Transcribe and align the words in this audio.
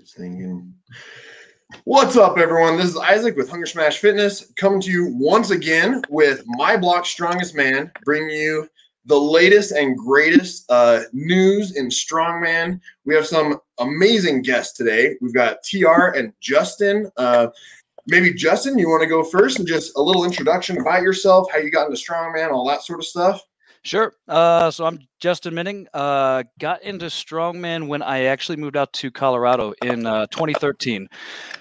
Just 0.00 0.16
thinking. 0.16 0.72
What's 1.84 2.16
up, 2.16 2.38
everyone? 2.38 2.78
This 2.78 2.88
is 2.88 2.96
Isaac 2.96 3.36
with 3.36 3.50
Hunger 3.50 3.66
Smash 3.66 3.98
Fitness 3.98 4.50
coming 4.56 4.80
to 4.80 4.90
you 4.90 5.14
once 5.14 5.50
again 5.50 6.00
with 6.08 6.42
My 6.46 6.74
Block 6.74 7.04
Strongest 7.04 7.54
Man, 7.54 7.92
bringing 8.06 8.30
you 8.30 8.66
the 9.04 9.20
latest 9.20 9.72
and 9.72 9.98
greatest 9.98 10.64
uh, 10.70 11.02
news 11.12 11.76
in 11.76 11.88
strongman. 11.88 12.80
We 13.04 13.14
have 13.14 13.26
some 13.26 13.58
amazing 13.78 14.40
guests 14.40 14.74
today. 14.74 15.16
We've 15.20 15.34
got 15.34 15.58
TR 15.64 16.16
and 16.16 16.32
Justin. 16.40 17.10
Uh, 17.18 17.48
maybe 18.06 18.32
Justin, 18.32 18.78
you 18.78 18.88
want 18.88 19.02
to 19.02 19.06
go 19.06 19.22
first 19.22 19.58
and 19.58 19.68
just 19.68 19.94
a 19.98 20.00
little 20.00 20.24
introduction 20.24 20.80
about 20.80 21.02
yourself, 21.02 21.46
how 21.52 21.58
you 21.58 21.70
got 21.70 21.90
into 21.90 22.02
strongman, 22.02 22.52
all 22.52 22.66
that 22.68 22.84
sort 22.84 23.00
of 23.00 23.04
stuff. 23.04 23.42
Sure. 23.82 24.12
Uh, 24.28 24.70
so 24.70 24.84
I'm 24.84 25.00
Justin 25.20 25.54
Menning. 25.54 25.88
Uh, 25.94 26.42
got 26.58 26.82
into 26.82 27.06
strongman 27.06 27.88
when 27.88 28.02
I 28.02 28.24
actually 28.24 28.56
moved 28.56 28.76
out 28.76 28.92
to 28.94 29.10
Colorado 29.10 29.72
in 29.82 30.04
uh, 30.04 30.26
2013. 30.26 31.08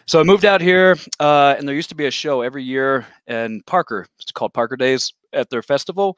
So 0.06 0.20
I 0.20 0.24
moved 0.24 0.44
out 0.44 0.60
here, 0.60 0.98
uh, 1.22 1.55
and 1.58 1.66
there 1.66 1.76
used 1.76 1.90
to 1.90 1.96
be 1.96 2.08
a 2.08 2.12
show 2.12 2.41
every 2.41 2.63
year 2.63 3.08
in 3.27 3.62
Parker. 3.66 4.05
It's 4.20 4.34
called 4.34 4.54
Parker 4.54 4.76
Days 4.76 5.13
at 5.32 5.50
their 5.50 5.62
festival. 5.62 6.18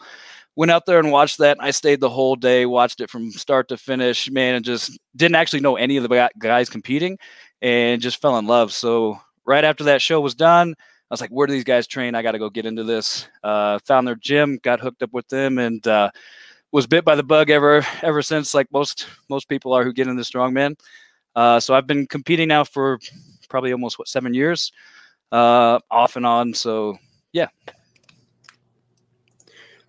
Went 0.56 0.72
out 0.72 0.88
there 0.88 0.98
and 0.98 1.12
watched 1.12 1.38
that. 1.38 1.58
I 1.60 1.70
stayed 1.70 2.00
the 2.00 2.10
whole 2.10 2.36
day, 2.36 2.66
watched 2.66 3.00
it 3.00 3.10
from 3.12 3.32
start 3.32 3.68
to 3.68 3.78
finish. 3.78 4.30
Man, 4.32 4.56
and 4.56 4.66
just 4.66 4.98
didn't 5.16 5.36
actually 5.36 5.60
know 5.62 5.76
any 5.76 5.98
of 5.98 6.04
the 6.04 6.30
guys 6.40 6.68
competing, 6.68 7.20
and 7.62 8.02
just 8.02 8.20
fell 8.20 8.40
in 8.40 8.48
love. 8.48 8.74
So 8.74 9.20
right 9.46 9.64
after 9.64 9.84
that 9.84 10.02
show 10.02 10.20
was 10.20 10.34
done, 10.34 10.74
I 11.12 11.14
was 11.14 11.20
like, 11.20 11.30
where 11.30 11.46
do 11.46 11.52
these 11.52 11.66
guys 11.66 11.88
train? 11.88 12.16
I 12.16 12.22
got 12.22 12.32
to 12.32 12.40
go 12.40 12.50
get 12.50 12.66
into 12.66 12.86
this. 12.86 13.28
Uh, 13.44 13.80
found 13.80 14.08
their 14.08 14.16
gym, 14.16 14.60
got 14.64 14.80
hooked 14.80 15.04
up 15.04 15.12
with 15.12 15.28
them, 15.28 15.58
and 15.58 15.86
uh, 15.86 16.10
was 16.72 16.88
bit 16.88 17.04
by 17.04 17.16
the 17.16 17.24
bug 17.24 17.50
ever 17.50 17.86
ever 18.02 18.22
since. 18.22 18.54
Like 18.54 18.72
most 18.72 19.08
most 19.30 19.50
people 19.50 19.74
are 19.74 19.84
who 19.84 19.92
get 19.92 20.08
into 20.08 20.24
strongman. 20.24 20.80
Uh, 21.36 21.60
so 21.60 21.74
I've 21.74 21.86
been 21.86 22.08
competing 22.08 22.48
now 22.48 22.64
for 22.64 22.98
probably 23.50 23.74
almost 23.74 24.00
what 24.00 24.08
seven 24.08 24.34
years, 24.34 24.72
uh, 25.34 25.80
off 25.92 26.16
and 26.16 26.26
on. 26.26 26.54
So 26.54 26.98
yeah. 27.34 27.50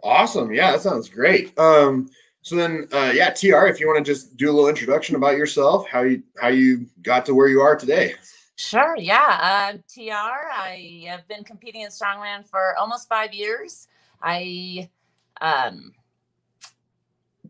Awesome. 0.02 0.52
Yeah, 0.52 0.72
that 0.72 0.80
sounds 0.80 1.08
great. 1.08 1.56
Um, 1.56 2.10
so 2.44 2.56
then, 2.56 2.88
uh, 2.92 3.12
yeah, 3.14 3.30
TR, 3.30 3.66
if 3.66 3.78
you 3.78 3.86
want 3.86 4.04
to 4.04 4.12
just 4.12 4.36
do 4.36 4.50
a 4.50 4.52
little 4.52 4.68
introduction 4.68 5.14
about 5.14 5.36
yourself, 5.36 5.86
how 5.88 6.02
you 6.02 6.24
how 6.40 6.48
you 6.48 6.86
got 7.02 7.24
to 7.26 7.34
where 7.36 7.46
you 7.46 7.60
are 7.60 7.76
today. 7.76 8.14
Sure. 8.56 8.96
Yeah. 8.98 9.72
Uh, 9.74 9.78
TR, 9.92 10.50
I 10.52 11.04
have 11.08 11.26
been 11.28 11.44
competing 11.44 11.82
in 11.82 11.88
strongman 11.88 12.46
for 12.48 12.76
almost 12.78 13.08
five 13.08 13.32
years. 13.32 13.88
I 14.22 14.88
um, 15.40 15.92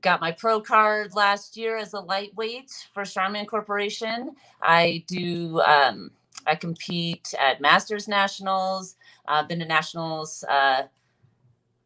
got 0.01 0.21
my 0.21 0.33
pro 0.33 0.61
card 0.61 1.15
last 1.15 1.57
year 1.57 1.77
as 1.77 1.95
a 1.95 2.01
lightweight 2.01 2.71
for 2.95 3.03
Strongman 3.03 3.47
Corporation. 3.47 4.33
I 4.63 5.05
do. 5.07 5.61
Um, 5.61 6.11
I 6.47 6.57
compete 6.57 7.35
at 7.39 7.61
Masters 7.61 8.09
Nationals. 8.09 8.97
I've 9.27 9.49
been 9.49 9.61
to 9.61 9.65
nationals. 9.65 10.45
Uh, 10.49 10.85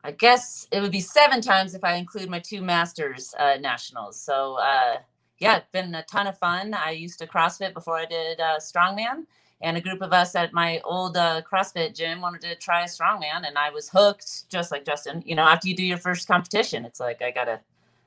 I 0.03 0.13
guess 0.13 0.67
it 0.71 0.81
would 0.81 0.93
be 0.93 1.01
seven 1.01 1.41
times 1.41 1.75
if 1.75 1.85
I 1.85 1.95
include 1.95 2.31
my 2.31 2.39
two 2.39 2.63
Masters 2.63 3.35
uh, 3.39 3.57
nationals. 3.61 4.21
So 4.21 4.57
uh, 4.61 4.99
yeah, 5.39 5.57
it's 5.57 5.71
been 5.71 5.95
a 5.95 6.03
ton 6.05 6.27
of 6.27 6.39
fun. 6.39 6.75
I 6.75 6.91
used 6.91 7.19
to 7.19 7.27
CrossFit 7.27 7.75
before 7.75 7.97
I 7.97 8.07
did 8.07 8.41
uh, 8.41 8.59
strongman, 8.59 9.27
and 9.61 9.77
a 9.77 9.81
group 9.81 10.03
of 10.03 10.13
us 10.13 10.35
at 10.35 10.53
my 10.53 10.81
old 10.85 11.17
uh, 11.17 11.43
CrossFit 11.43 11.95
gym 11.95 12.21
wanted 12.21 12.41
to 12.43 12.55
try 12.57 12.85
strongman, 12.85 13.47
and 13.47 13.59
I 13.59 13.71
was 13.71 13.89
hooked, 13.89 14.49
just 14.49 14.71
like 14.73 14.85
Justin. 14.85 15.23
You 15.27 15.35
know, 15.35 15.45
after 15.45 15.69
you 15.69 15.77
do 15.77 15.85
your 15.85 15.99
first 15.99 16.27
competition, 16.27 16.85
it's 16.85 17.01
like 17.01 17.23
I 17.23 17.31
gotta, 17.31 17.61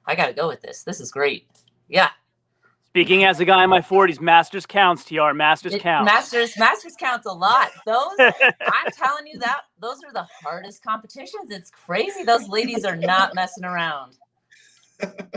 I 0.06 0.16
gotta 0.16 0.34
go 0.34 0.48
with 0.48 0.62
this. 0.62 0.84
This 0.84 1.00
is 1.00 1.12
great. 1.12 1.48
Yeah. 1.88 2.10
Speaking 2.88 3.24
as 3.24 3.40
a 3.40 3.46
guy 3.46 3.64
in 3.64 3.70
my 3.70 3.82
40s, 3.82 4.20
Masters 4.20 4.66
counts, 4.66 5.06
TR. 5.06 5.32
Masters 5.34 5.76
it, 5.76 5.82
counts. 5.82 6.12
Masters, 6.12 6.58
Masters 6.58 6.96
counts 7.00 7.28
a 7.28 7.32
lot. 7.32 7.70
Those, 7.86 8.14
I'm 8.20 8.92
telling 8.98 9.28
you 9.28 9.38
that 9.40 9.62
those 9.80 9.98
are 10.04 10.12
the 10.12 10.26
hardest 10.44 10.84
competitions. 10.84 11.52
It's 11.52 11.70
crazy. 11.70 12.24
Those 12.24 12.50
ladies 12.50 12.86
are 12.86 12.96
not 12.96 13.36
messing 13.36 13.64
around. 13.64 14.18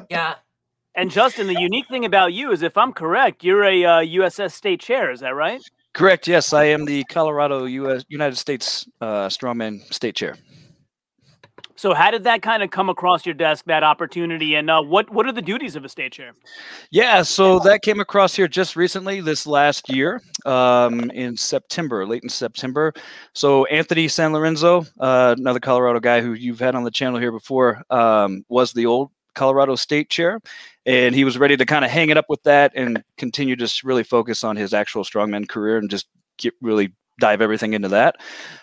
Yeah. 0.09 0.37
And 0.95 1.11
Justin, 1.11 1.47
the 1.47 1.59
unique 1.59 1.89
thing 1.89 2.05
about 2.05 2.35
you 2.35 2.53
is, 2.53 2.63
if 2.63 2.77
I'm 2.77 2.93
correct, 2.93 3.43
you're 3.43 3.65
a 3.65 3.85
uh, 3.85 4.01
USS 4.01 4.53
state 4.53 4.81
chair. 4.81 5.11
Is 5.11 5.21
that 5.21 5.35
right? 5.35 5.63
Correct. 5.95 6.27
Yes, 6.29 6.53
I 6.53 6.65
am 6.65 6.85
the 6.85 7.05
Colorado 7.05 7.65
U.S. 7.65 8.05
United 8.09 8.37
States 8.37 8.87
uh, 9.01 9.29
strongman 9.29 9.81
state 9.93 10.17
chair. 10.17 10.37
So, 11.77 11.95
how 11.95 12.11
did 12.11 12.25
that 12.25 12.43
kind 12.43 12.63
of 12.63 12.71
come 12.71 12.89
across 12.89 13.27
your 13.27 13.35
desk, 13.35 13.65
that 13.67 13.83
opportunity, 13.83 14.55
and 14.55 14.71
uh, 14.71 14.83
what 14.83 15.11
what 15.11 15.27
are 15.27 15.33
the 15.33 15.43
duties 15.43 15.77
of 15.77 15.85
a 15.85 15.89
state 15.89 16.13
chair? 16.13 16.33
Yeah, 16.91 17.23
so 17.23 17.59
that 17.61 17.83
came 17.83 17.99
across 17.99 18.35
here 18.35 18.47
just 18.47 18.77
recently, 18.77 19.21
this 19.21 19.47
last 19.47 19.91
year, 19.91 20.23
um, 20.45 21.11
in 21.11 21.37
September, 21.37 22.07
late 22.07 22.23
in 22.23 22.29
September. 22.29 22.93
So, 23.33 23.65
Anthony 23.67 24.09
San 24.09 24.33
Lorenzo, 24.33 24.85
uh, 25.01 25.35
another 25.37 25.61
Colorado 25.61 26.01
guy 26.01 26.21
who 26.21 26.35
you've 26.35 26.61
had 26.61 26.75
on 26.75 26.85
the 26.85 26.91
channel 26.91 27.19
here 27.19 27.33
before, 27.33 27.83
um, 27.91 28.45
was 28.49 28.73
the 28.73 28.87
old 28.87 29.11
Colorado 29.35 29.75
State 29.75 30.09
chair, 30.09 30.41
and 30.87 31.15
he 31.15 31.25
was 31.25 31.39
ready 31.39 31.57
to 31.57 31.67
kind 31.67 31.85
of 31.85 31.91
hang 31.91 32.11
it 32.11 32.17
up 32.17 32.27
with 32.29 32.43
that 32.43 32.73
and 32.75 33.03
continue 33.17 33.57
to 33.57 33.81
really 33.85 34.03
focus 34.03 34.45
on 34.45 34.57
his 34.57 34.75
actual 34.75 35.05
strongman 35.05 35.49
career 35.49 35.79
and 35.79 35.91
just 35.91 36.07
get 36.39 36.55
really 36.61 36.93
dive 37.21 37.41
everything 37.41 37.75
into 37.75 37.89
that. 37.89 38.17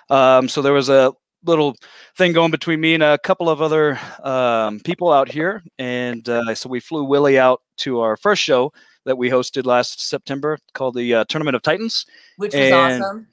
Um, 0.10 0.50
so 0.50 0.62
there 0.62 0.74
was 0.74 0.90
a 0.90 1.14
little 1.46 1.76
thing 2.18 2.34
going 2.34 2.52
between 2.52 2.82
me 2.82 2.94
and 2.94 3.04
a 3.04 3.18
couple 3.20 3.50
of 3.50 3.62
other 3.62 4.00
um, 4.24 4.80
people 4.82 5.12
out 5.12 5.32
here, 5.32 5.64
and 5.78 6.28
uh, 6.28 6.54
so 6.56 6.70
we 6.70 6.80
flew 6.80 7.04
Willie 7.04 7.40
out 7.40 7.62
to 7.78 8.02
our 8.02 8.18
first 8.18 8.42
show 8.42 8.72
that 9.06 9.18
we 9.18 9.30
hosted 9.30 9.66
last 9.66 10.08
September 10.08 10.58
called 10.74 10.96
the 10.96 11.16
uh, 11.16 11.26
Tournament 11.30 11.56
of 11.56 11.62
Titans, 11.62 12.06
which 12.38 12.54
was 12.54 12.72
and 12.72 13.04
awesome. 13.04 13.28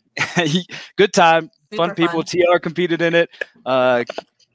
good 0.96 1.12
time, 1.12 1.50
Super 1.72 1.76
fun 1.76 1.94
people. 1.94 2.22
Fun. 2.22 2.41
TR 2.54 2.58
competed 2.58 3.02
in 3.02 3.14
it, 3.14 3.30
uh, 3.64 4.04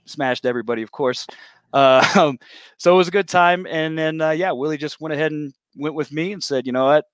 smashed 0.06 0.46
everybody, 0.46 0.82
of 0.82 0.92
course. 0.92 1.28
Uh, 1.74 2.34
so 2.78 2.94
it 2.94 2.98
was 2.98 3.08
a 3.08 3.12
good 3.12 3.28
time. 3.28 3.66
And 3.70 3.98
then, 3.98 4.22
uh, 4.22 4.32
yeah, 4.32 4.52
Willie 4.52 4.78
just 4.78 5.00
went 5.02 5.14
ahead 5.14 5.32
and 5.32 5.54
went 5.76 5.96
with 5.96 6.12
me 6.12 6.34
and 6.34 6.44
said, 6.44 6.66
you 6.66 6.72
know 6.72 6.86
what, 6.86 7.06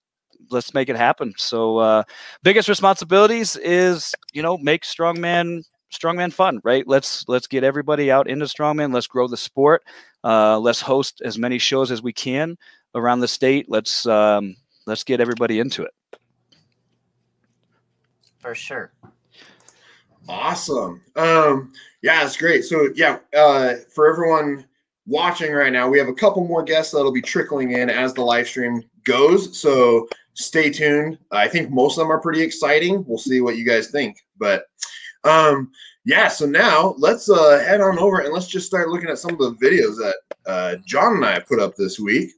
let's 0.49 0.73
make 0.73 0.89
it 0.89 0.95
happen. 0.95 1.33
So 1.37 1.77
uh, 1.77 2.03
biggest 2.43 2.69
responsibilities 2.69 3.55
is, 3.57 4.13
you 4.33 4.41
know, 4.41 4.57
make 4.57 4.83
strongman 4.83 5.63
strongman 5.91 6.33
fun, 6.33 6.59
right? 6.63 6.85
Let's 6.87 7.27
let's 7.27 7.47
get 7.47 7.63
everybody 7.63 8.11
out 8.11 8.27
into 8.27 8.45
strongman. 8.45 8.93
Let's 8.93 9.07
grow 9.07 9.27
the 9.27 9.37
sport. 9.37 9.83
Uh, 10.23 10.59
let's 10.59 10.81
host 10.81 11.21
as 11.23 11.37
many 11.37 11.57
shows 11.57 11.91
as 11.91 12.01
we 12.01 12.13
can 12.13 12.57
around 12.95 13.19
the 13.19 13.27
state. 13.27 13.67
Let's 13.69 14.05
um, 14.05 14.55
let's 14.85 15.03
get 15.03 15.19
everybody 15.19 15.59
into 15.59 15.83
it. 15.83 15.93
For 18.39 18.55
sure. 18.55 18.91
Awesome. 20.27 21.01
Um, 21.15 21.73
yeah, 22.01 22.23
it's 22.23 22.37
great. 22.37 22.63
So 22.65 22.89
yeah, 22.95 23.19
uh, 23.35 23.75
for 23.93 24.09
everyone 24.11 24.65
watching 25.05 25.51
right 25.53 25.71
now, 25.71 25.89
we 25.89 25.97
have 25.97 26.07
a 26.07 26.13
couple 26.13 26.45
more 26.45 26.63
guests 26.63 26.93
that'll 26.93 27.11
be 27.11 27.21
trickling 27.21 27.71
in 27.71 27.89
as 27.89 28.13
the 28.13 28.21
live 28.21 28.47
stream 28.47 28.83
goes. 29.05 29.59
So 29.59 30.07
stay 30.33 30.69
tuned. 30.69 31.17
I 31.31 31.47
think 31.47 31.71
most 31.71 31.97
of 31.97 32.01
them 32.01 32.11
are 32.11 32.21
pretty 32.21 32.41
exciting. 32.41 33.03
We'll 33.07 33.17
see 33.17 33.41
what 33.41 33.57
you 33.57 33.65
guys 33.65 33.87
think. 33.87 34.17
But 34.37 34.65
um, 35.23 35.71
yeah, 36.05 36.27
so 36.27 36.45
now 36.45 36.95
let's 36.97 37.29
uh, 37.29 37.63
head 37.65 37.81
on 37.81 37.97
over 37.99 38.19
and 38.19 38.33
let's 38.33 38.47
just 38.47 38.67
start 38.67 38.89
looking 38.89 39.09
at 39.09 39.17
some 39.19 39.31
of 39.31 39.39
the 39.39 39.51
videos 39.53 39.97
that 39.97 40.15
uh, 40.45 40.75
John 40.85 41.15
and 41.15 41.25
I 41.25 41.39
put 41.39 41.59
up 41.59 41.75
this 41.75 41.99
week. 41.99 42.31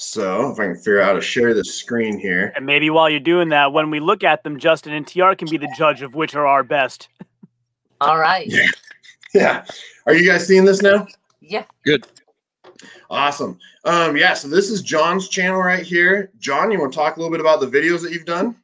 So 0.00 0.52
if 0.52 0.60
I 0.60 0.66
can 0.66 0.76
figure 0.76 1.00
out 1.00 1.06
how 1.06 1.12
to 1.14 1.20
share 1.20 1.54
the 1.54 1.64
screen 1.64 2.20
here. 2.20 2.52
And 2.54 2.64
maybe 2.64 2.88
while 2.88 3.10
you're 3.10 3.18
doing 3.18 3.48
that, 3.48 3.72
when 3.72 3.90
we 3.90 3.98
look 3.98 4.22
at 4.22 4.44
them, 4.44 4.56
Justin 4.56 4.92
and 4.92 5.04
TR 5.04 5.34
can 5.36 5.50
be 5.50 5.56
the 5.56 5.68
judge 5.76 6.02
of 6.02 6.14
which 6.14 6.36
are 6.36 6.46
our 6.46 6.62
best. 6.62 7.08
All 8.00 8.18
right. 8.18 8.46
Yeah. 8.54 8.66
yeah. 9.34 9.64
Are 10.06 10.14
you 10.14 10.24
guys 10.24 10.46
seeing 10.46 10.64
this 10.64 10.82
now? 10.82 11.06
Yeah. 11.40 11.64
Good. 11.84 12.06
Awesome. 13.10 13.58
Um, 13.84 14.16
yeah, 14.16 14.34
so 14.34 14.46
this 14.46 14.70
is 14.70 14.82
John's 14.82 15.28
channel 15.28 15.60
right 15.60 15.84
here. 15.84 16.30
John, 16.38 16.70
you 16.70 16.78
want 16.78 16.92
to 16.92 16.96
talk 16.96 17.16
a 17.16 17.20
little 17.20 17.32
bit 17.32 17.40
about 17.40 17.60
the 17.60 17.66
videos 17.66 18.00
that 18.02 18.12
you've 18.12 18.24
done? 18.24 18.54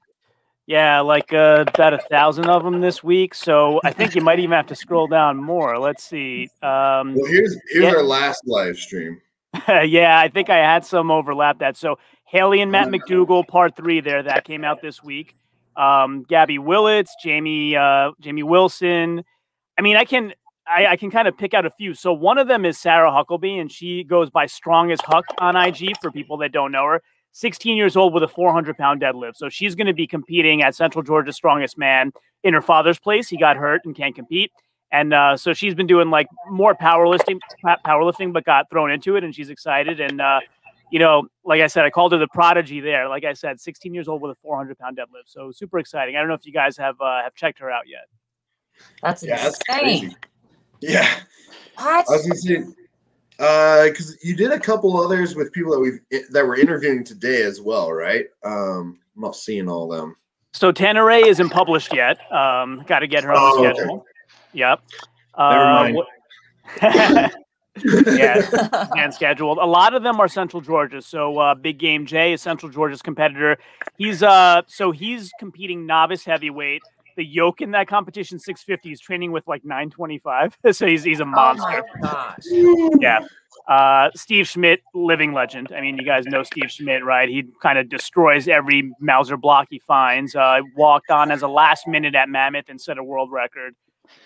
Yeah, 0.66 1.00
like 1.00 1.32
uh, 1.34 1.64
about 1.66 1.94
a 1.94 1.98
thousand 1.98 2.48
of 2.48 2.62
them 2.62 2.80
this 2.80 3.02
week. 3.02 3.34
So 3.34 3.80
I 3.84 3.90
think 3.90 4.14
you 4.14 4.22
might 4.22 4.38
even 4.38 4.52
have 4.52 4.68
to 4.68 4.76
scroll 4.76 5.08
down 5.08 5.36
more. 5.36 5.78
Let's 5.80 6.04
see. 6.04 6.48
Um, 6.62 7.16
well, 7.16 7.26
here's 7.26 7.58
here's 7.70 7.84
yeah. 7.84 7.90
our 7.90 8.02
last 8.04 8.46
live 8.46 8.76
stream. 8.76 9.20
yeah, 9.68 10.18
I 10.18 10.28
think 10.28 10.50
I 10.50 10.58
had 10.58 10.84
some 10.84 11.10
overlap 11.10 11.58
that. 11.60 11.76
So 11.76 11.98
Haley 12.24 12.60
and 12.60 12.72
Matt 12.72 12.88
McDougal, 12.88 13.46
part 13.46 13.76
three 13.76 14.00
there 14.00 14.22
that 14.22 14.44
came 14.44 14.64
out 14.64 14.82
this 14.82 15.02
week. 15.02 15.34
Um, 15.76 16.24
Gabby 16.28 16.58
Willits, 16.58 17.14
Jamie, 17.22 17.76
uh, 17.76 18.12
Jamie 18.20 18.42
Wilson. 18.42 19.24
I 19.78 19.82
mean, 19.82 19.96
I 19.96 20.04
can 20.04 20.32
I, 20.66 20.86
I, 20.86 20.96
can 20.96 21.10
kind 21.10 21.28
of 21.28 21.36
pick 21.36 21.52
out 21.52 21.66
a 21.66 21.70
few. 21.70 21.94
So 21.94 22.12
one 22.12 22.38
of 22.38 22.48
them 22.48 22.64
is 22.64 22.78
Sarah 22.78 23.10
Huckleby, 23.10 23.58
and 23.58 23.70
she 23.70 24.02
goes 24.02 24.30
by 24.30 24.46
Strongest 24.46 25.02
Huck 25.02 25.24
on 25.38 25.56
IG 25.56 25.96
for 26.00 26.10
people 26.10 26.38
that 26.38 26.52
don't 26.52 26.72
know 26.72 26.86
her. 26.86 27.02
16 27.32 27.76
years 27.76 27.96
old 27.96 28.14
with 28.14 28.22
a 28.22 28.28
400 28.28 28.78
pound 28.78 29.02
deadlift. 29.02 29.36
So 29.36 29.48
she's 29.48 29.74
going 29.74 29.88
to 29.88 29.92
be 29.92 30.06
competing 30.06 30.62
at 30.62 30.74
Central 30.74 31.02
Georgia 31.02 31.32
Strongest 31.32 31.76
Man 31.76 32.12
in 32.44 32.54
her 32.54 32.62
father's 32.62 32.98
place. 32.98 33.28
He 33.28 33.36
got 33.36 33.56
hurt 33.56 33.82
and 33.84 33.94
can't 33.94 34.14
compete. 34.14 34.52
And 34.94 35.12
uh, 35.12 35.36
so 35.36 35.52
she's 35.52 35.74
been 35.74 35.88
doing 35.88 36.08
like 36.08 36.28
more 36.48 36.72
powerlifting, 36.72 37.40
powerlifting, 37.84 38.32
but 38.32 38.44
got 38.44 38.70
thrown 38.70 38.92
into 38.92 39.16
it, 39.16 39.24
and 39.24 39.34
she's 39.34 39.50
excited. 39.50 40.00
And 40.00 40.20
uh, 40.20 40.38
you 40.88 41.00
know, 41.00 41.26
like 41.44 41.60
I 41.60 41.66
said, 41.66 41.84
I 41.84 41.90
called 41.90 42.12
her 42.12 42.18
the 42.18 42.28
prodigy 42.28 42.78
there. 42.78 43.08
Like 43.08 43.24
I 43.24 43.32
said, 43.32 43.60
16 43.60 43.92
years 43.92 44.06
old 44.06 44.22
with 44.22 44.30
a 44.30 44.34
400 44.36 44.78
pound 44.78 44.96
deadlift. 44.96 45.26
So 45.26 45.50
super 45.50 45.80
exciting. 45.80 46.14
I 46.14 46.20
don't 46.20 46.28
know 46.28 46.34
if 46.34 46.46
you 46.46 46.52
guys 46.52 46.76
have 46.76 46.94
uh, 47.00 47.24
have 47.24 47.34
checked 47.34 47.58
her 47.58 47.72
out 47.72 47.88
yet. 47.88 48.04
That's 49.02 49.24
Yeah, 49.24 49.48
insane. 49.48 49.58
crazy. 49.68 50.16
Yeah, 50.80 51.08
What? 51.76 52.08
I 52.08 52.12
was 52.12 52.22
gonna 52.22 52.36
say, 52.36 52.64
uh, 53.40 53.84
because 53.88 54.16
you 54.22 54.36
did 54.36 54.52
a 54.52 54.60
couple 54.60 54.96
others 54.96 55.34
with 55.34 55.50
people 55.50 55.72
that 55.72 55.80
we've 55.80 55.98
that 56.30 56.46
we're 56.46 56.58
interviewing 56.58 57.02
today 57.02 57.42
as 57.42 57.60
well, 57.60 57.92
right? 57.92 58.26
Um, 58.44 59.00
I'm 59.16 59.22
not 59.22 59.34
seeing 59.34 59.68
all 59.68 59.92
of 59.92 59.98
them. 59.98 60.16
So 60.52 60.70
Tanna 60.70 61.02
Rae 61.02 61.24
isn't 61.26 61.48
published 61.50 61.92
yet. 61.92 62.20
Um, 62.32 62.84
got 62.86 63.00
to 63.00 63.08
get 63.08 63.24
her 63.24 63.32
on 63.32 63.56
Oh, 63.58 63.62
the 63.64 63.68
okay. 63.70 64.13
Schedule. 64.54 64.68
Yep. 64.70 64.80
Never 65.38 65.62
Uh, 65.62 65.74
mind. 65.74 65.96
what- 65.96 66.06
yeah, 68.06 68.88
and 68.96 69.12
scheduled. 69.12 69.58
A 69.58 69.66
lot 69.66 69.94
of 69.94 70.02
them 70.02 70.20
are 70.20 70.28
Central 70.28 70.60
Georgia. 70.62 71.02
So 71.02 71.38
uh, 71.38 71.54
Big 71.54 71.78
Game 71.78 72.06
Jay 72.06 72.32
is 72.32 72.40
Central 72.40 72.70
Georgia's 72.70 73.02
competitor. 73.02 73.58
He's 73.98 74.22
uh 74.22 74.62
so 74.66 74.90
he's 74.92 75.32
competing 75.38 75.84
novice 75.86 76.24
heavyweight. 76.24 76.82
The 77.16 77.24
yoke 77.24 77.60
in 77.60 77.72
that 77.72 77.86
competition 77.86 78.38
650 78.38 78.92
is 78.92 79.00
training 79.00 79.30
with 79.32 79.46
like 79.46 79.64
925. 79.64 80.56
so 80.72 80.86
he's 80.86 81.02
he's 81.04 81.20
a 81.20 81.24
oh 81.24 81.26
monster. 81.26 81.82
my 82.00 82.00
gosh. 82.00 82.38
Yeah. 83.00 83.20
Uh, 83.68 84.10
Steve 84.16 84.46
Schmidt, 84.48 84.82
living 84.94 85.32
legend. 85.32 85.72
I 85.74 85.80
mean, 85.80 85.96
you 85.96 86.04
guys 86.04 86.26
know 86.26 86.42
Steve 86.42 86.70
Schmidt, 86.70 87.04
right? 87.04 87.28
He 87.28 87.44
kind 87.62 87.78
of 87.78 87.88
destroys 87.88 88.46
every 88.48 88.92
Mauser 89.00 89.36
block 89.36 89.68
he 89.70 89.78
finds. 89.80 90.34
Uh, 90.34 90.60
walked 90.76 91.10
on 91.10 91.30
as 91.30 91.42
a 91.42 91.48
last 91.48 91.86
minute 91.86 92.14
at 92.14 92.28
Mammoth 92.28 92.68
and 92.68 92.80
set 92.80 92.98
a 92.98 93.04
world 93.04 93.30
record. 93.32 93.74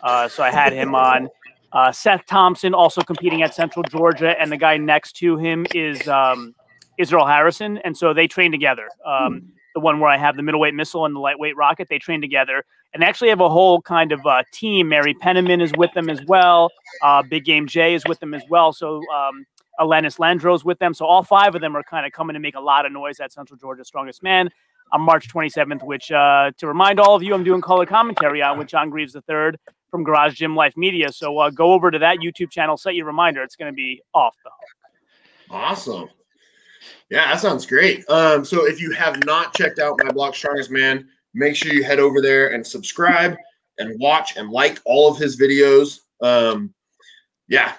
Uh, 0.03 0.29
so 0.29 0.43
I 0.43 0.51
had 0.51 0.73
him 0.73 0.95
on. 0.95 1.29
Uh, 1.73 1.93
Seth 1.93 2.25
Thompson 2.27 2.75
also 2.75 3.03
competing 3.03 3.43
at 3.43 3.55
Central 3.55 3.83
Georgia, 3.83 4.41
and 4.41 4.51
the 4.51 4.57
guy 4.57 4.77
next 4.77 5.17
to 5.17 5.37
him 5.37 5.67
is 5.75 6.07
um, 6.09 6.55
Israel 6.99 7.27
Harrison, 7.27 7.79
and 7.79 7.97
so 7.97 8.15
they 8.15 8.27
train 8.27 8.51
together. 8.51 8.89
Um, 9.05 9.53
the 9.75 9.81
one 9.81 10.01
where 10.01 10.11
I 10.11 10.17
have 10.17 10.37
the 10.37 10.43
middleweight 10.43 10.75
missile 10.75 11.05
and 11.05 11.15
the 11.15 11.21
lightweight 11.21 11.57
rocket, 11.57 11.89
they 11.89 11.99
train 11.99 12.21
together, 12.21 12.65
and 12.95 13.05
actually 13.05 13.29
have 13.29 13.41
a 13.41 13.49
whole 13.49 13.83
kind 13.83 14.13
of 14.13 14.25
uh, 14.27 14.43
team. 14.53 14.89
Mary 14.89 15.15
Penniman 15.15 15.61
is 15.61 15.73
with 15.77 15.93
them 15.93 16.09
as 16.09 16.21
well. 16.27 16.71
Uh, 17.03 17.23
Big 17.23 17.45
Game 17.45 17.67
J 17.67 17.95
is 17.95 18.03
with 18.09 18.19
them 18.19 18.33
as 18.35 18.43
well. 18.49 18.73
So 18.73 19.03
um, 19.15 19.45
Alanis 19.79 20.19
Landro's 20.19 20.65
with 20.65 20.79
them. 20.79 20.95
So 20.95 21.07
all 21.07 21.23
five 21.23 21.55
of 21.55 21.61
them 21.61 21.77
are 21.77 21.83
kind 21.83 22.07
of 22.07 22.13
coming 22.13 22.35
to 22.35 22.41
make 22.41 22.57
a 22.57 22.61
lot 22.61 22.87
of 22.87 22.93
noise 22.93 23.21
at 23.21 23.31
Central 23.31 23.59
Georgia 23.59 23.85
Strongest 23.85 24.23
Man 24.23 24.49
on 24.93 25.01
March 25.03 25.29
27th, 25.29 25.85
which 25.85 26.11
uh, 26.11 26.51
to 26.59 26.67
remind 26.67 27.01
all 27.01 27.15
of 27.15 27.23
you, 27.23 27.35
I'm 27.35 27.45
doing 27.45 27.61
color 27.61 27.87
commentary 27.87 28.43
on 28.43 28.59
with 28.59 28.69
John 28.69 28.91
Greaves 28.91 29.15
III 29.15 29.53
from 29.91 30.05
Garage 30.05 30.35
Gym 30.35 30.55
Life 30.55 30.77
Media. 30.77 31.13
So 31.13 31.39
uh, 31.39 31.51
go 31.51 31.73
over 31.73 31.91
to 31.91 31.99
that 31.99 32.19
YouTube 32.19 32.51
channel, 32.51 32.77
set 32.77 32.95
your 32.95 33.07
reminder. 33.07 33.43
It's 33.43 33.57
going 33.57 33.73
to 33.73 33.77
be 33.77 34.03
off 34.15 34.35
the 34.45 34.51
hook. 34.51 35.51
Awesome. 35.51 36.09
Yeah, 37.11 37.33
that 37.33 37.41
sounds 37.41 37.65
great. 37.67 38.09
Um, 38.11 38.45
so 38.45 38.67
if 38.67 38.81
you 38.81 38.93
have 38.93 39.25
not 39.25 39.55
checked 39.55 39.79
out 39.79 39.99
My 40.03 40.11
Block 40.11 40.35
Strongest 40.35 40.71
Man, 40.71 41.09
make 41.35 41.57
sure 41.57 41.73
you 41.73 41.83
head 41.83 41.99
over 41.99 42.21
there 42.21 42.53
and 42.53 42.67
subscribe 42.67 43.37
and 43.79 43.99
watch 43.99 44.37
and 44.37 44.51
like 44.51 44.81
all 44.85 45.11
of 45.11 45.19
his 45.19 45.41
videos. 45.41 46.01
Um, 46.21 46.75
yeah, 47.49 47.75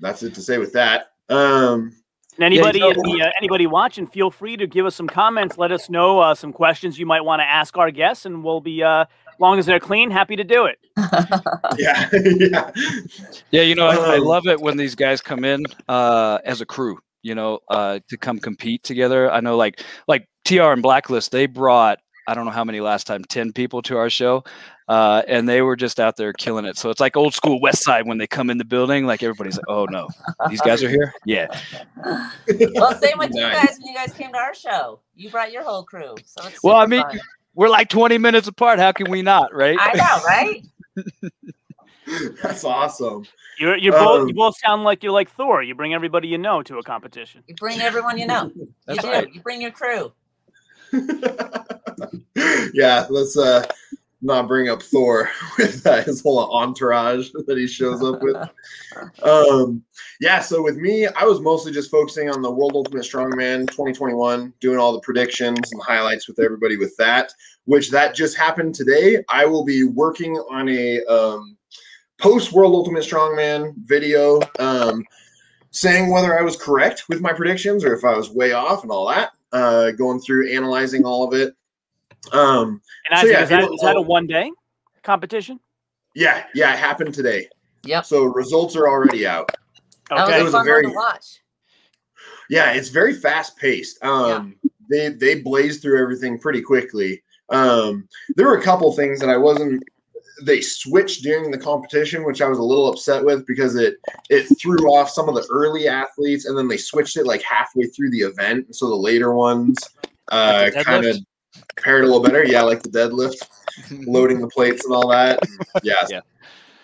that's 0.00 0.22
it 0.22 0.34
to 0.34 0.42
say 0.42 0.58
with 0.58 0.72
that. 0.72 1.10
Um, 1.28 1.92
And 2.36 2.44
anybody, 2.44 2.80
know- 2.80 2.90
in 2.90 2.98
the, 3.00 3.22
uh, 3.22 3.30
anybody 3.38 3.66
watching, 3.66 4.06
feel 4.06 4.30
free 4.30 4.56
to 4.56 4.66
give 4.66 4.86
us 4.86 4.94
some 4.94 5.06
comments. 5.08 5.56
Let 5.58 5.72
us 5.72 5.88
know 5.90 6.20
uh, 6.20 6.34
some 6.34 6.52
questions 6.52 6.98
you 6.98 7.06
might 7.06 7.22
want 7.22 7.40
to 7.40 7.44
ask 7.44 7.76
our 7.78 7.90
guests, 7.90 8.26
and 8.26 8.44
we'll 8.44 8.60
be, 8.60 8.82
uh, 8.82 9.06
long 9.38 9.58
as 9.58 9.66
they're 9.66 9.80
clean, 9.80 10.10
happy 10.10 10.36
to 10.36 10.44
do 10.44 10.66
it. 10.66 10.78
yeah, 11.78 12.08
yeah, 12.12 12.70
Yeah, 13.50 13.62
you 13.62 13.74
know, 13.74 13.86
I, 13.86 13.94
I 13.96 14.16
Um, 14.18 14.24
love 14.24 14.46
it 14.46 14.60
when 14.60 14.76
these 14.76 14.94
guys 14.94 15.20
come 15.20 15.44
in 15.44 15.64
uh, 15.88 16.38
as 16.44 16.60
a 16.60 16.66
crew. 16.66 16.98
You 17.22 17.34
know, 17.34 17.58
uh, 17.68 17.98
to 18.08 18.16
come 18.16 18.38
compete 18.38 18.84
together. 18.84 19.32
I 19.32 19.40
know, 19.40 19.56
like 19.56 19.82
like 20.06 20.28
TR 20.44 20.62
and 20.70 20.80
Blacklist, 20.82 21.32
they 21.32 21.46
brought 21.46 21.98
I 22.26 22.34
don't 22.34 22.44
know 22.44 22.50
how 22.50 22.64
many 22.64 22.80
last 22.80 23.06
time, 23.06 23.24
ten 23.24 23.52
people 23.52 23.82
to 23.82 23.96
our 23.96 24.10
show, 24.10 24.44
uh, 24.88 25.22
and 25.28 25.48
they 25.48 25.62
were 25.62 25.76
just 25.76 26.00
out 26.00 26.16
there 26.16 26.32
killing 26.32 26.64
it. 26.64 26.76
So 26.76 26.90
it's 26.90 27.00
like 27.00 27.16
old 27.16 27.34
school 27.34 27.60
West 27.60 27.82
Side 27.82 28.06
when 28.06 28.18
they 28.18 28.26
come 28.26 28.50
in 28.50 28.58
the 28.58 28.64
building. 28.64 29.06
Like 29.06 29.22
everybody's 29.22 29.56
like, 29.56 29.68
"Oh 29.68 29.84
no, 29.86 30.08
these 30.48 30.60
guys 30.60 30.82
are 30.82 30.88
here." 30.88 31.12
Yeah, 31.24 31.46
well, 32.74 32.94
same 33.00 33.18
with 33.18 33.30
you 33.34 33.42
guys 33.42 33.78
when 33.78 33.88
you 33.88 33.94
guys 33.94 34.12
came 34.12 34.32
to 34.32 34.38
our 34.38 34.54
show. 34.54 35.00
You 35.14 35.30
brought 35.30 35.52
your 35.52 35.62
whole 35.62 35.84
crew. 35.84 36.14
So 36.24 36.46
it's 36.46 36.62
Well, 36.62 36.76
I 36.76 36.86
mean, 36.86 37.02
fun. 37.02 37.20
we're 37.54 37.68
like 37.68 37.88
twenty 37.88 38.18
minutes 38.18 38.48
apart. 38.48 38.78
How 38.78 38.92
can 38.92 39.10
we 39.10 39.22
not? 39.22 39.54
Right? 39.54 39.76
I 39.80 39.92
know, 39.94 40.24
right? 40.24 40.66
that's 42.42 42.64
awesome. 42.64 43.24
You're, 43.58 43.76
you're 43.76 43.92
both, 43.92 44.20
Um, 44.22 44.28
you 44.28 44.34
both 44.34 44.54
sound 44.58 44.84
like 44.84 45.02
you're 45.02 45.12
like 45.12 45.30
Thor. 45.30 45.62
You 45.62 45.74
bring 45.74 45.94
everybody 45.94 46.28
you 46.28 46.38
know 46.38 46.62
to 46.62 46.78
a 46.78 46.82
competition. 46.82 47.42
You 47.46 47.54
bring 47.54 47.80
everyone 47.80 48.18
you 48.18 48.26
know. 48.26 48.52
That's 48.86 49.02
you 49.02 49.10
right. 49.10 49.32
You 49.32 49.40
bring 49.40 49.62
your 49.62 49.70
crew. 49.70 50.12
yeah, 52.72 53.06
let's 53.10 53.36
uh 53.36 53.66
not 54.22 54.48
bring 54.48 54.68
up 54.68 54.82
Thor 54.82 55.30
with 55.58 55.86
uh, 55.86 56.02
his 56.02 56.22
whole 56.22 56.50
entourage 56.52 57.30
that 57.46 57.58
he 57.58 57.66
shows 57.66 58.02
up 58.02 58.22
with. 58.22 58.36
Um, 59.22 59.84
yeah, 60.20 60.40
so 60.40 60.62
with 60.62 60.76
me, 60.76 61.06
I 61.06 61.24
was 61.24 61.42
mostly 61.42 61.70
just 61.70 61.90
focusing 61.90 62.30
on 62.30 62.40
the 62.40 62.50
World 62.50 62.72
Ultimate 62.74 63.02
Strongman 63.02 63.68
2021, 63.68 64.54
doing 64.58 64.78
all 64.78 64.94
the 64.94 65.00
predictions 65.00 65.70
and 65.70 65.82
highlights 65.82 66.26
with 66.26 66.40
everybody 66.40 66.78
with 66.78 66.96
that, 66.96 67.30
which 67.66 67.90
that 67.90 68.14
just 68.14 68.38
happened 68.38 68.74
today. 68.74 69.22
I 69.28 69.44
will 69.44 69.66
be 69.66 69.84
working 69.84 70.34
on 70.50 70.70
a 70.70 71.04
um, 71.04 71.58
post 72.18 72.54
World 72.54 72.74
Ultimate 72.74 73.04
Strongman 73.04 73.74
video. 73.84 74.40
Um, 74.58 75.04
saying 75.72 76.10
whether 76.10 76.38
I 76.38 76.42
was 76.42 76.56
correct 76.56 77.04
with 77.10 77.20
my 77.20 77.34
predictions 77.34 77.84
or 77.84 77.94
if 77.94 78.02
I 78.02 78.16
was 78.16 78.30
way 78.30 78.52
off 78.52 78.82
and 78.82 78.90
all 78.90 79.08
that. 79.08 79.32
Uh, 79.56 79.90
going 79.92 80.20
through 80.20 80.50
analyzing 80.54 81.06
all 81.06 81.26
of 81.26 81.32
it. 81.32 81.54
Um, 82.32 82.82
And 83.10 83.18
So, 83.20 83.26
Isaac, 83.26 83.30
yeah, 83.32 83.42
is, 83.44 83.48
that, 83.48 83.60
people- 83.62 83.78
that 83.80 83.96
a 83.96 84.00
one 84.02 84.26
day 84.26 84.50
competition? 85.02 85.58
yeah, 86.14 86.44
yeah, 86.54 86.74
it 86.74 86.78
happened 86.78 87.14
today. 87.14 87.48
Yeah. 87.82 88.02
So 88.02 88.24
results 88.24 88.76
are 88.76 88.86
already 88.86 89.26
out. 89.26 89.50
That 90.10 90.18
Okay. 90.28 90.40
It 90.40 90.42
was 90.42 90.52
was 90.52 90.54
a 90.54 90.56
a 90.56 90.60
fun 90.60 90.66
very- 90.66 90.82
to 90.86 90.92
watch. 90.92 91.40
Yeah, 92.50 92.72
it's 92.72 92.90
very 92.90 93.14
fast 93.14 93.56
paced. 93.56 94.04
Um, 94.04 94.56
they 94.90 95.08
they 95.08 95.40
blazed 95.40 95.80
through 95.82 96.00
everything 96.02 96.38
pretty 96.38 96.60
quickly. 96.60 97.22
Um, 97.48 98.06
there 98.36 98.46
were 98.46 98.58
a 98.58 98.62
couple 98.62 98.92
things 98.92 99.20
that 99.20 99.30
I 99.30 99.36
wasn't. 99.38 99.82
They 100.42 100.60
switched 100.60 101.22
during 101.22 101.50
the 101.50 101.58
competition, 101.58 102.24
which 102.24 102.42
I 102.42 102.48
was 102.48 102.58
a 102.58 102.62
little 102.62 102.88
upset 102.90 103.24
with 103.24 103.46
because 103.46 103.74
it 103.76 103.96
it 104.28 104.44
threw 104.60 104.94
off 104.94 105.10
some 105.10 105.28
of 105.28 105.34
the 105.34 105.46
early 105.50 105.88
athletes, 105.88 106.46
and 106.46 106.56
then 106.56 106.68
they 106.68 106.76
switched 106.76 107.16
it 107.16 107.26
like 107.26 107.42
halfway 107.42 107.86
through 107.86 108.10
the 108.10 108.20
event, 108.20 108.74
so 108.74 108.88
the 108.88 108.94
later 108.94 109.34
ones 109.34 109.78
uh, 110.28 110.70
kind 110.84 111.06
of 111.06 111.16
paired 111.76 112.04
a 112.04 112.06
little 112.06 112.22
better. 112.22 112.44
Yeah, 112.44 112.62
like 112.62 112.82
the 112.82 112.90
deadlift. 112.90 113.46
loading 114.06 114.40
the 114.40 114.48
plates 114.48 114.84
and 114.84 114.94
all 114.94 115.08
that. 115.08 115.40
Yeah. 115.82 115.94
Yeah. 116.08 116.20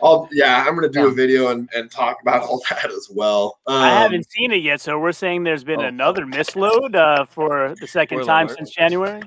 I'll, 0.02 0.28
yeah, 0.32 0.64
I'm 0.66 0.74
gonna 0.74 0.88
do 0.88 1.02
Yeah. 1.02 1.08
a 1.08 1.10
video 1.12 1.48
and, 1.48 1.68
and 1.74 1.90
talk 1.90 2.20
about 2.22 2.42
all 2.42 2.60
that 2.70 2.90
as 2.90 3.08
well. 3.10 3.60
Um, 3.66 3.76
I 3.76 3.88
haven't 3.90 4.30
seen 4.30 4.50
it 4.50 4.62
yet, 4.62 4.80
so 4.80 4.98
we're 4.98 5.12
saying 5.12 5.44
there's 5.44 5.64
been 5.64 5.80
oh. 5.80 5.86
another 5.86 6.26
misload 6.26 6.96
uh, 6.96 7.24
for 7.24 7.74
the 7.80 7.86
second 7.86 8.18
Spoiler 8.18 8.26
time 8.26 8.46
alert. 8.46 8.58
since 8.58 8.70
January. 8.74 9.22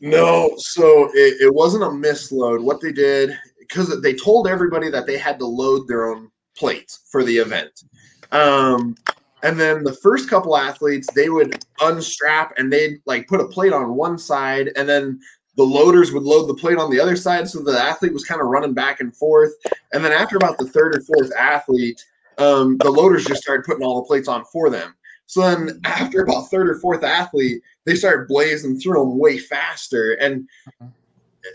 No, 0.00 0.52
so 0.56 1.08
it, 1.14 1.40
it 1.40 1.54
wasn't 1.54 1.84
a 1.84 1.86
misload. 1.86 2.62
What 2.62 2.80
they 2.80 2.92
did, 2.92 3.38
because 3.60 4.00
they 4.02 4.14
told 4.14 4.48
everybody 4.48 4.90
that 4.90 5.06
they 5.06 5.16
had 5.16 5.38
to 5.38 5.46
load 5.46 5.86
their 5.86 6.08
own 6.10 6.30
plates 6.56 7.06
for 7.10 7.22
the 7.22 7.36
event. 7.36 7.84
Um, 8.32 8.96
and 9.44 9.58
then 9.58 9.84
the 9.84 9.94
first 9.94 10.28
couple 10.28 10.56
athletes, 10.56 11.08
they 11.14 11.28
would 11.28 11.64
unstrap 11.80 12.54
and 12.58 12.72
they'd 12.72 13.00
like 13.06 13.28
put 13.28 13.40
a 13.40 13.46
plate 13.46 13.72
on 13.72 13.94
one 13.94 14.18
side, 14.18 14.72
and 14.74 14.88
then 14.88 15.20
the 15.56 15.62
loaders 15.62 16.12
would 16.12 16.22
load 16.22 16.46
the 16.46 16.54
plate 16.54 16.78
on 16.78 16.90
the 16.90 17.00
other 17.00 17.16
side. 17.16 17.48
So 17.48 17.60
the 17.60 17.78
athlete 17.78 18.12
was 18.12 18.24
kind 18.24 18.40
of 18.40 18.48
running 18.48 18.74
back 18.74 19.00
and 19.00 19.14
forth. 19.14 19.52
And 19.92 20.04
then 20.04 20.12
after 20.12 20.36
about 20.36 20.58
the 20.58 20.66
third 20.66 20.96
or 20.96 21.00
fourth 21.02 21.32
athlete, 21.36 22.04
um, 22.38 22.78
the 22.78 22.90
loaders 22.90 23.24
just 23.24 23.42
started 23.42 23.64
putting 23.64 23.84
all 23.84 24.00
the 24.00 24.06
plates 24.06 24.28
on 24.28 24.44
for 24.46 24.70
them. 24.70 24.94
So 25.26 25.40
then 25.42 25.80
after 25.84 26.22
about 26.22 26.50
third 26.50 26.68
or 26.68 26.78
fourth 26.78 27.04
athlete, 27.04 27.62
they 27.84 27.94
started 27.94 28.28
blazing 28.28 28.78
through 28.78 28.98
them 28.98 29.18
way 29.18 29.38
faster. 29.38 30.12
And 30.14 30.48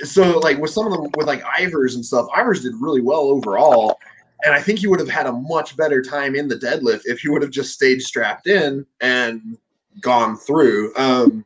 so 0.02 0.40
like 0.40 0.58
with 0.58 0.72
some 0.72 0.88
of 0.88 0.94
them 0.94 1.12
with 1.16 1.28
like 1.28 1.44
Ivars 1.44 1.96
and 1.96 2.06
stuff, 2.06 2.28
Ivars 2.36 2.62
did 2.62 2.74
really 2.80 3.02
well 3.02 3.22
overall. 3.22 4.00
And 4.44 4.54
I 4.54 4.62
think 4.62 4.80
he 4.80 4.88
would 4.88 5.00
have 5.00 5.10
had 5.10 5.26
a 5.26 5.32
much 5.32 5.76
better 5.76 6.02
time 6.02 6.36
in 6.36 6.48
the 6.48 6.56
deadlift 6.56 7.02
if 7.06 7.22
he 7.22 7.30
would 7.30 7.42
have 7.42 7.52
just 7.52 7.74
stayed 7.74 8.02
strapped 8.02 8.48
in 8.48 8.86
and 9.02 9.58
gone 10.02 10.38
through. 10.38 10.94
Um, 10.96 11.46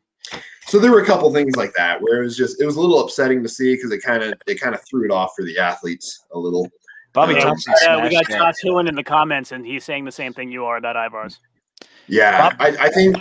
so 0.71 0.79
there 0.79 0.89
were 0.89 1.01
a 1.01 1.05
couple 1.05 1.29
things 1.33 1.57
like 1.57 1.73
that 1.73 2.01
where 2.01 2.21
it 2.21 2.23
was 2.23 2.37
just 2.37 2.61
it 2.61 2.65
was 2.65 2.77
a 2.77 2.79
little 2.79 3.01
upsetting 3.01 3.43
to 3.43 3.49
see 3.49 3.75
because 3.75 3.91
it 3.91 4.01
kind 4.01 4.23
of 4.23 4.41
it 4.47 4.57
kind 4.57 4.73
of 4.73 4.81
threw 4.85 5.03
it 5.03 5.11
off 5.11 5.33
for 5.35 5.43
the 5.43 5.59
athletes 5.59 6.23
a 6.31 6.39
little. 6.39 6.71
Bobby 7.11 7.35
Um, 7.35 7.41
Thompson. 7.41 7.73
Uh, 7.85 7.99
we 8.01 8.09
got 8.09 8.25
smashed 8.25 8.29
that. 8.29 8.37
Josh 8.37 8.55
Hillen 8.63 8.87
in 8.87 8.95
the 8.95 9.03
comments, 9.03 9.51
and 9.51 9.65
he's 9.65 9.83
saying 9.83 10.05
the 10.05 10.13
same 10.13 10.31
thing 10.31 10.49
you 10.49 10.63
are 10.63 10.77
about 10.77 10.95
Ivars. 10.95 11.39
Yeah, 12.07 12.55
I, 12.57 12.67
I 12.67 12.89
think 12.89 13.17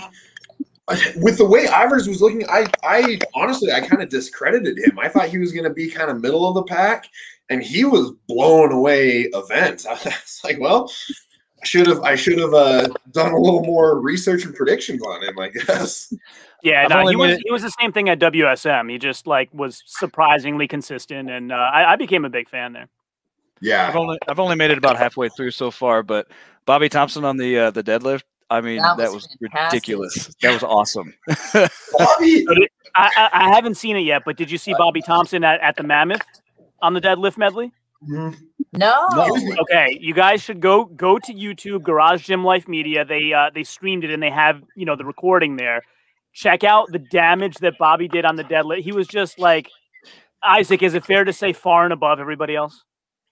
with 1.16 1.38
the 1.38 1.44
way 1.44 1.66
Ivars 1.66 2.06
was 2.06 2.22
looking, 2.22 2.48
I 2.48 2.66
I 2.84 3.18
honestly 3.34 3.72
I 3.72 3.80
kind 3.80 4.00
of 4.00 4.10
discredited 4.10 4.78
him. 4.78 4.96
I 5.00 5.08
thought 5.08 5.28
he 5.28 5.38
was 5.38 5.50
going 5.50 5.64
to 5.64 5.74
be 5.74 5.90
kind 5.90 6.08
of 6.08 6.20
middle 6.20 6.46
of 6.46 6.54
the 6.54 6.62
pack, 6.62 7.08
and 7.48 7.64
he 7.64 7.84
was 7.84 8.12
blown 8.28 8.70
away 8.70 9.28
events. 9.34 9.86
I 9.90 9.94
was 9.94 10.40
like, 10.44 10.60
well, 10.60 10.88
I 11.60 11.66
should 11.66 11.88
have 11.88 12.00
I 12.02 12.14
should 12.14 12.38
have 12.38 12.54
uh, 12.54 12.88
done 13.10 13.32
a 13.32 13.38
little 13.40 13.64
more 13.64 14.00
research 14.00 14.44
and 14.44 14.54
predictions 14.54 15.02
on 15.02 15.24
him. 15.24 15.36
I 15.36 15.48
guess. 15.48 16.14
Yeah, 16.62 16.84
I've 16.84 16.90
no, 16.90 17.06
he 17.08 17.16
was 17.16 17.30
made 17.32 17.42
he 17.44 17.50
was 17.52 17.62
the 17.62 17.70
same 17.80 17.92
thing 17.92 18.08
at 18.08 18.18
WSM. 18.18 18.90
He 18.90 18.98
just 18.98 19.26
like 19.26 19.48
was 19.52 19.82
surprisingly 19.86 20.68
consistent, 20.68 21.30
and 21.30 21.52
uh, 21.52 21.54
I, 21.54 21.92
I 21.92 21.96
became 21.96 22.24
a 22.24 22.30
big 22.30 22.48
fan 22.48 22.72
there. 22.72 22.82
I've 22.82 23.62
Yeah. 23.62 23.92
only 23.94 24.18
I've 24.28 24.40
only 24.40 24.56
made 24.56 24.70
it 24.70 24.78
about 24.78 24.96
halfway 24.96 25.28
through 25.30 25.50
so 25.52 25.70
far, 25.70 26.02
but 26.02 26.26
Bobby 26.66 26.88
Thompson 26.88 27.24
on 27.24 27.36
the 27.36 27.58
uh, 27.58 27.70
the 27.70 27.82
deadlift. 27.82 28.22
I 28.50 28.60
mean, 28.60 28.78
That 28.82 28.96
that 28.96 29.12
was 29.12 29.28
was, 29.40 29.50
ridiculous. 29.70 30.34
That 30.42 30.52
was 30.52 30.62
awesome. 30.64 31.14
Bobby. 31.52 32.44
I, 32.96 33.10
I, 33.16 33.30
I 33.32 33.54
haven't 33.54 33.76
seen 33.76 33.96
it 33.96 34.00
yet, 34.00 34.22
but 34.24 34.36
did 34.36 34.50
you 34.50 34.58
see 34.58 34.74
Bobby 34.76 35.00
Thompson 35.00 35.44
at, 35.44 35.60
at 35.60 35.76
the 35.76 35.84
Mammoth 35.84 36.22
on 36.82 36.94
the 36.94 37.00
deadlift 37.00 37.38
medley? 37.38 37.72
Mhm. 38.08 38.36
No. 38.72 39.06
Okay, 39.60 39.98
you 40.00 40.14
guys 40.14 40.42
should 40.42 40.60
go 40.60 40.84
go 40.84 41.18
to 41.18 41.34
YouTube 41.34 41.82
Garage 41.82 42.24
Gym 42.24 42.44
Life 42.44 42.66
Media. 42.68 43.04
They 43.04 43.32
uh, 43.32 43.50
they 43.54 43.62
streamed 43.64 44.04
it 44.04 44.10
and 44.10 44.22
they 44.22 44.30
have 44.30 44.62
you 44.74 44.84
know 44.86 44.96
the 44.96 45.04
recording 45.04 45.56
there. 45.56 45.82
Check 46.32 46.64
out 46.64 46.90
the 46.92 46.98
damage 46.98 47.56
that 47.58 47.76
Bobby 47.78 48.08
did 48.08 48.24
on 48.24 48.36
the 48.36 48.44
deadlift. 48.44 48.82
He 48.82 48.92
was 48.92 49.06
just 49.08 49.38
like 49.38 49.68
Isaac. 50.44 50.82
Is 50.82 50.94
it 50.94 51.04
fair 51.04 51.24
to 51.24 51.32
say 51.32 51.52
far 51.52 51.84
and 51.84 51.92
above 51.92 52.20
everybody 52.20 52.54
else? 52.56 52.82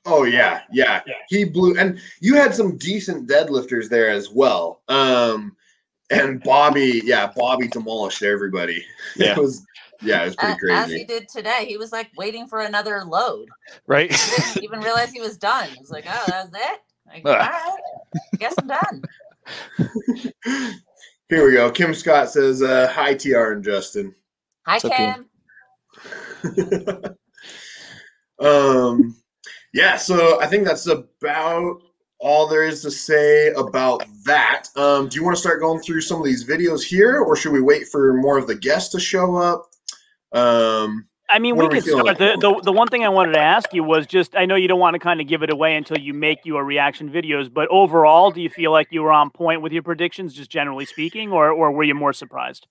Oh 0.06 0.24
yeah, 0.24 0.62
yeah. 0.72 1.02
Yeah. 1.06 1.14
He 1.28 1.44
blew, 1.44 1.76
and 1.78 2.00
you 2.20 2.34
had 2.34 2.54
some 2.54 2.76
decent 2.76 3.28
deadlifters 3.28 3.88
there 3.88 4.10
as 4.10 4.30
well. 4.30 4.82
Um, 4.88 5.56
and 6.10 6.42
Bobby, 6.42 7.02
yeah, 7.04 7.30
Bobby 7.36 7.68
demolished 7.68 8.22
everybody. 8.22 8.84
Yeah. 9.16 9.32
It 9.32 9.38
was, 9.38 9.64
yeah, 10.00 10.22
it 10.22 10.26
was 10.26 10.36
pretty 10.36 10.72
A- 10.72 10.76
As 10.76 10.90
he 10.92 11.04
did 11.04 11.28
today, 11.28 11.64
he 11.66 11.76
was 11.76 11.90
like 11.92 12.10
waiting 12.16 12.46
for 12.46 12.60
another 12.60 13.02
load. 13.04 13.48
right? 13.86 14.10
He 14.12 14.36
didn't 14.36 14.62
even 14.64 14.80
realize 14.80 15.12
he 15.12 15.20
was 15.20 15.36
done. 15.36 15.68
He 15.68 15.78
was 15.80 15.90
like, 15.90 16.04
"Oh, 16.08 16.24
that 16.28 16.44
was 16.44 16.52
it. 16.54 16.80
Like, 17.06 17.26
all 17.26 17.36
right, 17.36 17.78
guess 18.38 18.54
I'm 18.58 18.68
done." 18.68 19.02
Here 21.28 21.46
we 21.46 21.52
go. 21.52 21.70
Kim 21.70 21.92
Scott 21.92 22.30
says, 22.30 22.62
uh, 22.62 22.90
"Hi, 22.94 23.14
TR 23.14 23.52
and 23.52 23.62
Justin." 23.62 24.14
Hi, 24.66 24.76
It's 24.76 24.84
okay. 24.86 25.14
Kim. 26.42 27.16
um, 28.46 29.14
yeah. 29.74 29.96
So 29.96 30.40
I 30.40 30.46
think 30.46 30.64
that's 30.64 30.86
about 30.86 31.82
all 32.18 32.48
there 32.48 32.64
is 32.64 32.80
to 32.82 32.90
say 32.90 33.48
about 33.52 34.04
that. 34.24 34.68
Um, 34.74 35.08
do 35.08 35.16
you 35.16 35.24
want 35.24 35.36
to 35.36 35.40
start 35.40 35.60
going 35.60 35.80
through 35.80 36.00
some 36.00 36.18
of 36.18 36.24
these 36.24 36.48
videos 36.48 36.82
here, 36.82 37.20
or 37.20 37.36
should 37.36 37.52
we 37.52 37.60
wait 37.60 37.88
for 37.88 38.14
more 38.14 38.38
of 38.38 38.46
the 38.46 38.54
guests 38.54 38.90
to 38.92 39.00
show 39.00 39.36
up? 39.36 39.66
Um, 40.32 41.08
I 41.28 41.38
mean, 41.38 41.56
we 41.56 41.68
could 41.68 41.84
start. 41.84 42.18
The, 42.18 42.36
the 42.40 42.60
the 42.64 42.72
one 42.72 42.88
thing 42.88 43.04
I 43.04 43.10
wanted 43.10 43.32
to 43.32 43.40
ask 43.40 43.72
you 43.74 43.84
was 43.84 44.06
just 44.06 44.34
I 44.34 44.46
know 44.46 44.54
you 44.54 44.68
don't 44.68 44.80
want 44.80 44.94
to 44.94 44.98
kind 44.98 45.20
of 45.20 45.26
give 45.26 45.42
it 45.42 45.50
away 45.50 45.76
until 45.76 45.98
you 45.98 46.14
make 46.14 46.44
your 46.44 46.64
reaction 46.64 47.10
videos, 47.10 47.52
but 47.52 47.68
overall, 47.68 48.30
do 48.30 48.40
you 48.40 48.48
feel 48.48 48.72
like 48.72 48.88
you 48.90 49.02
were 49.02 49.12
on 49.12 49.30
point 49.30 49.60
with 49.60 49.72
your 49.72 49.82
predictions, 49.82 50.32
just 50.32 50.50
generally 50.50 50.86
speaking, 50.86 51.30
or 51.30 51.50
or 51.50 51.70
were 51.70 51.84
you 51.84 51.94
more 51.94 52.12
surprised? 52.12 52.66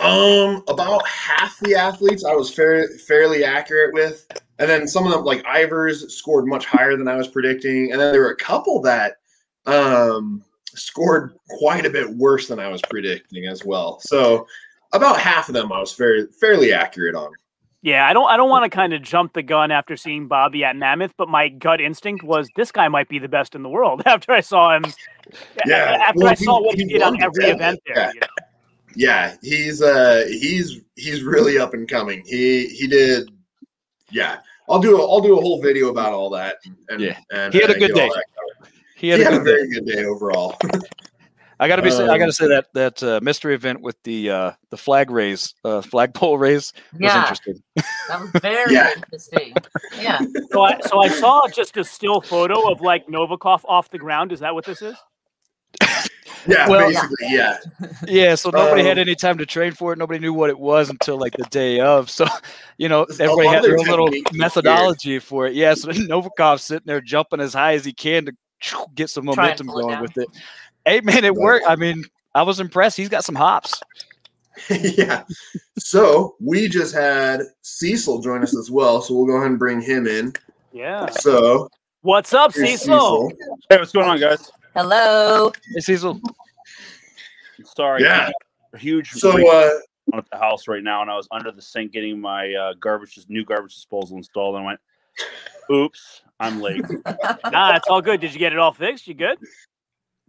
Um, 0.00 0.62
about 0.68 1.06
half 1.06 1.58
the 1.60 1.76
athletes 1.76 2.24
I 2.24 2.34
was 2.34 2.52
fair, 2.52 2.88
fairly 3.06 3.44
accurate 3.44 3.94
with, 3.94 4.26
and 4.58 4.68
then 4.68 4.86
some 4.88 5.06
of 5.06 5.12
them, 5.12 5.24
like 5.24 5.42
Ivars, 5.44 6.10
scored 6.10 6.46
much 6.46 6.66
higher 6.66 6.96
than 6.96 7.08
I 7.08 7.14
was 7.16 7.28
predicting, 7.28 7.90
and 7.90 8.00
then 8.00 8.12
there 8.12 8.22
were 8.22 8.30
a 8.30 8.36
couple 8.36 8.82
that 8.82 9.16
um 9.66 10.44
scored 10.74 11.34
quite 11.58 11.86
a 11.86 11.90
bit 11.90 12.10
worse 12.10 12.48
than 12.48 12.58
I 12.58 12.68
was 12.68 12.82
predicting 12.82 13.46
as 13.46 13.64
well. 13.64 13.98
So 14.00 14.46
about 14.92 15.18
half 15.18 15.48
of 15.48 15.54
them 15.54 15.72
I 15.72 15.80
was 15.80 15.92
fairly 15.92 16.26
fairly 16.38 16.72
accurate 16.72 17.14
on. 17.14 17.30
Yeah, 17.84 18.08
I 18.08 18.14
don't 18.14 18.26
I 18.30 18.38
don't 18.38 18.48
want 18.48 18.64
to 18.64 18.74
kind 18.74 18.94
of 18.94 19.02
jump 19.02 19.34
the 19.34 19.42
gun 19.42 19.70
after 19.70 19.94
seeing 19.94 20.26
Bobby 20.26 20.64
at 20.64 20.74
Mammoth, 20.74 21.12
but 21.18 21.28
my 21.28 21.48
gut 21.50 21.82
instinct 21.82 22.24
was 22.24 22.48
this 22.56 22.72
guy 22.72 22.88
might 22.88 23.10
be 23.10 23.18
the 23.18 23.28
best 23.28 23.54
in 23.54 23.62
the 23.62 23.68
world 23.68 24.02
after 24.06 24.32
I 24.32 24.40
saw 24.40 24.74
him. 24.74 24.84
Yeah, 25.66 25.98
after 26.08 26.20
well, 26.20 26.28
I 26.28 26.34
saw 26.34 26.60
he- 26.60 26.64
what 26.66 26.76
he, 26.76 26.82
he 26.84 26.88
did 26.94 27.02
on 27.02 27.20
every 27.22 27.44
deadlift, 27.44 27.54
event 27.56 27.80
there. 27.86 27.96
yeah. 27.96 28.10
You 28.14 28.20
know? 28.20 28.26
Yeah, 28.96 29.36
he's 29.42 29.82
uh 29.82 30.24
he's 30.28 30.80
he's 30.96 31.22
really 31.24 31.58
up 31.58 31.74
and 31.74 31.86
coming. 31.86 32.22
He 32.24 32.68
he 32.68 32.86
did 32.86 33.28
yeah. 34.10 34.38
I'll 34.66 34.78
do 34.80 34.96
a, 34.98 35.00
I'll 35.06 35.20
do 35.20 35.36
a 35.36 35.40
whole 35.42 35.60
video 35.60 35.90
about 35.90 36.14
all 36.14 36.30
that. 36.30 36.56
And, 36.88 37.00
Yeah. 37.02 37.18
and 37.32 37.52
He 37.52 37.60
had 37.60 37.68
a 37.68 37.78
good 37.78 37.92
day. 37.94 38.08
that 38.08 38.24
covered. 38.34 38.72
He 38.96 39.08
He 39.08 39.20
had, 39.20 39.20
had, 39.20 39.32
a 39.34 39.36
a 39.36 39.38
good 39.40 39.44
day. 39.44 39.50
very 39.56 39.68
good 39.68 39.86
day 39.86 40.04
overall. 40.06 40.56
I 41.60 41.68
gotta 41.68 41.82
be. 41.82 41.90
say 41.90 42.04
I 42.04 42.08
Um, 42.14 42.18
gotta 42.18 42.32
say 42.32 42.48
that 42.48 42.66
that 42.74 43.02
uh, 43.02 43.20
mystery 43.22 43.54
event 43.54 43.80
with 43.80 43.96
the 44.02 44.30
uh, 44.30 44.52
the 44.70 44.76
flag 44.76 45.10
raise, 45.10 45.54
uh, 45.64 45.80
flagpole 45.82 46.36
raise 46.46 46.72
was 46.92 47.00
Yeah, 47.00 47.20
interesting. 47.20 47.62
that 48.08 48.20
was 48.20 48.30
very 48.42 48.72
Yeah. 48.74 48.90
interesting. 48.96 49.54
Yeah, 50.00 50.18
So 50.52 50.62
I 50.62 50.80
so 50.80 51.00
I 51.02 51.08
saw 51.08 51.46
just 51.48 51.76
a 51.76 51.84
still 51.84 52.20
photo 52.20 52.70
of 52.70 52.80
like 52.80 53.06
Novikov 53.06 53.60
off 53.66 53.90
the 53.90 53.98
ground. 53.98 54.32
Is 54.32 54.40
that 54.40 54.54
what 54.54 54.64
this 54.64 54.82
is? 54.82 54.96
Yeah, 56.46 56.68
Well- 56.68 56.88
basically, 56.90 57.16
yeah. 57.30 57.56
Yeah, 58.06 58.34
so 58.34 58.50
nobody 58.50 58.82
had 58.82 58.98
Um, 58.98 59.02
any 59.02 59.14
time 59.14 59.38
to 59.38 59.46
train 59.46 59.72
for 59.72 59.94
it. 59.94 59.98
Nobody 59.98 60.18
knew 60.20 60.34
what 60.34 60.50
it 60.50 60.58
was 60.58 60.90
until 60.90 61.16
like 61.18 61.32
the 61.38 61.44
day 61.44 61.80
of. 61.80 62.10
So, 62.10 62.26
you 62.76 62.90
know, 62.90 63.04
everybody 63.18 63.48
had 63.48 63.62
their 63.62 63.70
their 63.70 63.78
own 63.80 63.86
little 63.86 64.06
techniques 64.08 64.30
was 64.30 64.38
weird. 64.38 64.40
methodology 64.40 65.18
for 65.20 65.46
it. 65.46 65.54
Yeah, 65.54 65.72
so 65.72 65.88
Novikov's 65.88 66.62
sitting 66.64 66.84
there 66.84 67.00
jumping 67.00 67.40
as 67.40 67.54
high 67.54 67.72
as 67.74 67.84
he 67.86 67.94
can 67.94 68.26
to 68.26 68.32
get 68.94 69.08
some 69.08 69.24
momentum 69.24 69.68
going 69.68 69.88
down. 69.88 70.02
with 70.02 70.18
it. 70.18 70.28
Hey, 70.84 71.00
man, 71.00 71.24
it 71.24 71.34
worked. 71.34 71.66
I 71.68 71.76
mean, 71.76 72.04
I 72.34 72.42
was 72.42 72.60
impressed. 72.60 72.96
He's 72.96 73.08
got 73.08 73.24
some 73.24 73.34
hops. 73.34 73.80
yeah. 74.70 75.24
So 75.78 76.36
we 76.40 76.68
just 76.68 76.94
had 76.94 77.42
Cecil 77.62 78.20
join 78.20 78.42
us 78.42 78.56
as 78.56 78.70
well. 78.70 79.00
So 79.00 79.14
we'll 79.14 79.26
go 79.26 79.36
ahead 79.36 79.48
and 79.50 79.58
bring 79.58 79.80
him 79.80 80.06
in. 80.06 80.32
Yeah. 80.72 81.10
So 81.10 81.68
What's 82.02 82.34
up, 82.34 82.54
here's 82.54 82.82
Cecil? 82.82 83.32
Hey, 83.70 83.78
what's 83.78 83.92
going 83.92 84.06
on, 84.06 84.20
guys? 84.20 84.52
hello. 84.74 85.52
Hey, 85.72 85.80
Cecil. 85.80 86.20
Sorry. 87.64 88.02
Yeah. 88.02 88.30
a 88.74 88.78
Huge 88.78 89.10
So 89.12 89.32
rain 89.32 89.46
uh 89.48 89.70
on 90.12 90.18
at 90.18 90.28
the 90.30 90.36
house 90.36 90.68
right 90.68 90.82
now, 90.82 91.00
and 91.00 91.10
I 91.10 91.16
was 91.16 91.26
under 91.30 91.50
the 91.50 91.62
sink 91.62 91.92
getting 91.92 92.20
my 92.20 92.52
uh, 92.52 92.74
garbage, 92.78 93.18
new 93.28 93.42
garbage 93.42 93.74
disposal 93.74 94.18
installed, 94.18 94.56
and 94.56 94.64
I 94.64 94.66
went, 94.66 94.80
"Oops, 95.70 96.22
I'm 96.40 96.60
late." 96.60 96.84
Nah, 97.50 97.76
it's 97.76 97.88
all 97.88 98.02
good. 98.02 98.20
Did 98.20 98.34
you 98.34 98.38
get 98.38 98.52
it 98.52 98.58
all 98.58 98.72
fixed? 98.72 99.06
You 99.06 99.14
good? 99.14 99.38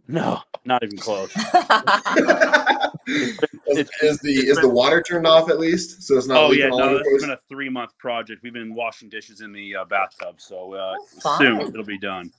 No, 0.08 0.40
not 0.64 0.82
even 0.82 0.96
close. 0.98 1.30
is, 3.06 3.38
It's- 3.66 4.02
is 4.02 4.18
the 4.20 4.32
is 4.48 4.58
the 4.58 4.68
water 4.68 5.02
turned 5.02 5.26
off 5.26 5.50
at 5.50 5.58
least? 5.58 6.02
So 6.02 6.16
it's 6.16 6.26
not 6.26 6.36
oh 6.38 6.48
leaking 6.48 6.66
yeah, 6.66 6.70
all 6.70 6.78
no, 6.78 6.84
over 6.86 6.98
this 6.98 7.04
the 7.06 7.12
has 7.12 7.22
been 7.22 7.30
a 7.30 7.40
three 7.48 7.68
month 7.68 7.96
project. 7.98 8.42
We've 8.42 8.52
been 8.52 8.74
washing 8.74 9.08
dishes 9.08 9.40
in 9.40 9.52
the 9.52 9.76
uh, 9.76 9.84
bathtub, 9.84 10.36
so 10.40 10.74
uh, 10.74 10.94
soon 11.38 11.60
it'll 11.60 11.84
be 11.84 11.98
done. 11.98 12.32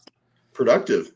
productive. 0.54 1.12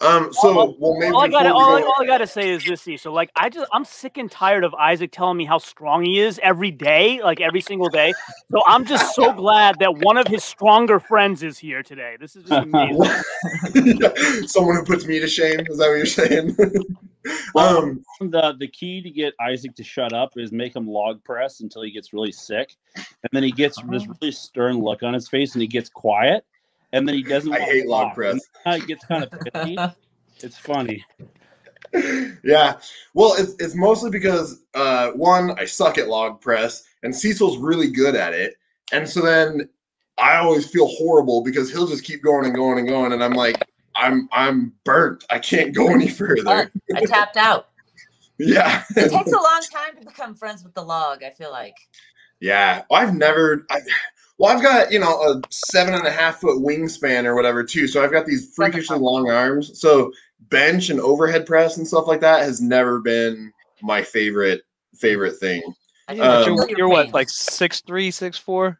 Um 0.00 0.32
so 0.32 0.58
All- 0.58 0.76
well 0.78 0.98
maybe 0.98 1.14
All 1.14 1.22
I 1.22 1.28
gotta 1.28 1.52
all, 1.52 1.78
go- 1.78 1.84
all 1.84 1.94
I 2.00 2.06
gotta 2.06 2.26
say 2.26 2.50
is 2.50 2.64
this, 2.64 2.82
Cecil. 2.82 3.12
Like 3.12 3.30
I 3.36 3.48
just 3.48 3.68
I'm 3.72 3.84
sick 3.84 4.18
and 4.18 4.30
tired 4.30 4.64
of 4.64 4.74
Isaac 4.74 5.12
telling 5.12 5.36
me 5.36 5.44
how 5.44 5.58
strong 5.58 6.04
he 6.04 6.18
is 6.20 6.40
every 6.42 6.70
day, 6.70 7.22
like 7.22 7.40
every 7.40 7.60
single 7.60 7.88
day. 7.88 8.12
So 8.50 8.62
I'm 8.66 8.84
just 8.84 9.14
so 9.14 9.32
glad 9.32 9.76
that 9.80 9.98
one 9.98 10.16
of 10.16 10.26
his 10.26 10.42
stronger 10.42 10.98
friends 10.98 11.42
is 11.42 11.58
here 11.58 11.82
today. 11.82 12.16
This 12.18 12.36
is 12.36 12.44
just 12.44 12.66
amazing. 12.66 14.46
Someone 14.48 14.76
who 14.76 14.84
puts 14.84 15.06
me 15.06 15.20
to 15.20 15.28
shame. 15.28 15.60
Is 15.68 15.78
that 15.78 15.88
what 15.88 15.96
you're 15.96 16.06
saying? 16.06 16.56
um, 17.56 18.02
The 18.20 18.54
the 18.58 18.68
key 18.68 19.02
to 19.02 19.10
get 19.10 19.34
Isaac 19.40 19.74
to 19.76 19.84
shut 19.84 20.12
up 20.12 20.32
is 20.36 20.52
make 20.52 20.74
him 20.74 20.88
log 20.88 21.22
press 21.24 21.60
until 21.60 21.82
he 21.82 21.90
gets 21.90 22.12
really 22.12 22.32
sick, 22.32 22.74
and 22.96 23.30
then 23.32 23.42
he 23.42 23.52
gets 23.52 23.80
this 23.90 24.06
really 24.06 24.32
stern 24.32 24.80
look 24.80 25.02
on 25.02 25.14
his 25.14 25.28
face, 25.28 25.54
and 25.54 25.62
he 25.62 25.68
gets 25.68 25.88
quiet, 25.88 26.44
and 26.92 27.06
then 27.06 27.14
he 27.14 27.22
doesn't. 27.22 27.52
I 27.52 27.60
hate 27.60 27.86
log 27.86 28.08
talk. 28.08 28.14
press. 28.14 28.40
It 28.66 28.86
gets 28.86 29.04
kind 29.04 29.24
of 29.24 29.30
pithy. 29.30 29.76
It's 30.42 30.56
funny. 30.56 31.04
yeah. 32.42 32.78
Well, 33.12 33.34
it's, 33.36 33.54
it's 33.58 33.74
mostly 33.74 34.10
because 34.10 34.62
uh, 34.72 35.10
one, 35.10 35.50
I 35.58 35.66
suck 35.66 35.98
at 35.98 36.08
log 36.08 36.40
press, 36.40 36.84
and 37.02 37.14
Cecil's 37.14 37.58
really 37.58 37.90
good 37.90 38.14
at 38.14 38.32
it, 38.32 38.54
and 38.90 39.06
so 39.06 39.20
then 39.20 39.68
I 40.16 40.36
always 40.36 40.66
feel 40.66 40.86
horrible 40.86 41.42
because 41.42 41.70
he'll 41.70 41.86
just 41.86 42.04
keep 42.04 42.22
going 42.22 42.46
and 42.46 42.54
going 42.54 42.78
and 42.78 42.88
going, 42.88 43.12
and 43.12 43.22
I'm 43.22 43.34
like, 43.34 43.62
I'm 43.96 44.28
I'm 44.32 44.72
burnt. 44.84 45.24
I 45.30 45.38
can't 45.38 45.74
go 45.74 45.88
any 45.88 46.08
further. 46.08 46.70
I 46.94 47.04
tapped 47.06 47.36
out. 47.36 47.66
Yeah. 48.42 48.84
It 48.96 49.10
takes 49.10 49.32
a 49.32 49.36
long 49.36 49.60
time 49.70 49.98
to 49.98 50.06
become 50.06 50.34
friends 50.34 50.64
with 50.64 50.72
the 50.72 50.82
log. 50.82 51.22
I 51.22 51.28
feel 51.28 51.50
like. 51.50 51.76
Yeah, 52.40 52.84
I've 52.90 53.14
never. 53.14 53.66
I, 53.70 53.80
well, 54.40 54.56
I've 54.56 54.62
got 54.62 54.90
you 54.90 54.98
know 54.98 55.20
a 55.22 55.40
seven 55.50 55.92
and 55.94 56.06
a 56.06 56.10
half 56.10 56.40
foot 56.40 56.62
wingspan 56.62 57.24
or 57.26 57.34
whatever 57.34 57.62
too, 57.62 57.86
so 57.86 58.02
I've 58.02 58.10
got 58.10 58.24
these 58.26 58.52
freakishly 58.54 58.98
long 58.98 59.30
arms. 59.30 59.78
So 59.78 60.10
bench 60.48 60.88
and 60.88 60.98
overhead 60.98 61.44
press 61.46 61.76
and 61.76 61.86
stuff 61.86 62.06
like 62.06 62.20
that 62.22 62.40
has 62.42 62.60
never 62.60 63.00
been 63.00 63.52
my 63.82 64.02
favorite 64.02 64.62
favorite 64.96 65.36
thing. 65.36 65.62
I 66.08 66.18
Um, 66.18 66.44
can 66.44 66.56
But 66.56 66.70
you're, 66.70 66.78
you're 66.78 66.88
what, 66.88 67.04
pain. 67.06 67.12
like 67.12 67.28
six 67.28 67.80
three, 67.82 68.10
six 68.10 68.38
four? 68.38 68.78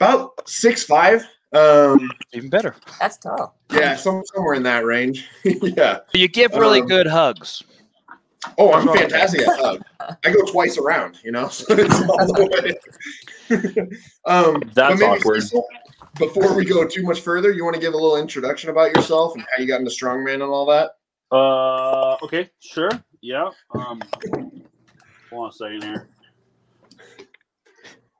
About 0.00 0.48
six 0.48 0.84
five. 0.84 1.26
Um, 1.52 2.10
Even 2.32 2.48
better. 2.50 2.76
That's 3.00 3.16
tall. 3.18 3.56
yeah, 3.72 3.96
some, 3.96 4.22
somewhere 4.34 4.54
in 4.54 4.62
that 4.64 4.84
range. 4.84 5.26
yeah. 5.44 6.00
You 6.12 6.28
give 6.28 6.52
really 6.54 6.80
Um, 6.82 6.86
good 6.88 7.06
hugs. 7.06 7.62
Oh, 8.58 8.72
I'm 8.72 8.86
What's 8.86 8.86
wrong 8.86 8.94
with 8.94 9.00
fantastic 9.12 9.40
at 9.42 9.58
hug. 9.58 9.82
I 10.24 10.30
go 10.32 10.44
twice 10.44 10.76
around, 10.78 11.18
you 11.24 11.32
know. 11.32 11.48
So 11.50 11.74
it's 13.50 14.20
all 14.24 14.44
the 14.44 14.50
way. 14.52 14.56
um, 14.56 14.62
That's 14.74 15.00
maybe 15.00 15.10
awkward. 15.10 15.42
Cecil, 15.42 15.66
before 16.18 16.54
we 16.54 16.64
go 16.64 16.86
too 16.86 17.02
much 17.02 17.20
further, 17.20 17.52
you 17.52 17.64
want 17.64 17.74
to 17.74 17.80
give 17.80 17.94
a 17.94 17.96
little 17.96 18.16
introduction 18.16 18.70
about 18.70 18.94
yourself 18.96 19.34
and 19.34 19.44
how 19.54 19.62
you 19.62 19.68
got 19.68 19.80
into 19.80 19.90
strongman 19.90 20.34
and 20.34 20.42
all 20.44 20.66
that? 20.66 20.92
Uh, 21.30 22.16
okay, 22.22 22.50
sure. 22.60 22.90
Yeah. 23.20 23.50
Um, 23.74 24.00
hold 25.30 25.44
on 25.44 25.48
a 25.48 25.52
second 25.52 25.82
here. 25.82 26.08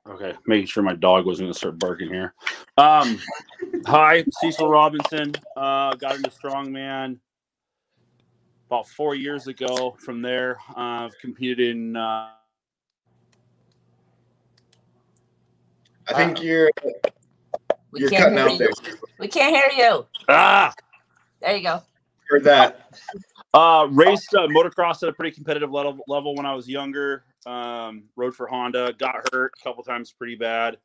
Okay, 0.09 0.33
making 0.45 0.67
sure 0.67 0.83
my 0.83 0.95
dog 0.95 1.25
wasn't 1.25 1.45
going 1.45 1.53
to 1.53 1.57
start 1.57 1.79
barking 1.79 2.09
here. 2.09 2.33
Um, 2.77 3.19
hi, 3.85 4.23
Cecil 4.39 4.69
Robinson. 4.69 5.33
Uh, 5.57 5.93
got 5.95 6.15
into 6.15 6.29
strongman 6.29 7.19
about 8.69 8.87
four 8.87 9.15
years 9.15 9.47
ago. 9.47 9.97
From 9.99 10.21
there, 10.21 10.59
uh, 10.77 11.05
I've 11.05 11.17
competed 11.19 11.59
in. 11.59 11.97
Uh, 11.97 12.29
I 16.09 16.13
think 16.13 16.41
you're 16.41 16.69
We 17.91 18.01
you're 18.01 18.09
can't 18.09 18.35
cutting 18.35 18.37
hear 18.37 18.47
out 18.49 18.57
there. 18.59 18.69
you. 18.91 18.97
We 19.19 19.27
can't 19.27 19.55
hear 19.55 19.85
you. 19.87 20.05
ah, 20.29 20.73
There 21.41 21.55
you 21.55 21.63
go. 21.63 21.81
Heard 22.29 22.43
that. 22.43 22.91
Uh, 23.53 23.87
raced 23.91 24.33
uh, 24.35 24.47
motocross 24.47 25.01
at 25.03 25.09
a 25.09 25.13
pretty 25.13 25.33
competitive 25.33 25.71
level, 25.71 25.97
level 26.07 26.35
when 26.35 26.45
I 26.45 26.53
was 26.53 26.67
younger. 26.67 27.23
Um, 27.45 28.03
rode 28.15 28.35
for 28.35 28.47
Honda, 28.47 28.93
got 28.99 29.15
hurt 29.31 29.53
a 29.59 29.63
couple 29.63 29.83
times 29.83 30.11
pretty 30.11 30.35
bad. 30.35 30.77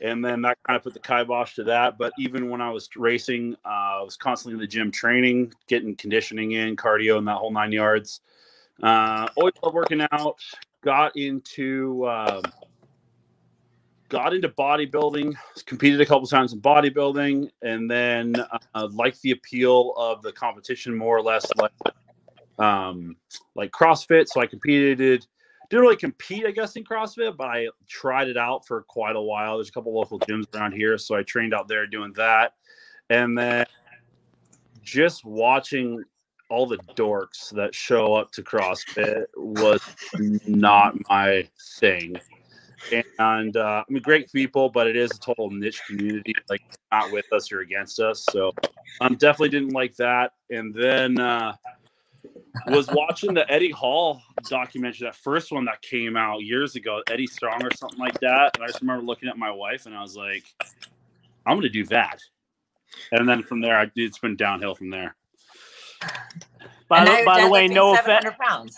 And 0.00 0.24
then 0.24 0.42
that 0.42 0.58
kind 0.66 0.76
of 0.76 0.82
put 0.82 0.94
the 0.94 1.00
kibosh 1.00 1.54
to 1.56 1.64
that. 1.64 1.98
But 1.98 2.12
even 2.18 2.48
when 2.48 2.60
I 2.60 2.70
was 2.70 2.88
racing, 2.96 3.54
uh, 3.64 3.68
I 3.68 4.02
was 4.02 4.16
constantly 4.16 4.54
in 4.54 4.60
the 4.60 4.66
gym 4.66 4.90
training, 4.90 5.52
getting 5.68 5.94
conditioning 5.94 6.52
in, 6.52 6.76
cardio, 6.76 7.18
and 7.18 7.28
that 7.28 7.36
whole 7.36 7.52
nine 7.52 7.70
yards. 7.70 8.20
Uh, 8.82 9.28
always 9.36 9.52
loved 9.62 9.76
working 9.76 10.04
out. 10.10 10.38
Got 10.82 11.16
into 11.16 12.08
um, 12.08 12.42
got 14.12 14.34
into 14.34 14.50
bodybuilding. 14.50 15.34
Competed 15.64 16.00
a 16.00 16.06
couple 16.06 16.28
times 16.28 16.52
in 16.52 16.60
bodybuilding, 16.60 17.50
and 17.62 17.90
then 17.90 18.36
uh, 18.74 18.88
liked 18.92 19.20
the 19.22 19.32
appeal 19.32 19.94
of 19.96 20.20
the 20.22 20.30
competition 20.30 20.94
more 20.96 21.16
or 21.16 21.22
less, 21.22 21.46
like 21.56 21.72
um, 22.58 23.16
like 23.56 23.72
CrossFit. 23.72 24.28
So 24.28 24.40
I 24.40 24.46
competed. 24.46 25.26
Didn't 25.70 25.82
really 25.82 25.96
compete, 25.96 26.44
I 26.44 26.50
guess, 26.50 26.76
in 26.76 26.84
CrossFit, 26.84 27.34
but 27.38 27.46
I 27.46 27.68
tried 27.88 28.28
it 28.28 28.36
out 28.36 28.66
for 28.66 28.82
quite 28.82 29.16
a 29.16 29.20
while. 29.20 29.56
There's 29.56 29.70
a 29.70 29.72
couple 29.72 29.94
local 29.94 30.20
gyms 30.20 30.54
around 30.54 30.72
here, 30.72 30.98
so 30.98 31.14
I 31.16 31.22
trained 31.22 31.54
out 31.54 31.66
there 31.66 31.86
doing 31.86 32.12
that, 32.16 32.52
and 33.08 33.38
then 33.38 33.64
just 34.82 35.24
watching 35.24 36.04
all 36.50 36.66
the 36.66 36.76
dorks 36.94 37.48
that 37.52 37.74
show 37.74 38.12
up 38.12 38.30
to 38.32 38.42
CrossFit 38.42 39.24
was 39.34 39.80
not 40.46 40.94
my 41.08 41.48
thing. 41.78 42.16
And 43.18 43.56
uh, 43.56 43.84
I 43.88 43.92
mean, 43.92 44.02
great 44.02 44.30
people, 44.32 44.68
but 44.68 44.86
it 44.86 44.96
is 44.96 45.10
a 45.12 45.18
total 45.18 45.50
niche 45.50 45.82
community. 45.86 46.34
Like, 46.48 46.62
not 46.90 47.12
with 47.12 47.32
us 47.32 47.52
or 47.52 47.60
against 47.60 48.00
us. 48.00 48.26
So, 48.30 48.52
I 49.00 49.06
um, 49.06 49.14
definitely 49.14 49.50
didn't 49.50 49.72
like 49.72 49.96
that. 49.96 50.32
And 50.50 50.74
then 50.74 51.18
uh, 51.18 51.54
was 52.68 52.88
watching 52.92 53.34
the 53.34 53.50
Eddie 53.50 53.70
Hall 53.70 54.20
documentary, 54.48 55.06
that 55.06 55.16
first 55.16 55.52
one 55.52 55.64
that 55.66 55.80
came 55.82 56.16
out 56.16 56.42
years 56.42 56.76
ago, 56.76 57.02
Eddie 57.10 57.26
Strong 57.26 57.64
or 57.64 57.70
something 57.74 57.98
like 57.98 58.18
that. 58.20 58.56
And 58.56 58.64
I 58.64 58.66
just 58.66 58.80
remember 58.80 59.04
looking 59.04 59.28
at 59.28 59.38
my 59.38 59.50
wife 59.50 59.86
and 59.86 59.94
I 59.94 60.02
was 60.02 60.16
like, 60.16 60.44
I'm 61.46 61.56
going 61.56 61.62
to 61.62 61.68
do 61.68 61.84
that. 61.86 62.20
And 63.10 63.28
then 63.28 63.42
from 63.42 63.60
there, 63.60 63.78
I, 63.78 63.90
it's 63.96 64.18
been 64.18 64.36
downhill 64.36 64.74
from 64.74 64.90
there. 64.90 65.16
By, 66.88 67.04
the, 67.04 67.22
by 67.24 67.40
the 67.42 67.48
way, 67.48 67.68
no 67.68 67.94
offense. 67.94 68.26
pounds. 68.38 68.76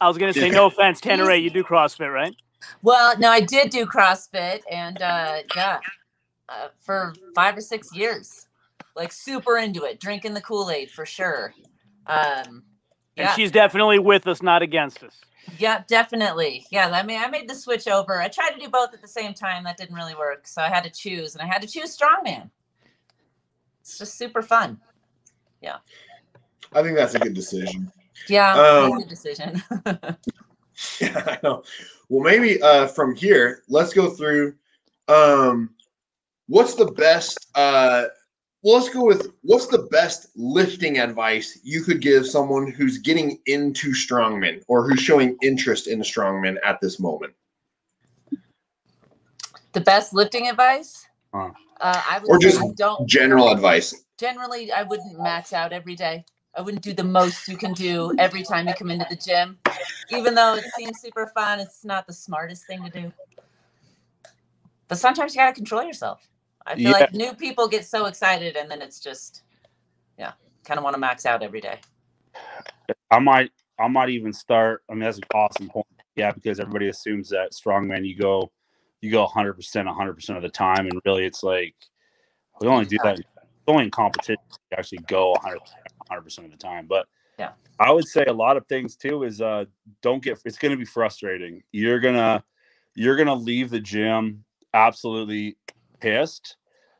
I 0.00 0.08
was 0.08 0.18
gonna 0.18 0.32
say 0.32 0.50
no 0.50 0.66
offense, 0.66 1.00
Tanna 1.00 1.26
Rae, 1.26 1.38
you 1.38 1.50
do 1.50 1.64
CrossFit, 1.64 2.12
right? 2.12 2.34
Well, 2.82 3.16
no, 3.18 3.30
I 3.30 3.40
did 3.40 3.70
do 3.70 3.86
CrossFit 3.86 4.60
and 4.70 5.00
uh, 5.02 5.38
yeah, 5.56 5.78
uh, 6.48 6.68
for 6.80 7.14
five 7.34 7.56
or 7.56 7.60
six 7.60 7.94
years, 7.94 8.46
like 8.96 9.12
super 9.12 9.58
into 9.58 9.84
it, 9.84 10.00
drinking 10.00 10.34
the 10.34 10.40
Kool 10.40 10.70
Aid 10.70 10.90
for 10.90 11.06
sure. 11.06 11.54
Um, 12.06 12.62
And 13.16 13.30
she's 13.36 13.50
definitely 13.50 13.98
with 13.98 14.26
us, 14.26 14.42
not 14.42 14.62
against 14.62 15.02
us. 15.02 15.14
yeah, 15.58 15.82
definitely. 15.88 16.66
Yeah, 16.70 16.90
I 16.90 17.02
mean, 17.02 17.20
I 17.20 17.28
made 17.28 17.48
the 17.48 17.54
switch 17.54 17.86
over. 17.88 18.20
I 18.20 18.28
tried 18.28 18.50
to 18.50 18.58
do 18.60 18.68
both 18.68 18.92
at 18.94 19.00
the 19.02 19.08
same 19.08 19.34
time. 19.34 19.64
That 19.64 19.76
didn't 19.76 19.94
really 19.94 20.14
work, 20.14 20.46
so 20.46 20.62
I 20.62 20.68
had 20.68 20.84
to 20.84 20.90
choose, 20.90 21.34
and 21.34 21.42
I 21.42 21.46
had 21.46 21.62
to 21.62 21.68
choose 21.68 21.96
strongman. 21.96 22.50
It's 23.80 23.98
just 23.98 24.18
super 24.18 24.42
fun. 24.42 24.80
Yeah. 25.62 25.76
I 26.72 26.82
think 26.82 26.96
that's 26.96 27.14
a 27.14 27.18
good 27.18 27.34
decision. 27.34 27.90
Yeah, 28.26 28.54
Um, 28.54 28.98
good 28.98 29.08
decision. 29.08 29.62
Yeah, 31.00 31.22
I 31.26 31.38
know. 31.42 31.64
Well, 32.08 32.22
maybe 32.22 32.62
uh, 32.62 32.86
from 32.86 33.14
here, 33.14 33.62
let's 33.68 33.92
go 33.92 34.10
through. 34.10 34.54
Um, 35.08 35.70
what's 36.46 36.74
the 36.74 36.86
best? 36.86 37.48
Uh, 37.54 38.04
well, 38.62 38.76
let's 38.76 38.88
go 38.88 39.04
with 39.04 39.32
what's 39.42 39.66
the 39.66 39.88
best 39.90 40.28
lifting 40.36 40.98
advice 40.98 41.58
you 41.62 41.82
could 41.82 42.00
give 42.00 42.26
someone 42.26 42.70
who's 42.70 42.98
getting 42.98 43.40
into 43.46 43.90
strongman 43.90 44.62
or 44.68 44.88
who's 44.88 45.00
showing 45.00 45.36
interest 45.42 45.86
in 45.88 46.00
strongman 46.00 46.56
at 46.64 46.80
this 46.80 47.00
moment, 47.00 47.32
the 49.72 49.80
best 49.80 50.12
lifting 50.12 50.48
advice. 50.48 51.06
Uh, 51.32 51.50
I 51.80 52.18
would 52.20 52.28
Or 52.28 52.40
say 52.40 52.48
just 52.48 52.60
I 52.60 52.68
don't 52.76 53.06
general 53.08 53.50
advice. 53.50 53.94
generally 54.18 54.72
I 54.72 54.82
wouldn't 54.82 55.18
max 55.18 55.52
out 55.52 55.72
every 55.72 55.94
day. 55.94 56.24
I 56.58 56.60
wouldn't 56.60 56.82
do 56.82 56.92
the 56.92 57.04
most 57.04 57.46
you 57.46 57.56
can 57.56 57.72
do 57.72 58.12
every 58.18 58.42
time 58.42 58.66
you 58.66 58.74
come 58.74 58.90
into 58.90 59.06
the 59.08 59.14
gym. 59.14 59.58
Even 60.10 60.34
though 60.34 60.56
it 60.56 60.64
seems 60.64 61.00
super 61.00 61.28
fun, 61.28 61.60
it's 61.60 61.84
not 61.84 62.04
the 62.04 62.12
smartest 62.12 62.66
thing 62.66 62.82
to 62.82 62.90
do. 62.90 63.12
But 64.88 64.98
sometimes 64.98 65.34
you 65.34 65.40
got 65.40 65.50
to 65.50 65.54
control 65.54 65.84
yourself. 65.84 66.28
I 66.66 66.74
feel 66.74 66.86
Yeah. 66.86 66.92
like 66.92 67.14
new 67.14 67.32
people 67.34 67.68
get 67.68 67.84
so 67.84 68.06
excited 68.06 68.56
and 68.56 68.68
then 68.68 68.82
it's 68.82 68.98
just 68.98 69.44
yeah, 70.18 70.32
kind 70.64 70.78
of 70.78 70.84
want 70.84 70.94
to 70.94 71.00
max 71.00 71.24
out 71.26 71.44
every 71.44 71.60
day. 71.60 71.78
I 73.12 73.20
might 73.20 73.52
I 73.78 73.86
might 73.86 74.08
even 74.08 74.32
start. 74.32 74.82
I 74.90 74.94
mean, 74.94 75.02
that's 75.02 75.18
an 75.18 75.24
awesome 75.32 75.68
point. 75.68 75.86
Yeah, 76.16 76.32
because 76.32 76.58
everybody 76.58 76.88
assumes 76.88 77.28
that 77.28 77.52
strongman 77.52 78.04
you 78.04 78.16
go 78.16 78.50
you 79.00 79.12
go 79.12 79.22
100 79.22 79.54
percent 79.54 79.86
100 79.86 80.14
percent 80.14 80.36
of 80.36 80.42
the 80.42 80.48
time, 80.48 80.88
and 80.88 81.00
really 81.04 81.24
it's 81.24 81.44
like 81.44 81.76
we 82.60 82.66
only 82.66 82.84
do 82.84 82.98
that 83.04 83.20
only 83.68 83.84
in 83.84 83.90
competition. 83.92 84.42
You 84.72 84.76
actually 84.76 84.98
go 85.06 85.30
100 85.32 85.60
percent 86.08 86.46
of 86.46 86.52
the 86.52 86.58
time. 86.58 86.86
But 86.86 87.06
Yeah. 87.38 87.52
I 87.78 87.92
would 87.92 88.08
say 88.08 88.24
a 88.24 88.32
lot 88.32 88.56
of 88.56 88.66
things 88.66 88.96
too 88.96 89.22
is 89.22 89.40
uh 89.40 89.66
don't 90.02 90.22
get. 90.22 90.40
It's 90.44 90.58
going 90.58 90.72
to 90.72 90.78
be 90.78 90.84
frustrating. 90.84 91.62
You're 91.72 92.00
gonna 92.00 92.42
you're 92.94 93.16
gonna 93.16 93.34
leave 93.34 93.70
the 93.70 93.80
gym 93.80 94.44
absolutely 94.74 95.56
pissed, 96.00 96.56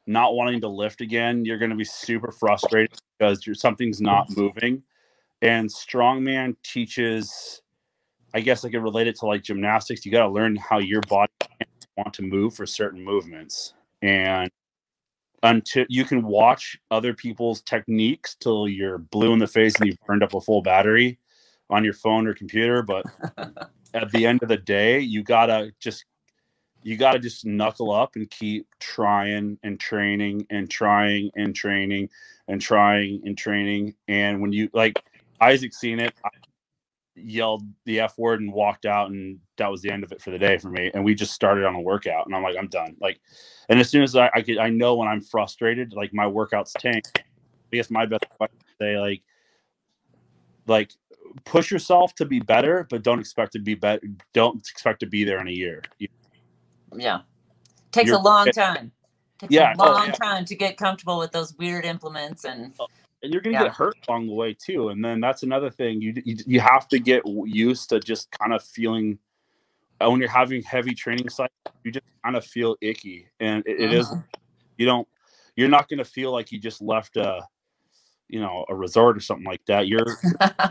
not 0.07 0.35
wanting 0.35 0.61
to 0.61 0.69
lift 0.69 1.01
again. 1.01 1.45
You're 1.45 1.59
going 1.59 1.71
to 1.71 1.77
be 1.77 1.85
super 1.85 2.33
frustrated 2.33 2.99
because 3.19 3.47
you're, 3.47 3.55
something's 3.55 4.01
not 4.01 4.37
moving 4.37 4.83
and 5.43 5.69
strongman 5.69 6.57
teaches 6.63 7.63
i 8.35 8.41
guess 8.41 8.65
i 8.65 8.71
could 8.71 8.83
relate 8.83 9.07
it 9.07 9.17
to 9.17 9.27
like 9.27 9.43
gymnastics 9.43 10.05
you 10.05 10.13
got 10.13 10.25
to 10.25 10.33
learn 10.33 10.57
how 10.57 10.79
your 10.79 11.01
body 11.03 11.31
want 11.97 12.13
to 12.13 12.23
move 12.23 12.55
for 12.55 12.67
certain 12.67 13.03
movements 13.03 13.75
and 14.03 14.51
until 15.43 15.87
you 15.89 16.05
can 16.05 16.23
watch 16.25 16.77
other 16.91 17.15
people's 17.15 17.61
techniques 17.63 18.35
till 18.41 18.69
you're 18.69 18.99
blue 18.99 19.33
in 19.33 19.39
the 19.39 19.47
face 19.47 19.75
and 19.77 19.87
you've 19.87 20.01
burned 20.07 20.23
up 20.23 20.35
a 20.35 20.41
full 20.41 20.63
battery 20.63 21.19
on 21.71 21.85
your 21.85 21.93
phone 21.93 22.27
or 22.27 22.35
computer 22.35 22.83
but 22.83 23.05
at 23.95 24.11
the 24.13 24.27
end 24.27 24.43
of 24.43 24.49
the 24.49 24.57
day 24.57 24.99
you 24.99 25.23
gotta 25.23 25.73
just 25.81 26.05
you 26.83 26.97
gotta 26.97 27.19
just 27.19 27.45
knuckle 27.45 27.91
up 27.91 28.17
and 28.17 28.31
keep 28.31 28.67
trying 28.81 29.59
and 29.63 29.79
training 29.79 30.47
and 30.51 30.71
trying 30.71 31.31
and 31.37 31.55
training 31.55 32.09
and 32.47 32.61
trying 32.61 33.21
and 33.25 33.37
training. 33.37 33.95
And 34.07 34.41
when 34.41 34.53
you 34.53 34.71
like 34.73 35.03
Isaac 35.41 35.75
seen 35.75 36.01
it, 36.01 36.15
I 36.25 36.31
yelled 37.23 37.63
the 37.85 38.01
F 38.01 38.17
word 38.19 38.41
and 38.41 38.53
walked 38.53 38.87
out, 38.87 39.11
and 39.11 39.39
that 39.57 39.71
was 39.71 39.83
the 39.83 39.91
end 39.91 40.05
of 40.05 40.13
it 40.13 40.21
for 40.21 40.31
the 40.31 40.39
day 40.39 40.59
for 40.59 40.71
me. 40.71 40.91
And 40.95 41.05
we 41.05 41.15
just 41.15 41.33
started 41.33 41.65
on 41.65 41.75
a 41.75 41.81
workout, 41.81 42.27
and 42.27 42.35
I'm 42.35 42.43
like, 42.43 42.57
I'm 42.59 42.69
done. 42.69 42.97
Like, 43.01 43.21
and 43.69 43.79
as 43.81 43.91
soon 43.91 44.03
as 44.03 44.17
I, 44.17 44.31
I 44.35 44.43
could, 44.43 44.59
I 44.59 44.71
know 44.71 44.95
when 44.97 45.09
I'm 45.09 45.21
frustrated, 45.21 45.93
like 45.93 46.13
my 46.13 46.25
workouts 46.25 46.73
tank. 46.79 47.05
I 47.17 47.77
guess 47.77 47.91
my 47.91 48.07
best 48.07 48.25
is 48.31 48.37
to 48.39 48.49
say, 48.81 48.99
like, 48.99 49.23
like 50.67 50.93
push 51.45 51.71
yourself 51.71 52.15
to 52.17 52.25
be 52.25 52.41
better, 52.41 52.87
but 52.89 53.03
don't 53.03 53.21
expect 53.21 53.53
to 53.53 53.59
be 53.59 53.75
better. 53.75 54.07
Don't 54.33 54.59
expect 54.59 55.01
to 55.01 55.07
be 55.07 55.25
there 55.25 55.41
in 55.41 55.49
a 55.49 55.53
year. 55.53 55.83
Yeah. 56.97 57.21
Takes 57.93 58.11
a 58.11 58.13
You're- 58.13 58.23
long 58.23 58.51
time. 58.51 58.93
Takes 59.39 59.53
Yeah, 59.53 59.73
a 59.73 59.77
oh, 59.79 59.93
long 59.93 60.07
yeah. 60.07 60.13
time 60.13 60.45
to 60.47 60.57
get 60.57 60.77
comfortable 60.77 61.19
with 61.19 61.31
those 61.31 61.55
weird 61.59 61.85
implements 61.85 62.45
and 62.45 62.73
oh. 62.81 62.89
And 63.23 63.33
you're 63.33 63.43
gonna 63.43 63.55
Yeah. 63.55 63.65
get 63.65 63.75
hurt 63.75 63.97
along 64.09 64.27
the 64.27 64.33
way 64.35 64.55
too. 64.55 64.89
And 64.91 65.05
then 65.05 65.21
that's 65.21 65.43
another 65.43 65.71
thing. 65.71 66.01
You 66.01 66.15
you, 66.25 66.37
you 66.47 66.61
have 66.61 66.89
to 66.89 66.99
get 66.99 67.23
used 67.27 67.89
to 67.91 68.01
just 68.01 68.31
kind 68.39 68.53
of 68.53 68.63
feeling 68.63 69.19
uh, 70.01 70.09
when 70.11 70.21
you're 70.21 70.31
having 70.31 70.63
heavy 70.63 70.95
training 70.95 71.29
cycles, 71.29 71.51
you 71.85 71.91
just 71.91 72.07
kind 72.25 72.37
of 72.37 72.45
feel 72.45 72.77
icky, 72.81 73.29
and 73.41 73.67
it, 73.67 73.81
it 73.81 73.93
is 73.93 74.09
Mhm. 74.09 74.25
you 74.77 74.87
don't 74.87 75.09
you're 75.57 75.69
not 75.69 75.89
gonna 75.89 76.05
feel 76.05 76.31
like 76.31 76.53
you 76.53 76.59
just 76.61 76.81
left 76.81 77.17
a 77.17 77.47
you 78.29 78.41
know 78.41 78.65
a 78.69 78.75
resort 78.75 79.17
or 79.17 79.21
something 79.21 79.47
like 79.47 79.65
that. 79.67 79.89
Your, 79.89 80.05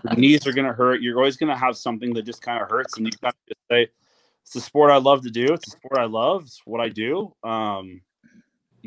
your 0.03 0.15
knees 0.17 0.47
are 0.47 0.53
gonna 0.53 0.73
hurt. 0.73 1.01
You're 1.01 1.17
always 1.17 1.35
gonna 1.37 1.57
have 1.57 1.75
something 1.75 2.13
that 2.13 2.23
just 2.23 2.41
kind 2.41 2.61
of 2.61 2.69
hurts, 2.69 2.97
and 2.97 3.05
you 3.05 3.11
gotta 3.21 3.37
just 3.47 3.59
say. 3.69 3.89
It's 4.43 4.53
the 4.53 4.61
sport 4.61 4.91
I 4.91 4.97
love 4.97 5.23
to 5.23 5.29
do. 5.29 5.43
It's 5.53 5.65
the 5.65 5.71
sport 5.71 5.99
I 5.99 6.05
love. 6.05 6.43
It's 6.43 6.61
what 6.63 6.79
I 6.79 6.87
do. 6.87 7.35
Um, 7.43 7.99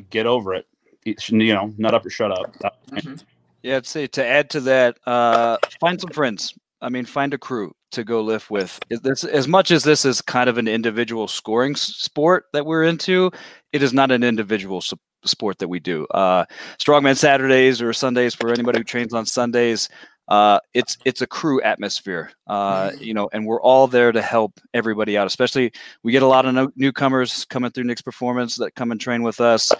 get 0.09 0.25
over 0.25 0.55
it. 0.55 0.66
You 1.05 1.53
know, 1.53 1.75
nut 1.77 1.92
up 1.92 2.07
or 2.07 2.09
shut 2.09 2.33
up. 2.33 2.57
Mhm. 2.88 3.23
Yeah, 3.62 3.77
I'd 3.77 3.87
say 3.87 4.07
to 4.09 4.27
add 4.27 4.51
to 4.51 4.61
that, 4.61 4.99
uh, 5.07 5.59
find 5.81 6.01
some 6.01 6.11
friends. 6.11 6.55
I 6.81 6.88
mean, 6.88 7.05
find 7.05 7.35
a 7.35 7.38
crew 7.38 7.73
to 7.92 8.05
go 8.05 8.23
lift 8.23 8.51
with. 8.51 8.79
This, 8.88 9.25
as 9.25 9.46
much 9.46 9.70
as 9.70 9.85
this 9.85 10.05
is 10.05 10.23
kind 10.23 10.49
of 10.49 10.57
an 10.57 10.66
individual 10.66 11.29
scoring 11.29 11.77
sport 11.77 12.46
that 12.53 12.64
we're 12.64 12.85
into, 12.85 13.31
it 13.73 13.83
is 13.83 13.92
not 13.92 14.11
an 14.11 14.25
individual 14.25 14.79
s- 14.79 14.94
sport 15.25 15.59
that 15.59 15.68
we 15.68 15.79
do. 15.79 16.07
Uh, 16.07 16.46
Strongman 16.79 17.16
Saturdays 17.16 17.83
or 17.83 17.92
Sundays 17.92 18.35
for 18.35 18.51
anybody 18.51 18.79
who 18.79 18.85
trains 18.85 19.12
on 19.12 19.27
Sundays. 19.27 19.88
Uh, 20.29 20.61
it's 20.75 20.96
it's 21.05 21.20
a 21.20 21.27
crew 21.27 21.61
atmosphere, 21.62 22.31
uh, 22.46 22.92
you 23.01 23.12
know, 23.12 23.29
and 23.33 23.44
we're 23.44 23.61
all 23.61 23.88
there 23.88 24.12
to 24.12 24.23
help 24.23 24.61
everybody 24.73 25.18
out. 25.18 25.27
Especially, 25.27 25.73
we 26.05 26.12
get 26.12 26.23
a 26.23 26.27
lot 26.27 26.46
of 26.46 26.55
no- 26.55 26.70
newcomers 26.77 27.44
coming 27.46 27.70
through 27.73 27.85
Nick's 27.85 28.01
Performance 28.01 28.55
that 28.57 28.77
come 28.77 28.92
and 28.92 29.01
train 29.01 29.25
with 29.25 29.40
us, 29.40 29.73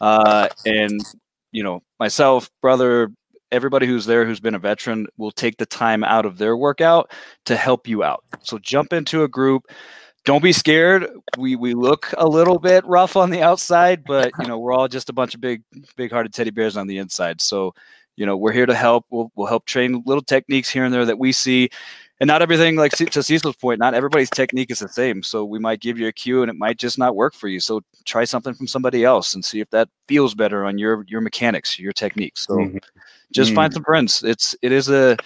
uh, 0.00 0.48
and 0.64 0.98
you 1.52 1.62
know, 1.62 1.82
myself, 2.00 2.50
brother, 2.62 3.10
everybody 3.52 3.86
who's 3.86 4.06
there 4.06 4.24
who's 4.24 4.40
been 4.40 4.54
a 4.54 4.58
veteran 4.58 5.06
will 5.16 5.30
take 5.30 5.56
the 5.56 5.66
time 5.66 6.04
out 6.04 6.26
of 6.26 6.38
their 6.38 6.56
workout 6.56 7.10
to 7.46 7.56
help 7.56 7.88
you 7.88 8.02
out. 8.02 8.24
So 8.42 8.58
jump 8.58 8.92
into 8.92 9.22
a 9.22 9.28
group. 9.28 9.70
Don't 10.24 10.42
be 10.42 10.52
scared. 10.52 11.08
We 11.38 11.56
we 11.56 11.74
look 11.74 12.12
a 12.18 12.26
little 12.26 12.58
bit 12.58 12.84
rough 12.86 13.16
on 13.16 13.30
the 13.30 13.42
outside, 13.42 14.04
but 14.04 14.30
you 14.40 14.46
know 14.46 14.58
we're 14.58 14.72
all 14.72 14.88
just 14.88 15.08
a 15.08 15.12
bunch 15.12 15.34
of 15.34 15.40
big 15.40 15.62
big 15.96 16.10
hearted 16.10 16.34
teddy 16.34 16.50
bears 16.50 16.76
on 16.76 16.86
the 16.86 16.98
inside. 16.98 17.40
So 17.40 17.74
you 18.16 18.26
know 18.26 18.36
we're 18.36 18.52
here 18.52 18.66
to 18.66 18.74
help. 18.74 19.06
We'll 19.10 19.30
we'll 19.36 19.46
help 19.46 19.64
train 19.64 20.02
little 20.04 20.22
techniques 20.22 20.68
here 20.68 20.84
and 20.84 20.92
there 20.92 21.06
that 21.06 21.18
we 21.18 21.32
see. 21.32 21.70
And 22.20 22.26
not 22.26 22.42
everything, 22.42 22.74
like 22.74 22.92
to 22.92 23.22
Cecil's 23.22 23.54
point, 23.56 23.78
not 23.78 23.94
everybody's 23.94 24.30
technique 24.30 24.70
is 24.72 24.80
the 24.80 24.88
same. 24.88 25.22
So 25.22 25.44
we 25.44 25.60
might 25.60 25.80
give 25.80 25.98
you 25.98 26.08
a 26.08 26.12
cue, 26.12 26.42
and 26.42 26.50
it 26.50 26.56
might 26.56 26.76
just 26.76 26.98
not 26.98 27.14
work 27.14 27.32
for 27.32 27.46
you. 27.46 27.60
So 27.60 27.80
try 28.06 28.24
something 28.24 28.54
from 28.54 28.66
somebody 28.66 29.04
else 29.04 29.34
and 29.34 29.44
see 29.44 29.60
if 29.60 29.70
that 29.70 29.88
feels 30.08 30.34
better 30.34 30.64
on 30.64 30.78
your 30.78 31.04
your 31.06 31.20
mechanics, 31.20 31.78
your 31.78 31.92
techniques. 31.92 32.44
So 32.46 32.54
Mhm. 32.56 32.82
just 33.32 33.52
Mm. 33.52 33.54
find 33.54 33.72
some 33.74 33.84
friends. 33.84 34.22
It's 34.24 34.56
it 34.62 34.72
is 34.72 34.88
a 34.90 35.16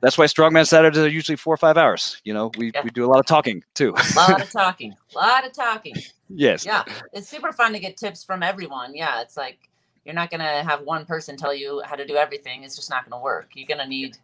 that's 0.00 0.16
why 0.16 0.24
strongman 0.26 0.66
Saturdays 0.66 1.02
are 1.02 1.08
usually 1.08 1.36
four 1.36 1.52
or 1.52 1.58
five 1.58 1.76
hours. 1.76 2.20
You 2.24 2.32
know, 2.32 2.50
we 2.56 2.70
Yeah. 2.72 2.82
we 2.82 2.90
do 2.90 3.04
a 3.04 3.08
lot 3.08 3.18
of 3.20 3.26
talking 3.26 3.62
too. 3.74 3.94
A 3.94 4.16
lot 4.16 4.40
of 4.40 4.50
talking. 4.50 4.94
A 5.14 5.18
lot 5.18 5.44
of 5.46 5.52
talking. 5.52 5.96
yes. 6.30 6.64
Yeah. 6.64 6.84
It's 7.12 7.28
super 7.28 7.52
fun 7.52 7.72
to 7.74 7.78
get 7.78 7.96
tips 7.98 8.24
from 8.24 8.42
everyone. 8.42 8.94
Yeah. 8.94 9.20
It's 9.20 9.36
like 9.36 9.58
you're 10.04 10.14
not 10.14 10.30
going 10.30 10.40
to 10.40 10.62
have 10.66 10.80
one 10.82 11.04
person 11.04 11.36
tell 11.36 11.52
you 11.52 11.82
how 11.84 11.94
to 11.94 12.06
do 12.06 12.16
everything. 12.16 12.62
It's 12.64 12.76
just 12.76 12.88
not 12.88 13.04
going 13.04 13.20
to 13.20 13.22
work. 13.22 13.50
You're 13.52 13.66
going 13.66 13.80
to 13.80 13.86
need 13.86 14.16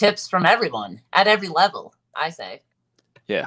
tips 0.00 0.28
from 0.28 0.46
everyone 0.46 1.02
at 1.12 1.28
every 1.28 1.48
level, 1.48 1.94
I 2.14 2.30
say. 2.30 2.62
Yeah. 3.28 3.46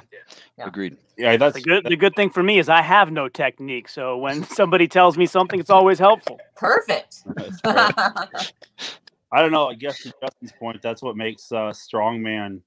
Agreed. 0.60 0.98
Yeah, 1.18 1.36
that's 1.36 1.56
The 1.56 1.62
good 1.62 1.84
the 1.86 1.98
good 1.98 2.16
thing 2.16 2.30
for 2.30 2.44
me 2.44 2.60
is 2.60 2.70
I 2.70 2.82
have 2.82 3.12
no 3.12 3.28
technique. 3.28 3.90
So 3.90 4.18
when 4.18 4.44
somebody 4.60 4.88
tells 4.88 5.18
me 5.18 5.26
something, 5.26 5.60
it's 5.60 5.72
always 5.72 5.98
helpful. 6.00 6.40
Perfect. 6.56 7.24
I 7.66 9.42
don't 9.42 9.52
know. 9.52 9.68
I 9.68 9.74
guess 9.74 10.04
to 10.04 10.14
Justin's 10.22 10.54
point, 10.60 10.82
that's 10.84 11.02
what 11.02 11.18
makes 11.18 11.52
a 11.52 11.58
uh, 11.58 11.74
strongman. 11.74 12.62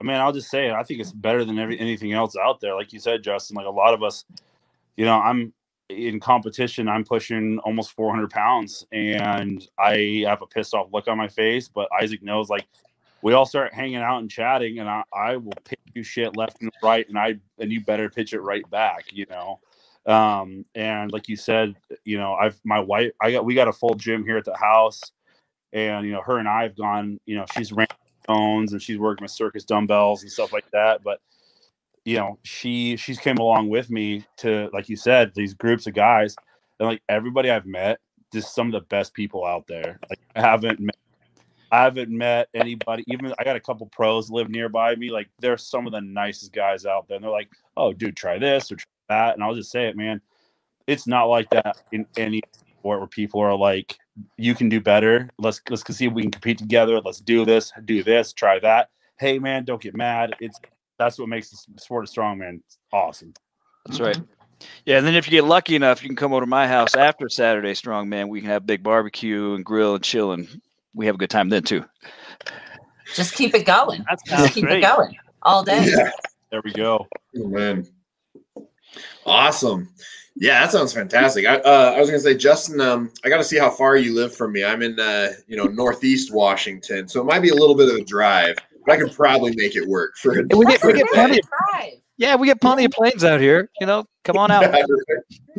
I 0.00 0.04
mean, 0.04 0.16
I'll 0.16 0.32
just 0.32 0.50
say 0.50 0.68
it. 0.68 0.72
I 0.72 0.82
think 0.82 1.00
it's 1.00 1.12
better 1.12 1.44
than 1.46 1.58
every 1.58 1.80
anything 1.80 2.12
else 2.12 2.36
out 2.36 2.60
there. 2.60 2.74
Like 2.74 2.92
you 2.92 3.00
said, 3.00 3.22
Justin. 3.22 3.56
Like 3.56 3.66
a 3.66 3.70
lot 3.70 3.94
of 3.94 4.02
us, 4.02 4.26
you 4.96 5.06
know, 5.06 5.18
I'm 5.18 5.54
in 5.88 6.20
competition. 6.20 6.88
I'm 6.88 7.04
pushing 7.04 7.58
almost 7.60 7.92
400 7.92 8.30
pounds, 8.30 8.86
and 8.92 9.66
I 9.78 10.24
have 10.26 10.42
a 10.42 10.46
pissed 10.46 10.74
off 10.74 10.88
look 10.92 11.08
on 11.08 11.18
my 11.18 11.28
face. 11.28 11.68
But 11.68 11.88
Isaac 12.00 12.22
knows, 12.22 12.48
like, 12.48 12.66
we 13.22 13.32
all 13.32 13.46
start 13.46 13.74
hanging 13.74 13.96
out 13.96 14.18
and 14.18 14.30
chatting, 14.30 14.78
and 14.78 14.88
I, 14.88 15.02
I 15.14 15.36
will 15.36 15.52
pitch 15.64 15.80
you 15.94 16.02
shit 16.02 16.36
left 16.36 16.60
and 16.60 16.70
right, 16.82 17.08
and 17.08 17.18
I 17.18 17.36
and 17.58 17.72
you 17.72 17.80
better 17.80 18.08
pitch 18.08 18.32
it 18.32 18.40
right 18.40 18.68
back. 18.70 19.06
You 19.12 19.26
know. 19.30 19.60
Um, 20.06 20.64
and 20.76 21.10
like 21.10 21.28
you 21.28 21.34
said, 21.34 21.74
you 22.04 22.16
know, 22.16 22.34
I've 22.34 22.60
my 22.64 22.78
wife, 22.78 23.10
I 23.20 23.32
got 23.32 23.44
we 23.44 23.54
got 23.54 23.66
a 23.66 23.72
full 23.72 23.94
gym 23.94 24.24
here 24.24 24.36
at 24.36 24.44
the 24.44 24.56
house 24.56 25.00
and 25.72 26.06
you 26.06 26.12
know 26.12 26.22
her 26.22 26.38
and 26.38 26.48
i 26.48 26.62
have 26.62 26.76
gone 26.76 27.20
you 27.26 27.36
know 27.36 27.44
she's 27.54 27.72
ran 27.72 27.86
phones 28.26 28.72
and 28.72 28.82
she's 28.82 28.98
working 28.98 29.22
with 29.22 29.30
circus 29.30 29.64
dumbbells 29.64 30.22
and 30.22 30.32
stuff 30.32 30.52
like 30.52 30.68
that 30.72 31.02
but 31.04 31.20
you 32.06 32.16
know 32.16 32.38
she 32.44 32.96
she's 32.96 33.18
came 33.18 33.36
along 33.36 33.68
with 33.68 33.90
me 33.90 34.24
to 34.38 34.70
like 34.72 34.88
you 34.88 34.96
said 34.96 35.32
these 35.34 35.52
groups 35.52 35.86
of 35.86 35.92
guys 35.92 36.34
and 36.78 36.88
like 36.88 37.02
everybody 37.08 37.50
i've 37.50 37.66
met 37.66 37.98
just 38.32 38.54
some 38.54 38.68
of 38.68 38.72
the 38.72 38.80
best 38.88 39.12
people 39.12 39.44
out 39.44 39.66
there 39.66 39.98
like 40.08 40.20
i 40.34 40.40
haven't 40.40 40.80
met 40.80 40.96
I 41.72 41.82
haven't 41.82 42.10
met 42.10 42.48
anybody. 42.54 43.02
Even 43.08 43.34
I 43.40 43.44
got 43.44 43.56
a 43.56 43.60
couple 43.60 43.86
pros 43.86 44.30
live 44.30 44.48
nearby 44.48 44.94
me. 44.94 45.10
Like 45.10 45.28
they're 45.40 45.58
some 45.58 45.84
of 45.84 45.92
the 45.92 46.00
nicest 46.00 46.52
guys 46.52 46.86
out 46.86 47.08
there. 47.08 47.16
And 47.16 47.24
they're 47.24 47.30
like, 47.30 47.50
"Oh, 47.76 47.92
dude, 47.92 48.16
try 48.16 48.38
this 48.38 48.70
or 48.70 48.76
try 48.76 48.86
that." 49.08 49.34
And 49.34 49.42
I'll 49.42 49.54
just 49.54 49.72
say 49.72 49.88
it, 49.88 49.96
man. 49.96 50.20
It's 50.86 51.08
not 51.08 51.24
like 51.24 51.50
that 51.50 51.82
in 51.90 52.06
any 52.16 52.40
sport 52.52 53.00
where 53.00 53.08
people 53.08 53.40
are 53.40 53.56
like, 53.56 53.98
you 54.36 54.54
can 54.54 54.68
do 54.68 54.80
better. 54.80 55.28
Let's 55.38 55.60
let's 55.68 55.84
see 55.94 56.06
if 56.06 56.12
we 56.12 56.22
can 56.22 56.30
compete 56.30 56.58
together. 56.58 57.00
Let's 57.00 57.20
do 57.20 57.44
this, 57.44 57.72
do 57.84 58.02
this, 58.04 58.32
try 58.32 58.60
that. 58.60 58.90
Hey 59.18 59.38
man, 59.38 59.64
don't 59.64 59.82
get 59.82 59.96
mad. 59.96 60.36
It's 60.40 60.60
that's 60.98 61.18
what 61.18 61.28
makes 61.28 61.50
the 61.50 61.58
sport 61.78 62.04
of 62.04 62.14
strongman 62.14 62.60
awesome. 62.92 63.34
That's 63.86 64.00
right. 64.00 64.18
Yeah, 64.84 64.98
and 64.98 65.06
then 65.06 65.14
if 65.14 65.26
you 65.26 65.30
get 65.30 65.44
lucky 65.44 65.76
enough, 65.76 66.02
you 66.02 66.08
can 66.08 66.16
come 66.16 66.32
over 66.32 66.40
to 66.40 66.46
my 66.46 66.66
house 66.66 66.94
after 66.94 67.28
Saturday 67.28 67.72
Strongman. 67.72 68.28
We 68.28 68.40
can 68.40 68.48
have 68.48 68.66
big 68.66 68.82
barbecue 68.82 69.54
and 69.54 69.64
grill 69.64 69.94
and 69.94 70.02
chill, 70.02 70.32
and 70.32 70.48
we 70.94 71.06
have 71.06 71.14
a 71.14 71.18
good 71.18 71.30
time 71.30 71.50
then 71.50 71.62
too. 71.62 71.84
Just 73.14 73.34
keep 73.34 73.54
it 73.54 73.66
going. 73.66 74.04
That 74.08 74.18
Just 74.26 74.54
keep 74.54 74.64
great. 74.64 74.78
it 74.78 74.82
going 74.82 75.16
all 75.42 75.62
day. 75.62 75.86
Yeah. 75.86 76.10
There 76.50 76.62
we 76.64 76.72
go. 76.72 77.06
Oh, 77.38 77.48
man. 77.48 77.86
Awesome. 79.24 79.88
Yeah, 80.36 80.60
that 80.60 80.70
sounds 80.70 80.92
fantastic. 80.92 81.46
I 81.46 81.56
uh, 81.56 81.94
I 81.96 82.00
was 82.00 82.10
gonna 82.10 82.20
say, 82.20 82.36
Justin, 82.36 82.80
um, 82.80 83.10
I 83.24 83.30
got 83.30 83.38
to 83.38 83.44
see 83.44 83.58
how 83.58 83.70
far 83.70 83.96
you 83.96 84.14
live 84.14 84.34
from 84.34 84.52
me. 84.52 84.64
I'm 84.64 84.82
in 84.82 85.00
uh, 85.00 85.32
you 85.46 85.56
know, 85.56 85.64
northeast 85.64 86.32
Washington, 86.32 87.08
so 87.08 87.22
it 87.22 87.24
might 87.24 87.40
be 87.40 87.48
a 87.48 87.54
little 87.54 87.74
bit 87.74 87.88
of 87.88 87.96
a 87.96 88.04
drive, 88.04 88.56
but 88.70 88.75
I 88.88 88.96
can 88.96 89.08
probably 89.10 89.54
make 89.56 89.76
it 89.76 89.86
work 89.86 90.16
for. 90.16 90.38
A 90.38 90.42
we 90.56 90.64
get 90.66 90.82
we 90.84 90.92
That's 90.92 90.98
get 90.98 91.06
plenty. 91.12 91.38
Of, 91.38 91.48
yeah, 92.16 92.36
we 92.36 92.46
get 92.46 92.60
plenty 92.60 92.84
of 92.84 92.92
planes 92.92 93.24
out 93.24 93.40
here. 93.40 93.70
You 93.80 93.86
know, 93.86 94.04
come 94.24 94.36
on 94.36 94.50
out. 94.50 94.74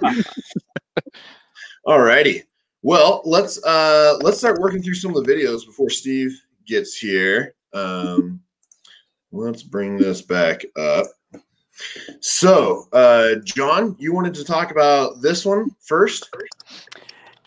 All 1.85 2.01
righty. 2.01 2.43
Well, 2.81 3.21
let's 3.25 3.63
uh 3.63 4.17
let's 4.21 4.37
start 4.37 4.59
working 4.59 4.81
through 4.81 4.95
some 4.95 5.15
of 5.15 5.23
the 5.23 5.31
videos 5.31 5.65
before 5.65 5.89
Steve 5.89 6.31
gets 6.65 6.95
here. 6.95 7.55
Um, 7.73 8.41
let's 9.31 9.63
bring 9.63 9.97
this 9.97 10.21
back 10.21 10.63
up. 10.77 11.05
So, 12.21 12.87
uh, 12.91 13.35
John, 13.43 13.95
you 13.99 14.13
wanted 14.13 14.33
to 14.35 14.43
talk 14.43 14.71
about 14.71 15.21
this 15.21 15.45
one 15.45 15.69
first? 15.85 16.29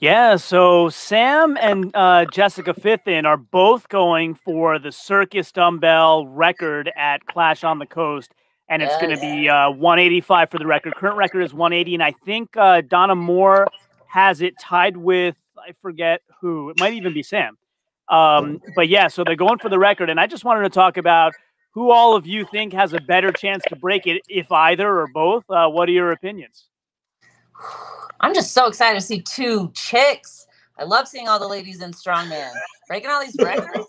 Yeah, 0.01 0.37
so 0.37 0.89
Sam 0.89 1.59
and 1.61 1.95
uh, 1.95 2.25
Jessica 2.33 2.73
Fithin 2.73 3.27
are 3.27 3.37
both 3.37 3.87
going 3.91 4.35
for 4.35 4.79
the 4.79 4.91
circus 4.91 5.53
dumbbell 5.53 6.27
record 6.27 6.91
at 6.97 7.27
Clash 7.27 7.65
on 7.65 7.79
the 7.79 7.85
Coast, 7.85 8.33
and 8.71 8.83
it's 8.83 8.97
going 8.97 9.15
to 9.15 9.21
be 9.21 9.51
uh, 9.51 9.71
185 9.71 10.51
for 10.51 10.57
the 10.57 10.67
record. 10.67 10.95
Current 10.95 11.19
record 11.19 11.43
is 11.43 11.53
180, 11.53 11.95
and 11.97 12.03
I 12.03 12.15
think 12.25 12.57
uh, 12.57 12.81
Donna 12.81 13.15
Moore 13.15 13.67
has 14.07 14.41
it 14.41 14.55
tied 14.59 14.97
with 14.97 15.37
I 15.59 15.73
forget 15.83 16.23
who. 16.41 16.71
It 16.71 16.81
might 16.81 16.95
even 16.95 17.13
be 17.13 17.23
Sam. 17.23 17.59
Um, 18.09 18.63
but 18.75 18.89
yeah, 18.89 19.09
so 19.09 19.23
they're 19.23 19.37
going 19.37 19.59
for 19.59 19.69
the 19.69 19.79
record, 19.79 20.09
and 20.09 20.19
I 20.19 20.27
just 20.27 20.47
wanted 20.47 20.63
to 20.63 20.71
talk 20.71 20.97
about 20.97 21.35
who 21.73 21.91
all 21.91 22.17
of 22.17 22.27
you 22.27 22.47
think 22.47 22.73
has 22.73 22.95
a 22.95 23.01
better 23.01 23.33
chance 23.33 23.63
to 23.69 23.77
break 23.77 24.07
it, 24.07 24.23
if 24.29 24.51
either 24.51 24.89
or 24.89 25.09
both. 25.13 25.45
Uh, 25.51 25.69
what 25.69 25.91
are 25.91 25.93
your 25.93 26.11
opinions? 26.11 26.70
I'm 28.21 28.35
just 28.35 28.53
so 28.53 28.67
excited 28.67 28.99
to 29.01 29.05
see 29.05 29.21
two 29.23 29.71
chicks. 29.75 30.47
I 30.79 30.85
love 30.85 31.09
seeing 31.09 31.29
all 31.29 31.39
the 31.39 31.49
ladies 31.49 31.81
in 31.83 31.93
strongman 31.93 32.51
breaking 32.89 33.11
all 33.11 33.21
these 33.25 33.37
records. 33.41 33.87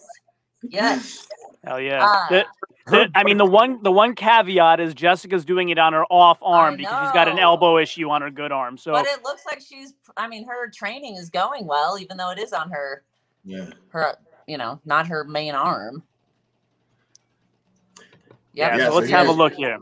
Yes. 0.64 1.28
Hell 1.64 1.80
yeah! 1.80 2.06
Uh, 2.06 2.30
The- 2.30 2.46
the- 2.88 3.12
I 3.16 3.24
mean, 3.24 3.38
the 3.38 3.46
one 3.46 3.82
the 3.84 3.92
one 3.92 4.16
caveat 4.16 4.80
is 4.80 4.94
Jessica's 4.94 5.46
doing 5.46 5.70
it 5.70 5.78
on 5.78 5.94
her 5.94 6.04
off 6.06 6.40
arm 6.42 6.76
because 6.78 7.06
she's 7.08 7.14
got 7.14 7.28
an 7.28 7.38
elbow 7.40 7.78
issue 7.78 8.10
on 8.10 8.22
her 8.24 8.32
good 8.32 8.52
arm. 8.52 8.78
So 8.78 8.92
but 8.92 9.06
it 9.06 9.24
looks 9.24 9.46
like 9.46 9.62
she's 9.62 9.94
I 10.18 10.28
mean 10.28 10.46
her 10.48 10.70
training 10.72 11.16
is 11.16 11.30
going 11.30 11.66
well 11.68 11.98
even 12.00 12.18
though 12.18 12.32
it 12.32 12.40
is 12.40 12.54
on 12.54 12.70
her 12.72 13.04
Yeah. 13.46 13.70
her 13.90 14.18
you 14.48 14.58
know, 14.58 14.82
not 14.86 15.08
her 15.08 15.24
main 15.24 15.54
arm. 15.54 16.04
yeah, 18.54 18.70
Yep. 18.72 18.78
Yeah, 18.80 18.86
so 18.86 18.92
so 18.92 18.98
let's 18.98 19.10
have 19.12 19.28
a 19.28 19.32
look 19.32 19.54
here. 19.54 19.78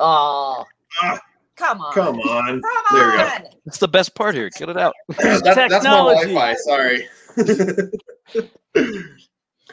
Oh. 0.00 0.64
Ah. 1.02 1.18
Come 1.56 1.80
on. 1.80 1.92
Come 1.92 2.20
on. 2.20 2.60
Come 2.62 2.98
There 2.98 3.10
we 3.10 3.16
go. 3.16 3.24
on. 3.24 3.42
That's 3.66 3.78
the 3.78 3.88
best 3.88 4.14
part 4.14 4.34
here. 4.34 4.48
Get 4.56 4.68
it 4.68 4.76
out. 4.76 4.94
That- 5.18 5.42
that's 5.44 5.84
my 5.84 5.90
Wi-Fi. 5.90 6.54
Sorry. 6.54 7.08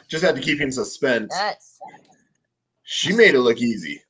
Just 0.08 0.24
had 0.24 0.34
to 0.36 0.40
keep 0.40 0.58
you 0.58 0.64
in 0.64 0.72
suspense. 0.72 1.32
Yes. 1.34 1.78
She 2.84 3.12
made 3.14 3.34
it 3.34 3.40
look 3.40 3.58
easy. 3.58 4.00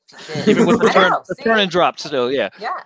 Even 0.47 0.65
with 0.67 0.79
the 0.81 0.89
turn, 0.89 1.09
know, 1.11 1.23
the 1.27 1.35
turn 1.35 1.59
and 1.59 1.69
drop 1.71 1.99
still. 1.99 2.31
Yeah. 2.31 2.49
Yeah. 2.59 2.77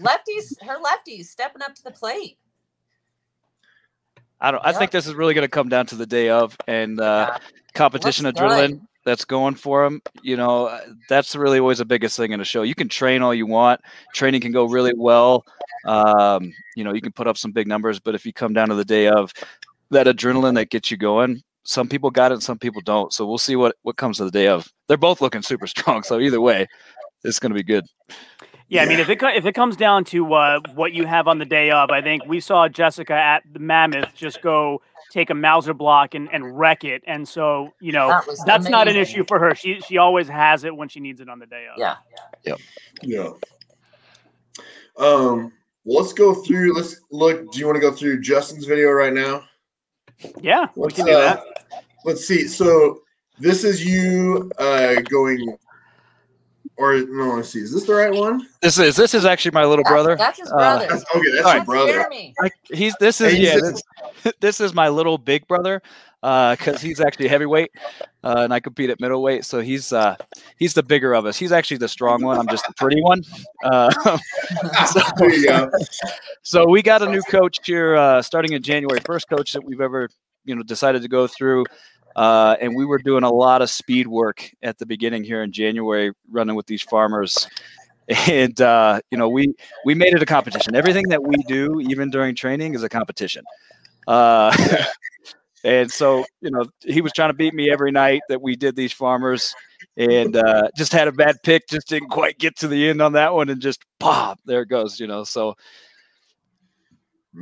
Lefties, 0.00 0.54
her 0.62 0.78
lefties 0.80 1.26
stepping 1.26 1.62
up 1.62 1.74
to 1.74 1.82
the 1.84 1.90
plate. 1.90 2.38
I 4.40 4.50
don't. 4.50 4.64
I 4.64 4.72
think 4.72 4.90
this 4.90 5.06
is 5.06 5.14
really 5.14 5.34
going 5.34 5.44
to 5.44 5.48
come 5.50 5.68
down 5.68 5.86
to 5.86 5.96
the 5.96 6.06
day 6.06 6.30
of 6.30 6.56
and 6.66 6.98
uh, 7.00 7.26
Yeah. 7.32 7.38
competition 7.74 8.24
Looks 8.24 8.40
adrenaline. 8.40 8.80
That's 9.04 9.24
going 9.24 9.54
for 9.54 9.84
him, 9.84 10.02
you 10.22 10.36
know, 10.36 10.66
uh, 10.66 10.80
that's 11.08 11.34
really 11.34 11.58
always 11.58 11.78
the 11.78 11.84
biggest 11.84 12.16
thing 12.16 12.32
in 12.32 12.40
a 12.40 12.44
show. 12.44 12.62
You 12.62 12.74
can 12.74 12.88
train 12.88 13.22
all 13.22 13.34
you 13.34 13.46
want, 13.46 13.80
training 14.14 14.40
can 14.40 14.52
go 14.52 14.64
really 14.66 14.92
well. 14.94 15.44
Um, 15.86 16.52
you 16.76 16.84
know, 16.84 16.92
you 16.92 17.00
can 17.00 17.12
put 17.12 17.26
up 17.26 17.38
some 17.38 17.52
big 17.52 17.66
numbers, 17.66 17.98
but 17.98 18.14
if 18.14 18.26
you 18.26 18.32
come 18.32 18.52
down 18.52 18.68
to 18.68 18.74
the 18.74 18.84
day 18.84 19.08
of 19.08 19.32
that 19.90 20.06
adrenaline 20.06 20.54
that 20.56 20.70
gets 20.70 20.90
you 20.90 20.96
going, 20.96 21.42
some 21.64 21.88
people 21.88 22.10
got 22.10 22.32
it, 22.32 22.42
some 22.42 22.58
people 22.58 22.82
don't. 22.84 23.12
So 23.12 23.26
we'll 23.26 23.38
see 23.38 23.56
what 23.56 23.76
what 23.82 23.96
comes 23.96 24.18
to 24.18 24.24
the 24.24 24.30
day 24.30 24.48
of. 24.48 24.68
They're 24.88 24.96
both 24.96 25.20
looking 25.20 25.42
super 25.42 25.66
strong, 25.66 26.02
so 26.02 26.20
either 26.20 26.40
way, 26.40 26.66
it's 27.24 27.38
going 27.38 27.50
to 27.50 27.56
be 27.56 27.62
good. 27.62 27.86
Yeah, 28.68 28.82
I 28.82 28.86
mean, 28.86 29.00
if 29.00 29.08
it 29.08 29.18
if 29.20 29.46
it 29.46 29.54
comes 29.54 29.76
down 29.76 30.04
to 30.06 30.32
uh, 30.32 30.60
what 30.74 30.92
you 30.92 31.04
have 31.04 31.26
on 31.26 31.38
the 31.38 31.44
day 31.44 31.72
of, 31.72 31.90
I 31.90 32.00
think 32.02 32.24
we 32.26 32.38
saw 32.38 32.68
Jessica 32.68 33.14
at 33.14 33.42
the 33.52 33.58
Mammoth 33.58 34.14
just 34.14 34.42
go 34.42 34.80
take 35.10 35.30
a 35.30 35.34
Mauser 35.34 35.74
block 35.74 36.14
and, 36.14 36.28
and 36.32 36.58
wreck 36.58 36.84
it, 36.84 37.02
and 37.06 37.28
so 37.28 37.72
you 37.80 37.92
know 37.92 38.08
That 38.08 38.26
was 38.26 38.42
that's 38.46 38.68
not 38.68 38.88
an 38.88 38.96
issue 38.96 39.24
for 39.26 39.38
her. 39.38 39.54
She 39.54 39.80
she 39.80 39.98
always 39.98 40.28
has 40.28 40.64
it 40.64 40.74
when 40.74 40.88
she 40.88 41.00
needs 41.00 41.20
it 41.20 41.28
on 41.28 41.38
the 41.38 41.46
day 41.46 41.66
of. 41.70 41.78
Yeah. 41.78 41.96
Yeah. 42.44 42.54
Yeah. 43.02 43.30
Um. 44.96 45.52
Well, 45.84 46.02
let's 46.02 46.12
go 46.12 46.34
through. 46.34 46.74
Let's 46.74 47.00
look. 47.10 47.50
Do 47.52 47.58
you 47.58 47.66
want 47.66 47.76
to 47.76 47.80
go 47.80 47.90
through 47.92 48.20
Justin's 48.20 48.66
video 48.66 48.90
right 48.90 49.12
now? 49.12 49.44
yeah, 50.40 50.66
Let's, 50.76 50.94
can 50.94 51.06
do 51.06 51.12
uh, 51.12 51.20
that. 51.20 51.42
Let's 52.04 52.26
see. 52.26 52.46
So 52.46 53.02
this 53.38 53.64
is 53.64 53.84
you 53.84 54.50
uh 54.58 55.00
going, 55.02 55.56
or 56.80 56.94
no? 57.08 57.36
Let's 57.36 57.50
see. 57.50 57.60
Is 57.60 57.72
this 57.72 57.84
the 57.84 57.94
right 57.94 58.12
one? 58.12 58.46
This 58.62 58.78
is 58.78 58.96
this 58.96 59.14
is 59.14 59.24
actually 59.24 59.52
my 59.52 59.64
little 59.64 59.84
That's- 59.84 59.92
brother. 60.04 60.16
That's 60.16 60.38
his 60.40 60.50
Uh, 60.50 60.56
brother. 60.56 60.86
That's, 60.88 61.04
okay, 61.14 61.30
that's 61.34 61.44
All 61.46 61.52
your 61.52 61.58
right. 61.58 61.66
brother. 61.66 61.92
Jeremy. 61.92 62.34
I, 62.42 62.50
he's 62.72 62.94
this 62.98 63.20
is 63.20 63.32
Hey, 63.32 63.38
yeah 63.40 63.54
this, 63.60 63.82
this 64.40 64.60
is 64.60 64.74
my 64.74 64.88
little 64.88 65.18
big 65.18 65.46
brother 65.46 65.82
because 66.22 66.82
he's 66.82 67.00
actually 67.00 67.28
heavyweight 67.28 67.70
uh, 68.24 68.40
and 68.40 68.52
I 68.52 68.60
compete 68.60 68.90
at 68.90 69.00
middleweight 69.00 69.44
so 69.46 69.60
he's 69.62 69.90
uh, 69.90 70.16
he's 70.58 70.74
the 70.74 70.82
bigger 70.82 71.14
of 71.14 71.24
us 71.24 71.38
he's 71.38 71.50
actually 71.52 71.78
the 71.78 71.88
strong 71.88 72.22
one 72.22 72.38
I'm 72.38 72.46
just 72.48 72.66
the 72.66 72.74
pretty 72.74 73.00
one 73.00 73.22
uh, 73.64 73.90
so, 74.86 75.00
There 75.16 75.32
you 75.34 75.46
go. 75.46 75.70
so 76.42 76.68
we 76.68 76.82
got 76.82 77.00
a 77.02 77.06
new 77.10 77.22
coach 77.22 77.58
here 77.64 77.96
uh, 77.96 78.20
starting 78.20 78.52
in 78.52 78.62
January 78.62 79.00
first 79.06 79.28
coach 79.30 79.52
that 79.54 79.64
we've 79.64 79.80
ever 79.80 80.08
you 80.44 80.54
know 80.54 80.62
decided 80.62 81.00
to 81.02 81.08
go 81.08 81.26
through 81.26 81.64
uh, 82.16 82.56
and 82.60 82.74
we 82.74 82.84
were 82.84 82.98
doing 82.98 83.22
a 83.22 83.30
lot 83.30 83.62
of 83.62 83.70
speed 83.70 84.06
work 84.06 84.50
at 84.62 84.78
the 84.78 84.86
beginning 84.86 85.24
here 85.24 85.42
in 85.42 85.52
January 85.52 86.12
running 86.30 86.56
with 86.56 86.66
these 86.66 86.82
farmers. 86.82 87.46
And 88.26 88.60
uh, 88.60 89.00
you 89.12 89.18
know 89.18 89.28
we 89.28 89.54
we 89.84 89.94
made 89.94 90.14
it 90.14 90.22
a 90.22 90.26
competition. 90.26 90.74
Everything 90.74 91.08
that 91.10 91.22
we 91.22 91.36
do 91.46 91.80
even 91.80 92.10
during 92.10 92.34
training 92.34 92.74
is 92.74 92.82
a 92.82 92.88
competition. 92.88 93.44
Uh, 94.08 94.52
and 95.64 95.88
so 95.88 96.24
you 96.40 96.50
know 96.50 96.64
he 96.84 97.02
was 97.02 97.12
trying 97.12 97.30
to 97.30 97.34
beat 97.34 97.54
me 97.54 97.70
every 97.70 97.92
night 97.92 98.22
that 98.28 98.42
we 98.42 98.56
did 98.56 98.74
these 98.74 98.92
farmers. 98.92 99.54
And 99.96 100.36
uh, 100.36 100.68
just 100.76 100.92
had 100.92 101.06
a 101.08 101.12
bad 101.12 101.36
pick 101.42 101.68
just 101.68 101.88
didn't 101.88 102.08
quite 102.08 102.38
get 102.38 102.56
to 102.58 102.68
the 102.68 102.88
end 102.88 103.00
on 103.00 103.12
that 103.12 103.32
one 103.32 103.48
and 103.48 103.60
just 103.60 103.84
pop 103.98 104.38
there 104.44 104.62
it 104.62 104.68
goes 104.68 105.00
you 105.00 105.06
know 105.06 105.24
so 105.24 105.56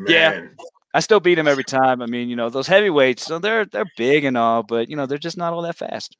Yeah. 0.07 0.49
Man. 0.93 0.99
I 0.99 1.01
still 1.01 1.21
beat 1.21 1.39
him 1.39 1.49
every 1.49 1.65
time. 1.65 2.01
I 2.03 2.07
mean, 2.07 2.29
you 2.29 2.37
know, 2.37 2.49
those 2.51 2.67
heavyweights, 2.67 3.25
so 3.25 3.39
they're 3.39 3.65
they're 3.67 3.85
big 3.97 4.25
and 4.25 4.37
all, 4.37 4.63
but 4.63 4.89
you 4.89 4.97
know, 4.97 5.07
they're 5.07 5.19
just 5.19 5.37
not 5.37 5.53
all 5.53 5.63
that 5.63 5.77
fast. 5.77 6.17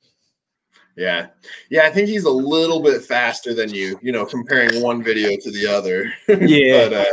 Yeah. 0.97 1.29
Yeah. 1.71 1.83
I 1.87 1.91
think 1.91 2.09
he's 2.09 2.25
a 2.25 2.31
little 2.31 2.83
bit 2.83 3.03
faster 3.03 3.55
than 3.55 3.71
you. 3.73 3.99
You 4.03 4.13
know, 4.13 4.27
comparing 4.27 4.83
one 4.83 5.03
video 5.03 5.31
to 5.41 5.51
the 5.51 5.67
other. 5.67 6.13
Yeah. 6.29 6.89
but, 6.89 6.93
uh, 6.93 7.05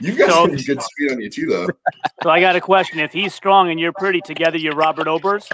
you've 0.00 0.18
got 0.18 0.30
So- 0.30 0.46
some 0.46 0.56
good 0.56 0.82
speed 0.82 1.12
on 1.12 1.20
you 1.20 1.30
too, 1.30 1.46
though. 1.46 1.68
So 2.22 2.30
I 2.30 2.40
got 2.40 2.54
a 2.56 2.60
question: 2.60 2.98
If 3.00 3.12
he's 3.12 3.34
strong 3.34 3.70
and 3.70 3.78
you're 3.80 3.92
pretty, 3.92 4.20
together 4.20 4.58
you're 4.58 4.74
Robert 4.74 5.06
Oberst. 5.08 5.52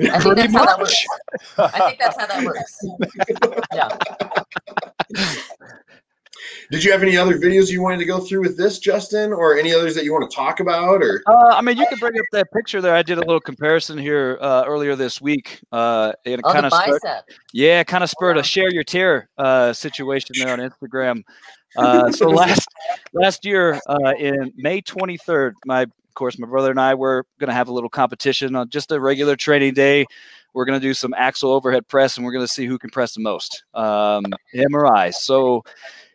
I 0.00 0.18
think 0.18 0.22
Pretty 0.22 0.42
that's 0.42 0.54
how 0.54 0.64
that 0.64 0.78
much. 0.80 1.06
works. 1.58 1.58
I 1.58 1.78
think 1.88 1.98
that's 2.00 2.20
how 2.20 2.26
that 2.26 2.44
works. 2.44 2.80
Yeah. 3.72 5.28
Did 6.70 6.82
you 6.84 6.92
have 6.92 7.02
any 7.02 7.16
other 7.16 7.38
videos 7.38 7.70
you 7.70 7.82
wanted 7.82 7.98
to 7.98 8.04
go 8.04 8.20
through 8.20 8.40
with 8.40 8.56
this, 8.56 8.78
Justin, 8.78 9.32
or 9.32 9.56
any 9.58 9.72
others 9.74 9.94
that 9.94 10.04
you 10.04 10.12
want 10.12 10.28
to 10.30 10.34
talk 10.34 10.60
about? 10.60 11.02
Or 11.02 11.22
Uh, 11.26 11.54
I 11.54 11.60
mean, 11.60 11.76
you 11.76 11.86
can 11.88 11.98
bring 11.98 12.18
up 12.18 12.24
that 12.32 12.50
picture 12.52 12.80
there. 12.80 12.94
I 12.94 13.02
did 13.02 13.18
a 13.18 13.20
little 13.20 13.40
comparison 13.40 13.98
here 13.98 14.38
uh, 14.40 14.64
earlier 14.66 14.96
this 14.96 15.20
week, 15.20 15.60
uh, 15.72 16.12
and 16.24 16.34
it 16.34 16.40
Oh, 16.44 16.52
kind 16.52 16.64
the 16.64 16.74
of 16.74 16.82
spurred, 16.82 17.00
bicep. 17.02 17.24
yeah, 17.52 17.82
kind 17.84 18.02
of 18.04 18.10
spurred 18.10 18.38
a 18.38 18.42
share 18.42 18.70
your 18.72 18.84
tear 18.84 19.28
uh, 19.38 19.72
situation 19.72 20.34
there 20.38 20.52
on 20.52 20.58
Instagram. 20.60 21.22
Uh, 21.76 22.10
so 22.10 22.28
last 22.30 22.68
last 23.12 23.44
year 23.44 23.80
uh, 23.88 24.12
in 24.18 24.52
May 24.56 24.80
23rd, 24.80 25.52
my 25.66 25.82
of 25.82 25.90
course 26.14 26.38
my 26.38 26.46
brother 26.46 26.70
and 26.70 26.80
I 26.80 26.94
were 26.94 27.26
going 27.40 27.48
to 27.48 27.54
have 27.54 27.68
a 27.68 27.72
little 27.72 27.90
competition 27.90 28.54
on 28.54 28.68
just 28.70 28.92
a 28.92 29.00
regular 29.00 29.34
training 29.36 29.74
day. 29.74 30.06
We're 30.54 30.64
going 30.64 30.78
to 30.80 30.86
do 30.86 30.94
some 30.94 31.12
axle 31.14 31.50
overhead 31.50 31.88
press, 31.88 32.16
and 32.16 32.24
we're 32.24 32.30
going 32.32 32.44
to 32.46 32.52
see 32.52 32.64
who 32.66 32.78
can 32.78 32.88
press 32.90 33.14
the 33.14 33.20
most, 33.20 33.64
um, 33.74 34.22
him 34.52 34.72
or 34.72 34.86
I. 34.86 35.10
So 35.10 35.64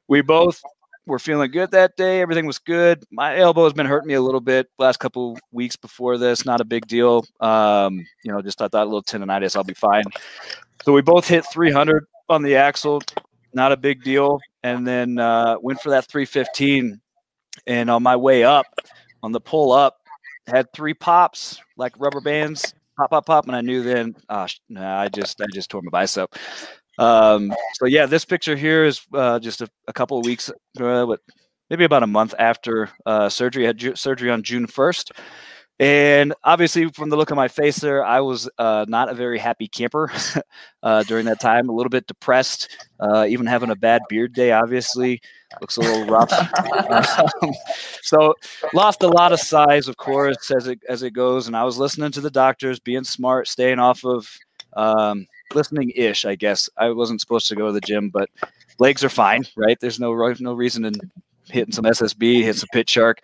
we 0.09 0.21
both 0.21 0.61
were 1.05 1.19
feeling 1.19 1.51
good 1.51 1.71
that 1.71 1.95
day. 1.95 2.19
Everything 2.19 2.45
was 2.45 2.59
good. 2.59 3.03
My 3.11 3.37
elbow 3.37 3.63
has 3.63 3.73
been 3.73 3.85
hurting 3.85 4.07
me 4.07 4.15
a 4.15 4.21
little 4.21 4.41
bit 4.41 4.67
last 4.77 4.97
couple 4.97 5.37
weeks 5.51 5.75
before 5.75 6.17
this. 6.17 6.45
Not 6.45 6.59
a 6.59 6.65
big 6.65 6.87
deal. 6.87 7.25
Um, 7.39 8.05
you 8.23 8.31
know, 8.31 8.41
just 8.41 8.61
I 8.61 8.67
thought 8.67 8.83
a 8.83 8.89
little 8.89 9.03
tendonitis, 9.03 9.55
I'll 9.55 9.63
be 9.63 9.73
fine. 9.73 10.03
So 10.83 10.93
we 10.93 11.01
both 11.01 11.27
hit 11.27 11.45
300 11.51 12.05
on 12.27 12.41
the 12.41 12.55
axle. 12.55 13.01
Not 13.53 13.71
a 13.71 13.77
big 13.77 14.03
deal. 14.03 14.39
And 14.63 14.85
then 14.85 15.19
uh, 15.19 15.55
went 15.61 15.79
for 15.79 15.89
that 15.91 16.05
315. 16.07 16.99
And 17.67 17.89
on 17.89 18.03
my 18.03 18.15
way 18.15 18.43
up, 18.43 18.65
on 19.21 19.31
the 19.31 19.41
pull 19.41 19.71
up, 19.71 19.97
had 20.47 20.71
three 20.73 20.93
pops 20.93 21.59
like 21.77 21.93
rubber 21.99 22.21
bands, 22.21 22.73
pop, 22.97 23.11
pop, 23.11 23.25
pop, 23.25 23.47
and 23.47 23.55
I 23.55 23.61
knew 23.61 23.83
then, 23.83 24.15
sh- 24.47 24.57
nah, 24.69 24.99
I 25.01 25.07
just, 25.07 25.39
I 25.41 25.45
just 25.53 25.69
tore 25.69 25.81
my 25.81 25.89
bicep. 25.91 26.33
Um, 26.99 27.53
so 27.75 27.85
yeah, 27.85 28.05
this 28.05 28.25
picture 28.25 28.55
here 28.55 28.83
is 28.85 29.01
uh, 29.13 29.39
just 29.39 29.61
a, 29.61 29.69
a 29.87 29.93
couple 29.93 30.19
of 30.19 30.25
weeks, 30.25 30.49
uh, 30.79 31.05
what, 31.05 31.21
maybe 31.69 31.85
about 31.85 32.03
a 32.03 32.07
month 32.07 32.35
after 32.37 32.89
uh, 33.05 33.29
surgery. 33.29 33.63
I 33.63 33.67
had 33.67 33.77
ju- 33.77 33.95
surgery 33.95 34.29
on 34.29 34.43
June 34.43 34.67
first, 34.67 35.13
and 35.79 36.33
obviously 36.43 36.89
from 36.89 37.09
the 37.09 37.15
look 37.15 37.31
of 37.31 37.37
my 37.37 37.47
face 37.47 37.77
there, 37.77 38.03
I 38.03 38.19
was 38.19 38.49
uh, 38.57 38.85
not 38.89 39.07
a 39.07 39.13
very 39.13 39.39
happy 39.39 39.69
camper 39.69 40.11
uh, 40.83 41.03
during 41.03 41.25
that 41.27 41.39
time. 41.39 41.69
A 41.69 41.71
little 41.71 41.89
bit 41.89 42.05
depressed, 42.05 42.67
uh, 42.99 43.25
even 43.29 43.45
having 43.45 43.69
a 43.69 43.77
bad 43.77 44.01
beard 44.09 44.33
day. 44.33 44.51
Obviously, 44.51 45.21
looks 45.61 45.77
a 45.77 45.81
little 45.81 46.05
rough. 46.05 46.33
Um, 46.33 47.53
so 48.01 48.33
lost 48.73 49.03
a 49.03 49.07
lot 49.07 49.31
of 49.31 49.39
size, 49.39 49.87
of 49.87 49.95
course, 49.95 50.51
as 50.51 50.67
it 50.67 50.81
as 50.89 51.01
it 51.01 51.11
goes. 51.11 51.47
And 51.47 51.55
I 51.55 51.63
was 51.63 51.77
listening 51.77 52.11
to 52.11 52.21
the 52.21 52.29
doctors, 52.29 52.81
being 52.81 53.05
smart, 53.05 53.47
staying 53.47 53.79
off 53.79 54.03
of 54.03 54.27
um, 54.75 55.27
listening 55.53 55.91
ish. 55.95 56.25
I 56.25 56.35
guess 56.35 56.69
I 56.77 56.89
wasn't 56.89 57.21
supposed 57.21 57.47
to 57.49 57.55
go 57.55 57.67
to 57.67 57.73
the 57.73 57.81
gym, 57.81 58.09
but 58.09 58.29
legs 58.79 59.03
are 59.03 59.09
fine, 59.09 59.45
right? 59.55 59.77
There's 59.79 59.99
no 59.99 60.13
no 60.39 60.53
reason 60.53 60.85
in 60.85 60.93
hitting 61.49 61.73
some 61.73 61.85
SSB, 61.85 62.43
hit 62.43 62.55
some 62.57 62.69
pit 62.71 62.89
shark, 62.89 63.19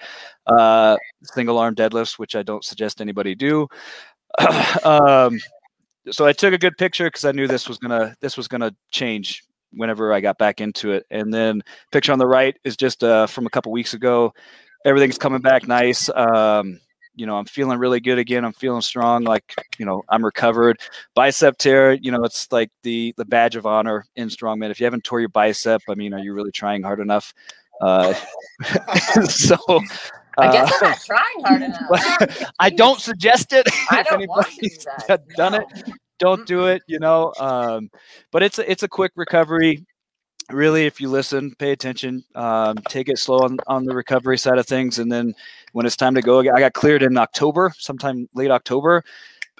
uh, 0.47 0.97
single 1.23 1.57
arm 1.57 1.75
deadlifts, 1.75 2.17
which 2.17 2.35
I 2.35 2.43
don't 2.43 2.63
suggest 2.63 3.01
anybody 3.01 3.35
do. 3.35 3.67
um, 4.83 5.39
so 6.11 6.25
I 6.25 6.33
took 6.33 6.53
a 6.53 6.57
good 6.57 6.77
picture 6.77 7.05
because 7.05 7.25
I 7.25 7.31
knew 7.31 7.47
this 7.47 7.67
was 7.67 7.77
gonna 7.77 8.15
this 8.21 8.37
was 8.37 8.47
gonna 8.47 8.75
change 8.91 9.43
whenever 9.71 10.13
I 10.13 10.21
got 10.21 10.37
back 10.37 10.61
into 10.61 10.91
it. 10.91 11.05
And 11.09 11.33
then 11.33 11.61
picture 11.91 12.11
on 12.11 12.19
the 12.19 12.27
right 12.27 12.55
is 12.63 12.77
just 12.77 13.03
uh, 13.03 13.27
from 13.27 13.45
a 13.45 13.49
couple 13.49 13.71
weeks 13.71 13.93
ago. 13.93 14.33
Everything's 14.85 15.17
coming 15.17 15.41
back 15.41 15.67
nice. 15.67 16.09
Um, 16.09 16.79
you 17.15 17.25
know, 17.25 17.37
I'm 17.37 17.45
feeling 17.45 17.77
really 17.79 17.99
good 17.99 18.19
again. 18.19 18.45
I'm 18.45 18.53
feeling 18.53 18.81
strong. 18.81 19.23
Like, 19.23 19.53
you 19.77 19.85
know, 19.85 20.03
I'm 20.09 20.23
recovered. 20.23 20.79
Bicep 21.15 21.57
tear, 21.57 21.93
you 21.93 22.11
know, 22.11 22.23
it's 22.23 22.51
like 22.51 22.69
the 22.83 23.13
the 23.17 23.25
badge 23.25 23.55
of 23.55 23.65
honor 23.65 24.05
in 24.15 24.27
strongman. 24.29 24.71
If 24.71 24.79
you 24.79 24.85
haven't 24.85 25.03
tore 25.03 25.19
your 25.19 25.29
bicep, 25.29 25.81
I 25.89 25.95
mean, 25.95 26.13
are 26.13 26.19
you 26.19 26.33
really 26.33 26.51
trying 26.51 26.83
hard 26.83 26.99
enough? 26.99 27.33
Uh, 27.81 28.13
so, 29.27 29.57
I 30.37 30.51
guess 30.51 30.71
uh, 30.71 30.77
I'm 30.81 30.89
not 30.91 31.01
trying 31.05 31.43
hard 31.43 31.61
enough. 31.61 32.51
I 32.59 32.69
don't 32.69 32.99
suggest 32.99 33.53
it. 33.53 33.67
I 33.89 34.01
if 34.01 34.07
don't 34.07 34.27
want 34.27 34.47
to 34.47 34.51
do 34.51 34.67
anybody's 34.67 34.85
that. 35.07 35.27
done 35.35 35.53
No. 35.53 35.59
it, 35.59 35.93
don't 36.19 36.45
do 36.47 36.65
it. 36.67 36.83
You 36.87 36.99
know, 36.99 37.33
um, 37.39 37.89
but 38.31 38.43
it's 38.43 38.59
a, 38.59 38.69
it's 38.69 38.83
a 38.83 38.87
quick 38.87 39.11
recovery. 39.15 39.85
Really, 40.51 40.85
if 40.85 41.01
you 41.01 41.09
listen, 41.09 41.55
pay 41.57 41.71
attention, 41.71 42.23
um, 42.35 42.77
take 42.87 43.09
it 43.09 43.17
slow 43.17 43.39
on, 43.39 43.57
on 43.65 43.83
the 43.83 43.95
recovery 43.95 44.37
side 44.37 44.59
of 44.59 44.67
things, 44.67 44.99
and 44.99 45.11
then 45.11 45.33
when 45.75 45.85
it's 45.85 45.97
time 45.97 46.15
to 46.15 46.21
go, 46.21 46.39
again. 46.39 46.53
I 46.55 46.61
got 46.61 46.71
cleared 46.71 47.03
in 47.03 47.17
October, 47.17 47.73
sometime 47.77 48.29
late 48.33 48.49
October, 48.49 49.03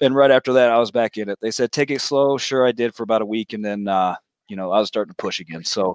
and 0.02 0.16
right 0.16 0.32
after 0.32 0.54
that, 0.54 0.72
I 0.72 0.78
was 0.78 0.90
back 0.90 1.18
in 1.18 1.28
it. 1.28 1.38
They 1.42 1.52
said 1.52 1.74
take 1.74 1.92
it 1.92 2.00
slow. 2.00 2.38
Sure, 2.38 2.66
I 2.66 2.72
did 2.72 2.96
for 2.96 3.04
about 3.04 3.22
a 3.22 3.26
week, 3.26 3.52
and 3.52 3.66
then 3.66 3.90
uh, 3.90 4.16
you 4.48 4.56
know 4.56 4.72
I 4.72 4.80
was 4.80 4.88
starting 4.88 5.12
to 5.12 5.18
push 5.18 5.42
again. 5.42 5.66
So 5.66 5.94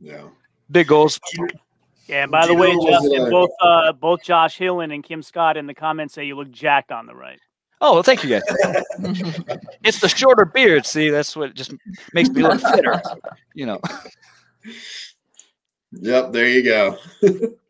yeah. 0.00 0.24
big 0.72 0.88
goals. 0.88 1.20
Yeah, 2.08 2.24
and 2.24 2.32
by 2.32 2.48
the 2.48 2.54
way, 2.54 2.76
Justin, 2.84 3.30
both 3.30 3.50
uh, 3.60 3.92
both 3.92 4.24
Josh 4.24 4.58
Hillen 4.58 4.92
and 4.92 5.04
Kim 5.04 5.22
Scott 5.22 5.56
in 5.56 5.68
the 5.68 5.74
comments 5.74 6.14
say 6.14 6.24
you 6.24 6.34
look 6.34 6.50
jacked 6.50 6.90
on 6.90 7.06
the 7.06 7.14
right. 7.14 7.38
Oh, 7.80 7.94
well, 7.94 8.02
thank 8.02 8.24
you 8.24 8.30
guys. 8.30 8.42
It's 9.84 10.00
the 10.00 10.08
shorter 10.08 10.46
beard. 10.46 10.84
See, 10.84 11.10
that's 11.10 11.36
what 11.36 11.54
just 11.54 11.72
makes 12.12 12.28
me 12.28 12.42
look 12.42 12.60
fitter. 12.60 13.00
You 13.54 13.66
know. 13.66 13.80
Yep, 15.92 16.32
there 16.32 16.48
you 16.48 16.64
go. 16.64 16.98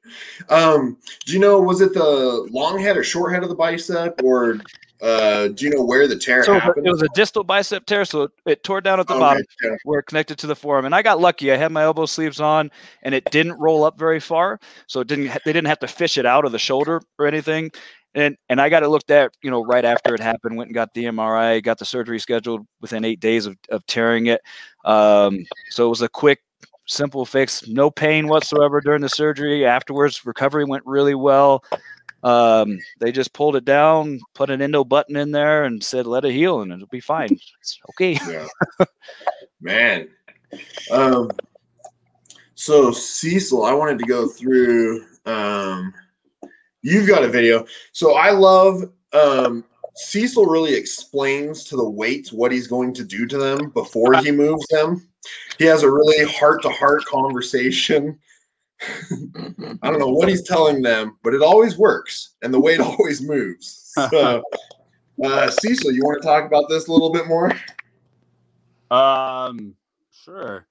um, 0.48 0.96
do 1.26 1.32
you 1.32 1.38
know 1.38 1.60
was 1.60 1.80
it 1.80 1.92
the 1.94 2.48
long 2.50 2.78
head 2.78 2.96
or 2.96 3.04
short 3.04 3.32
head 3.32 3.42
of 3.42 3.48
the 3.48 3.54
bicep, 3.54 4.20
or 4.22 4.58
Uh, 5.00 5.46
do 5.48 5.64
you 5.64 5.70
know 5.70 5.84
where 5.84 6.08
the 6.08 6.16
tear 6.16 6.42
So 6.42 6.58
happened? 6.58 6.84
it 6.84 6.90
was 6.90 7.02
a 7.02 7.08
distal 7.14 7.44
bicep 7.44 7.86
tear, 7.86 8.04
so 8.04 8.30
it, 8.46 8.64
tore 8.64 8.80
down 8.80 8.98
at 8.98 9.06
the 9.06 9.14
Okay, 9.14 9.20
bottom 9.20 9.44
where 9.84 10.00
it 10.00 10.06
connected 10.06 10.38
to 10.38 10.48
the 10.48 10.56
forearm. 10.56 10.86
And 10.86 10.94
I 10.94 11.02
got 11.02 11.20
lucky. 11.20 11.52
I 11.52 11.56
had 11.56 11.70
my 11.70 11.82
elbow 11.84 12.04
sleeves 12.04 12.40
on, 12.40 12.68
and 13.04 13.14
it 13.14 13.24
didn't 13.30 13.60
roll 13.60 13.84
up 13.84 13.96
very 13.96 14.18
far, 14.18 14.58
so 14.88 14.98
it 15.00 15.06
didn't. 15.06 15.26
They 15.44 15.52
didn't 15.52 15.68
have 15.68 15.78
to 15.80 15.86
fish 15.86 16.18
it 16.18 16.26
out 16.26 16.44
of 16.44 16.50
the 16.50 16.58
shoulder 16.58 17.00
or 17.16 17.26
anything. 17.28 17.70
And 18.14 18.36
and 18.48 18.60
I 18.60 18.68
got 18.70 18.82
it 18.82 18.88
looked 18.88 19.12
at, 19.12 19.30
you 19.40 19.52
know, 19.52 19.64
right 19.64 19.84
after 19.84 20.14
it 20.16 20.20
happened. 20.20 20.56
Went 20.56 20.68
and 20.68 20.74
got 20.74 20.92
the 20.94 21.04
MRI, 21.04 21.62
got 21.62 21.78
the 21.78 21.84
surgery 21.84 22.18
scheduled 22.18 22.66
within 22.80 23.04
eight 23.04 23.20
days 23.20 23.46
of, 23.46 23.56
of 23.68 23.86
tearing 23.86 24.26
it. 24.26 24.40
Um, 24.84 25.44
so 25.70 25.86
it 25.86 25.90
was 25.90 26.02
a 26.02 26.08
quick, 26.08 26.40
simple 26.88 27.24
fix. 27.24 27.68
No 27.68 27.90
pain 27.90 28.26
whatsoever 28.26 28.80
during 28.80 29.02
the 29.02 29.08
surgery. 29.08 29.64
Afterwards, 29.64 30.26
recovery 30.26 30.64
went 30.64 30.84
really 30.84 31.14
well. 31.14 31.62
Um, 32.24 32.78
they 32.98 33.12
just 33.12 33.32
pulled 33.32 33.54
it 33.54 33.64
down, 33.64 34.18
put 34.34 34.50
an 34.50 34.60
endo 34.60 34.82
button 34.82 35.16
in 35.16 35.30
there, 35.30 35.64
and 35.64 35.82
said, 35.82 36.06
"Let 36.06 36.24
it 36.24 36.32
heal, 36.32 36.62
and 36.62 36.72
it'll 36.72 36.88
be 36.88 37.00
fine." 37.00 37.28
It's 37.60 37.78
okay. 37.90 38.18
Yeah. 38.28 38.46
Man. 39.60 40.08
Um, 40.90 41.30
so 42.54 42.90
Cecil, 42.90 43.64
I 43.64 43.72
wanted 43.72 43.98
to 44.00 44.06
go 44.06 44.26
through 44.26 45.04
um 45.26 45.94
you've 46.82 47.06
got 47.06 47.22
a 47.22 47.28
video. 47.28 47.66
So 47.92 48.16
I 48.16 48.30
love 48.30 48.82
um 49.12 49.64
Cecil 49.98 50.46
really 50.46 50.74
explains 50.74 51.64
to 51.64 51.76
the 51.76 51.88
weights 51.88 52.32
what 52.32 52.52
he's 52.52 52.68
going 52.68 52.94
to 52.94 53.04
do 53.04 53.26
to 53.26 53.36
them 53.36 53.70
before 53.70 54.14
he 54.18 54.30
moves 54.30 54.64
them. 54.68 55.08
He 55.58 55.64
has 55.64 55.82
a 55.82 55.90
really 55.90 56.24
heart 56.24 56.62
to 56.62 56.68
heart 56.70 57.04
conversation. 57.04 58.18
I 58.80 59.90
don't 59.90 59.98
know 59.98 60.08
what 60.08 60.28
he's 60.28 60.44
telling 60.44 60.82
them, 60.82 61.18
but 61.24 61.34
it 61.34 61.42
always 61.42 61.76
works 61.76 62.36
and 62.42 62.54
the 62.54 62.60
weight 62.60 62.80
always 62.80 63.20
moves. 63.20 63.92
So, 64.10 64.42
uh, 65.24 65.50
Cecil, 65.50 65.92
you 65.92 66.02
want 66.04 66.22
to 66.22 66.26
talk 66.26 66.44
about 66.46 66.68
this 66.68 66.86
a 66.86 66.92
little 66.92 67.10
bit 67.10 67.26
more? 67.26 67.50
Um, 68.90 69.74
sure. 70.12 70.66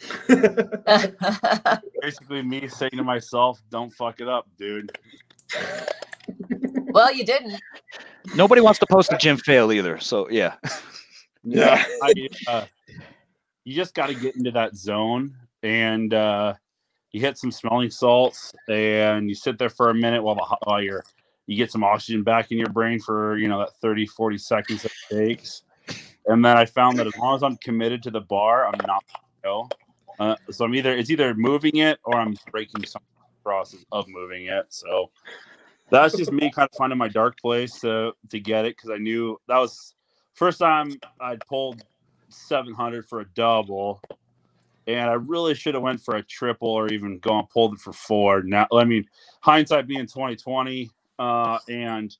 Basically, 2.02 2.42
me 2.42 2.66
saying 2.68 2.92
to 2.96 3.04
myself, 3.04 3.60
"Don't 3.70 3.90
fuck 3.90 4.20
it 4.20 4.28
up, 4.28 4.48
dude." 4.56 4.90
Well, 6.92 7.12
you 7.12 7.24
didn't. 7.24 7.60
Nobody 8.34 8.60
wants 8.60 8.78
to 8.80 8.86
post 8.86 9.12
a 9.12 9.18
gym 9.18 9.36
fail 9.36 9.72
either. 9.72 9.98
So 9.98 10.28
yeah. 10.30 10.56
Yeah. 11.42 11.82
I, 12.02 12.28
uh, 12.48 12.66
you 13.64 13.74
just 13.74 13.94
got 13.94 14.08
to 14.08 14.14
get 14.14 14.36
into 14.36 14.50
that 14.50 14.76
zone, 14.76 15.34
and 15.62 16.12
uh, 16.12 16.52
you 17.12 17.20
hit 17.22 17.38
some 17.38 17.50
smelling 17.50 17.88
salts, 17.88 18.52
and 18.68 19.26
you 19.26 19.34
sit 19.34 19.56
there 19.56 19.70
for 19.70 19.88
a 19.88 19.94
minute 19.94 20.22
while 20.22 20.34
the 20.34 20.56
while 20.64 20.82
you're 20.82 21.02
you 21.50 21.56
get 21.56 21.72
some 21.72 21.82
oxygen 21.82 22.22
back 22.22 22.52
in 22.52 22.58
your 22.58 22.68
brain 22.68 23.00
for 23.00 23.36
you 23.36 23.48
know 23.48 23.58
that 23.58 23.74
30 23.82 24.06
40 24.06 24.38
seconds 24.38 24.82
that 24.82 24.92
it 25.10 25.16
takes 25.16 25.62
and 26.26 26.44
then 26.44 26.56
i 26.56 26.64
found 26.64 26.96
that 26.96 27.08
as 27.08 27.16
long 27.18 27.34
as 27.34 27.42
i'm 27.42 27.56
committed 27.56 28.02
to 28.04 28.10
the 28.10 28.20
bar 28.20 28.66
i'm 28.66 28.86
not 28.86 29.04
go 29.42 29.68
uh, 30.20 30.36
so 30.50 30.64
i'm 30.64 30.74
either 30.76 30.94
it's 30.94 31.10
either 31.10 31.34
moving 31.34 31.78
it 31.78 31.98
or 32.04 32.16
i'm 32.16 32.36
breaking 32.52 32.84
some 32.84 33.02
process 33.42 33.84
of 33.90 34.06
moving 34.08 34.46
it 34.46 34.64
so 34.68 35.10
that's 35.90 36.16
just 36.16 36.32
me 36.32 36.50
kind 36.50 36.68
of 36.70 36.76
finding 36.76 36.98
my 36.98 37.08
dark 37.08 37.38
place 37.40 37.80
to 37.80 38.12
to 38.28 38.40
get 38.40 38.64
it 38.64 38.76
because 38.76 38.90
i 38.90 38.96
knew 38.96 39.38
that 39.48 39.58
was 39.58 39.94
first 40.34 40.58
time 40.58 40.98
i'd 41.20 41.44
pulled 41.46 41.82
700 42.28 43.06
for 43.06 43.20
a 43.20 43.26
double 43.34 44.00
and 44.86 45.10
I 45.10 45.14
really 45.14 45.54
should 45.54 45.74
have 45.74 45.82
went 45.82 46.00
for 46.00 46.16
a 46.16 46.22
triple 46.22 46.68
or 46.68 46.88
even 46.88 47.18
gone 47.18 47.46
pulled 47.52 47.74
it 47.74 47.80
for 47.80 47.92
four. 47.92 48.42
Now, 48.42 48.66
I 48.72 48.84
mean, 48.84 49.06
hindsight 49.40 49.86
being 49.86 50.06
2020, 50.06 50.90
uh, 51.18 51.58
and 51.68 52.16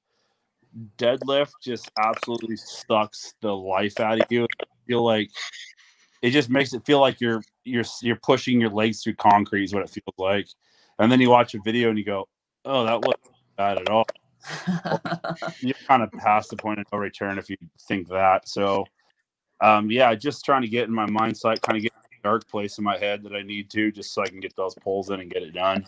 deadlift 0.98 1.52
just 1.62 1.90
absolutely 1.98 2.56
sucks 2.56 3.34
the 3.40 3.54
life 3.54 3.98
out 3.98 4.20
of 4.20 4.26
you. 4.30 4.44
I 4.44 4.64
feel 4.86 5.04
like 5.04 5.30
it 6.22 6.30
just 6.30 6.50
makes 6.50 6.74
it 6.74 6.84
feel 6.84 7.00
like 7.00 7.20
you're 7.20 7.42
you're 7.64 7.84
you're 8.02 8.20
pushing 8.22 8.60
your 8.60 8.70
legs 8.70 9.02
through 9.02 9.14
concrete 9.14 9.64
is 9.64 9.74
what 9.74 9.82
it 9.82 9.90
feels 9.90 10.14
like. 10.18 10.46
And 10.98 11.10
then 11.10 11.20
you 11.20 11.30
watch 11.30 11.54
a 11.54 11.60
video 11.64 11.88
and 11.88 11.98
you 11.98 12.04
go, 12.04 12.28
"Oh, 12.64 12.84
that 12.84 13.00
wasn't 13.00 13.34
bad 13.60 13.78
at 13.78 13.88
all." 13.88 14.06
You're 15.60 15.74
kind 15.86 16.02
of 16.02 16.10
past 16.12 16.50
the 16.50 16.56
point 16.56 16.80
of 16.80 16.86
no 16.92 16.98
return 16.98 17.38
if 17.38 17.50
you 17.50 17.56
think 17.88 18.08
that. 18.08 18.48
So, 18.48 18.86
um, 19.60 19.90
yeah, 19.90 20.14
just 20.14 20.44
trying 20.44 20.62
to 20.62 20.68
get 20.68 20.88
in 20.88 20.94
my 20.94 21.06
mindset, 21.06 21.60
kind 21.60 21.76
of 21.76 21.82
get 21.82 21.92
dark 22.22 22.48
place 22.48 22.78
in 22.78 22.84
my 22.84 22.98
head 22.98 23.22
that 23.22 23.34
I 23.34 23.42
need 23.42 23.70
to, 23.70 23.90
just 23.90 24.12
so 24.12 24.22
I 24.22 24.28
can 24.28 24.40
get 24.40 24.56
those 24.56 24.74
pulls 24.74 25.10
in 25.10 25.20
and 25.20 25.30
get 25.30 25.42
it 25.42 25.52
done. 25.52 25.86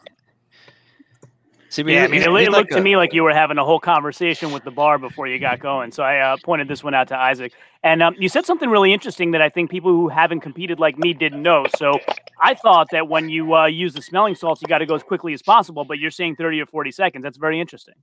See, 1.73 1.83
Yeah, 1.87 2.05
I 2.05 2.07
mean, 2.09 2.13
he's- 2.21 2.27
it, 2.27 2.31
loo- 2.31 2.39
he's 2.41 2.49
like 2.49 2.57
looked 2.59 2.73
to 2.73 2.79
a- 2.81 2.83
me 2.83 2.99
like 2.99 3.15
you 3.15 3.23
were 3.23 3.33
having 3.33 3.57
a 3.57 3.65
whole 3.65 3.81
conversation 3.81 4.53
with 4.53 4.63
the 4.63 4.71
bar 4.71 4.99
before 4.99 5.27
you 5.27 5.39
got 5.39 5.59
going. 5.59 5.91
So 5.91 6.03
I 6.03 6.19
uh, 6.19 6.37
pointed 6.45 6.69
this 6.69 6.85
one 6.85 6.93
out 6.93 7.09
to 7.09 7.17
Isaac. 7.17 7.55
And 7.83 8.03
um, 8.03 8.15
you 8.19 8.29
said 8.29 8.45
something 8.45 8.69
really 8.69 8.93
interesting 8.93 9.31
that 9.31 9.41
I 9.41 9.49
think 9.49 9.71
people 9.71 9.91
who 9.91 10.09
haven't 10.09 10.41
competed 10.41 10.79
like 10.79 10.99
me 10.99 11.15
didn't 11.15 11.41
know. 11.43 11.65
So 11.79 11.99
I 12.39 12.53
thought 12.53 12.89
that 12.93 13.09
when 13.09 13.31
you 13.31 13.55
uh, 13.55 13.67
use 13.67 13.95
the 13.95 14.03
smelling 14.03 14.35
salts, 14.35 14.61
you 14.61 14.69
got 14.69 14.79
to 14.79 14.87
go 14.87 14.95
as 14.95 15.03
quickly 15.03 15.33
as 15.33 15.41
possible, 15.41 15.85
but 15.85 15.99
you're 15.99 16.11
saying 16.11 16.37
30 16.37 16.61
or 16.61 16.67
40 16.67 16.91
seconds. 16.91 17.23
That's 17.23 17.39
very 17.39 17.59
interesting. 17.59 17.95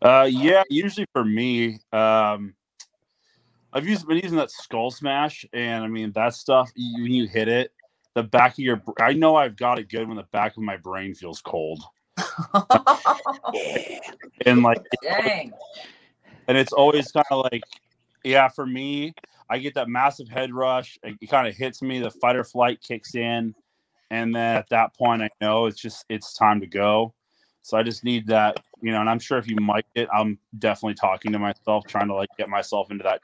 Uh, 0.00 0.28
yeah, 0.30 0.62
usually 0.70 1.06
for 1.12 1.24
me, 1.24 1.80
um, 1.92 2.54
I've 3.72 3.88
used 3.88 4.06
been 4.06 4.18
using 4.18 4.38
that 4.38 4.52
skull 4.52 4.92
smash, 4.92 5.44
and 5.52 5.82
I 5.82 5.88
mean 5.88 6.12
that 6.12 6.34
stuff. 6.34 6.70
You, 6.76 7.02
when 7.02 7.12
you 7.12 7.26
hit 7.26 7.48
it, 7.48 7.72
the 8.14 8.22
back 8.22 8.52
of 8.52 8.58
your, 8.60 8.80
I 9.00 9.14
know 9.14 9.34
I've 9.34 9.56
got 9.56 9.80
it 9.80 9.88
good 9.88 10.06
when 10.06 10.16
the 10.16 10.26
back 10.30 10.56
of 10.56 10.62
my 10.62 10.76
brain 10.76 11.12
feels 11.12 11.40
cold, 11.42 11.82
and 14.46 14.62
like, 14.62 14.82
Dang. 15.02 15.52
and 16.48 16.56
it's 16.56 16.72
always 16.72 17.10
kind 17.12 17.26
of 17.30 17.46
like, 17.52 17.62
yeah, 18.22 18.48
for 18.48 18.66
me, 18.66 19.14
I 19.50 19.58
get 19.58 19.74
that 19.74 19.88
massive 19.88 20.28
head 20.28 20.52
rush. 20.52 20.98
It, 21.02 21.28
kind 21.28 21.46
of 21.46 21.54
hits 21.54 21.82
me. 21.82 22.00
The 22.00 22.10
fight 22.10 22.36
or 22.36 22.44
flight 22.44 22.80
kicks 22.80 23.14
in, 23.14 23.54
and 24.10 24.34
then 24.34 24.56
at 24.56 24.68
that 24.70 24.96
point, 24.96 25.22
I 25.22 25.28
know 25.40 25.66
it's 25.66 25.80
just 25.80 26.04
it's 26.08 26.34
time 26.34 26.60
to 26.60 26.66
go. 26.66 27.14
So 27.62 27.76
I 27.76 27.82
just 27.82 28.04
need 28.04 28.26
that, 28.28 28.60
you 28.80 28.92
know. 28.92 29.00
And 29.00 29.10
I'm 29.10 29.18
sure 29.18 29.38
if 29.38 29.48
you 29.48 29.56
mic 29.56 29.84
it, 29.94 30.08
I'm 30.14 30.38
definitely 30.58 30.94
talking 30.94 31.32
to 31.32 31.38
myself, 31.38 31.84
trying 31.86 32.08
to 32.08 32.14
like 32.14 32.30
get 32.38 32.48
myself 32.48 32.90
into 32.90 33.04
that 33.04 33.20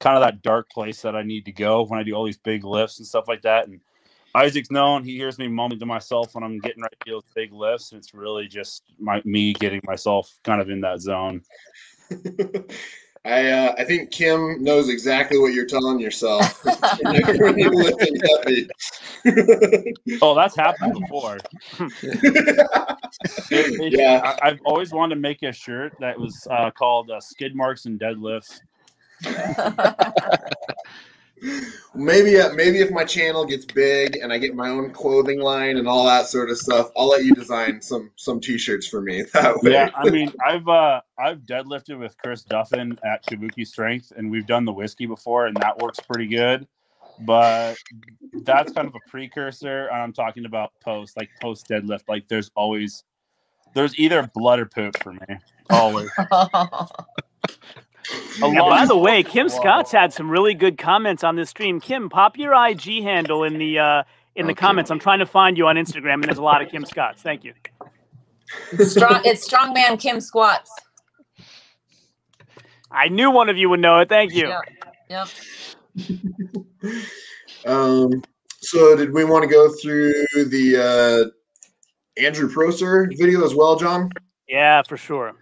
kind 0.00 0.16
of 0.16 0.22
that 0.22 0.42
dark 0.42 0.68
place 0.70 1.02
that 1.02 1.16
I 1.16 1.22
need 1.22 1.44
to 1.46 1.52
go 1.52 1.84
when 1.84 1.98
I 1.98 2.02
do 2.02 2.12
all 2.12 2.24
these 2.24 2.38
big 2.38 2.64
lifts 2.64 2.98
and 2.98 3.06
stuff 3.06 3.26
like 3.26 3.42
that. 3.42 3.68
And 3.68 3.80
Isaac's 4.34 4.70
known; 4.70 5.04
he 5.04 5.16
hears 5.16 5.38
me 5.38 5.46
mumbling 5.48 5.78
to 5.80 5.86
myself 5.86 6.34
when 6.34 6.42
I'm 6.42 6.58
getting 6.58 6.82
ready 6.82 6.96
to 7.04 7.10
do 7.10 7.12
those 7.12 7.30
big 7.34 7.52
lifts, 7.52 7.92
and 7.92 7.98
it's 8.00 8.12
really 8.14 8.48
just 8.48 8.82
my 8.98 9.22
me 9.24 9.52
getting 9.52 9.80
myself 9.84 10.36
kind 10.42 10.60
of 10.60 10.70
in 10.70 10.80
that 10.80 11.00
zone. 11.00 11.42
I 13.26 13.48
uh, 13.50 13.74
I 13.78 13.84
think 13.84 14.10
Kim 14.10 14.62
knows 14.62 14.88
exactly 14.90 15.38
what 15.38 15.54
you're 15.54 15.66
telling 15.66 15.98
yourself 16.00 16.62
when 16.64 17.58
you're 17.58 17.74
lifting 17.74 18.20
heavy. 18.44 18.68
Oh, 20.20 20.34
that's 20.34 20.54
happened 20.56 20.92
before. 20.92 21.38
It- 23.50 23.80
it- 23.80 23.92
Yeah. 23.98 24.34
I, 24.42 24.48
I've 24.48 24.60
always 24.64 24.92
wanted 24.92 25.14
to 25.14 25.20
make 25.20 25.42
a 25.42 25.52
shirt 25.52 25.94
that 26.00 26.18
was 26.18 26.46
uh, 26.50 26.70
called 26.72 27.10
uh, 27.10 27.20
"Skid 27.20 27.54
Marks 27.54 27.86
and 27.86 27.98
Deadlifts." 27.98 28.60
maybe 31.94 32.38
uh, 32.38 32.52
maybe 32.54 32.80
if 32.80 32.90
my 32.90 33.04
channel 33.04 33.44
gets 33.44 33.64
big 33.64 34.16
and 34.16 34.32
I 34.32 34.38
get 34.38 34.54
my 34.54 34.68
own 34.68 34.90
clothing 34.90 35.40
line 35.40 35.76
and 35.76 35.88
all 35.88 36.04
that 36.06 36.26
sort 36.26 36.50
of 36.50 36.58
stuff, 36.58 36.90
I'll 36.96 37.08
let 37.08 37.24
you 37.24 37.34
design 37.34 37.80
some 37.80 38.10
some 38.16 38.40
t-shirts 38.40 38.86
for 38.86 39.00
me 39.00 39.22
that 39.32 39.62
way. 39.62 39.72
Yeah, 39.72 39.90
I 39.94 40.10
mean, 40.10 40.32
I've 40.44 40.68
uh, 40.68 41.00
I've 41.18 41.38
deadlifted 41.40 41.98
with 41.98 42.16
Chris 42.18 42.44
Duffin 42.44 42.98
at 43.04 43.24
Kabuki 43.26 43.66
Strength, 43.66 44.12
and 44.16 44.30
we've 44.30 44.46
done 44.46 44.64
the 44.64 44.72
whiskey 44.72 45.06
before, 45.06 45.46
and 45.46 45.56
that 45.58 45.78
works 45.78 46.00
pretty 46.00 46.26
good. 46.26 46.66
But 47.20 47.76
that's 48.42 48.72
kind 48.72 48.88
of 48.88 48.94
a 48.94 49.10
precursor. 49.10 49.86
And 49.86 50.02
I'm 50.02 50.12
talking 50.12 50.46
about 50.46 50.72
post, 50.80 51.16
like 51.16 51.30
post 51.40 51.68
deadlift. 51.68 52.08
Like 52.08 52.26
there's 52.28 52.50
always 52.56 53.04
there's 53.74 53.98
either 53.98 54.28
blood 54.34 54.58
or 54.60 54.66
poop 54.66 54.96
for 55.02 55.12
me. 55.12 55.38
Always. 55.70 56.10
A 58.42 58.52
by 58.52 58.84
the 58.86 58.96
way, 58.96 59.22
Kim 59.22 59.48
Scott's 59.48 59.90
had 59.92 60.12
some 60.12 60.30
really 60.30 60.54
good 60.54 60.76
comments 60.78 61.24
on 61.24 61.36
this 61.36 61.50
stream. 61.50 61.80
Kim, 61.80 62.08
pop 62.08 62.36
your 62.36 62.52
IG 62.52 63.02
handle 63.02 63.44
in 63.44 63.58
the 63.58 63.78
uh, 63.78 64.02
in 64.36 64.46
the 64.46 64.52
Okay. 64.52 64.60
comments. 64.60 64.90
I'm 64.90 64.98
trying 64.98 65.20
to 65.20 65.26
find 65.26 65.56
you 65.56 65.66
on 65.66 65.76
Instagram, 65.76 66.14
and 66.14 66.24
there's 66.24 66.38
a 66.38 66.42
lot 66.42 66.60
of 66.62 66.68
Kim 66.68 66.84
Scotts. 66.84 67.22
Thank 67.22 67.44
you. 67.44 67.54
Strong, 68.78 69.22
it's 69.24 69.48
strongman 69.48 69.98
Kim 69.98 70.20
squats. 70.20 70.70
I 72.90 73.08
knew 73.08 73.30
one 73.30 73.48
of 73.48 73.56
you 73.56 73.68
would 73.70 73.80
know 73.80 73.98
it. 73.98 74.08
Thank 74.08 74.34
you. 74.34 74.48
Yep. 75.10 75.28
Yep. 75.96 76.16
Um, 77.66 78.22
so 78.60 78.94
did 78.94 79.14
we 79.14 79.24
want 79.24 79.42
to 79.42 79.48
go 79.48 79.72
through 79.80 80.12
the 80.34 81.30
uh, 82.18 82.22
Andrew 82.22 82.46
Prosser 82.52 83.10
video 83.16 83.42
as 83.42 83.54
well, 83.54 83.76
John? 83.76 84.10
Yeah, 84.46 84.82
for 84.86 84.98
sure. 84.98 85.32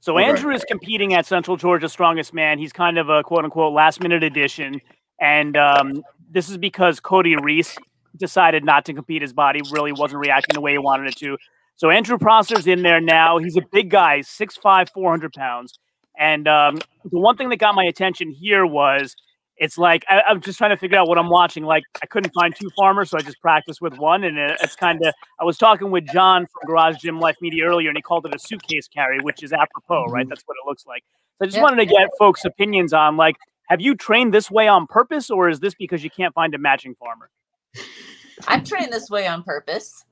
So 0.00 0.18
Okay. 0.18 0.28
Andrew 0.28 0.52
is 0.52 0.64
competing 0.64 1.14
at 1.14 1.26
Central 1.26 1.56
Georgia 1.56 1.88
Strongest 1.88 2.32
Man. 2.32 2.58
He's 2.58 2.72
kind 2.72 2.98
of 2.98 3.08
a 3.08 3.22
quote 3.22 3.44
unquote 3.44 3.72
last 3.72 4.00
minute 4.00 4.22
addition. 4.22 4.80
And 5.20 5.56
um, 5.56 6.02
this 6.30 6.48
is 6.48 6.56
because 6.56 7.00
Cody 7.00 7.36
Reese 7.36 7.76
decided 8.16 8.64
not 8.64 8.84
to 8.86 8.94
compete. 8.94 9.22
His 9.22 9.32
body 9.32 9.60
really 9.72 9.92
wasn't 9.92 10.20
reacting 10.20 10.54
the 10.54 10.60
way 10.60 10.72
he 10.72 10.78
wanted 10.78 11.08
it 11.08 11.16
to. 11.18 11.36
So 11.76 11.90
Andrew 11.90 12.18
Prosser's 12.18 12.66
in 12.66 12.82
there 12.82 13.00
now. 13.00 13.38
He's 13.38 13.56
a 13.56 13.62
big 13.72 13.90
guy, 13.90 14.20
6'5, 14.20 14.90
400 14.92 15.32
pounds. 15.32 15.78
And 16.18 16.48
um, 16.48 16.80
the 17.04 17.18
one 17.20 17.36
thing 17.36 17.48
that 17.50 17.58
got 17.58 17.74
my 17.76 17.84
attention 17.84 18.30
here 18.32 18.66
was 18.66 19.14
it's 19.58 19.76
like 19.76 20.04
I, 20.08 20.22
am 20.28 20.40
just 20.40 20.58
trying 20.58 20.70
to 20.70 20.76
figure 20.76 20.98
out 20.98 21.08
what 21.08 21.18
I'm 21.18 21.28
watching. 21.28 21.64
Like 21.64 21.84
I 22.02 22.06
couldn't 22.06 22.32
find 22.32 22.54
two 22.54 22.70
farmers, 22.76 23.10
so 23.10 23.18
I 23.18 23.22
just 23.22 23.40
practiced 23.40 23.80
with 23.80 23.98
one, 23.98 24.24
and 24.24 24.38
it, 24.38 24.58
it's 24.62 24.76
kind 24.76 25.04
of. 25.04 25.12
I 25.40 25.44
was 25.44 25.58
talking 25.58 25.90
with 25.90 26.06
John 26.06 26.46
from 26.46 26.66
Garage 26.66 26.98
Gym 26.98 27.20
Life 27.20 27.36
Media 27.40 27.64
earlier, 27.64 27.88
and 27.88 27.96
he 27.96 28.02
called 28.02 28.26
it 28.26 28.34
a 28.34 28.38
suitcase 28.38 28.88
carry, 28.88 29.20
which 29.20 29.42
is 29.42 29.52
apropos, 29.52 30.06
right? 30.06 30.22
Mm-hmm. 30.22 30.30
That's 30.30 30.42
what 30.46 30.56
it 30.62 30.66
looks 30.66 30.86
like. 30.86 31.04
So 31.38 31.44
I 31.44 31.46
just 31.46 31.56
yeah. 31.56 31.62
wanted 31.62 31.76
to 31.76 31.86
get 31.86 32.08
folks' 32.18 32.44
opinions 32.44 32.92
on 32.92 33.16
like, 33.16 33.36
have 33.68 33.80
you 33.80 33.94
trained 33.94 34.32
this 34.32 34.50
way 34.50 34.68
on 34.68 34.86
purpose, 34.86 35.30
or 35.30 35.48
is 35.48 35.60
this 35.60 35.74
because 35.74 36.04
you 36.04 36.10
can't 36.10 36.34
find 36.34 36.54
a 36.54 36.58
matching 36.58 36.94
farmer? 36.94 37.30
I'm 38.46 38.64
trained 38.64 38.92
this 38.92 39.10
way 39.10 39.26
on 39.26 39.42
purpose. 39.42 40.04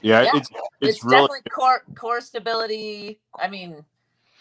Yeah, 0.00 0.22
yeah. 0.22 0.30
it's 0.34 0.50
it's, 0.50 0.96
it's 0.96 1.04
really 1.04 1.22
definitely 1.22 1.50
core 1.50 1.82
core 1.94 2.20
stability. 2.20 3.20
I 3.40 3.48
mean, 3.48 3.84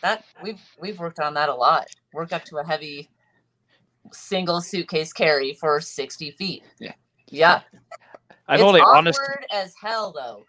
that 0.01 0.23
we've 0.43 0.61
we've 0.79 0.99
worked 0.99 1.19
on 1.19 1.35
that 1.35 1.49
a 1.49 1.55
lot. 1.55 1.87
Work 2.13 2.33
up 2.33 2.45
to 2.45 2.57
a 2.57 2.63
heavy 2.63 3.09
single 4.13 4.61
suitcase 4.61 5.13
carry 5.13 5.53
for 5.53 5.79
60 5.79 6.31
feet. 6.31 6.63
Yeah. 6.79 6.93
Yeah. 7.29 7.61
I've 8.47 8.59
it's 8.59 8.67
only 8.67 8.79
awkward 8.79 8.97
honest, 8.97 9.21
as 9.51 9.73
hell 9.81 10.13
though. 10.13 10.45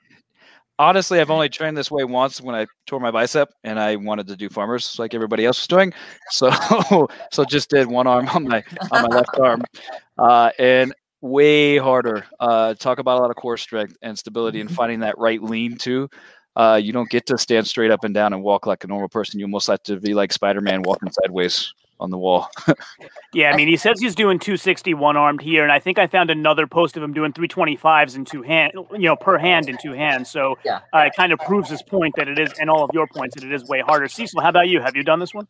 honestly, 0.79 1.21
I've 1.21 1.31
only 1.31 1.49
trained 1.49 1.77
this 1.77 1.91
way 1.91 2.05
once 2.05 2.41
when 2.41 2.55
I 2.55 2.67
tore 2.87 3.01
my 3.01 3.11
bicep 3.11 3.49
and 3.65 3.81
I 3.81 3.97
wanted 3.97 4.29
to 4.29 4.37
do 4.37 4.49
farmers 4.49 4.99
like 4.99 5.15
everybody 5.15 5.45
else 5.45 5.61
was 5.61 5.67
doing. 5.67 5.93
So, 6.31 7.09
so 7.33 7.45
just 7.45 7.71
did 7.71 7.89
one 7.89 8.07
arm 8.07 8.29
on 8.29 8.45
my 8.45 8.63
on 8.93 9.03
my 9.03 9.09
left 9.09 9.39
arm, 9.41 9.63
uh, 10.19 10.51
and 10.59 10.95
way 11.23 11.79
harder. 11.79 12.25
Uh, 12.39 12.75
talk 12.75 12.99
about 12.99 13.19
a 13.19 13.21
lot 13.23 13.31
of 13.31 13.37
core 13.37 13.57
strength 13.57 13.97
and 14.03 14.17
stability 14.17 14.61
and 14.61 14.71
finding 14.71 15.01
that 15.01 15.19
right 15.19 15.43
lean 15.43 15.77
too. 15.77 16.09
Uh, 16.55 16.79
you 16.81 16.93
don't 16.93 17.09
get 17.09 17.25
to 17.27 17.39
stand 17.39 17.67
straight 17.67 17.91
up 17.91 18.05
and 18.05 18.15
down 18.15 18.33
and 18.33 18.43
walk 18.43 18.67
like 18.67 18.85
a 18.85 18.87
normal 18.87 19.09
person. 19.09 19.41
You 19.41 19.47
almost 19.47 19.69
have 19.69 19.83
to 19.85 19.97
be 19.97 20.13
like 20.13 20.33
Spider 20.33 20.61
Man 20.61 20.83
walking 20.83 21.11
sideways 21.11 21.73
on 22.01 22.11
the 22.11 22.19
wall. 22.19 22.49
yeah, 23.33 23.51
I 23.51 23.57
mean, 23.57 23.69
he 23.69 23.77
says 23.77 24.01
he's 24.01 24.15
doing 24.15 24.39
260 24.39 24.95
one 24.95 25.17
armed 25.17 25.41
here, 25.41 25.63
and 25.63 25.73
I 25.73 25.79
think 25.79 25.99
I 25.99 26.07
found 26.07 26.31
another 26.31 26.67
post 26.67 26.97
of 26.97 27.03
him 27.03 27.13
doing 27.13 27.33
325s 27.33 28.17
in 28.17 28.25
two 28.25 28.43
hand, 28.43 28.73
you 28.93 28.99
know, 28.99 29.17
per 29.17 29.39
hand 29.39 29.69
in 29.69 29.77
two 29.79 29.93
hands. 29.93 30.31
So 30.31 30.57
yeah. 30.65 30.81
uh, 30.95 31.01
it 31.01 31.13
kind 31.17 31.33
of 31.33 31.39
proves 31.41 31.71
his 31.71 31.83
point 31.83 32.15
that 32.17 32.29
it 32.29 32.39
is, 32.39 32.53
and 32.61 32.71
all 32.71 32.85
of 32.85 32.91
your 32.93 33.07
points 33.07 33.35
that 33.35 33.45
it 33.45 33.53
is 33.53 33.65
way 33.69 33.81
harder. 33.81 34.09
Cecil, 34.09 34.41
how 34.41 34.49
about 34.49 34.69
you? 34.69 34.81
Have 34.81 34.97
you 34.97 35.03
done 35.03 35.19
this 35.19 35.35
one? 35.35 35.49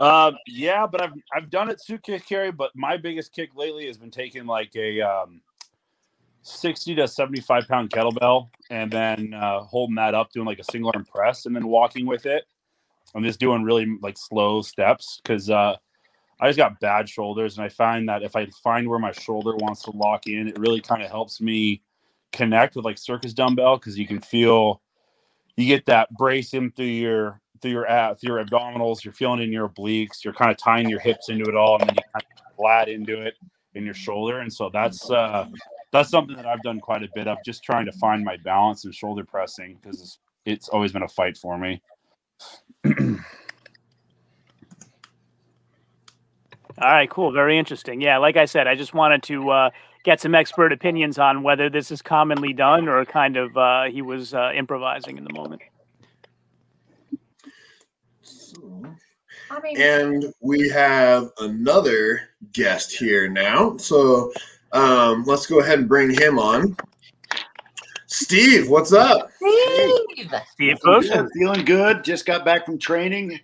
Um, 0.00 0.36
yeah, 0.46 0.86
but 0.86 1.02
I've 1.02 1.12
I've 1.34 1.50
done 1.50 1.70
it 1.70 1.82
suitcase 1.82 2.22
carry, 2.22 2.52
but 2.52 2.70
my 2.74 2.96
biggest 2.96 3.32
kick 3.32 3.50
lately 3.56 3.86
has 3.86 3.98
been 3.98 4.12
taking 4.12 4.46
like 4.46 4.70
a 4.76 5.00
um, 5.00 5.40
60 6.42 6.94
to 6.96 7.08
75 7.08 7.66
pound 7.66 7.90
kettlebell 7.90 8.48
and 8.70 8.92
then 8.92 9.34
uh, 9.34 9.60
holding 9.60 9.96
that 9.96 10.14
up, 10.14 10.30
doing 10.32 10.46
like 10.46 10.60
a 10.60 10.64
single 10.64 10.92
arm 10.94 11.04
press, 11.04 11.46
and 11.46 11.56
then 11.56 11.66
walking 11.66 12.06
with 12.06 12.26
it 12.26 12.44
I'm 13.14 13.24
just 13.24 13.40
doing 13.40 13.62
really 13.62 13.86
like 14.02 14.16
slow 14.18 14.62
steps 14.62 15.20
because 15.22 15.50
uh, 15.50 15.76
I 16.40 16.48
just 16.48 16.58
got 16.58 16.78
bad 16.80 17.08
shoulders, 17.08 17.56
and 17.56 17.64
I 17.64 17.68
find 17.68 18.08
that 18.08 18.22
if 18.22 18.36
I 18.36 18.46
find 18.62 18.88
where 18.88 18.98
my 18.98 19.12
shoulder 19.12 19.56
wants 19.56 19.82
to 19.84 19.90
lock 19.90 20.26
in, 20.26 20.48
it 20.48 20.58
really 20.58 20.80
kind 20.80 21.02
of 21.02 21.10
helps 21.10 21.40
me 21.40 21.82
connect 22.32 22.76
with 22.76 22.84
like 22.84 22.98
circus 22.98 23.32
dumbbell 23.32 23.78
because 23.78 23.98
you 23.98 24.06
can 24.06 24.20
feel 24.20 24.82
you 25.56 25.66
get 25.66 25.86
that 25.86 26.12
bracing 26.14 26.70
through 26.72 26.86
your 26.86 27.40
through 27.60 27.72
your 27.72 27.86
ab, 27.88 28.20
through 28.20 28.36
your 28.36 28.44
abdominals. 28.44 29.04
You're 29.04 29.14
feeling 29.14 29.42
in 29.42 29.52
your 29.52 29.68
obliques. 29.68 30.24
You're 30.24 30.34
kind 30.34 30.50
of 30.50 30.56
tying 30.56 30.88
your 30.88 31.00
hips 31.00 31.28
into 31.28 31.48
it 31.48 31.56
all, 31.56 31.78
and 31.80 31.88
then 31.88 31.96
you 31.96 32.02
kind 32.12 32.24
of 32.24 32.56
flat 32.56 32.88
into 32.88 33.20
it 33.20 33.34
in 33.74 33.84
your 33.84 33.94
shoulder. 33.94 34.40
And 34.40 34.52
so 34.52 34.70
that's 34.72 35.10
uh, 35.10 35.48
that's 35.92 36.10
something 36.10 36.36
that 36.36 36.46
I've 36.46 36.62
done 36.62 36.80
quite 36.80 37.02
a 37.02 37.08
bit 37.14 37.26
of, 37.26 37.38
just 37.44 37.62
trying 37.62 37.86
to 37.86 37.92
find 37.92 38.24
my 38.24 38.36
balance 38.36 38.84
and 38.84 38.94
shoulder 38.94 39.24
pressing 39.24 39.78
because 39.80 40.00
it's, 40.00 40.18
it's 40.44 40.68
always 40.68 40.92
been 40.92 41.02
a 41.02 41.08
fight 41.08 41.36
for 41.36 41.58
me. 41.58 41.82
All 46.80 46.92
right, 46.92 47.10
cool. 47.10 47.32
Very 47.32 47.58
interesting. 47.58 48.00
Yeah, 48.00 48.18
like 48.18 48.36
I 48.36 48.44
said, 48.44 48.68
I 48.68 48.76
just 48.76 48.94
wanted 48.94 49.22
to 49.24 49.50
uh, 49.50 49.70
get 50.04 50.20
some 50.20 50.34
expert 50.34 50.72
opinions 50.72 51.18
on 51.18 51.42
whether 51.42 51.68
this 51.68 51.90
is 51.90 52.00
commonly 52.02 52.52
done 52.52 52.88
or 52.88 53.04
kind 53.04 53.36
of 53.36 53.56
uh, 53.56 53.84
he 53.84 54.00
was 54.00 54.32
uh, 54.32 54.52
improvising 54.54 55.18
in 55.18 55.24
the 55.24 55.32
moment. 55.32 55.60
I 59.50 59.60
And 59.76 60.32
we 60.40 60.68
have 60.68 61.30
another 61.40 62.28
guest 62.52 62.96
here 62.96 63.28
now. 63.28 63.76
So 63.78 64.32
um, 64.72 65.24
let's 65.24 65.46
go 65.46 65.60
ahead 65.60 65.80
and 65.80 65.88
bring 65.88 66.10
him 66.10 66.38
on. 66.38 66.76
Steve, 68.22 68.68
what's 68.68 68.92
up? 68.92 69.30
Steve. 69.36 70.32
Steve 70.52 70.76
Yeah, 71.04 71.26
feeling 71.34 71.64
good. 71.64 72.02
Just 72.02 72.26
got 72.26 72.44
back 72.44 72.66
from 72.66 72.76
training. 72.76 73.38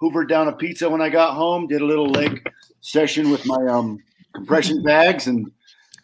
Hoovered 0.00 0.28
down 0.28 0.46
a 0.46 0.52
pizza 0.52 0.88
when 0.88 1.02
I 1.02 1.08
got 1.08 1.34
home. 1.34 1.66
Did 1.66 1.82
a 1.82 1.84
little 1.84 2.08
leg 2.08 2.48
session 2.80 3.30
with 3.32 3.44
my 3.44 3.66
um, 3.66 3.98
compression 4.32 4.82
bags, 4.84 5.26
and 5.26 5.50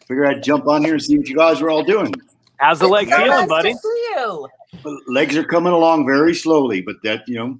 figured 0.07 0.27
I'd 0.27 0.43
jump 0.43 0.67
on 0.67 0.83
here 0.83 0.93
and 0.95 1.01
see 1.01 1.17
what 1.17 1.29
you 1.29 1.35
guys 1.37 1.61
were 1.61 1.69
all 1.69 1.83
doing. 1.83 2.13
How's 2.57 2.79
the 2.79 2.87
leg 2.87 3.07
So 3.09 3.15
feeling, 3.15 3.29
nice 3.29 3.47
buddy? 3.47 3.73
to 3.73 3.79
see 3.79 4.07
you. 4.15 4.47
Legs 5.07 5.37
are 5.37 5.43
coming 5.45 5.71
along 5.73 6.05
very 6.05 6.35
slowly, 6.35 6.81
but 6.81 6.97
that 7.03 7.23
you 7.27 7.35
know 7.35 7.59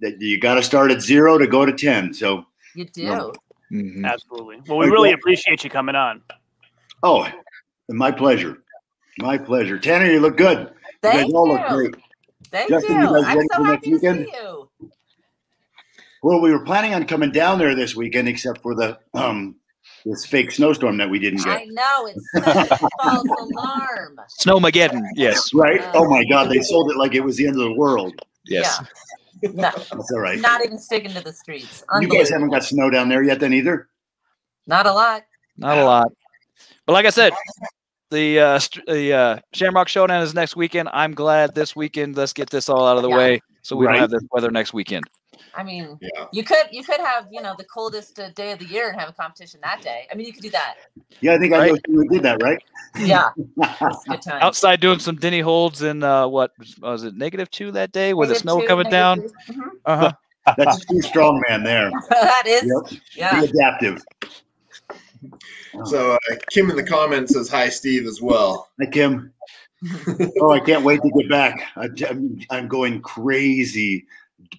that 0.00 0.18
you 0.20 0.40
got 0.40 0.54
to 0.54 0.62
start 0.62 0.90
at 0.92 1.02
zero 1.02 1.36
to 1.36 1.46
go 1.46 1.66
to 1.66 1.72
ten. 1.72 2.14
So 2.14 2.46
You 2.74 2.86
do. 2.86 3.04
No. 3.04 3.32
Mhm. 3.70 4.04
Absolutely. 4.10 4.60
Well, 4.66 4.78
we 4.78 4.86
really 4.86 5.12
appreciate 5.12 5.62
you 5.62 5.68
coming 5.68 5.94
on. 5.94 6.22
oh, 7.02 7.28
my 7.90 8.10
pleasure, 8.10 8.62
my 9.18 9.38
pleasure. 9.38 9.78
Tanna, 9.78 10.06
you 10.06 10.20
look 10.20 10.36
good. 10.36 10.72
Thank 11.02 11.14
you 11.14 11.22
guys 11.24 11.32
all 11.32 11.46
you. 11.46 11.52
look 11.54 11.68
great. 11.68 11.94
Thank 12.50 12.70
Justin, 12.70 13.00
you. 13.00 13.02
you 13.02 13.22
guys 13.22 13.36
I'm 13.36 13.46
so 13.52 13.64
happy 13.64 13.90
to 13.90 13.98
see 13.98 14.32
you. 14.32 14.70
Well, 16.22 16.40
we 16.40 16.52
were 16.52 16.64
planning 16.64 16.94
on 16.94 17.04
coming 17.04 17.30
down 17.30 17.58
there 17.58 17.74
this 17.74 17.94
weekend, 17.94 18.28
except 18.28 18.62
for 18.62 18.74
the 18.74 18.98
um 19.12 19.56
this 20.06 20.24
fake 20.24 20.50
snowstorm 20.50 20.96
that 20.98 21.08
we 21.08 21.18
didn't 21.18 21.44
get. 21.44 21.48
I 21.48 21.64
get. 21.64 21.74
know 21.74 22.06
it's 22.06 22.30
such 22.44 22.70
a 22.70 22.88
false 23.02 23.28
alarm. 23.40 24.20
Snowmageddon. 24.40 25.02
Yes. 25.14 25.52
Right? 25.52 25.80
Oh 25.94 26.08
my 26.08 26.24
God, 26.24 26.50
they 26.50 26.60
sold 26.60 26.90
it 26.90 26.96
like 26.96 27.14
it 27.14 27.20
was 27.20 27.36
the 27.36 27.46
end 27.46 27.56
of 27.56 27.62
the 27.62 27.72
world. 27.72 28.14
Yes. 28.46 28.78
Yeah. 28.80 28.88
No, 29.52 29.70
That's 29.74 30.12
all 30.12 30.20
right. 30.20 30.38
not 30.38 30.64
even 30.64 30.78
sticking 30.78 31.10
to 31.12 31.20
the 31.20 31.32
streets. 31.32 31.84
You 32.00 32.08
guys 32.08 32.30
haven't 32.30 32.48
got 32.48 32.64
snow 32.64 32.88
down 32.88 33.10
there 33.10 33.22
yet, 33.22 33.40
then 33.40 33.52
either. 33.52 33.90
Not 34.66 34.86
a 34.86 34.92
lot. 34.92 35.24
Not 35.58 35.76
a 35.76 35.84
lot. 35.84 36.12
But 36.86 36.94
like 36.94 37.04
I 37.04 37.10
said, 37.10 37.34
the 38.14 38.38
uh, 38.40 38.58
st- 38.58 38.86
the 38.86 39.12
uh, 39.12 39.38
Shamrock 39.52 39.88
Showdown 39.88 40.22
is 40.22 40.32
next 40.34 40.56
weekend. 40.56 40.88
I'm 40.92 41.12
glad 41.14 41.54
this 41.54 41.74
weekend. 41.76 42.16
Let's 42.16 42.32
get 42.32 42.48
this 42.50 42.68
all 42.68 42.86
out 42.86 42.96
of 42.96 43.02
the 43.02 43.10
Yeah. 43.10 43.16
way 43.16 43.40
so 43.62 43.76
we 43.76 43.86
Right. 43.86 43.92
don't 43.94 44.00
have 44.02 44.10
this 44.10 44.22
weather 44.30 44.50
next 44.50 44.72
weekend. 44.72 45.04
I 45.56 45.62
mean, 45.62 45.98
Yeah. 46.00 46.26
you 46.32 46.42
could 46.44 46.66
you 46.72 46.82
could 46.82 47.00
have 47.00 47.26
you 47.30 47.40
know 47.42 47.54
the 47.56 47.64
coldest 47.64 48.18
uh, 48.18 48.30
day 48.30 48.52
of 48.52 48.58
the 48.58 48.64
year 48.66 48.90
and 48.90 48.98
have 48.98 49.08
a 49.08 49.12
competition 49.12 49.60
that 49.62 49.82
day. 49.82 50.06
I 50.10 50.14
mean, 50.14 50.26
you 50.26 50.32
could 50.32 50.42
do 50.42 50.50
that. 50.50 50.74
Yeah, 51.20 51.34
I 51.34 51.38
think 51.38 51.52
I 51.54 51.66
know 51.66 51.72
Right. 51.72 51.80
who 51.86 52.08
did 52.08 52.22
that, 52.22 52.42
right? 52.42 52.62
Yeah, 52.98 53.30
good. 54.08 54.18
Outside 54.28 54.80
doing 54.80 54.98
some 54.98 55.16
Dinnie 55.16 55.40
holds 55.40 55.82
in 55.82 56.02
uh, 56.02 56.26
what 56.28 56.52
was 56.80 57.04
it 57.04 57.14
negative 57.14 57.50
two 57.50 57.70
that 57.72 57.92
day 57.92 58.14
with 58.14 58.28
the 58.30 58.34
snow 58.36 58.60
two, 58.60 58.66
coming 58.66 58.88
down. 58.90 59.18
negative 59.18 59.36
three. 59.46 59.56
Mhm. 59.56 59.70
Uh 59.84 59.96
huh. 59.96 60.12
That's 60.58 60.84
too 60.84 61.00
strong, 61.02 61.42
man. 61.48 61.62
There. 61.64 61.90
that 62.10 62.42
is, 62.46 62.64
Yep. 62.90 63.00
yeah. 63.16 63.40
Be 63.40 63.46
adaptive. 63.46 64.02
So 65.84 66.12
uh, 66.12 66.34
Kim 66.50 66.70
in 66.70 66.76
the 66.76 66.82
comments 66.84 67.34
says 67.34 67.48
hi, 67.48 67.68
Steve, 67.68 68.06
as 68.06 68.20
well. 68.20 68.68
Hi, 68.80 68.86
Kim. 68.90 69.32
Oh, 70.40 70.50
I 70.50 70.60
can't 70.60 70.82
wait 70.82 71.02
to 71.02 71.10
get 71.18 71.28
back. 71.28 71.62
I, 71.76 71.88
I'm, 72.08 72.40
I'm 72.50 72.68
going 72.68 73.02
crazy, 73.02 74.06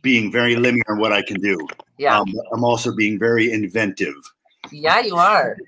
being 0.04 0.32
very 0.32 0.56
limited 0.56 0.86
on 0.88 1.00
what 1.00 1.12
I 1.14 1.24
can 1.24 1.40
do. 1.42 1.58
Yeah, 1.98 2.20
Um, 2.20 2.32
I'm 2.54 2.64
also 2.64 2.94
being 2.96 3.18
very 3.18 3.52
inventive. 3.52 4.14
yeah, 4.72 5.00
you 5.00 5.16
are. 5.16 5.58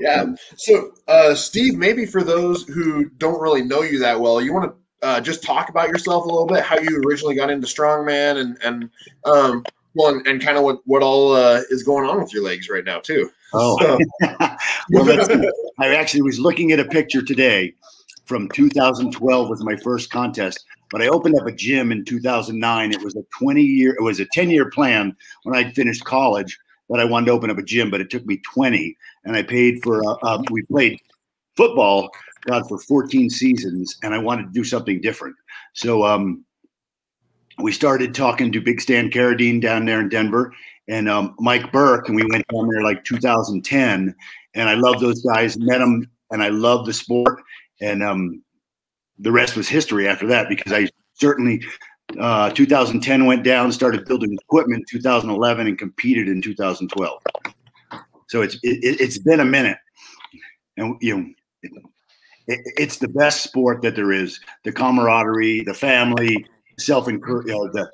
Yeah. 0.00 0.24
So, 0.56 0.92
uh, 1.08 1.34
Steve, 1.34 1.74
maybe 1.76 2.06
for 2.06 2.22
those 2.22 2.64
who 2.64 3.10
don't 3.18 3.38
really 3.38 3.60
know 3.62 3.82
you 3.82 3.98
that 3.98 4.18
well, 4.18 4.40
you 4.40 4.54
want 4.54 4.72
to 4.72 5.06
uh, 5.06 5.20
just 5.20 5.42
talk 5.42 5.68
about 5.68 5.88
yourself 5.88 6.24
a 6.24 6.26
little 6.26 6.46
bit, 6.46 6.62
how 6.64 6.78
you 6.78 7.02
originally 7.06 7.34
got 7.34 7.50
into 7.50 7.66
strongman, 7.66 8.38
and 8.40 8.56
and 8.64 8.90
um, 9.26 9.62
well, 9.94 10.14
and, 10.14 10.26
and 10.26 10.40
kind 10.40 10.56
of 10.56 10.64
what 10.64 10.78
what 10.86 11.02
all 11.02 11.34
uh, 11.34 11.60
is 11.68 11.82
going 11.82 12.08
on 12.08 12.18
with 12.18 12.32
your 12.32 12.42
legs 12.42 12.70
right 12.70 12.84
now 12.84 12.98
too. 12.98 13.30
Oh, 13.52 13.78
So- 13.80 13.98
well, 14.90 15.04
let's 15.04 15.26
see. 15.26 15.50
I 15.78 15.94
actually 15.94 16.22
was 16.22 16.38
looking 16.38 16.72
at 16.72 16.80
a 16.80 16.84
picture 16.84 17.22
today 17.22 17.74
from 18.26 18.48
2012 18.50 19.48
was 19.48 19.64
my 19.64 19.76
first 19.76 20.10
contest, 20.10 20.64
but 20.90 21.02
I 21.02 21.08
opened 21.08 21.38
up 21.38 21.46
a 21.46 21.52
gym 21.52 21.90
in 21.90 22.04
2009. 22.04 22.92
It 22.92 23.02
was 23.02 23.16
a 23.16 23.24
20 23.38 23.62
year, 23.62 23.94
it 23.98 24.02
was 24.02 24.20
a 24.20 24.26
10 24.26 24.50
year 24.50 24.70
plan 24.70 25.16
when 25.42 25.56
I 25.56 25.70
finished 25.72 26.04
college 26.04 26.58
that 26.90 27.00
I 27.00 27.04
wanted 27.04 27.26
to 27.26 27.32
open 27.32 27.50
up 27.50 27.58
a 27.58 27.62
gym, 27.62 27.90
but 27.90 28.00
it 28.00 28.10
took 28.10 28.26
me 28.26 28.40
20, 28.52 28.96
and 29.24 29.36
I 29.36 29.42
paid 29.42 29.82
for. 29.82 30.02
Uh, 30.04 30.16
um, 30.22 30.44
we 30.50 30.62
played 30.62 31.00
football, 31.56 32.10
God, 32.46 32.68
for 32.68 32.78
14 32.78 33.30
seasons, 33.30 33.96
and 34.02 34.14
I 34.14 34.18
wanted 34.18 34.44
to 34.44 34.52
do 34.52 34.64
something 34.64 35.00
different. 35.00 35.36
So 35.72 36.04
um, 36.04 36.44
we 37.58 37.72
started 37.72 38.14
talking 38.14 38.50
to 38.52 38.60
Big 38.60 38.80
Stan 38.80 39.10
Carradine 39.10 39.60
down 39.60 39.84
there 39.84 40.00
in 40.00 40.08
Denver, 40.08 40.52
and 40.90 41.08
um, 41.08 41.34
Mike 41.38 41.72
Burke, 41.72 42.08
and 42.08 42.16
we 42.16 42.24
went 42.30 42.44
down 42.52 42.68
there 42.68 42.82
like 42.82 43.04
2010, 43.04 44.14
and 44.54 44.68
I 44.68 44.74
love 44.74 45.00
those 45.00 45.22
guys. 45.22 45.56
Met 45.56 45.78
them, 45.78 46.10
and 46.30 46.42
I 46.42 46.48
love 46.48 46.84
the 46.84 46.92
sport, 46.92 47.40
and 47.80 48.02
um, 48.02 48.42
the 49.18 49.32
rest 49.32 49.56
was 49.56 49.68
history 49.68 50.08
after 50.08 50.26
that 50.26 50.48
because 50.48 50.72
I 50.72 50.88
certainly 51.14 51.62
Uh, 52.18 52.50
2010 52.50 53.24
went 53.24 53.44
down, 53.44 53.70
started 53.70 54.04
building 54.04 54.36
equipment. 54.42 54.84
2011 54.90 55.68
and 55.68 55.78
competed 55.78 56.26
in 56.26 56.42
2012. 56.42 57.22
So 58.26 58.42
it's 58.42 58.56
it, 58.64 59.00
it's 59.00 59.18
been 59.18 59.38
a 59.40 59.44
minute, 59.44 59.78
and 60.76 60.96
you 61.00 61.16
know. 61.16 61.80
It, 62.48 62.60
it's 62.76 62.98
the 62.98 63.06
best 63.06 63.44
sport 63.44 63.80
that 63.82 63.94
there 63.94 64.10
is. 64.10 64.40
The 64.64 64.72
camaraderie, 64.72 65.62
the 65.62 65.74
family, 65.74 66.44
self 66.80 67.06
encourage, 67.06 67.46
you 67.46 67.52
know, 67.52 67.70
the 67.70 67.90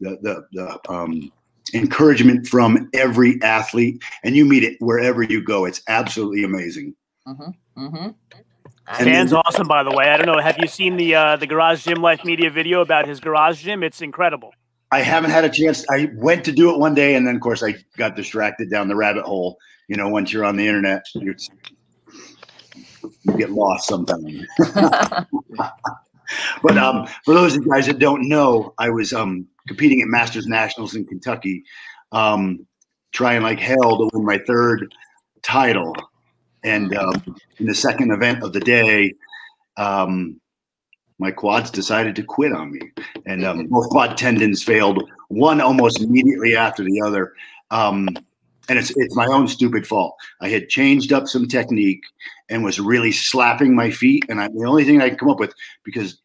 the 0.00 0.16
the, 0.22 0.46
the 0.52 0.90
um, 0.90 1.30
encouragement 1.74 2.46
from 2.46 2.88
every 2.94 3.40
athlete, 3.42 4.02
and 4.24 4.36
you 4.36 4.44
meet 4.44 4.64
it 4.64 4.76
wherever 4.80 5.22
you 5.22 5.42
go. 5.42 5.64
It's 5.64 5.82
absolutely 5.88 6.44
amazing. 6.44 6.94
Mm-hmm. 7.26 7.86
Mm-hmm. 7.86 9.04
Dan's 9.04 9.32
awesome, 9.32 9.68
by 9.68 9.82
the 9.82 9.90
way. 9.90 10.10
I 10.10 10.16
don't 10.16 10.26
know. 10.26 10.40
Have 10.40 10.58
you 10.58 10.66
seen 10.66 10.96
the 10.96 11.14
uh, 11.14 11.36
the 11.36 11.46
Garage 11.46 11.84
Gym 11.84 12.00
Life 12.00 12.24
Media 12.24 12.50
video 12.50 12.80
about 12.80 13.06
his 13.06 13.20
garage 13.20 13.62
gym? 13.62 13.82
It's 13.82 14.00
incredible. 14.00 14.52
I 14.90 15.02
haven't 15.02 15.30
had 15.30 15.44
a 15.44 15.50
chance. 15.50 15.84
I 15.90 16.10
went 16.14 16.44
to 16.46 16.52
do 16.52 16.72
it 16.72 16.78
one 16.78 16.94
day, 16.94 17.14
and 17.14 17.26
then 17.26 17.36
of 17.36 17.42
course 17.42 17.62
I 17.62 17.74
got 17.96 18.16
distracted 18.16 18.70
down 18.70 18.88
the 18.88 18.96
rabbit 18.96 19.24
hole. 19.24 19.58
You 19.88 19.96
know, 19.96 20.08
once 20.08 20.32
you're 20.32 20.44
on 20.44 20.56
the 20.56 20.66
internet, 20.66 21.04
you 21.14 21.34
get 23.36 23.50
lost 23.50 23.88
sometimes. 23.88 24.46
but 26.62 26.78
um, 26.78 27.06
for 27.24 27.34
those 27.34 27.56
of 27.56 27.64
you 27.64 27.70
guys 27.70 27.86
that 27.86 27.98
don't 27.98 28.28
know, 28.28 28.74
I 28.78 28.90
was 28.90 29.12
um, 29.12 29.46
competing 29.68 30.00
at 30.00 30.08
Masters 30.08 30.46
Nationals 30.46 30.94
in 30.94 31.04
Kentucky, 31.06 31.62
um, 32.12 32.66
trying 33.12 33.42
like 33.42 33.60
hell 33.60 33.98
to 33.98 34.10
win 34.12 34.24
my 34.24 34.38
third 34.38 34.92
title. 35.42 35.94
And 36.64 36.96
um, 36.96 37.36
in 37.58 37.66
the 37.66 37.74
second 37.74 38.10
event 38.10 38.42
of 38.42 38.52
the 38.52 38.60
day, 38.60 39.14
um, 39.76 40.40
my 41.18 41.30
quads 41.30 41.70
decided 41.70 42.16
to 42.16 42.22
quit 42.22 42.52
on 42.52 42.72
me, 42.72 42.80
and 43.26 43.44
um, 43.44 43.66
both 43.66 43.88
quad 43.88 44.16
tendons 44.16 44.62
failed. 44.62 45.02
One 45.28 45.60
almost 45.60 46.00
immediately 46.00 46.56
after 46.56 46.84
the 46.84 47.00
other, 47.00 47.34
um, 47.70 48.08
and 48.68 48.78
it's 48.78 48.90
it's 48.96 49.16
my 49.16 49.26
own 49.26 49.48
stupid 49.48 49.86
fault. 49.86 50.14
I 50.40 50.48
had 50.48 50.68
changed 50.68 51.12
up 51.12 51.26
some 51.26 51.48
technique 51.48 52.02
and 52.48 52.62
was 52.62 52.78
really 52.78 53.12
slapping 53.12 53.74
my 53.74 53.90
feet, 53.90 54.24
and 54.28 54.40
I, 54.40 54.48
the 54.48 54.64
only 54.64 54.84
thing 54.84 55.00
I 55.00 55.10
could 55.10 55.18
come 55.18 55.30
up 55.30 55.40
with 55.40 55.54
because 55.84 56.20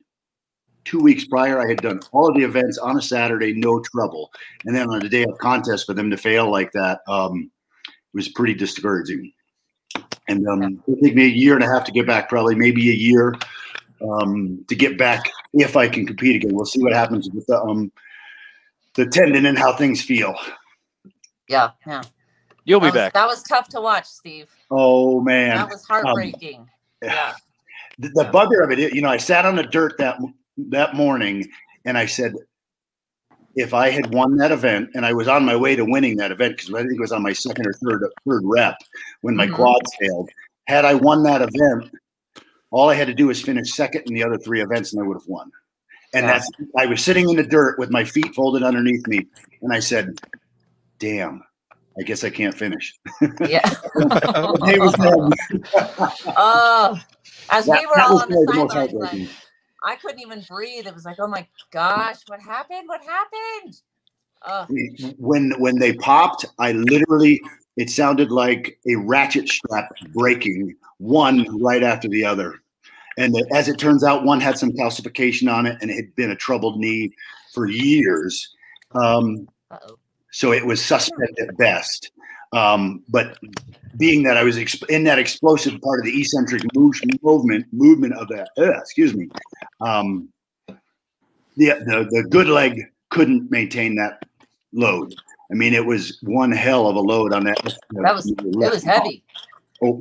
two 0.86 1.00
weeks 1.00 1.26
prior 1.26 1.60
I 1.60 1.68
had 1.68 1.82
done 1.82 2.00
all 2.12 2.30
of 2.30 2.36
the 2.36 2.44
events 2.44 2.78
on 2.78 2.98
a 2.98 3.02
Saturday, 3.02 3.54
no 3.54 3.80
trouble, 3.82 4.32
and 4.66 4.76
then 4.76 4.90
on 4.90 5.00
the 5.00 5.10
day 5.10 5.24
of 5.24 5.38
contest 5.38 5.86
for 5.86 5.94
them 5.94 6.10
to 6.10 6.18
fail 6.18 6.50
like 6.52 6.72
that 6.74 7.02
um, 7.08 7.50
was 8.14 8.30
pretty 8.30 8.54
discouraging. 8.54 9.32
And 10.28 10.48
um, 10.48 10.84
it'll 10.88 11.02
take 11.02 11.16
me 11.16 11.26
a 11.26 11.30
year 11.30 11.56
and 11.56 11.64
a 11.64 11.68
half 11.68 11.84
to 11.86 11.92
get 11.92 12.08
back, 12.08 12.30
probably 12.30 12.56
maybe 12.56 12.90
a 12.90 12.94
year 12.94 13.36
um, 14.02 14.64
to 14.70 14.76
get 14.76 14.98
back 14.98 15.30
if 15.54 15.76
I 15.76 15.88
can 15.88 16.06
compete 16.06 16.38
again. 16.38 16.54
We'll 16.56 16.66
see 16.66 16.82
what 16.82 16.94
happens 16.94 17.30
with 17.30 17.46
the 17.48 17.60
um, 17.62 17.92
the 18.96 19.06
tendon 19.08 19.46
and 19.46 19.58
how 19.58 19.76
things 19.76 20.02
feel. 20.02 20.36
Yeah, 21.50 21.72
yeah. 21.86 22.04
You'll 22.66 22.80
be 22.80 22.86
That 22.88 22.94
was, 22.94 23.02
back. 23.02 23.14
that 23.14 23.28
was 23.28 23.44
tough 23.44 23.68
to 23.70 23.82
watch, 23.82 24.06
Steve. 24.06 24.48
Oh 24.72 25.20
man, 25.20 25.58
That 25.58 25.70
was 25.70 25.86
heartbreaking. 25.86 26.70
yeah. 27.02 27.34
the, 28.00 28.10
the 28.10 28.24
bugger 28.26 28.64
of 28.64 28.72
it, 28.72 28.94
you 28.94 29.02
know, 29.02 29.10
I 29.10 29.18
sat 29.18 29.46
on 29.46 29.56
the 29.56 29.64
dirt 29.64 29.98
that 29.98 30.18
that 30.58 30.96
morning 30.96 31.48
and 31.86 31.98
I 31.98 32.06
said, 32.06 32.34
if 33.56 33.74
I 33.74 33.90
had 33.92 34.14
won 34.14 34.38
that 34.38 34.52
event 34.52 34.90
and 34.96 35.06
I 35.06 35.14
was 35.14 35.28
on 35.28 35.46
my 35.46 35.56
way 35.56 35.76
to 35.76 35.86
winning 35.86 36.18
that 36.18 36.32
event, 36.32 36.58
because 36.58 36.74
I 36.74 36.80
think 36.82 36.94
it 36.94 37.00
was 37.00 37.12
on 37.12 37.22
my 37.22 37.34
second 37.34 37.68
or 37.68 37.74
third 37.74 38.04
third 38.28 38.42
rep 38.46 38.76
when 39.22 39.36
my 39.36 39.48
Mhm. 39.48 39.54
quads 39.56 39.92
failed. 40.00 40.30
Had 40.68 40.86
I 40.86 40.96
won 40.96 41.22
that 41.24 41.42
event, 41.42 41.92
all 42.72 42.90
I 42.90 42.96
had 42.96 43.08
to 43.08 43.14
do 43.14 43.28
was 43.28 43.42
finish 43.42 43.74
second 43.74 44.04
in 44.08 44.16
the 44.16 44.24
other 44.24 44.38
three 44.40 44.62
events 44.62 44.94
and 44.94 45.04
I 45.04 45.06
would 45.06 45.18
have 45.18 45.28
won. 45.28 45.52
And 46.16 46.28
that's 46.28 46.50
I 46.78 46.86
was 46.88 47.04
sitting 47.04 47.30
in 47.30 47.36
the 47.36 47.44
dirt 47.44 47.78
with 47.78 47.92
my 47.92 48.04
feet 48.04 48.34
folded 48.34 48.64
underneath 48.64 49.06
me, 49.08 49.28
and 49.62 49.72
I 49.74 49.80
said, 49.80 50.20
Damn, 51.00 51.44
I 52.00 52.04
guess 52.04 52.24
I 52.24 52.30
can't 52.32 52.56
finish. 52.58 52.94
Yeah. 53.48 53.62
The 53.96 54.62
day 54.66 54.80
was 54.80 54.94
done. 54.94 55.32
oh, 56.38 57.00
as 57.52 57.66
That- 57.66 57.80
we 57.80 57.86
were 57.86 58.00
all 58.00 58.22
on 58.22 58.30
the 58.30 58.70
sidelines. 58.72 59.30
I 59.84 59.96
couldn't 59.96 60.22
even 60.22 60.44
breathe. 60.50 60.88
It 60.88 60.94
was 60.94 61.06
like, 61.06 61.18
oh 61.20 61.28
my 61.28 61.48
gosh, 61.72 62.18
what 62.28 62.42
happened? 62.42 62.88
What 62.88 63.02
happened? 63.04 63.82
Oh, 64.46 64.68
when 65.18 65.52
when 65.60 65.80
they 65.80 65.94
popped, 65.94 66.46
I 66.60 66.74
literally 66.74 67.42
it 67.78 67.90
sounded 67.90 68.32
like 68.32 68.78
a 68.88 68.96
ratchet 68.96 69.50
strap 69.50 69.90
breaking 70.14 70.76
one 70.98 71.62
right 71.62 71.84
after 71.84 72.08
the 72.08 72.26
other. 72.26 72.62
And 73.18 73.36
as 73.54 73.68
it 73.68 73.78
turns 73.78 74.04
out, 74.04 74.26
one 74.26 74.42
had 74.42 74.58
some 74.58 74.72
calcification 74.72 75.52
on 75.54 75.66
it, 75.66 75.78
and 75.82 75.92
it 75.92 75.96
had 75.96 76.16
been 76.16 76.32
a 76.32 76.36
troubled 76.36 76.80
knee 76.80 77.14
for 77.54 77.68
years. 77.68 78.54
Um, 78.96 79.48
so 80.32 80.52
it 80.52 80.66
was 80.66 80.84
suspect 80.84 81.40
at 81.40 81.56
best. 81.58 82.12
Um, 82.54 83.04
but 83.10 83.38
being 83.98 84.24
that 84.24 84.38
I 84.38 84.44
was 84.44 84.58
exp- 84.58 84.90
in 84.90 85.04
that 85.06 85.20
explosive 85.20 85.80
part 85.82 86.00
of 86.00 86.06
the 86.06 86.20
eccentric 86.20 86.64
move- 86.76 87.00
movement 87.22 87.66
movement 87.72 88.14
of 88.14 88.28
that, 88.30 88.50
uh, 88.58 88.78
excuse 88.80 89.14
me, 89.14 89.30
um, 89.82 90.30
the, 91.58 91.70
the 91.86 92.08
the 92.10 92.24
good 92.30 92.48
leg 92.48 92.80
couldn't 93.10 93.50
maintain 93.52 93.96
that 93.96 94.24
load. 94.72 95.14
I 95.52 95.56
mean, 95.56 95.74
it 95.74 95.86
was 95.86 96.18
one 96.24 96.52
hell 96.52 96.88
of 96.88 96.96
a 96.96 97.00
load 97.00 97.32
on 97.34 97.44
that. 97.44 97.58
That 97.92 98.16
was- 98.16 98.32
It 98.32 98.56
was 98.56 98.84
heavy. 98.84 99.24
Oh, 99.84 100.00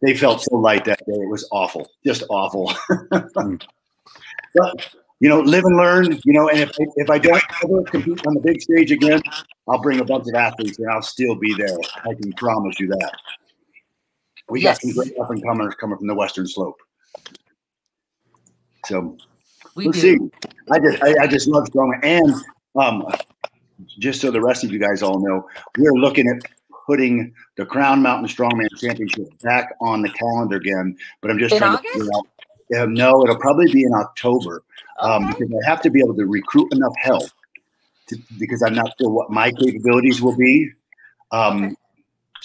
they 0.00 0.16
felt 0.16 0.42
so 0.42 0.56
light 0.56 0.84
that 0.86 0.98
day. 1.06 1.12
It 1.12 1.28
was 1.28 1.46
awful, 1.52 1.88
just 2.04 2.24
awful. 2.28 2.72
but 3.10 4.94
you 5.22 5.28
know, 5.28 5.38
live 5.40 5.64
and 5.64 5.76
learn. 5.76 6.18
You 6.24 6.32
know, 6.32 6.48
and 6.48 6.58
if 6.58 6.70
if 6.96 7.08
I 7.08 7.16
don't 7.16 7.40
ever 7.62 7.84
compete 7.84 8.26
on 8.26 8.34
the 8.34 8.40
big 8.40 8.60
stage 8.60 8.90
again, 8.90 9.22
I'll 9.68 9.80
bring 9.80 10.00
a 10.00 10.04
bunch 10.04 10.26
of 10.26 10.34
athletes 10.34 10.80
and 10.80 10.90
I'll 10.90 11.00
still 11.00 11.36
be 11.36 11.54
there. 11.54 11.76
I 12.04 12.12
can 12.14 12.32
promise 12.32 12.80
you 12.80 12.88
that. 12.88 13.12
We 14.48 14.60
got 14.62 14.80
some 14.80 14.90
great 14.90 15.16
up 15.20 15.30
and 15.30 15.40
comers 15.44 15.76
coming 15.76 15.96
from 15.96 16.08
the 16.08 16.14
Western 16.16 16.48
Slope. 16.48 16.76
So 18.86 19.16
We 19.76 19.84
we'll 19.84 19.92
do. 19.92 20.00
see. 20.00 20.18
I 20.72 20.80
just 20.80 21.02
I, 21.04 21.14
I 21.22 21.26
just 21.28 21.46
love 21.46 21.68
strong 21.68 21.96
and 22.02 22.34
um 22.74 23.06
just 24.00 24.20
so 24.20 24.32
the 24.32 24.40
rest 24.40 24.64
of 24.64 24.72
you 24.72 24.80
guys 24.80 25.04
all 25.04 25.20
know, 25.20 25.48
we're 25.78 25.92
looking 25.92 26.26
at 26.28 26.42
putting 26.84 27.32
the 27.56 27.64
Crown 27.64 28.02
Mountain 28.02 28.26
Strongman 28.26 28.66
Championship 28.80 29.26
back 29.44 29.72
on 29.80 30.02
the 30.02 30.08
calendar 30.10 30.56
again. 30.56 30.96
But 31.20 31.30
I'm 31.30 31.38
just 31.38 31.52
In 31.54 31.58
trying 31.60 31.74
August? 31.74 31.94
to 31.94 32.00
figure 32.00 32.10
out. 32.16 32.26
Yeah, 32.72 32.86
no, 32.86 33.22
it'll 33.22 33.36
probably 33.36 33.70
be 33.70 33.82
in 33.84 33.92
October 33.92 34.62
um, 35.00 35.24
Okay. 35.24 35.44
because 35.44 35.62
I 35.64 35.68
have 35.68 35.82
to 35.82 35.90
be 35.90 36.00
able 36.00 36.14
to 36.14 36.24
recruit 36.26 36.72
enough 36.72 36.94
help 36.96 37.28
to, 38.08 38.16
because 38.38 38.62
I'm 38.62 38.74
not 38.74 38.92
sure 38.98 39.10
what 39.10 39.30
my 39.30 39.50
capabilities 39.52 40.22
will 40.22 40.36
be. 40.36 40.70
Um, 41.32 41.64
Okay. 41.64 41.74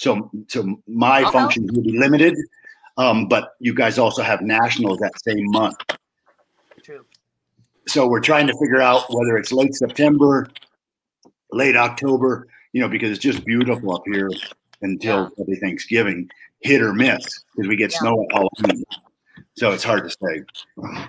So, 0.00 0.30
so 0.46 0.80
my 0.86 1.20
help. 1.22 1.32
functions 1.32 1.72
will 1.72 1.82
be 1.82 1.98
limited. 1.98 2.36
Um, 2.98 3.26
but 3.26 3.54
you 3.58 3.74
guys 3.74 3.98
also 3.98 4.22
have 4.22 4.42
nationals 4.42 4.98
that 4.98 5.12
same 5.20 5.50
month 5.50 5.76
True. 6.84 7.04
so 7.86 8.06
we're 8.08 8.20
trying 8.20 8.46
to 8.48 8.52
figure 8.60 8.80
out 8.80 9.04
whether 9.08 9.36
it's 9.36 9.50
late 9.52 9.72
September, 9.74 10.48
late 11.52 11.76
October, 11.76 12.46
you 12.72 12.80
know, 12.80 12.88
because 12.88 13.10
it's 13.10 13.20
just 13.20 13.44
beautiful 13.44 13.94
up 13.94 14.02
here 14.06 14.28
until 14.82 15.30
probably 15.30 15.56
Thanksgiving, 15.56 16.28
hit 16.60 16.80
or 16.82 16.92
miss, 16.92 17.24
because 17.54 17.68
we 17.68 17.76
get 17.76 17.92
Yeah. 17.92 17.98
snow 18.00 18.24
at 18.24 18.32
Halloween. 18.32 18.84
So 19.58 19.72
it's 19.72 19.84
hard 19.84 20.08
to 20.08 20.10
say. 20.10 20.44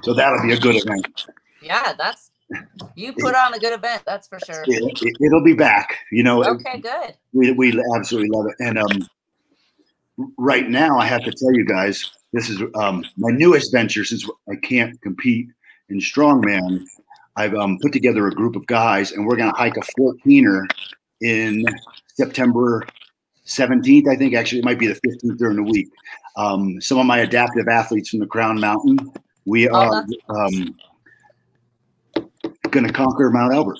So 0.02 0.14
that'll 0.14 0.41
be 0.41 0.54
a 0.54 0.60
good 0.60 0.76
event. 0.76 1.26
Yeah, 1.62 1.93
that's 1.93 2.32
you 2.95 3.14
put 3.14 3.36
on 3.36 3.54
a 3.54 3.60
good 3.60 3.74
event, 3.74 4.02
that's 4.06 4.28
for 4.28 4.39
sure. 4.39 4.64
It, 4.66 5.00
it, 5.02 5.32
will 5.32 5.43
be 5.43 5.54
back. 5.54 6.00
You 6.12 6.24
know, 6.24 6.43
Okay, 6.43 6.80
good. 6.80 7.14
we, 7.32 7.52
we 7.52 7.84
absolutely 7.95 8.30
love 8.30 8.47
it. 8.47 8.56
And 8.60 8.80
um, 8.80 9.08
right 10.38 10.68
now, 10.68 10.97
I 10.97 11.06
have 11.06 11.24
to 11.26 11.32
tell 11.32 11.54
you 11.54 11.64
guys, 11.66 12.10
this 12.34 12.50
is 12.50 12.62
um, 12.76 13.06
my 13.18 13.30
newest 13.32 13.72
venture 13.72 14.04
since 14.04 14.28
I 14.50 14.56
can't 14.56 15.00
compete 15.02 15.47
in 15.89 16.00
strongman. 16.00 16.86
I've 17.36 17.54
um, 17.54 17.78
put 17.82 17.93
together 17.93 18.28
a 18.28 18.32
group 18.32 18.56
of 18.56 18.66
guys, 18.66 19.12
and 19.12 19.26
we're 19.26 19.36
going 19.36 19.52
to 19.52 19.58
hike 19.58 19.78
a 19.78 20.02
14er 20.02 20.66
in 21.22 21.66
September 22.08 22.84
17th. 23.50 24.08
I 24.08 24.16
think 24.16 24.34
actually 24.36 24.60
it 24.60 24.66
might 24.66 24.80
be 24.80 24.88
the 24.88 25.00
15th 25.02 25.38
during 25.38 25.58
the 25.58 25.64
week. 25.64 25.89
Um, 26.36 26.80
some 26.80 27.00
of 27.00 27.06
my 27.06 27.20
adaptive 27.20 27.68
athletes 27.68 28.10
from 28.10 28.20
the 28.20 28.28
Crown 28.28 28.60
Mountain. 28.60 29.00
We 29.45 29.68
Oh, 29.70 29.76
are 29.76 30.06
um, 30.30 30.76
going 32.70 32.86
to 32.86 32.93
conquer 32.93 33.30
Mount 33.32 33.54
Elbert. 33.54 33.80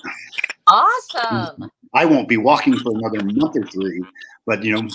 Awesome. 0.66 1.70
I 1.94 2.04
won't 2.04 2.28
be 2.28 2.36
walking 2.36 2.76
for 2.76 2.92
another 2.96 3.24
month 3.24 3.56
or 3.56 3.64
three, 3.66 4.02
but 4.46 4.62
you 4.62 4.74
know, 4.80 4.88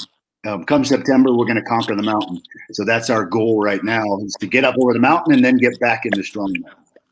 um, 0.46 0.64
come 0.64 0.86
September, 0.86 1.34
we're 1.34 1.46
going 1.46 1.58
to 1.58 1.64
conquer 1.64 1.96
the 1.96 2.04
mountain. 2.04 2.42
So 2.72 2.86
that's 2.86 3.10
our 3.10 3.26
goal 3.26 3.62
right 3.62 3.84
now 3.84 4.04
is 4.20 4.34
to 4.40 4.48
get 4.48 4.64
up 4.64 4.76
over 4.80 4.94
the 4.94 5.00
mountain 5.00 5.34
and 5.34 5.44
then 5.44 5.58
get 5.58 5.80
back 5.80 6.06
into 6.06 6.20
strongman. 6.20 6.64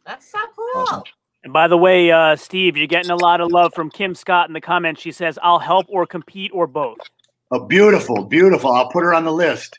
That's 0.06 0.30
so 0.30 0.40
cool. 0.56 1.04
And 1.44 1.52
by 1.52 1.68
the 1.68 1.78
way, 1.78 2.12
uh, 2.12 2.36
Steve, 2.36 2.78
you're 2.78 2.88
getting 2.88 3.12
a 3.12 3.16
lot 3.18 3.42
of 3.42 3.52
love 3.52 3.74
from 3.74 3.90
Kim 3.90 4.16
Scott 4.16 4.48
in 4.48 4.54
the 4.54 4.62
comments. 4.62 5.02
She 5.02 5.12
says, 5.12 5.38
"I'll 5.42 5.60
help 5.60 5.88
or 5.90 6.06
compete 6.06 6.52
or 6.54 6.68
both." 6.68 7.00
Oh, 7.54 7.60
beautiful, 7.66 8.26
beautiful. 8.26 8.72
I'll 8.72 8.90
put 8.90 9.04
her 9.04 9.14
on 9.14 9.26
the 9.26 9.32
list. 9.32 9.78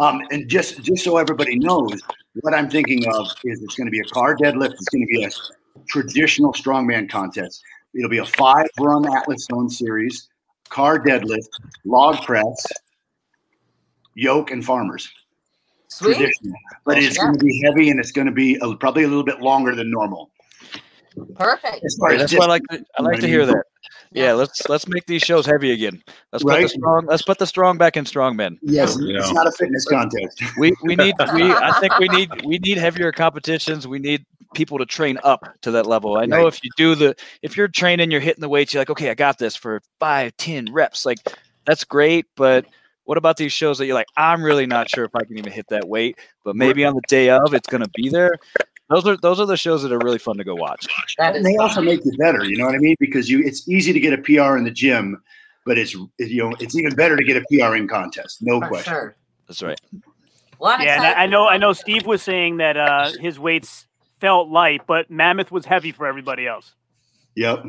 Um, 0.00 0.20
and 0.32 0.48
just 0.48 0.82
just 0.82 1.04
so 1.04 1.18
everybody 1.18 1.56
knows, 1.56 2.02
what 2.40 2.52
I'm 2.52 2.68
thinking 2.68 3.06
of 3.14 3.28
is 3.44 3.62
it's 3.62 3.76
going 3.76 3.86
to 3.86 3.92
be 3.92 4.00
a 4.00 4.10
car 4.10 4.34
deadlift. 4.34 4.72
It's 4.72 4.88
going 4.88 5.06
to 5.06 5.18
be 5.18 5.24
a 5.24 5.30
traditional 5.86 6.52
strongman 6.52 7.08
contest. 7.08 7.62
It'll 7.94 8.10
be 8.10 8.18
a 8.18 8.26
five 8.26 8.66
run 8.80 9.06
Atlas 9.16 9.44
stone 9.44 9.70
series, 9.70 10.30
car 10.68 10.98
deadlift, 10.98 11.46
log 11.84 12.24
press, 12.24 12.66
yoke, 14.14 14.50
and 14.50 14.64
farmers. 14.64 15.08
Sweet. 15.86 16.14
Traditional. 16.16 16.54
But 16.84 16.98
it's 16.98 17.16
Yeah. 17.16 17.26
going 17.26 17.38
to 17.38 17.44
be 17.44 17.62
heavy 17.64 17.90
and 17.90 18.00
it's 18.00 18.10
going 18.10 18.26
to 18.26 18.32
be 18.32 18.56
a, 18.62 18.74
probably 18.74 19.04
a 19.04 19.08
little 19.08 19.22
bit 19.22 19.40
longer 19.40 19.76
than 19.76 19.92
normal. 19.92 20.32
Perfect. 21.36 21.84
As 21.84 21.96
as 22.10 22.18
that's 22.18 22.34
why 22.34 22.46
I 22.46 22.48
like 22.48 22.62
to, 22.72 22.84
I 22.98 23.02
like 23.02 23.20
to 23.20 23.28
hear 23.28 23.46
that. 23.46 23.62
Yeah, 24.14 24.32
let's 24.34 24.68
let's 24.68 24.86
make 24.88 25.06
these 25.06 25.22
shows 25.22 25.46
heavy 25.46 25.72
again. 25.72 26.02
Let's 26.32 26.44
put 26.44 26.60
the 26.62 26.68
strong 26.68 27.06
let's 27.06 27.22
put 27.22 27.38
the 27.38 27.46
strong 27.46 27.78
back 27.78 27.96
in 27.96 28.04
strong 28.06 28.36
men. 28.36 28.58
Yes, 28.62 28.96
Yeah. 29.00 29.18
it's 29.18 29.32
not 29.32 29.46
a 29.46 29.52
fitness 29.52 29.84
contest. 29.86 30.42
We 30.58 30.74
we 30.82 30.96
need 30.96 31.14
we 31.34 31.42
I 31.52 31.72
think 31.80 31.98
we 31.98 32.08
need 32.08 32.30
we 32.44 32.58
need 32.58 32.78
heavier 32.78 33.12
competitions. 33.12 33.86
We 33.88 33.98
need 33.98 34.24
people 34.54 34.76
to 34.78 34.84
train 34.86 35.18
up 35.24 35.46
to 35.62 35.70
that 35.70 35.86
level. 35.86 36.18
I 36.18 36.26
know 36.26 36.38
Right. 36.44 36.46
if 36.48 36.62
you 36.62 36.70
do 36.76 36.94
the 36.94 37.16
if 37.42 37.56
you're 37.56 37.68
training, 37.68 38.10
you're 38.10 38.20
hitting 38.20 38.40
the 38.42 38.48
weights, 38.48 38.74
you're 38.74 38.80
like, 38.82 38.90
okay, 38.90 39.10
I 39.10 39.14
got 39.14 39.38
this 39.38 39.56
for 39.56 39.80
five, 39.98 40.36
ten 40.36 40.72
reps. 40.72 41.06
Like 41.06 41.18
that's 41.64 41.84
great, 41.84 42.26
but 42.36 42.66
what 43.04 43.18
about 43.18 43.36
these 43.36 43.52
shows 43.52 43.78
that 43.78 43.86
you're 43.86 43.94
like, 43.96 44.06
I'm 44.16 44.44
really 44.44 44.66
not 44.66 44.88
sure 44.88 45.04
if 45.04 45.14
I 45.16 45.24
can 45.24 45.36
even 45.36 45.52
hit 45.52 45.66
that 45.68 45.88
weight, 45.88 46.18
but 46.44 46.54
maybe 46.54 46.84
on 46.84 46.94
the 46.94 47.02
day 47.08 47.30
of 47.30 47.52
it's 47.52 47.66
gonna 47.68 47.88
be 47.94 48.08
there. 48.08 48.36
Those 48.92 49.06
are 49.06 49.16
those 49.16 49.40
are 49.40 49.46
the 49.46 49.56
shows 49.56 49.82
that 49.82 49.92
are 49.92 49.98
really 49.98 50.18
fun 50.18 50.36
to 50.36 50.44
go 50.44 50.54
watch. 50.54 50.86
That 51.18 51.34
And 51.36 51.44
they 51.44 51.56
fun. 51.56 51.68
also 51.68 51.80
make 51.80 52.04
you 52.04 52.12
better. 52.18 52.44
You 52.44 52.58
know 52.58 52.66
what 52.66 52.74
I 52.74 52.78
mean? 52.78 52.96
Because 53.00 53.30
you, 53.30 53.42
it's 53.42 53.66
easy 53.68 53.92
to 53.92 54.00
get 54.00 54.12
a 54.12 54.18
PR 54.18 54.56
in 54.56 54.64
the 54.64 54.70
gym, 54.70 55.22
but 55.64 55.78
it's 55.78 55.94
you 55.94 56.08
know 56.18 56.54
it's 56.60 56.76
even 56.76 56.94
better 56.94 57.16
to 57.16 57.24
get 57.24 57.36
a 57.36 57.44
PR 57.50 57.74
in 57.74 57.88
contest. 57.88 58.38
No 58.42 58.60
for 58.60 58.68
question. 58.68 58.92
sure. 58.92 59.16
That's 59.48 59.62
right. 59.62 59.80
Yeah, 60.60 60.96
and. 60.96 61.02
I 61.04 61.22
I 61.24 61.26
know 61.26 61.48
I 61.48 61.56
know 61.56 61.72
Steve 61.72 62.06
was 62.06 62.22
saying 62.22 62.58
that 62.58 62.76
uh, 62.76 63.10
his 63.20 63.38
weights 63.38 63.86
felt 64.20 64.48
light, 64.48 64.82
but 64.86 65.10
Mammoth 65.10 65.50
was 65.50 65.64
heavy 65.66 65.90
for 65.90 66.06
everybody 66.06 66.46
else. 66.46 66.74
Yep. 67.34 67.64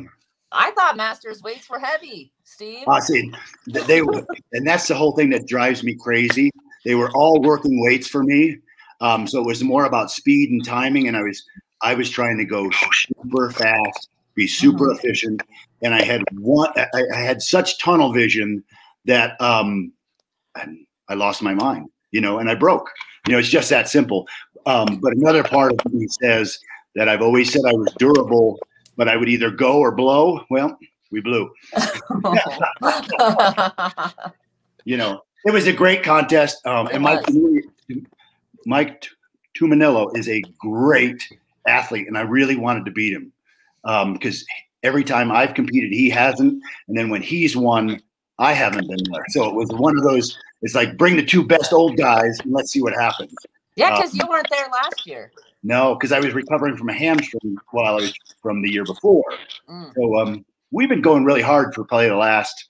I 0.51 0.71
thought 0.71 0.95
Masters 0.97 1.41
weights 1.41 1.67
were 1.69 1.79
heavy, 1.79 2.31
Steve. 2.43 2.87
I 2.87 2.99
see. 2.99 3.31
They 3.65 4.03
were, 4.03 4.23
and 4.51 4.67
that's 4.67 4.87
the 4.87 4.93
whole 4.93 5.13
thing 5.13 5.31
that 5.31 5.47
drives 5.47 5.83
me 5.83 5.95
crazy. 5.95 6.51
They 6.85 6.93
were 6.95 7.09
all 7.11 7.41
working 7.41 7.81
weights 7.83 8.07
for 8.07 8.23
me, 8.23 8.57
um, 9.03 9.27
so 9.27 9.39
it 9.39 9.45
was 9.45 9.63
more 9.63 9.85
about 9.85 10.09
speed 10.09 10.49
and 10.49 10.65
timing. 10.65 11.07
And 11.07 11.15
I 11.17 11.21
was, 11.21 11.43
I 11.81 11.93
was 11.93 12.09
trying 12.09 12.37
to 12.37 12.45
go 12.45 12.69
super 12.71 13.51
fast, 13.51 14.09
be 14.33 14.47
super 14.47 14.87
Mhm. 14.87 14.95
efficient, 14.97 15.43
and 15.81 15.93
I 15.93 16.01
had 16.01 16.23
one. 16.39 16.71
I, 16.77 16.87
I 17.13 17.19
had 17.19 17.41
such 17.41 17.77
tunnel 17.79 18.13
vision 18.13 18.63
that 19.05 19.39
um, 19.41 19.91
and 20.55 20.85
I 21.09 21.15
lost 21.15 21.41
my 21.43 21.53
mind. 21.53 21.89
You 22.11 22.21
know, 22.21 22.39
and 22.39 22.49
I 22.49 22.55
broke. 22.55 22.89
You 23.27 23.33
know, 23.33 23.39
it's 23.39 23.49
just 23.49 23.69
that 23.69 23.89
simple. 23.89 24.25
Um, 24.65 24.99
but 25.01 25.11
another 25.13 25.43
part 25.43 25.73
of 25.73 25.93
me 25.93 26.07
says 26.21 26.57
that 26.95 27.09
I've 27.09 27.21
always 27.21 27.51
said 27.51 27.63
I 27.67 27.73
was 27.73 27.91
durable, 27.97 28.57
but 28.95 29.09
I 29.09 29.17
would 29.17 29.27
either 29.27 29.51
go 29.51 29.79
or 29.79 29.91
blow. 29.91 30.45
Well, 30.49 30.77
we 31.11 31.19
blew. 31.21 31.51
you 34.85 34.95
know, 34.97 35.21
it 35.45 35.51
was 35.51 35.67
a 35.67 35.73
great 35.73 36.03
contest. 36.03 36.65
Um, 36.65 36.87
and 36.93 37.03
Mike, 37.03 37.25
Mike 38.65 39.07
Tumanillo 39.57 40.15
is 40.17 40.27
a 40.29 40.41
great 40.59 41.21
athlete, 41.67 42.07
and 42.07 42.17
I 42.17 42.21
really 42.21 42.55
wanted 42.55 42.85
to 42.85 42.91
beat 42.91 43.13
him 43.13 43.31
because 44.13 44.45
every 44.83 45.03
time 45.03 45.31
I've 45.31 45.53
competed, 45.53 45.91
he 45.91 46.09
hasn't, 46.09 46.61
and 46.87 46.97
then 46.97 47.09
when 47.09 47.21
he's 47.21 47.55
won, 47.55 48.01
I 48.39 48.53
haven't 48.53 48.87
been 48.87 49.03
there. 49.11 49.23
So 49.29 49.47
it 49.47 49.55
was 49.55 49.69
one 49.71 49.97
of 49.97 50.03
those. 50.03 50.37
It's 50.61 50.75
like 50.75 50.97
bring 50.97 51.15
the 51.15 51.25
two 51.25 51.45
best 51.45 51.73
old 51.73 51.97
guys 51.97 52.39
and 52.43 52.53
let's 52.53 52.71
see 52.71 52.81
what 52.81 52.93
happens. 52.93 53.33
yeah, 53.75 53.95
because 53.95 54.15
you 54.15 54.25
weren't 54.27 54.47
there 54.49 54.67
last 54.71 55.05
year. 55.05 55.31
No, 55.63 55.95
because 55.95 56.11
I 56.11 56.19
was 56.19 56.33
recovering 56.33 56.75
from 56.75 56.89
a 56.89 56.93
hamstring 56.93 57.57
while 57.71 57.93
I 57.93 58.01
was 58.01 58.13
from 58.41 58.61
the 58.61 58.71
year 58.71 58.83
before. 58.83 59.23
Mm. 59.69 59.93
So 59.95 60.19
um, 60.19 60.45
we've 60.71 60.89
been 60.89 61.01
going 61.01 61.23
really 61.23 61.41
hard 61.41 61.73
for 61.73 61.85
probably 61.85 62.09
the 62.09 62.15
last 62.15 62.69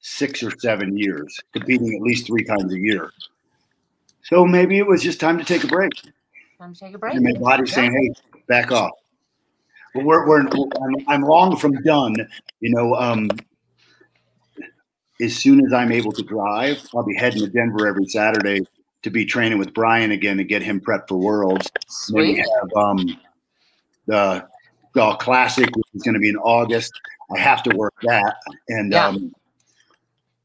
six 0.00 0.42
or 0.42 0.50
seven 0.58 0.96
years, 0.96 1.38
competing 1.52 1.94
at 1.94 2.02
least 2.02 2.26
three 2.26 2.44
times 2.44 2.72
a 2.72 2.78
year. 2.78 3.10
So 4.24 4.46
maybe 4.46 4.78
it 4.78 4.86
was 4.86 5.02
just 5.02 5.20
time 5.20 5.38
to 5.38 5.44
take 5.44 5.64
a 5.64 5.66
break. 5.66 5.92
Time 6.58 6.74
to 6.74 6.80
take 6.80 6.94
a 6.94 6.98
break. 6.98 7.14
And 7.14 7.24
my 7.24 7.32
body's 7.38 7.74
saying, 7.74 7.92
"Hey, 7.92 8.40
back 8.48 8.72
off." 8.72 8.92
But 9.94 10.04
we're, 10.04 10.26
we're 10.26 10.40
I'm, 10.40 10.96
I'm 11.08 11.22
long 11.22 11.56
from 11.56 11.80
done. 11.82 12.16
You 12.60 12.74
know, 12.74 12.94
um, 12.94 13.30
as 15.20 15.36
soon 15.36 15.64
as 15.64 15.72
I'm 15.72 15.92
able 15.92 16.12
to 16.12 16.22
drive, 16.22 16.84
I'll 16.94 17.04
be 17.04 17.14
heading 17.14 17.40
to 17.40 17.48
Denver 17.48 17.86
every 17.86 18.06
Saturday 18.06 18.66
to 19.02 19.10
be 19.10 19.24
training 19.24 19.58
with 19.58 19.72
Brian 19.74 20.10
again 20.10 20.38
to 20.38 20.44
get 20.44 20.62
him 20.62 20.80
prepped 20.80 21.08
for 21.08 21.16
Worlds. 21.16 21.70
And 22.08 22.16
then 22.16 22.28
we 22.28 22.36
have 22.38 22.72
um, 22.76 23.20
the 24.06 24.48
the 24.94 25.14
classic, 25.16 25.66
which 25.76 25.86
is 25.94 26.02
going 26.02 26.14
to 26.14 26.20
be 26.20 26.30
in 26.30 26.36
August. 26.36 26.92
I 27.34 27.38
have 27.38 27.62
to 27.64 27.76
work 27.76 27.94
that, 28.02 28.36
and 28.68 28.92
Yeah. 28.92 29.08
um, 29.08 29.34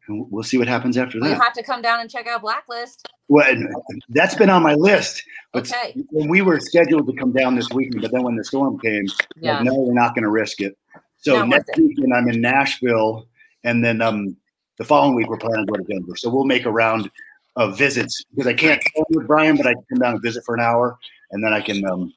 we'll 0.09 0.43
see 0.43 0.57
what 0.57 0.67
happens 0.67 0.97
after 0.97 1.19
that. 1.19 1.41
have 1.41 1.53
to 1.53 1.63
come 1.63 1.81
down 1.81 1.99
and 1.99 2.09
check 2.09 2.27
out 2.27 2.41
Blacklist. 2.41 3.07
Well, 3.27 3.47
and 3.47 3.73
that's 4.09 4.35
been 4.35 4.49
on 4.49 4.63
my 4.63 4.73
list. 4.73 5.23
But 5.53 5.71
Okay. 5.71 5.95
when 6.11 6.27
we 6.29 6.41
were 6.41 6.59
scheduled 6.59 7.07
to 7.07 7.13
come 7.13 7.31
down 7.31 7.55
this 7.55 7.69
weekend, 7.71 8.01
but 8.01 8.11
then 8.11 8.23
when 8.23 8.35
the 8.35 8.43
storm 8.43 8.79
came, 8.79 9.05
Yeah. 9.37 9.57
like, 9.57 9.65
no, 9.65 9.75
we're 9.75 9.93
not 9.93 10.15
going 10.15 10.23
to 10.23 10.29
risk 10.29 10.61
it. 10.61 10.77
So 11.17 11.37
Not 11.39 11.49
next 11.49 11.77
weekend 11.77 12.13
I'm 12.13 12.27
in 12.29 12.41
Nashville, 12.41 13.27
and 13.63 13.83
then 13.83 14.01
um, 14.01 14.35
the 14.77 14.85
following 14.85 15.15
week 15.15 15.27
we're 15.29 15.37
planning 15.37 15.65
to 15.65 15.71
go 15.71 15.77
to 15.77 15.83
Denver. 15.83 16.15
So 16.15 16.29
we'll 16.29 16.45
make 16.45 16.65
a 16.65 16.71
round 16.71 17.09
of 17.55 17.77
visits 17.77 18.23
because 18.31 18.47
I 18.47 18.53
can't 18.53 18.81
stay 18.81 19.03
with 19.09 19.27
Brian, 19.27 19.57
but 19.57 19.67
I 19.67 19.73
can 19.73 19.83
come 19.89 19.99
down 19.99 20.13
and 20.13 20.21
visit 20.21 20.43
for 20.45 20.55
an 20.55 20.61
hour, 20.61 20.97
and 21.31 21.43
then 21.43 21.53
I 21.53 21.61
can 21.61 21.85
um, 21.85 22.13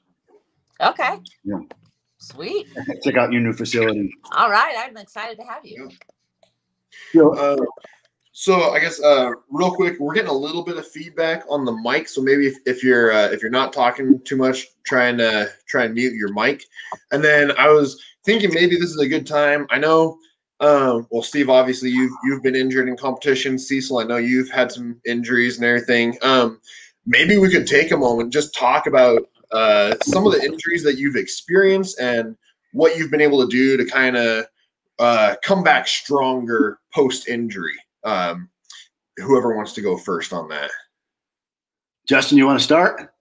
Okay. 0.80 1.18
Yeah. 1.44 1.60
Sweet. 2.18 2.66
check 3.04 3.16
out 3.16 3.32
your 3.32 3.40
new 3.40 3.52
facility. 3.52 4.12
All 4.32 4.50
right. 4.50 4.74
I'm 4.78 4.96
excited 4.96 5.36
to 5.38 5.44
have 5.44 5.64
you. 5.64 5.90
So, 7.12 7.34
Uh, 7.36 7.56
so 8.34 8.70
I 8.70 8.80
guess 8.80 9.00
uh, 9.02 9.30
real 9.50 9.70
quick, 9.70 10.00
we're 10.00 10.14
getting 10.14 10.30
a 10.30 10.34
little 10.34 10.64
bit 10.64 10.78
of 10.78 10.88
feedback 10.88 11.44
on 11.50 11.64
the 11.64 11.72
mic. 11.72 12.08
So 12.08 12.22
maybe 12.22 12.46
if, 12.46 12.56
if 12.64 12.82
you're 12.82 13.12
uh, 13.12 13.28
if 13.28 13.42
you're 13.42 13.50
not 13.50 13.72
talking 13.72 14.20
too 14.24 14.36
much, 14.36 14.66
try 14.84 15.08
and 15.08 15.20
uh, 15.20 15.46
try 15.68 15.84
and 15.84 15.94
mute 15.94 16.14
your 16.14 16.32
mic. 16.32 16.64
And 17.10 17.22
then 17.22 17.52
I 17.58 17.68
was 17.68 18.02
thinking 18.24 18.52
maybe 18.54 18.76
this 18.76 18.90
is 18.90 18.98
a 18.98 19.08
good 19.08 19.26
time. 19.26 19.66
I 19.70 19.78
know. 19.78 20.18
Um, 20.60 21.06
well, 21.10 21.22
Steve, 21.22 21.50
obviously 21.50 21.90
you've 21.90 22.12
you've 22.24 22.42
been 22.42 22.56
injured 22.56 22.88
in 22.88 22.96
competition. 22.96 23.58
Cecil, 23.58 23.98
I 23.98 24.04
know 24.04 24.16
you've 24.16 24.50
had 24.50 24.72
some 24.72 24.98
injuries 25.04 25.56
and 25.56 25.66
everything. 25.66 26.16
Um, 26.22 26.58
maybe 27.04 27.36
we 27.36 27.50
could 27.50 27.66
take 27.66 27.90
a 27.90 27.96
moment 27.96 28.32
just 28.32 28.54
talk 28.54 28.86
about 28.86 29.28
uh, 29.50 29.94
some 30.04 30.26
of 30.26 30.32
the 30.32 30.42
injuries 30.42 30.82
that 30.84 30.96
you've 30.96 31.16
experienced 31.16 32.00
and 32.00 32.36
what 32.72 32.96
you've 32.96 33.10
been 33.10 33.20
able 33.20 33.46
to 33.46 33.50
do 33.50 33.76
to 33.76 33.84
kind 33.84 34.16
of 34.16 34.46
uh, 35.02 35.34
come 35.42 35.62
back 35.62 35.88
stronger 35.88 36.78
post 36.94 37.28
injury. 37.28 37.74
Um, 38.04 38.48
whoever 39.16 39.56
wants 39.56 39.72
to 39.74 39.82
go 39.82 39.96
first 39.96 40.32
on 40.32 40.48
that. 40.48 40.70
Justin, 42.08 42.38
you 42.38 42.46
want 42.46 42.58
to 42.58 42.64
start? 42.64 43.12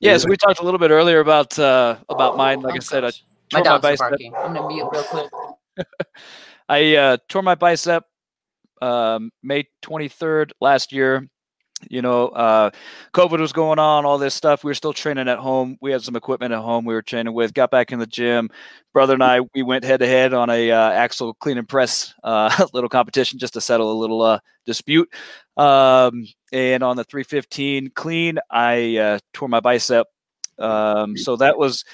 Yeah, 0.00 0.16
so 0.16 0.28
we 0.28 0.36
talked 0.36 0.60
a 0.60 0.62
little 0.62 0.78
bit 0.78 0.90
earlier 0.92 1.18
about 1.20 1.58
uh, 1.58 1.96
about 2.08 2.36
mine. 2.36 2.60
Like 2.60 2.76
I 2.76 2.78
said, 2.78 3.04
I 3.04 3.10
Oh, 3.54 3.58
my 3.58 3.62
tore 3.62 3.72
my 3.72 3.78
bicep. 3.78 3.98
barking. 3.98 4.34
I'm 4.36 4.54
gonna 4.54 4.68
mute 4.68 4.88
real 4.92 5.02
quick. 5.04 5.30
I 6.68 6.96
uh, 6.96 7.16
tore 7.28 7.42
my 7.42 7.54
bicep 7.54 8.04
um, 8.82 9.30
May 9.42 9.64
23rd 9.82 10.50
last 10.60 10.92
year. 10.92 11.28
You 11.88 12.02
know, 12.02 12.28
uh, 12.28 12.70
COVID 13.14 13.38
was 13.38 13.52
going 13.52 13.78
on, 13.78 14.04
all 14.04 14.18
this 14.18 14.34
stuff. 14.34 14.64
We 14.64 14.70
were 14.70 14.74
still 14.74 14.92
training 14.92 15.28
at 15.28 15.38
home. 15.38 15.76
We 15.80 15.92
had 15.92 16.02
some 16.02 16.16
equipment 16.16 16.52
at 16.52 16.60
home 16.60 16.84
we 16.84 16.94
were 16.94 17.02
training 17.02 17.34
with. 17.34 17.54
Got 17.54 17.70
back 17.70 17.92
in 17.92 17.98
the 17.98 18.06
gym. 18.06 18.50
Brother 18.92 19.14
and 19.14 19.22
I, 19.22 19.40
we 19.54 19.62
went 19.62 19.84
head 19.84 20.00
to 20.00 20.06
head 20.06 20.34
on 20.34 20.50
a 20.50 20.70
uh, 20.70 20.90
axle 20.90 21.34
clean 21.34 21.58
and 21.58 21.68
press 21.68 22.14
uh, 22.24 22.66
little 22.72 22.88
competition 22.88 23.38
just 23.38 23.54
to 23.54 23.60
settle 23.60 23.92
a 23.92 23.98
little 23.98 24.22
uh, 24.22 24.40
dispute. 24.66 25.08
Um, 25.56 26.26
and 26.52 26.82
on 26.82 26.96
the 26.96 27.04
315 27.04 27.90
clean, 27.94 28.38
I 28.50 28.96
uh, 28.96 29.18
tore 29.32 29.48
my 29.48 29.60
bicep. 29.60 30.06
Um, 30.58 31.16
so 31.16 31.36
that 31.36 31.58
was 31.58 31.84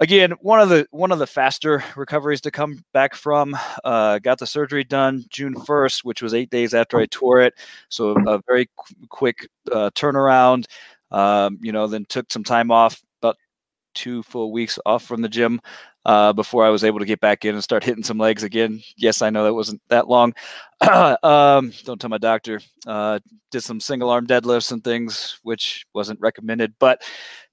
again 0.00 0.32
one 0.40 0.60
of 0.60 0.68
the 0.68 0.86
one 0.90 1.12
of 1.12 1.18
the 1.18 1.26
faster 1.26 1.82
recoveries 1.96 2.40
to 2.40 2.50
come 2.50 2.82
back 2.92 3.14
from 3.14 3.56
uh, 3.84 4.18
got 4.20 4.38
the 4.38 4.46
surgery 4.46 4.84
done 4.84 5.24
june 5.28 5.54
1st 5.54 6.04
which 6.04 6.22
was 6.22 6.34
eight 6.34 6.50
days 6.50 6.74
after 6.74 6.98
i 6.98 7.06
tore 7.06 7.40
it. 7.40 7.54
So 7.88 8.10
a 8.26 8.40
very 8.46 8.68
qu- 8.76 8.94
quick 9.08 9.48
uh, 9.72 9.90
turnaround 9.94 10.66
um, 11.10 11.58
you 11.60 11.72
know 11.72 11.86
then 11.86 12.04
took 12.08 12.30
some 12.30 12.44
time 12.44 12.70
off 12.70 13.00
about 13.22 13.36
two 13.94 14.22
full 14.22 14.52
weeks 14.52 14.78
off 14.86 15.04
from 15.04 15.22
the 15.22 15.28
gym 15.28 15.60
uh, 16.08 16.32
before 16.32 16.64
i 16.64 16.68
was 16.68 16.82
able 16.82 16.98
to 16.98 17.04
get 17.04 17.20
back 17.20 17.44
in 17.44 17.54
and 17.54 17.62
start 17.62 17.84
hitting 17.88 18.02
some 18.02 18.18
legs 18.18 18.42
again 18.42 18.82
yes 18.96 19.22
i 19.22 19.30
know 19.30 19.44
that 19.44 19.54
wasn't 19.54 19.80
that 19.88 20.08
long 20.08 20.34
um, 21.22 21.72
don't 21.84 22.00
tell 22.00 22.10
my 22.10 22.18
doctor 22.18 22.60
uh, 22.86 23.18
did 23.50 23.62
some 23.62 23.80
single 23.80 24.10
arm 24.10 24.26
deadlifts 24.26 24.72
and 24.72 24.82
things 24.82 25.38
which 25.42 25.86
wasn't 25.94 26.18
recommended 26.20 26.74
but 26.78 27.02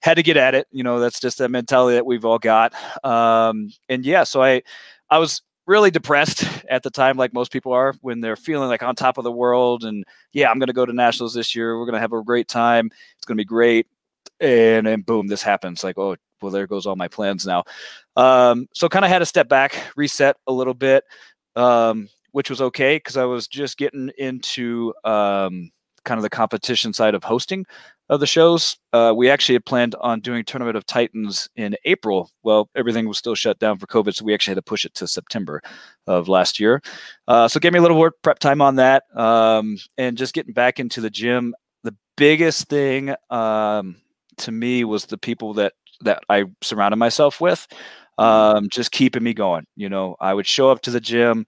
had 0.06 0.18
to 0.18 0.24
get 0.24 0.38
at 0.38 0.54
it. 0.54 0.68
You 0.72 0.84
know, 0.84 1.00
that's 1.00 1.20
just 1.20 1.40
that 1.40 1.50
mentality 1.50 1.96
that 1.96 2.06
we've 2.06 2.26
all 2.26 2.38
got. 2.38 2.74
Um, 3.04 3.72
and 3.90 4.06
yeah, 4.06 4.24
so 4.24 4.44
I, 4.44 4.62
I 5.10 5.18
was 5.18 5.42
really 5.66 5.90
depressed 5.90 6.46
at 6.70 6.84
the 6.84 6.92
time, 6.92 7.18
like 7.18 7.34
most 7.34 7.52
people 7.52 7.74
are 7.74 7.96
when 8.02 8.22
they're 8.22 8.36
feeling 8.36 8.70
like 8.70 8.84
on 8.84 8.96
top 8.96 9.18
of 9.18 9.24
the 9.24 9.32
world. 9.32 9.84
And 9.84 10.04
yeah, 10.32 10.52
I'm 10.52 10.60
going 10.60 10.68
to 10.68 10.74
go 10.74 10.86
to 10.86 10.94
nationals 10.94 11.34
this 11.34 11.56
year. 11.56 11.78
We're 11.78 11.86
going 11.86 11.96
to 11.96 12.00
have 12.00 12.14
a 12.14 12.24
great 12.24 12.48
time. 12.48 12.92
It's 13.18 13.26
going 13.26 13.36
to 13.36 13.42
be 13.42 13.46
great. 13.46 13.88
And 14.40 14.86
then 14.86 15.02
boom, 15.02 15.26
this 15.26 15.42
happens. 15.42 15.84
Like, 15.84 15.98
oh, 15.98 16.18
well, 16.46 16.52
there 16.52 16.68
goes 16.68 16.86
all 16.86 16.96
my 16.96 17.08
plans 17.08 17.46
now. 17.46 17.64
Um, 18.16 18.68
so 18.74 18.88
kind 18.88 19.04
of 19.04 19.12
had 19.12 19.20
to 19.20 19.26
step 19.26 19.50
back, 19.50 19.76
reset 19.96 20.38
a 20.48 20.54
little 20.54 20.74
bit, 20.74 21.04
um, 21.56 22.08
which 22.32 22.50
was 22.50 22.62
okay 22.62 22.98
because 22.98 23.18
I 23.18 23.26
was 23.26 23.48
just 23.48 23.78
getting 23.78 24.12
into 24.18 24.94
um, 25.04 25.72
kind 26.04 26.20
of 26.20 26.22
the 26.22 26.30
competition 26.30 26.94
side 26.94 27.16
of 27.16 27.24
hosting 27.24 27.66
of 28.10 28.20
the 28.20 28.28
shows. 28.28 28.78
Uh, 28.94 29.14
we 29.16 29.30
actually 29.30 29.56
had 29.56 29.66
planned 29.66 29.96
on 30.00 30.20
doing 30.22 30.46
Tournament 30.46 30.78
of 30.78 30.86
Titans 30.86 31.50
in 31.56 31.76
April. 31.86 32.30
Well, 32.44 32.70
everything 32.76 33.08
was 33.08 33.18
still 33.18 33.36
shut 33.36 33.60
down 33.60 33.78
for 33.78 33.88
COVID, 33.88 34.14
so 34.14 34.24
we 34.24 34.34
actually 34.34 34.52
had 34.52 34.58
to 34.58 34.70
push 34.70 34.86
it 34.86 34.94
to 34.96 35.08
September 35.08 35.62
of 36.08 36.30
last 36.30 36.60
year. 36.60 36.82
Uh, 37.28 37.48
so, 37.48 37.60
gave 37.60 37.74
me 37.74 37.80
a 37.80 37.82
little 37.82 37.98
more 37.98 38.14
prep 38.22 38.40
time 38.40 38.62
on 38.62 38.76
that, 38.76 39.04
um, 39.16 39.78
and 39.98 40.18
just 40.18 40.34
getting 40.34 40.54
back 40.54 40.80
into 40.80 41.02
the 41.02 41.10
gym. 41.10 41.56
The 41.84 41.96
biggest 42.16 42.68
thing 42.70 43.16
um, 43.30 43.98
to 44.38 44.52
me 44.52 44.84
was 44.84 45.06
the 45.06 45.18
people 45.18 45.54
that 45.56 45.74
that 46.02 46.24
I 46.30 46.46
surrounded 46.62 46.98
myself 46.98 47.42
with, 47.42 47.68
um, 48.18 48.70
just 48.70 48.92
keeping 48.92 49.24
me 49.24 49.34
going. 49.34 49.66
You 49.76 49.90
know, 49.90 50.16
I 50.20 50.34
would 50.34 50.48
show 50.48 50.70
up 50.70 50.82
to 50.82 50.92
the 50.92 51.02
gym 51.02 51.46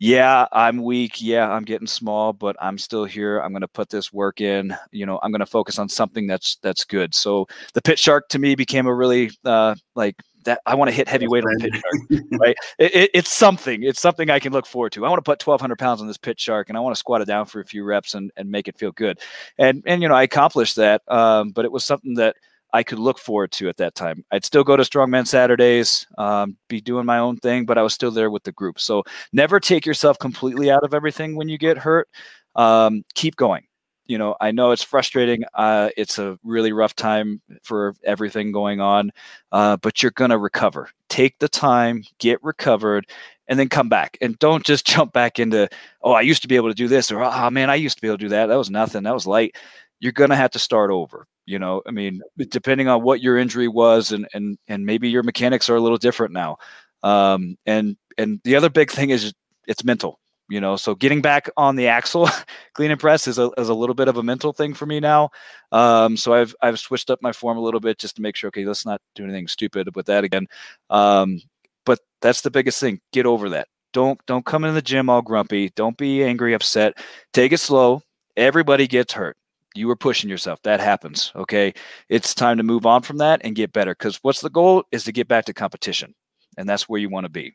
yeah, 0.00 0.46
I'm 0.52 0.82
weak. 0.82 1.20
Yeah, 1.20 1.50
I'm 1.50 1.64
getting 1.64 1.86
small, 1.88 2.32
but 2.32 2.56
I'm 2.60 2.78
still 2.78 3.04
here. 3.04 3.40
I'm 3.40 3.50
going 3.50 3.62
to 3.62 3.68
put 3.68 3.90
this 3.90 4.12
work 4.12 4.40
in. 4.40 4.76
You 4.92 5.06
know, 5.06 5.18
I'm 5.22 5.32
going 5.32 5.40
to 5.40 5.46
focus 5.46 5.78
on 5.78 5.88
something 5.88 6.26
that's 6.26 6.56
that's 6.62 6.84
good. 6.84 7.14
So 7.14 7.48
the 7.74 7.82
pit 7.82 7.98
shark 7.98 8.28
to 8.28 8.38
me 8.38 8.54
became 8.54 8.86
a 8.86 8.94
really 8.94 9.32
uh, 9.44 9.74
like 9.96 10.14
that. 10.44 10.60
I 10.66 10.76
want 10.76 10.88
to 10.88 10.94
hit 10.94 11.08
heavyweight 11.08 11.44
on 11.44 11.54
the 11.54 11.64
pit 11.64 11.74
shark, 11.74 12.22
right? 12.40 12.56
It, 12.78 12.94
it, 12.94 13.10
it's 13.12 13.32
something. 13.32 13.82
It's 13.82 14.00
something 14.00 14.30
I 14.30 14.38
can 14.38 14.52
look 14.52 14.66
forward 14.66 14.92
to. 14.92 15.04
I 15.04 15.08
want 15.08 15.18
to 15.18 15.28
put 15.28 15.44
1,200 15.44 15.76
pounds 15.76 16.00
on 16.00 16.06
this 16.06 16.16
pit 16.16 16.38
shark, 16.38 16.68
and 16.68 16.78
I 16.78 16.80
want 16.80 16.94
to 16.94 16.98
squat 16.98 17.20
it 17.20 17.26
down 17.26 17.46
for 17.46 17.60
a 17.60 17.64
few 17.64 17.82
reps 17.82 18.14
and 18.14 18.30
and 18.36 18.48
make 18.48 18.68
it 18.68 18.78
feel 18.78 18.92
good. 18.92 19.18
And 19.58 19.82
and 19.84 20.00
you 20.00 20.08
know, 20.08 20.14
I 20.14 20.22
accomplished 20.22 20.76
that. 20.76 21.02
Um, 21.08 21.50
but 21.50 21.64
it 21.64 21.72
was 21.72 21.84
something 21.84 22.14
that 22.14 22.36
I 22.72 22.82
could 22.82 22.98
look 22.98 23.18
forward 23.18 23.52
to 23.52 23.68
at 23.68 23.76
that 23.78 23.94
time. 23.94 24.24
I'd 24.30 24.44
still 24.44 24.64
go 24.64 24.76
to 24.76 24.82
Strongman 24.82 25.26
Saturdays, 25.26 26.06
um, 26.18 26.56
be 26.68 26.80
doing 26.80 27.06
my 27.06 27.18
own 27.18 27.36
thing, 27.36 27.64
but 27.64 27.78
I 27.78 27.82
was 27.82 27.94
still 27.94 28.10
there 28.10 28.30
with 28.30 28.42
the 28.42 28.52
group. 28.52 28.78
So 28.78 29.04
never 29.32 29.58
take 29.58 29.86
yourself 29.86 30.18
completely 30.18 30.70
out 30.70 30.84
of 30.84 30.94
everything 30.94 31.36
when 31.36 31.48
you 31.48 31.58
get 31.58 31.78
hurt. 31.78 32.08
Um, 32.56 33.04
keep 33.14 33.36
going. 33.36 33.64
You 34.06 34.16
know, 34.16 34.36
I 34.40 34.52
know 34.52 34.70
it's 34.70 34.82
frustrating. 34.82 35.44
Uh, 35.52 35.90
it's 35.96 36.18
a 36.18 36.38
really 36.42 36.72
rough 36.72 36.96
time 36.96 37.42
for 37.62 37.94
everything 38.04 38.52
going 38.52 38.80
on, 38.80 39.12
uh, 39.52 39.76
but 39.76 40.02
you're 40.02 40.12
going 40.12 40.30
to 40.30 40.38
recover. 40.38 40.88
Take 41.10 41.38
the 41.38 41.48
time, 41.48 42.04
get 42.18 42.42
recovered, 42.42 43.06
and 43.48 43.58
then 43.58 43.68
come 43.68 43.90
back. 43.90 44.16
And 44.22 44.38
don't 44.38 44.64
just 44.64 44.86
jump 44.94 45.12
back 45.12 45.38
into, 45.38 45.68
oh, 46.02 46.12
I 46.12 46.22
used 46.22 46.40
to 46.42 46.48
be 46.48 46.56
able 46.56 46.68
to 46.68 46.74
do 46.74 46.88
this, 46.88 47.12
or 47.12 47.22
oh, 47.22 47.50
man, 47.50 47.68
I 47.68 47.74
used 47.74 47.96
to 47.96 48.02
be 48.02 48.08
able 48.08 48.18
to 48.18 48.24
do 48.24 48.30
that. 48.30 48.46
That 48.46 48.56
was 48.56 48.70
nothing. 48.70 49.02
That 49.02 49.14
was 49.14 49.26
light. 49.26 49.56
You're 50.00 50.12
going 50.12 50.30
to 50.30 50.36
have 50.36 50.50
to 50.52 50.58
start 50.58 50.90
over 50.90 51.26
you 51.48 51.58
know, 51.58 51.80
I 51.86 51.92
mean, 51.92 52.20
depending 52.36 52.88
on 52.88 53.02
what 53.02 53.22
your 53.22 53.38
injury 53.38 53.68
was, 53.68 54.12
and 54.12 54.28
and 54.34 54.58
and 54.68 54.84
maybe 54.84 55.08
your 55.08 55.22
mechanics 55.22 55.70
are 55.70 55.76
a 55.76 55.80
little 55.80 55.96
different 55.96 56.34
now. 56.34 56.58
Um, 57.02 57.56
and 57.64 57.96
and 58.18 58.38
the 58.44 58.54
other 58.54 58.68
big 58.68 58.90
thing 58.90 59.08
is 59.08 59.32
it's 59.66 59.82
mental. 59.82 60.20
You 60.50 60.60
know, 60.60 60.76
so 60.76 60.94
getting 60.94 61.22
back 61.22 61.48
on 61.56 61.76
the 61.76 61.88
axle, 61.88 62.28
clean 62.74 62.90
and 62.90 63.00
press 63.00 63.26
is 63.26 63.38
a, 63.38 63.50
is 63.56 63.70
a 63.70 63.74
little 63.74 63.94
bit 63.94 64.08
of 64.08 64.18
a 64.18 64.22
mental 64.22 64.52
thing 64.52 64.74
for 64.74 64.84
me 64.84 65.00
now. 65.00 65.30
Um, 65.72 66.18
so 66.18 66.34
I've 66.34 66.54
I've 66.60 66.78
switched 66.78 67.08
up 67.08 67.20
my 67.22 67.32
form 67.32 67.56
a 67.56 67.62
little 67.62 67.80
bit 67.80 67.98
just 67.98 68.16
to 68.16 68.22
make 68.22 68.36
sure, 68.36 68.48
okay, 68.48 68.66
let's 68.66 68.84
not 68.84 69.00
do 69.14 69.24
anything 69.24 69.48
stupid 69.48 69.96
with 69.96 70.04
that 70.06 70.24
again. 70.24 70.48
Um, 70.90 71.40
but 71.86 72.00
that's 72.20 72.42
the 72.42 72.50
biggest 72.50 72.78
thing. 72.78 73.00
Get 73.14 73.24
over 73.24 73.48
that. 73.50 73.68
Don't 73.94 74.20
don't 74.26 74.44
come 74.44 74.66
in 74.66 74.74
the 74.74 74.82
gym 74.82 75.08
all 75.08 75.22
grumpy. 75.22 75.70
Don't 75.70 75.96
be 75.96 76.22
angry, 76.22 76.52
upset. 76.52 76.98
Take 77.32 77.52
it 77.52 77.58
slow. 77.58 78.02
Everybody 78.36 78.86
gets 78.86 79.14
hurt 79.14 79.38
you 79.74 79.86
were 79.86 79.96
pushing 79.96 80.30
yourself. 80.30 80.60
That 80.62 80.80
happens. 80.80 81.32
Okay. 81.36 81.74
It's 82.08 82.34
time 82.34 82.56
to 82.56 82.62
move 82.62 82.86
on 82.86 83.02
from 83.02 83.18
that 83.18 83.40
and 83.44 83.54
get 83.54 83.72
better. 83.72 83.92
Because 83.92 84.18
what's 84.22 84.40
the 84.40 84.50
goal 84.50 84.84
is 84.92 85.04
to 85.04 85.12
get 85.12 85.28
back 85.28 85.44
to 85.46 85.54
competition. 85.54 86.14
And 86.56 86.68
that's 86.68 86.88
where 86.88 87.00
you 87.00 87.08
want 87.08 87.24
to 87.24 87.30
be. 87.30 87.54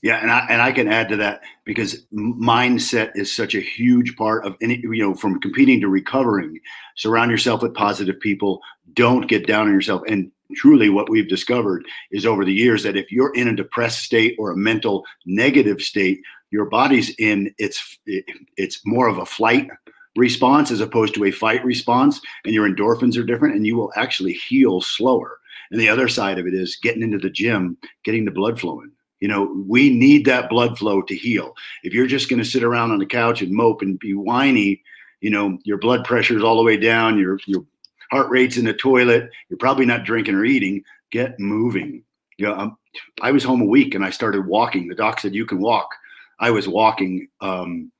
Yeah, 0.00 0.22
and 0.22 0.30
I 0.30 0.46
and 0.48 0.62
I 0.62 0.70
can 0.70 0.86
add 0.86 1.08
to 1.08 1.16
that 1.16 1.40
because 1.64 2.06
mindset 2.14 3.10
is 3.16 3.34
such 3.34 3.56
a 3.56 3.60
huge 3.60 4.14
part 4.14 4.46
of 4.46 4.54
any 4.62 4.78
you 4.80 5.02
know 5.02 5.14
from 5.14 5.40
competing 5.40 5.80
to 5.80 5.88
recovering. 5.88 6.60
Surround 6.96 7.32
yourself 7.32 7.62
with 7.62 7.74
positive 7.74 8.18
people. 8.20 8.60
Don't 8.92 9.28
get 9.28 9.48
down 9.48 9.66
on 9.66 9.72
yourself. 9.72 10.02
And 10.06 10.30
truly, 10.54 10.88
what 10.88 11.10
we've 11.10 11.28
discovered 11.28 11.84
is 12.12 12.24
over 12.24 12.44
the 12.44 12.54
years 12.54 12.84
that 12.84 12.96
if 12.96 13.10
you're 13.10 13.34
in 13.34 13.48
a 13.48 13.56
depressed 13.56 14.04
state 14.04 14.36
or 14.38 14.52
a 14.52 14.56
mental 14.56 15.04
negative 15.26 15.82
state, 15.82 16.20
your 16.52 16.66
body's 16.66 17.10
in 17.18 17.52
it's 17.58 17.98
it's 18.56 18.80
more 18.86 19.08
of 19.08 19.18
a 19.18 19.26
flight 19.26 19.68
response 20.18 20.70
as 20.70 20.80
opposed 20.80 21.14
to 21.14 21.24
a 21.24 21.30
fight 21.30 21.64
response, 21.64 22.20
and 22.44 22.54
your 22.54 22.68
endorphins 22.68 23.16
are 23.16 23.24
different, 23.24 23.54
and 23.54 23.66
you 23.66 23.76
will 23.76 23.92
actually 23.96 24.34
heal 24.34 24.80
slower. 24.80 25.38
And 25.70 25.80
the 25.80 25.88
other 25.88 26.08
side 26.08 26.38
of 26.38 26.46
it 26.46 26.54
is 26.54 26.76
getting 26.76 27.02
into 27.02 27.18
the 27.18 27.30
gym, 27.30 27.76
getting 28.04 28.24
the 28.24 28.30
blood 28.30 28.58
flowing. 28.58 28.92
You 29.20 29.28
know, 29.28 29.64
we 29.66 29.90
need 29.90 30.24
that 30.26 30.48
blood 30.48 30.78
flow 30.78 31.02
to 31.02 31.16
heal. 31.16 31.54
If 31.82 31.92
you're 31.92 32.06
just 32.06 32.28
going 32.28 32.38
to 32.38 32.48
sit 32.48 32.62
around 32.62 32.92
on 32.92 32.98
the 32.98 33.06
couch 33.06 33.42
and 33.42 33.52
mope 33.52 33.82
and 33.82 33.98
be 33.98 34.14
whiny, 34.14 34.82
you 35.20 35.30
know, 35.30 35.58
your 35.64 35.78
blood 35.78 36.04
pressure 36.04 36.36
is 36.36 36.44
all 36.44 36.56
the 36.56 36.62
way 36.62 36.76
down, 36.76 37.18
your 37.18 37.40
your 37.46 37.64
heart 38.10 38.30
rate's 38.30 38.56
in 38.56 38.64
the 38.64 38.72
toilet, 38.72 39.30
you're 39.48 39.58
probably 39.58 39.86
not 39.86 40.04
drinking 40.04 40.34
or 40.34 40.44
eating. 40.44 40.84
Get 41.10 41.38
moving. 41.40 42.04
You 42.36 42.46
know, 42.46 42.54
um, 42.54 42.76
I 43.20 43.32
was 43.32 43.42
home 43.42 43.60
a 43.60 43.66
week 43.66 43.94
and 43.94 44.04
I 44.04 44.10
started 44.10 44.46
walking. 44.46 44.88
The 44.88 44.94
doc 44.94 45.20
said 45.20 45.34
you 45.34 45.46
can 45.46 45.58
walk. 45.58 45.88
I 46.38 46.50
was 46.50 46.68
walking 46.68 47.28
um, 47.40 47.90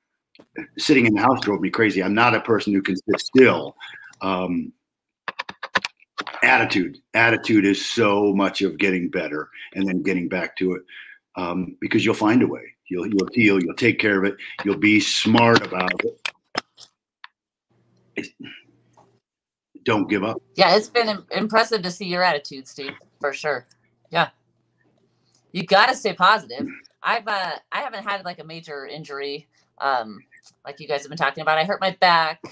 sitting 0.79 1.07
in 1.07 1.15
the 1.15 1.21
house 1.21 1.41
drove 1.41 1.61
me 1.61 1.71
crazy. 1.71 2.03
I'm 2.03 2.15
not 2.15 2.35
a 2.35 2.41
person 2.41 2.73
who 2.73 2.83
can 2.83 2.97
sit 2.97 3.21
still. 3.21 3.77
Um, 4.21 4.73
attitude, 6.43 6.99
attitude 7.15 7.65
is 7.65 7.85
so 7.85 8.33
much 8.35 8.63
of 8.63 8.79
getting 8.79 9.09
better 9.09 9.49
and 9.75 9.87
then 9.87 10.03
getting 10.03 10.29
back 10.29 10.57
to 10.57 10.75
it 10.75 10.83
um, 11.37 11.77
because 11.81 12.05
you'll 12.05 12.15
find 12.15 12.43
a 12.43 12.47
way. 12.47 12.75
You'll 12.91 13.07
you'll 13.07 13.29
heal. 13.33 13.63
You'll 13.63 13.75
take 13.75 13.99
care 13.99 14.19
of 14.19 14.25
it. 14.25 14.37
You'll 14.65 14.79
be 14.79 14.99
smart 14.99 15.65
about 15.65 15.93
it. 16.05 16.29
It's, 18.17 18.31
don't 19.85 20.09
give 20.09 20.25
up. 20.25 20.43
Yeah, 20.55 20.75
it's 20.75 20.89
been 20.89 21.23
impressive 21.31 21.83
to 21.83 21.91
see 21.91 22.07
your 22.07 22.23
attitude, 22.23 22.67
Steve, 22.67 22.93
for 23.21 23.33
sure. 23.33 23.67
Yeah, 24.11 24.31
you 25.53 25.65
got 25.65 25.87
to 25.87 25.95
stay 25.95 26.15
positive. 26.15 26.67
I've 27.03 27.29
uh, 27.29 27.57
I 27.71 27.81
haven't 27.81 28.05
had 28.05 28.25
like 28.25 28.39
a 28.39 28.45
major 28.45 28.87
injury 28.87 29.49
um, 29.81 30.19
like 30.65 30.81
you 30.81 30.89
guys 30.89 31.03
have 31.03 31.09
been 31.09 31.19
talking 31.19 31.43
about. 31.43 31.59
I 31.59 31.65
hurt 31.65 31.81
my 31.81 31.97
back 32.01 32.43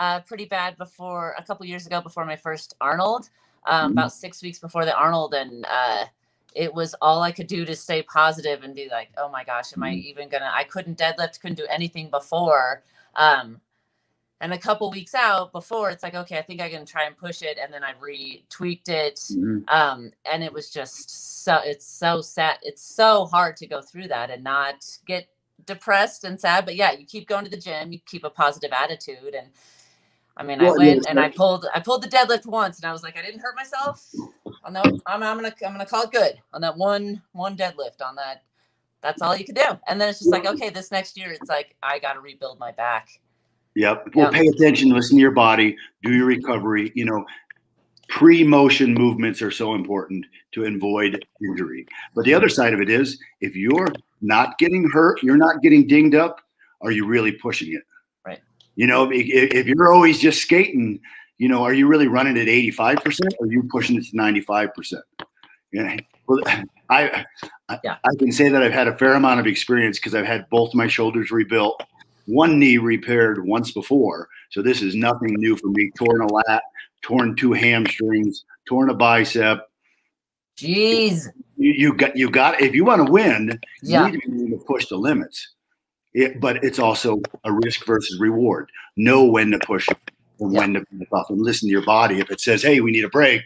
uh, 0.00 0.20
pretty 0.20 0.46
bad 0.46 0.76
before 0.78 1.34
a 1.38 1.42
couple 1.42 1.66
years 1.66 1.86
ago 1.86 2.00
before 2.00 2.24
my 2.24 2.36
first 2.36 2.74
Arnold, 2.80 3.28
um, 3.66 3.90
mm-hmm. 3.90 3.92
about 3.98 4.12
six 4.12 4.42
weeks 4.42 4.58
before 4.58 4.84
the 4.84 4.96
Arnold, 4.96 5.34
and 5.34 5.66
uh, 5.70 6.06
it 6.54 6.72
was 6.72 6.94
all 7.02 7.22
I 7.22 7.32
could 7.32 7.46
do 7.46 7.64
to 7.64 7.76
stay 7.76 8.02
positive 8.02 8.62
and 8.62 8.74
be 8.74 8.88
like, 8.90 9.10
oh 9.18 9.28
my 9.28 9.44
gosh, 9.44 9.72
am 9.76 9.82
I 9.82 9.90
mm-hmm. 9.90 10.08
even 10.08 10.28
gonna? 10.30 10.50
I 10.52 10.64
couldn't 10.64 10.98
deadlift, 10.98 11.40
couldn't 11.40 11.58
do 11.58 11.66
anything 11.68 12.10
before. 12.10 12.82
Um, 13.14 13.60
and 14.40 14.54
a 14.54 14.58
couple 14.58 14.90
weeks 14.90 15.14
out 15.14 15.52
before, 15.52 15.90
it's 15.90 16.02
like, 16.02 16.14
okay, 16.14 16.38
I 16.38 16.42
think 16.42 16.62
I 16.62 16.70
can 16.70 16.86
try 16.86 17.04
and 17.04 17.14
push 17.14 17.42
it, 17.42 17.58
and 17.62 17.70
then 17.70 17.84
I 17.84 17.92
retweaked 17.92 18.88
it, 18.88 19.16
mm-hmm. 19.16 19.58
um, 19.68 20.12
and 20.24 20.42
it 20.42 20.52
was 20.52 20.70
just 20.70 21.44
so. 21.44 21.58
It's 21.62 21.86
so 21.86 22.22
sad. 22.22 22.56
It's 22.62 22.82
so 22.82 23.26
hard 23.26 23.58
to 23.58 23.66
go 23.66 23.82
through 23.82 24.08
that 24.08 24.30
and 24.30 24.42
not 24.42 24.86
get 25.06 25.28
depressed 25.70 26.24
and 26.24 26.38
sad. 26.38 26.64
But 26.64 26.76
yeah, 26.76 26.92
you 26.92 27.06
keep 27.06 27.28
going 27.28 27.44
to 27.44 27.50
the 27.50 27.56
gym, 27.56 27.92
you 27.92 28.00
keep 28.06 28.24
a 28.24 28.30
positive 28.30 28.72
attitude. 28.72 29.34
And 29.34 29.48
I 30.36 30.42
mean, 30.42 30.58
well, 30.58 30.74
I 30.74 30.86
went 30.86 31.06
and 31.08 31.18
I 31.18 31.28
pulled 31.28 31.66
I 31.74 31.80
pulled 31.80 32.02
the 32.02 32.08
deadlift 32.08 32.46
once 32.46 32.78
and 32.78 32.86
I 32.86 32.92
was 32.92 33.02
like, 33.02 33.16
I 33.16 33.22
didn't 33.22 33.40
hurt 33.40 33.56
myself. 33.56 34.06
On 34.64 34.72
that, 34.72 34.86
I'm, 35.06 35.22
I'm 35.22 35.36
gonna 35.36 35.54
I'm 35.64 35.72
gonna 35.72 35.86
call 35.86 36.02
it 36.02 36.12
good 36.12 36.40
on 36.52 36.60
that 36.62 36.76
one 36.76 37.22
one 37.32 37.56
deadlift 37.56 38.02
on 38.04 38.16
that. 38.16 38.42
That's 39.00 39.22
all 39.22 39.34
you 39.36 39.44
can 39.44 39.54
do. 39.54 39.78
And 39.88 40.00
then 40.00 40.08
it's 40.10 40.18
just 40.18 40.30
like, 40.30 40.44
okay, 40.44 40.68
this 40.68 40.90
next 40.90 41.16
year 41.16 41.32
it's 41.32 41.48
like 41.48 41.74
I 41.82 41.98
gotta 41.98 42.20
rebuild 42.20 42.58
my 42.58 42.72
back. 42.72 43.08
Yep. 43.76 44.14
Well, 44.14 44.32
yep. 44.32 44.42
pay 44.42 44.48
attention, 44.48 44.90
listen 44.90 45.16
to 45.16 45.20
your 45.20 45.30
body, 45.30 45.76
do 46.02 46.12
your 46.12 46.26
recovery. 46.26 46.90
You 46.94 47.04
know, 47.04 47.24
pre-motion 48.08 48.92
movements 48.92 49.40
are 49.40 49.52
so 49.52 49.74
important 49.74 50.26
to 50.52 50.64
avoid 50.64 51.24
injury. 51.40 51.86
But 52.14 52.24
the 52.24 52.34
other 52.34 52.48
side 52.48 52.74
of 52.74 52.80
it 52.80 52.90
is 52.90 53.18
if 53.40 53.54
you're 53.54 53.86
not 54.20 54.58
getting 54.58 54.88
hurt, 54.90 55.22
you're 55.22 55.36
not 55.36 55.62
getting 55.62 55.86
dinged 55.86 56.14
up, 56.14 56.40
are 56.82 56.90
you 56.90 57.06
really 57.06 57.32
pushing 57.32 57.72
it? 57.72 57.82
Right. 58.24 58.40
You 58.76 58.86
know, 58.86 59.10
if, 59.10 59.26
if 59.52 59.66
you're 59.66 59.92
always 59.92 60.18
just 60.18 60.42
skating, 60.42 61.00
you 61.38 61.48
know, 61.48 61.62
are 61.62 61.72
you 61.72 61.86
really 61.86 62.08
running 62.08 62.38
at 62.38 62.46
85% 62.46 63.20
or 63.38 63.46
are 63.46 63.50
you 63.50 63.62
pushing 63.70 63.96
it 63.96 64.04
to 64.04 64.16
95%? 64.16 65.00
Yeah. 65.72 65.96
Well, 66.26 66.40
I, 66.90 67.24
yeah. 67.84 67.96
I 68.04 68.16
can 68.18 68.32
say 68.32 68.48
that 68.48 68.62
I've 68.62 68.72
had 68.72 68.88
a 68.88 68.96
fair 68.98 69.14
amount 69.14 69.40
of 69.40 69.46
experience 69.46 69.98
because 69.98 70.14
I've 70.14 70.26
had 70.26 70.48
both 70.50 70.74
my 70.74 70.86
shoulders 70.86 71.30
rebuilt, 71.30 71.82
one 72.26 72.58
knee 72.58 72.78
repaired 72.78 73.46
once 73.46 73.72
before. 73.72 74.28
So 74.50 74.62
this 74.62 74.82
is 74.82 74.94
nothing 74.94 75.34
new 75.34 75.56
for 75.56 75.68
me. 75.68 75.90
Torn 75.96 76.20
a 76.20 76.26
lat, 76.26 76.62
torn 77.02 77.36
two 77.36 77.52
hamstrings, 77.52 78.44
torn 78.66 78.90
a 78.90 78.94
bicep. 78.94 79.69
Jeez. 80.60 81.26
You, 81.56 81.72
you 81.72 81.94
got 81.94 82.16
you 82.16 82.30
got 82.30 82.60
if 82.60 82.74
you 82.74 82.84
want 82.84 83.04
to 83.04 83.12
win, 83.12 83.58
yeah. 83.82 84.06
you 84.06 84.12
need 84.12 84.22
to 84.22 84.30
be 84.30 84.44
able 84.46 84.58
to 84.58 84.64
push 84.64 84.86
the 84.86 84.96
limits. 84.96 85.54
It, 86.12 86.40
but 86.40 86.64
it's 86.64 86.78
also 86.78 87.20
a 87.44 87.52
risk 87.52 87.86
versus 87.86 88.18
reward. 88.18 88.70
Know 88.96 89.24
when 89.24 89.50
to 89.52 89.58
push 89.60 89.88
and 89.88 90.52
yeah. 90.52 90.58
when 90.58 90.74
to 90.74 90.80
back 90.92 91.12
off, 91.12 91.30
and 91.30 91.40
listen 91.40 91.68
to 91.68 91.72
your 91.72 91.84
body. 91.84 92.18
If 92.18 92.30
it 92.30 92.40
says, 92.40 92.62
"Hey, 92.62 92.80
we 92.80 92.90
need 92.90 93.04
a 93.04 93.10
break," 93.10 93.42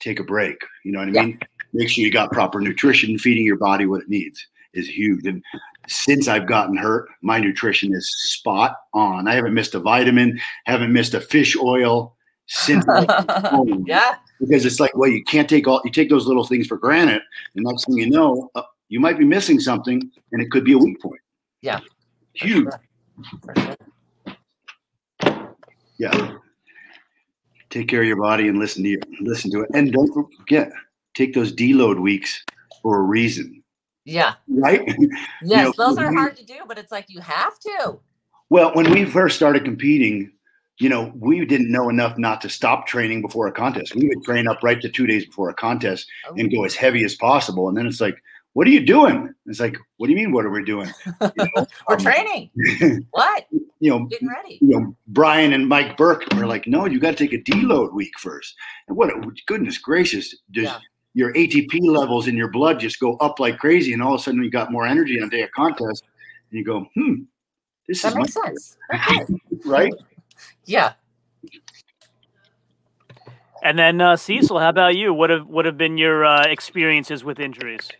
take 0.00 0.18
a 0.18 0.24
break. 0.24 0.56
You 0.84 0.92
know 0.92 1.00
what 1.00 1.08
I 1.08 1.12
mean? 1.12 1.38
Make 1.72 1.88
sure 1.88 2.04
you 2.04 2.10
got 2.10 2.32
proper 2.32 2.60
nutrition, 2.60 3.18
feeding 3.18 3.44
your 3.44 3.58
body 3.58 3.86
what 3.86 4.02
it 4.02 4.08
needs 4.08 4.44
is 4.74 4.88
huge. 4.88 5.26
And 5.26 5.42
since 5.88 6.28
I've 6.28 6.46
gotten 6.46 6.76
hurt, 6.76 7.08
my 7.22 7.38
nutrition 7.38 7.94
is 7.94 8.08
spot 8.32 8.76
on. 8.94 9.28
I 9.28 9.34
haven't 9.34 9.54
missed 9.54 9.74
a 9.74 9.80
vitamin, 9.80 10.40
haven't 10.66 10.92
missed 10.92 11.14
a 11.14 11.20
fish 11.20 11.56
oil 11.56 12.16
since. 12.46 12.84
yeah. 13.86 14.14
Because 14.40 14.64
it's 14.64 14.80
like, 14.80 14.96
well, 14.96 15.10
you 15.10 15.22
can't 15.24 15.48
take 15.48 15.68
all 15.68 15.80
you 15.84 15.90
take 15.90 16.08
those 16.08 16.26
little 16.26 16.44
things 16.44 16.66
for 16.66 16.76
granted. 16.78 17.22
And 17.54 17.64
next 17.64 17.84
thing 17.84 17.98
you 17.98 18.08
know, 18.10 18.50
uh, 18.54 18.62
you 18.88 18.98
might 18.98 19.18
be 19.18 19.24
missing 19.24 19.60
something, 19.60 20.10
and 20.32 20.42
it 20.42 20.50
could 20.50 20.64
be 20.64 20.72
a 20.72 20.78
weak 20.78 21.00
point. 21.00 21.20
Yeah. 21.62 21.78
for 21.78 22.46
Huge. 22.46 22.64
sure. 22.64 22.80
For 23.44 23.54
sure. 23.60 23.76
Yeah. 25.98 26.36
Take 27.68 27.88
care 27.88 28.00
of 28.00 28.06
your 28.08 28.16
body 28.16 28.48
and 28.48 28.58
listen 28.58 28.82
to 28.82 28.88
your, 28.88 29.00
listen 29.20 29.50
to 29.52 29.60
it, 29.60 29.70
and 29.74 29.92
don't 29.92 30.12
forget 30.12 30.72
take 31.14 31.34
those 31.34 31.52
deload 31.52 32.00
weeks 32.00 32.44
for 32.82 32.98
a 32.98 33.02
reason, 33.02 33.62
Yeah. 34.04 34.34
right? 34.48 34.80
Yes, 35.42 35.66
know, 35.66 35.72
those 35.86 35.98
are 35.98 36.12
hard 36.12 36.36
to 36.36 36.44
do, 36.44 36.54
but 36.66 36.78
it's 36.78 36.90
like 36.90 37.04
you 37.08 37.20
have 37.20 37.58
to. 37.60 37.98
Well, 38.48 38.72
when 38.74 38.90
we 38.90 39.04
first 39.04 39.36
started 39.36 39.64
competing, 39.64 40.32
you 40.80 40.88
know, 40.88 41.12
we 41.14 41.44
didn't 41.44 41.70
know 41.70 41.88
enough 41.90 42.16
not 42.18 42.40
to 42.40 42.48
stop 42.48 42.86
training 42.86 43.20
before 43.22 43.46
a 43.46 43.52
contest. 43.52 43.94
We 43.94 44.08
would 44.08 44.24
train 44.24 44.48
up 44.48 44.62
right 44.62 44.80
to 44.80 44.88
two 44.88 45.06
days 45.06 45.26
before 45.26 45.50
a 45.50 45.54
contest 45.54 46.08
and 46.36 46.50
go 46.50 46.64
as 46.64 46.74
heavy 46.74 47.04
as 47.04 47.14
possible. 47.16 47.68
And 47.68 47.76
then 47.76 47.86
it's 47.86 48.00
like, 48.00 48.16
what 48.54 48.66
are 48.66 48.70
you 48.70 48.84
doing? 48.84 49.32
It's 49.46 49.60
like, 49.60 49.76
what 49.98 50.06
do 50.08 50.12
you 50.12 50.18
mean? 50.18 50.32
What 50.32 50.44
are 50.44 50.50
we 50.50 50.64
doing? 50.64 50.90
You 51.36 51.44
know, 51.54 51.66
We're 51.88 51.96
um, 51.96 52.00
training. 52.02 52.50
What? 53.10 53.46
you 53.78 53.90
know, 53.90 54.06
Getting 54.06 54.28
ready. 54.28 54.58
you 54.60 54.68
know, 54.80 54.96
Brian 55.08 55.52
and 55.52 55.68
Mike 55.68 55.96
Burke 55.96 56.24
are 56.34 56.46
like, 56.46 56.66
no, 56.66 56.86
you 56.86 56.98
got 56.98 57.16
to 57.16 57.16
take 57.16 57.32
a 57.32 57.38
deload 57.42 57.92
week 57.94 58.18
first. 58.18 58.54
And 58.88 58.96
what, 58.96 59.10
goodness 59.46 59.78
gracious, 59.78 60.34
does 60.50 60.64
Yeah. 60.64 60.78
your 61.14 61.32
ATP 61.34 61.80
levels 61.86 62.26
in 62.26 62.36
your 62.36 62.50
blood 62.50 62.80
just 62.80 62.98
go 63.00 63.16
up 63.18 63.38
like 63.38 63.58
crazy, 63.58 63.92
and 63.92 64.02
all 64.02 64.14
of 64.14 64.20
a 64.20 64.22
sudden 64.24 64.42
you 64.42 64.50
got 64.50 64.72
more 64.72 64.86
energy 64.86 65.18
on 65.20 65.28
a 65.28 65.30
day 65.30 65.42
of 65.42 65.50
contest, 65.52 66.04
and 66.50 66.58
you 66.58 66.64
go, 66.64 66.86
hmm, 66.94 67.14
this 67.88 68.02
That 68.02 68.08
is 68.08 68.14
makes 68.16 68.32
sense. 68.34 68.76
Okay. 68.94 69.24
right. 69.64 69.92
Yeah. 70.64 70.92
And 73.62 73.78
then 73.78 74.00
uh, 74.00 74.16
Cecil, 74.16 74.58
how 74.58 74.70
about 74.70 74.96
you? 74.96 75.12
What 75.12 75.30
have 75.30 75.46
what 75.46 75.66
have 75.66 75.76
been 75.76 75.98
your 75.98 76.24
uh, 76.24 76.44
experiences 76.44 77.24
with 77.24 77.38
injuries? 77.38 77.90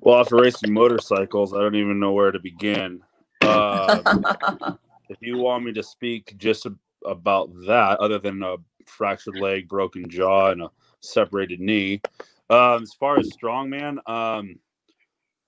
Well, 0.00 0.20
after 0.20 0.36
racing 0.36 0.72
motorcycles, 0.72 1.52
I 1.52 1.58
don't 1.58 1.74
even 1.74 2.00
know 2.00 2.12
where 2.12 2.30
to 2.30 2.38
begin. 2.38 3.00
Uh, 3.42 4.02
if 5.08 5.18
you 5.20 5.38
want 5.38 5.64
me 5.64 5.72
to 5.72 5.82
speak 5.82 6.34
just 6.36 6.66
about 7.04 7.50
that, 7.66 7.98
other 8.00 8.18
than 8.18 8.42
a 8.42 8.56
fractured 8.86 9.36
leg, 9.36 9.68
broken 9.68 10.08
jaw, 10.08 10.50
and 10.50 10.62
a 10.62 10.70
separated 11.00 11.60
knee, 11.60 12.00
um, 12.50 12.82
as 12.82 12.94
far 12.94 13.18
as 13.18 13.30
strongman, 13.30 13.98
um, 14.08 14.56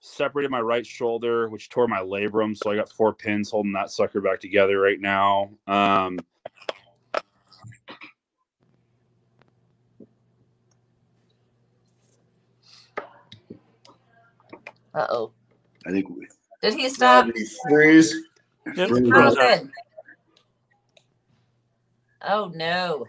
separated 0.09 0.51
my 0.51 0.61
right 0.61 0.87
shoulder, 0.87 1.49
which 1.49 1.69
tore 1.69 1.89
my 1.89 2.01
labrum, 2.01 2.57
so 2.57 2.71
I 2.71 2.77
got 2.77 2.91
four 2.91 3.15
pins 3.15 3.51
holding 3.51 3.73
that 3.73 3.91
sucker 3.91 4.21
back 4.21 4.41
together 4.41 4.81
right 4.81 5.01
now. 5.01 5.51
Um, 5.67 6.19
Uh 14.95 15.07
oh. 15.11 15.33
I 15.87 15.91
think 15.91 16.09
we, 16.09 16.27
Did 16.61 16.75
he 16.75 16.89
stop? 16.89 17.27
Gravity 17.27 17.47
freeze. 17.69 18.15
Yep. 18.75 18.89
Frozen. 18.89 19.09
Froze 19.09 19.37
up. 19.37 19.37
Frozen. 19.37 19.73
Oh 22.23 22.53
no. 22.55 23.07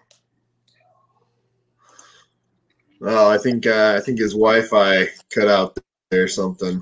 Oh, 3.01 3.29
I 3.29 3.37
think 3.37 3.65
uh, 3.65 3.95
I 3.97 4.01
think 4.01 4.19
his 4.19 4.33
Wi-Fi 4.33 5.07
cut 5.33 5.47
out 5.47 5.73
there 5.75 5.83
or 6.11 6.27
something. 6.27 6.81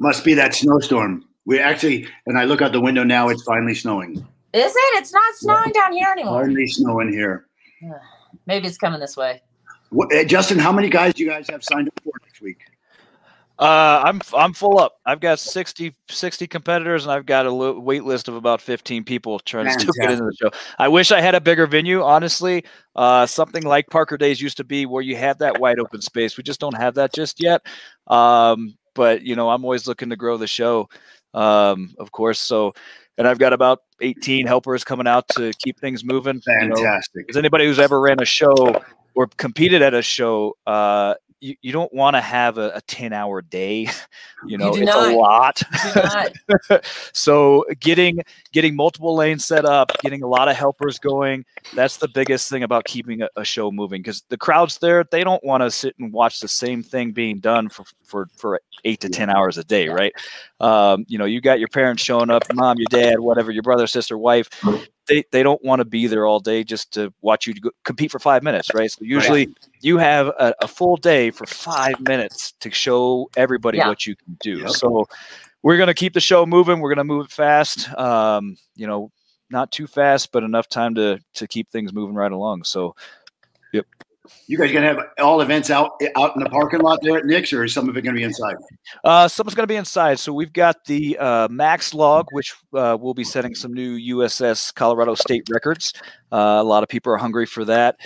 must 0.00 0.24
be 0.24 0.34
that 0.34 0.54
snowstorm. 0.54 1.24
We 1.46 1.60
actually, 1.60 2.08
and 2.26 2.38
I 2.38 2.44
look 2.44 2.62
out 2.62 2.72
the 2.72 2.80
window 2.80 3.04
now, 3.04 3.28
it's 3.28 3.42
finally 3.42 3.74
snowing. 3.74 4.16
Is 4.52 4.72
it? 4.72 4.98
It's 4.98 5.12
not 5.12 5.34
snowing 5.36 5.72
down 5.72 5.92
here 5.92 6.08
anymore. 6.10 6.42
Finally 6.42 6.66
snowing 6.68 7.12
here. 7.12 7.46
Maybe 8.46 8.66
it's 8.66 8.78
coming 8.78 9.00
this 9.00 9.16
way. 9.16 9.42
What, 9.90 10.12
uh, 10.12 10.24
Justin, 10.24 10.58
how 10.58 10.72
many 10.72 10.88
guys 10.88 11.14
do 11.14 11.22
you 11.22 11.30
guys 11.30 11.48
have 11.48 11.62
signed 11.62 11.88
up 11.88 12.00
for 12.02 12.12
next 12.24 12.40
week? 12.40 12.58
Uh, 13.56 14.02
I'm 14.04 14.20
I'm 14.36 14.52
full 14.52 14.80
up. 14.80 14.96
I've 15.06 15.20
got 15.20 15.38
60, 15.38 15.94
60 16.08 16.46
competitors, 16.48 17.04
and 17.04 17.12
I've 17.12 17.24
got 17.24 17.46
a 17.46 17.50
lo- 17.50 17.78
wait 17.78 18.02
list 18.04 18.26
of 18.26 18.34
about 18.34 18.60
fifteen 18.60 19.04
people 19.04 19.38
trying 19.38 19.66
to 19.78 19.92
get 20.00 20.10
into 20.10 20.24
the 20.24 20.36
show. 20.40 20.50
I 20.78 20.88
wish 20.88 21.12
I 21.12 21.20
had 21.20 21.36
a 21.36 21.40
bigger 21.40 21.66
venue. 21.68 22.02
Honestly, 22.02 22.64
uh, 22.96 23.26
something 23.26 23.62
like 23.62 23.88
Parker 23.90 24.16
Days 24.16 24.40
used 24.40 24.56
to 24.56 24.64
be, 24.64 24.86
where 24.86 25.02
you 25.02 25.14
had 25.14 25.38
that 25.38 25.60
wide 25.60 25.78
open 25.78 26.00
space. 26.00 26.36
We 26.36 26.42
just 26.42 26.58
don't 26.58 26.76
have 26.76 26.94
that 26.94 27.12
just 27.12 27.40
yet. 27.40 27.64
Um, 28.08 28.76
but 28.94 29.22
you 29.22 29.36
know, 29.36 29.50
I'm 29.50 29.62
always 29.64 29.86
looking 29.86 30.10
to 30.10 30.16
grow 30.16 30.36
the 30.36 30.48
show, 30.48 30.88
um, 31.32 31.94
of 32.00 32.10
course. 32.10 32.40
So, 32.40 32.74
and 33.18 33.28
I've 33.28 33.38
got 33.38 33.52
about 33.52 33.82
eighteen 34.00 34.48
helpers 34.48 34.82
coming 34.82 35.06
out 35.06 35.28
to 35.36 35.52
keep 35.64 35.78
things 35.78 36.04
moving. 36.04 36.40
you 36.46 36.68
know. 36.68 36.74
Fantastic. 36.74 37.36
Anybody 37.36 37.66
who's 37.66 37.78
ever 37.78 38.00
ran 38.00 38.20
a 38.20 38.24
show 38.24 38.82
or 39.14 39.28
competed 39.36 39.80
at 39.80 39.94
a 39.94 40.02
show, 40.02 40.56
uh, 40.66 41.14
you, 41.44 41.56
you 41.60 41.72
don't 41.72 41.92
want 41.92 42.16
to 42.16 42.22
have 42.22 42.56
a, 42.56 42.72
a 42.76 42.80
10 42.82 43.12
hour 43.12 43.42
day. 43.42 43.88
You 44.46 44.58
know, 44.58 44.74
do 44.74 44.82
it's 44.82 44.94
not. 44.94 45.10
a 45.10 45.16
lot. 45.16 45.62
So 47.14 47.64
getting 47.80 48.20
getting 48.52 48.76
multiple 48.76 49.16
lanes 49.16 49.46
set 49.46 49.64
up, 49.64 49.90
getting 50.02 50.22
a 50.22 50.26
lot 50.26 50.48
of 50.48 50.56
helpers 50.56 50.98
going, 50.98 51.46
that's 51.72 51.96
the 51.96 52.08
biggest 52.08 52.50
thing 52.50 52.62
about 52.62 52.84
keeping 52.84 53.22
a, 53.22 53.30
a 53.36 53.44
show 53.44 53.70
moving 53.70 54.02
because 54.02 54.22
the 54.28 54.36
crowds 54.36 54.76
there, 54.76 55.02
they 55.10 55.24
don't 55.24 55.42
want 55.44 55.62
to 55.62 55.70
sit 55.70 55.94
and 55.98 56.12
watch 56.12 56.40
the 56.40 56.48
same 56.48 56.82
thing 56.82 57.12
being 57.12 57.38
done 57.38 57.70
for 57.70 57.86
for, 58.02 58.28
for 58.36 58.60
eight 58.84 59.00
to 59.00 59.08
10 59.08 59.30
hours 59.30 59.56
a 59.56 59.64
day, 59.64 59.88
right? 59.88 60.12
Um, 60.60 61.06
you 61.08 61.16
know, 61.16 61.24
you 61.24 61.40
got 61.40 61.58
your 61.58 61.68
parents 61.68 62.02
showing 62.02 62.28
up, 62.28 62.42
mom, 62.52 62.76
your 62.76 62.88
dad, 62.90 63.18
whatever, 63.18 63.50
your 63.50 63.62
brother, 63.62 63.86
sister, 63.86 64.18
wife, 64.18 64.50
they, 65.06 65.24
they 65.32 65.42
don't 65.42 65.62
want 65.64 65.80
to 65.80 65.84
be 65.84 66.06
there 66.06 66.26
all 66.26 66.40
day 66.40 66.64
just 66.64 66.92
to 66.94 67.12
watch 67.20 67.46
you 67.46 67.54
go, 67.54 67.70
compete 67.84 68.10
for 68.10 68.18
five 68.18 68.42
minutes, 68.42 68.72
right? 68.74 68.90
So 68.90 69.04
usually 69.04 69.48
you 69.80 69.98
have 69.98 70.28
a, 70.28 70.54
a 70.62 70.68
full 70.68 70.96
day 70.96 71.30
for 71.30 71.46
five 71.46 72.00
minutes 72.00 72.52
to 72.60 72.70
show 72.70 73.28
everybody 73.36 73.78
Yeah. 73.78 73.88
what 73.88 74.06
you 74.06 74.16
can 74.16 74.36
do. 74.40 74.58
Yep. 74.58 74.70
So 74.70 75.06
we're 75.62 75.76
gonna 75.78 75.94
keep 75.94 76.14
the 76.14 76.20
show 76.20 76.46
moving. 76.46 76.80
We're 76.80 76.90
gonna 76.90 77.04
move 77.04 77.26
it 77.26 77.32
fast. 77.32 77.92
Um, 77.98 78.56
you 78.76 78.86
know, 78.86 79.10
not 79.50 79.70
too 79.72 79.86
fast, 79.86 80.32
but 80.32 80.42
enough 80.42 80.68
time 80.68 80.94
to 80.96 81.18
to 81.34 81.46
keep 81.46 81.70
things 81.70 81.92
moving 81.92 82.14
right 82.14 82.32
along. 82.32 82.64
So 82.64 82.94
You 84.46 84.58
guys 84.58 84.72
gonna 84.72 84.86
have 84.86 85.00
all 85.18 85.40
events 85.40 85.70
out 85.70 86.00
out 86.16 86.34
in 86.36 86.42
the 86.42 86.50
parking 86.50 86.80
lot 86.80 87.00
there 87.02 87.18
at 87.18 87.26
Nick's, 87.26 87.52
or 87.52 87.64
is 87.64 87.74
some 87.74 87.88
of 87.88 87.96
it 87.96 88.02
gonna 88.02 88.16
be 88.16 88.22
inside? 88.22 88.56
Uh, 89.04 89.28
someone's 89.28 89.54
going 89.54 89.64
to 89.64 89.72
be 89.72 89.76
inside. 89.76 90.18
So 90.18 90.32
we've 90.32 90.52
got 90.52 90.84
the 90.84 91.18
uh, 91.18 91.48
Max 91.50 91.94
log, 91.94 92.26
which 92.32 92.54
uh, 92.74 92.96
will 93.00 93.14
be 93.14 93.24
setting 93.24 93.54
some 93.54 93.72
new 93.72 94.16
USS 94.16 94.74
Colorado 94.74 95.14
state 95.14 95.46
records. 95.50 95.92
Uh, 96.32 96.58
a 96.60 96.64
lot 96.64 96.82
of 96.82 96.88
people 96.88 97.12
are 97.12 97.16
hungry 97.16 97.46
for 97.46 97.64
that. 97.66 97.96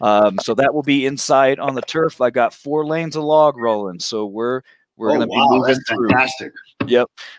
Um, 0.00 0.38
so 0.42 0.54
that 0.54 0.72
will 0.72 0.82
be 0.82 1.06
inside 1.06 1.58
on 1.58 1.74
the 1.74 1.82
turf. 1.82 2.20
I 2.20 2.30
got 2.30 2.54
four 2.54 2.86
lanes 2.86 3.16
of 3.16 3.24
log 3.24 3.56
rolling. 3.56 4.00
So 4.00 4.26
we're 4.26 4.62
we're 4.96 5.10
oh, 5.10 5.14
going 5.14 5.28
to 5.28 5.34
wow, 5.34 5.48
be 5.48 5.58
moving 5.58 5.80
through. 5.86 6.08
fantastic. 6.08 6.52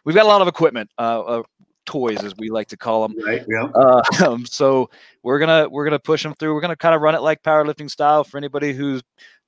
We've 0.06 0.16
got 0.16 0.26
a 0.26 0.30
lot 0.30 0.42
of 0.42 0.48
equipment, 0.48 0.90
uh, 0.98 1.20
uh, 1.20 1.44
toys 1.86 2.24
as 2.24 2.36
we 2.38 2.50
like 2.50 2.68
to 2.70 2.78
call 2.78 3.08
them. 3.08 3.18
Right? 3.26 3.46
Yeah. 3.48 3.66
Uh, 3.66 4.02
um, 4.26 4.46
so 4.46 4.90
we're 5.24 5.40
gonna 5.40 5.68
we're 5.70 5.86
gonna 5.86 6.00
push 6.00 6.24
them 6.24 6.34
through. 6.36 6.54
We're 6.54 6.62
gonna 6.62 6.76
kind 6.76 6.96
of 6.96 7.02
run 7.02 7.16
it 7.16 7.22
like 7.22 7.44
powerlifting 7.44 7.90
style. 7.90 8.24
For 8.24 8.38
anybody 8.38 8.74
who 8.74 9.02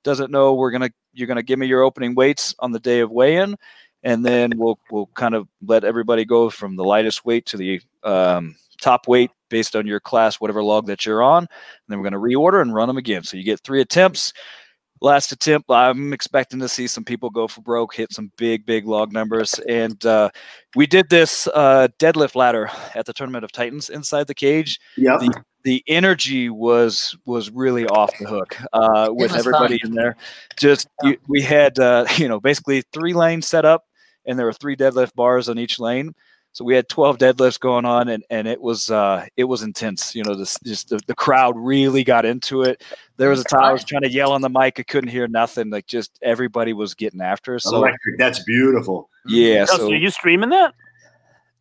doesn't 0.04 0.30
know, 0.30 0.54
we're 0.54 0.70
gonna 0.70 0.90
you're 1.12 1.28
gonna 1.28 1.42
give 1.42 1.58
me 1.58 1.66
your 1.66 1.82
opening 1.82 2.14
weights 2.14 2.54
on 2.58 2.72
the 2.72 2.80
day 2.80 3.00
of 3.00 3.10
weigh-in, 3.10 3.56
and 4.02 4.24
then 4.24 4.52
we'll 4.56 4.78
we'll 4.90 5.06
kind 5.14 5.34
of 5.34 5.48
let 5.66 5.84
everybody 5.84 6.24
go 6.24 6.50
from 6.50 6.76
the 6.76 6.84
lightest 6.84 7.24
weight 7.24 7.46
to 7.46 7.56
the 7.56 7.80
um, 8.02 8.56
top 8.80 9.08
weight 9.08 9.30
based 9.48 9.76
on 9.76 9.86
your 9.86 10.00
class, 10.00 10.40
whatever 10.40 10.62
log 10.62 10.86
that 10.86 11.06
you're 11.06 11.22
on. 11.22 11.44
And 11.44 11.48
then 11.88 11.98
we're 11.98 12.04
gonna 12.04 12.18
reorder 12.18 12.62
and 12.62 12.74
run 12.74 12.88
them 12.88 12.98
again. 12.98 13.22
So 13.22 13.36
you 13.36 13.44
get 13.44 13.60
three 13.60 13.80
attempts. 13.80 14.32
Last 15.02 15.32
attempt, 15.32 15.68
I'm 15.68 16.12
expecting 16.12 16.60
to 16.60 16.68
see 16.68 16.86
some 16.86 17.04
people 17.04 17.28
go 17.28 17.48
for 17.48 17.60
broke, 17.60 17.94
hit 17.94 18.12
some 18.12 18.30
big, 18.36 18.64
big 18.64 18.86
log 18.86 19.12
numbers. 19.12 19.58
And 19.68 20.04
uh, 20.06 20.30
we 20.76 20.86
did 20.86 21.10
this 21.10 21.48
uh, 21.48 21.88
deadlift 21.98 22.36
ladder 22.36 22.70
at 22.94 23.06
the 23.06 23.12
Tournament 23.12 23.44
of 23.44 23.50
Titans 23.50 23.90
inside 23.90 24.28
the 24.28 24.34
cage 24.34 24.78
Yeah. 24.96 25.18
the 25.18 25.42
the 25.64 25.82
energy 25.86 26.48
was 26.50 27.16
was 27.24 27.50
really 27.50 27.86
off 27.86 28.10
the 28.18 28.26
hook 28.26 28.56
uh, 28.72 29.08
with 29.12 29.34
everybody 29.34 29.80
in 29.84 29.94
there. 29.94 30.16
Just 30.56 30.88
you, 31.02 31.16
we 31.28 31.40
had 31.40 31.78
uh, 31.78 32.06
you 32.16 32.28
know 32.28 32.40
basically 32.40 32.82
three 32.92 33.12
lanes 33.12 33.46
set 33.46 33.64
up, 33.64 33.84
and 34.26 34.38
there 34.38 34.46
were 34.46 34.52
three 34.52 34.76
deadlift 34.76 35.14
bars 35.14 35.48
on 35.48 35.58
each 35.58 35.78
lane. 35.78 36.14
So 36.54 36.66
we 36.66 36.74
had 36.74 36.88
twelve 36.88 37.16
deadlifts 37.16 37.58
going 37.58 37.86
on, 37.86 38.08
and, 38.08 38.22
and 38.28 38.46
it 38.46 38.60
was 38.60 38.90
uh, 38.90 39.26
it 39.36 39.44
was 39.44 39.62
intense. 39.62 40.14
You 40.14 40.22
know, 40.22 40.34
this 40.34 40.58
just 40.64 40.90
the, 40.90 41.00
the 41.06 41.14
crowd 41.14 41.54
really 41.56 42.04
got 42.04 42.26
into 42.26 42.62
it. 42.62 42.82
There 43.16 43.30
was 43.30 43.40
a 43.40 43.44
time 43.44 43.62
I 43.62 43.72
was 43.72 43.84
trying 43.84 44.02
to 44.02 44.10
yell 44.10 44.32
on 44.32 44.42
the 44.42 44.50
mic, 44.50 44.78
I 44.78 44.82
couldn't 44.82 45.08
hear 45.08 45.26
nothing. 45.28 45.70
Like 45.70 45.86
just 45.86 46.18
everybody 46.22 46.74
was 46.74 46.94
getting 46.94 47.22
after. 47.22 47.58
So 47.58 47.76
Electric. 47.76 48.18
That's 48.18 48.42
beautiful. 48.44 49.08
yeah, 49.26 49.62
Oh, 49.70 49.76
so 49.76 49.78
so 49.78 49.92
are 49.92 49.96
you 49.96 50.10
streaming 50.10 50.50
that? 50.50 50.74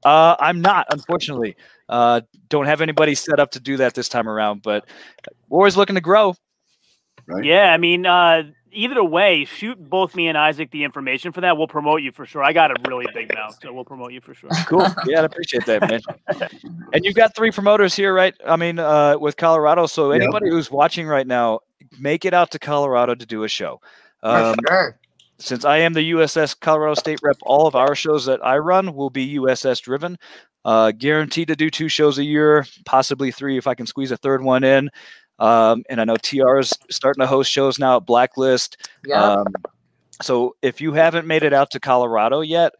uh, 0.03 0.35
I'm 0.39 0.61
not, 0.61 0.87
unfortunately. 0.89 1.55
Uh, 1.87 2.21
don't 2.49 2.65
have 2.65 2.81
anybody 2.81 3.15
set 3.15 3.39
up 3.39 3.51
to 3.51 3.59
do 3.59 3.77
that 3.77 3.93
this 3.93 4.09
time 4.09 4.27
around, 4.27 4.61
but 4.61 4.87
we're 5.49 5.59
always 5.59 5.77
looking 5.77 5.95
to 5.95 6.01
grow. 6.01 6.35
Right? 7.27 7.43
Yeah, 7.43 7.73
I 7.73 7.77
mean, 7.77 8.05
uh, 8.05 8.43
either 8.71 9.03
way, 9.03 9.45
shoot 9.45 9.77
both 9.77 10.15
me 10.15 10.27
and 10.27 10.37
Isaac 10.37 10.71
the 10.71 10.83
information 10.83 11.31
for 11.31 11.41
that. 11.41 11.57
We'll 11.57 11.67
promote 11.67 12.01
you 12.01 12.11
for 12.11 12.25
sure. 12.25 12.43
I 12.43 12.53
got 12.53 12.71
a 12.71 12.75
really 12.87 13.05
big 13.13 13.33
mouth, 13.33 13.57
so 13.61 13.71
we'll 13.73 13.85
promote 13.85 14.11
you 14.13 14.21
for 14.21 14.33
sure. 14.33 14.49
Cool. 14.67 14.87
Yeah, 15.05 15.21
I 15.21 15.25
appreciate 15.25 15.65
that, 15.65 15.87
man. 15.89 15.99
and 16.93 17.03
you've 17.05 17.15
got 17.15 17.35
three 17.35 17.51
promoters 17.51 17.95
here, 17.95 18.13
right? 18.13 18.33
I 18.45 18.55
mean, 18.55 18.79
uh, 18.79 19.17
with 19.19 19.37
Colorado. 19.37 19.85
So 19.85 20.11
Yep. 20.11 20.21
anybody 20.21 20.49
who's 20.49 20.71
watching 20.71 21.07
right 21.07 21.27
now, 21.27 21.59
make 21.99 22.25
it 22.25 22.33
out 22.33 22.51
to 22.51 22.59
Colorado 22.59 23.15
to 23.15 23.25
do 23.25 23.43
a 23.43 23.47
show. 23.47 23.79
Um, 24.23 24.55
For 24.55 24.67
sure. 24.67 24.99
since 25.39 25.65
I 25.65 25.77
am 25.77 25.93
the 25.93 26.11
USS 26.11 26.57
Colorado 26.59 26.93
State 26.95 27.19
rep, 27.23 27.37
all 27.43 27.67
of 27.67 27.75
our 27.75 27.95
shows 27.95 28.25
that 28.25 28.43
I 28.45 28.57
run 28.57 28.93
will 28.95 29.09
be 29.09 29.37
USS 29.37 29.81
driven. 29.81 30.17
Uh, 30.63 30.91
guaranteed 30.91 31.47
to 31.47 31.55
do 31.55 31.71
two 31.71 31.89
shows 31.89 32.19
a 32.19 32.23
year, 32.23 32.65
possibly 32.85 33.31
three 33.31 33.57
if 33.57 33.65
I 33.65 33.73
can 33.73 33.87
squeeze 33.87 34.11
a 34.11 34.17
third 34.17 34.43
one 34.43 34.63
in. 34.63 34.89
Um, 35.41 35.83
and 35.89 35.99
I 35.99 36.05
know 36.05 36.15
TR 36.15 36.59
is 36.59 36.71
starting 36.89 37.19
to 37.21 37.27
host 37.27 37.51
shows 37.51 37.79
now 37.79 37.97
at 37.97 38.05
Blacklist. 38.05 38.77
Yeah. 39.05 39.21
Um, 39.21 39.47
so 40.21 40.55
if 40.61 40.79
you 40.79 40.93
haven't 40.93 41.25
made 41.27 41.43
it 41.43 41.51
out 41.51 41.71
to 41.71 41.79
Colorado 41.79 42.41
yet, 42.41 42.73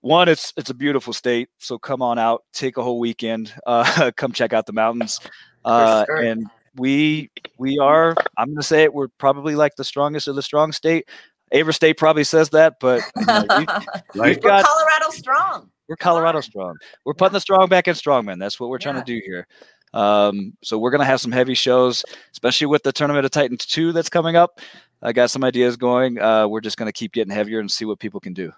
one, 0.00 0.28
it's 0.28 0.52
it's 0.56 0.70
a 0.70 0.74
beautiful 0.74 1.12
state. 1.12 1.50
So 1.58 1.78
come 1.78 2.00
on 2.00 2.18
out, 2.18 2.42
take 2.54 2.78
a 2.78 2.82
whole 2.82 2.98
weekend, 2.98 3.52
uh, 3.66 4.10
come 4.16 4.32
check 4.32 4.52
out 4.52 4.64
the 4.66 4.72
mountains. 4.72 5.20
Uh, 5.64 6.04
sure. 6.06 6.16
And 6.16 6.46
we 6.76 7.30
we 7.58 7.78
are. 7.78 8.14
I'm 8.38 8.48
going 8.48 8.56
to 8.56 8.62
say 8.62 8.84
it. 8.84 8.94
We're 8.94 9.08
probably 9.18 9.54
like 9.54 9.76
the 9.76 9.84
strongest 9.84 10.26
of 10.26 10.36
the 10.36 10.42
strong 10.42 10.72
state. 10.72 11.06
Aver 11.52 11.72
State 11.72 11.96
probably 11.98 12.24
says 12.24 12.48
that, 12.50 12.76
but 12.80 13.02
you 13.16 13.26
know, 13.26 13.44
Right? 13.50 13.68
we've 14.14 14.36
We're 14.36 14.36
got 14.36 14.64
Colorado 14.64 15.10
strong. 15.10 15.70
we're 15.88 15.96
Colorado 15.96 16.40
strong. 16.40 16.76
We're 17.04 17.12
putting 17.14 17.32
the 17.34 17.40
strong 17.40 17.68
back 17.68 17.88
in 17.88 17.94
strongman. 17.94 18.38
That's 18.38 18.58
what 18.60 18.70
we're 18.70 18.78
trying 18.78 18.94
Yeah. 18.94 19.02
to 19.02 19.14
do 19.14 19.20
here. 19.26 19.46
Um, 19.92 20.56
so 20.62 20.78
we're 20.78 20.90
gonna 20.90 21.04
have 21.04 21.20
some 21.20 21.32
heavy 21.32 21.54
shows, 21.54 22.04
especially 22.32 22.68
with 22.68 22.82
the 22.82 22.92
Tournament 22.92 23.24
of 23.24 23.30
Titans 23.30 23.66
two 23.66 23.92
that's 23.92 24.08
coming 24.08 24.36
up. 24.36 24.60
I 25.02 25.12
got 25.12 25.30
some 25.30 25.44
ideas 25.44 25.76
going. 25.76 26.20
Uh, 26.20 26.46
we're 26.46 26.60
just 26.60 26.76
gonna 26.76 26.92
keep 26.92 27.12
getting 27.12 27.32
heavier 27.32 27.60
and 27.60 27.70
see 27.70 27.84
what 27.84 27.98
people 27.98 28.20
can 28.20 28.32
do. 28.32 28.52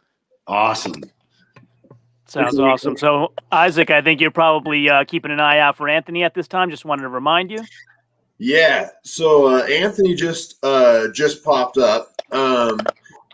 Awesome. 0.47 1.03
Sounds 2.27 2.59
awesome. 2.59 2.97
So, 2.97 3.33
Isaac, 3.51 3.91
I 3.91 4.01
think 4.01 4.21
you're 4.21 4.31
probably 4.31 4.89
uh, 4.89 5.05
keeping 5.05 5.31
an 5.31 5.41
eye 5.41 5.59
out 5.59 5.77
for 5.77 5.89
Anthony 5.89 6.25
at 6.25 6.33
this 6.33 6.49
time. 6.49 6.71
Just 6.71 6.87
wanted 6.87 7.03
to 7.03 7.11
remind 7.11 7.51
you. 7.51 7.63
Yeah. 8.39 8.89
So 9.05 9.47
uh, 9.47 9.65
Anthony 9.65 10.15
just 10.15 10.59
uh, 10.65 11.09
just 11.15 11.45
popped 11.45 11.79
up. 11.79 12.21
Um, 12.33 12.81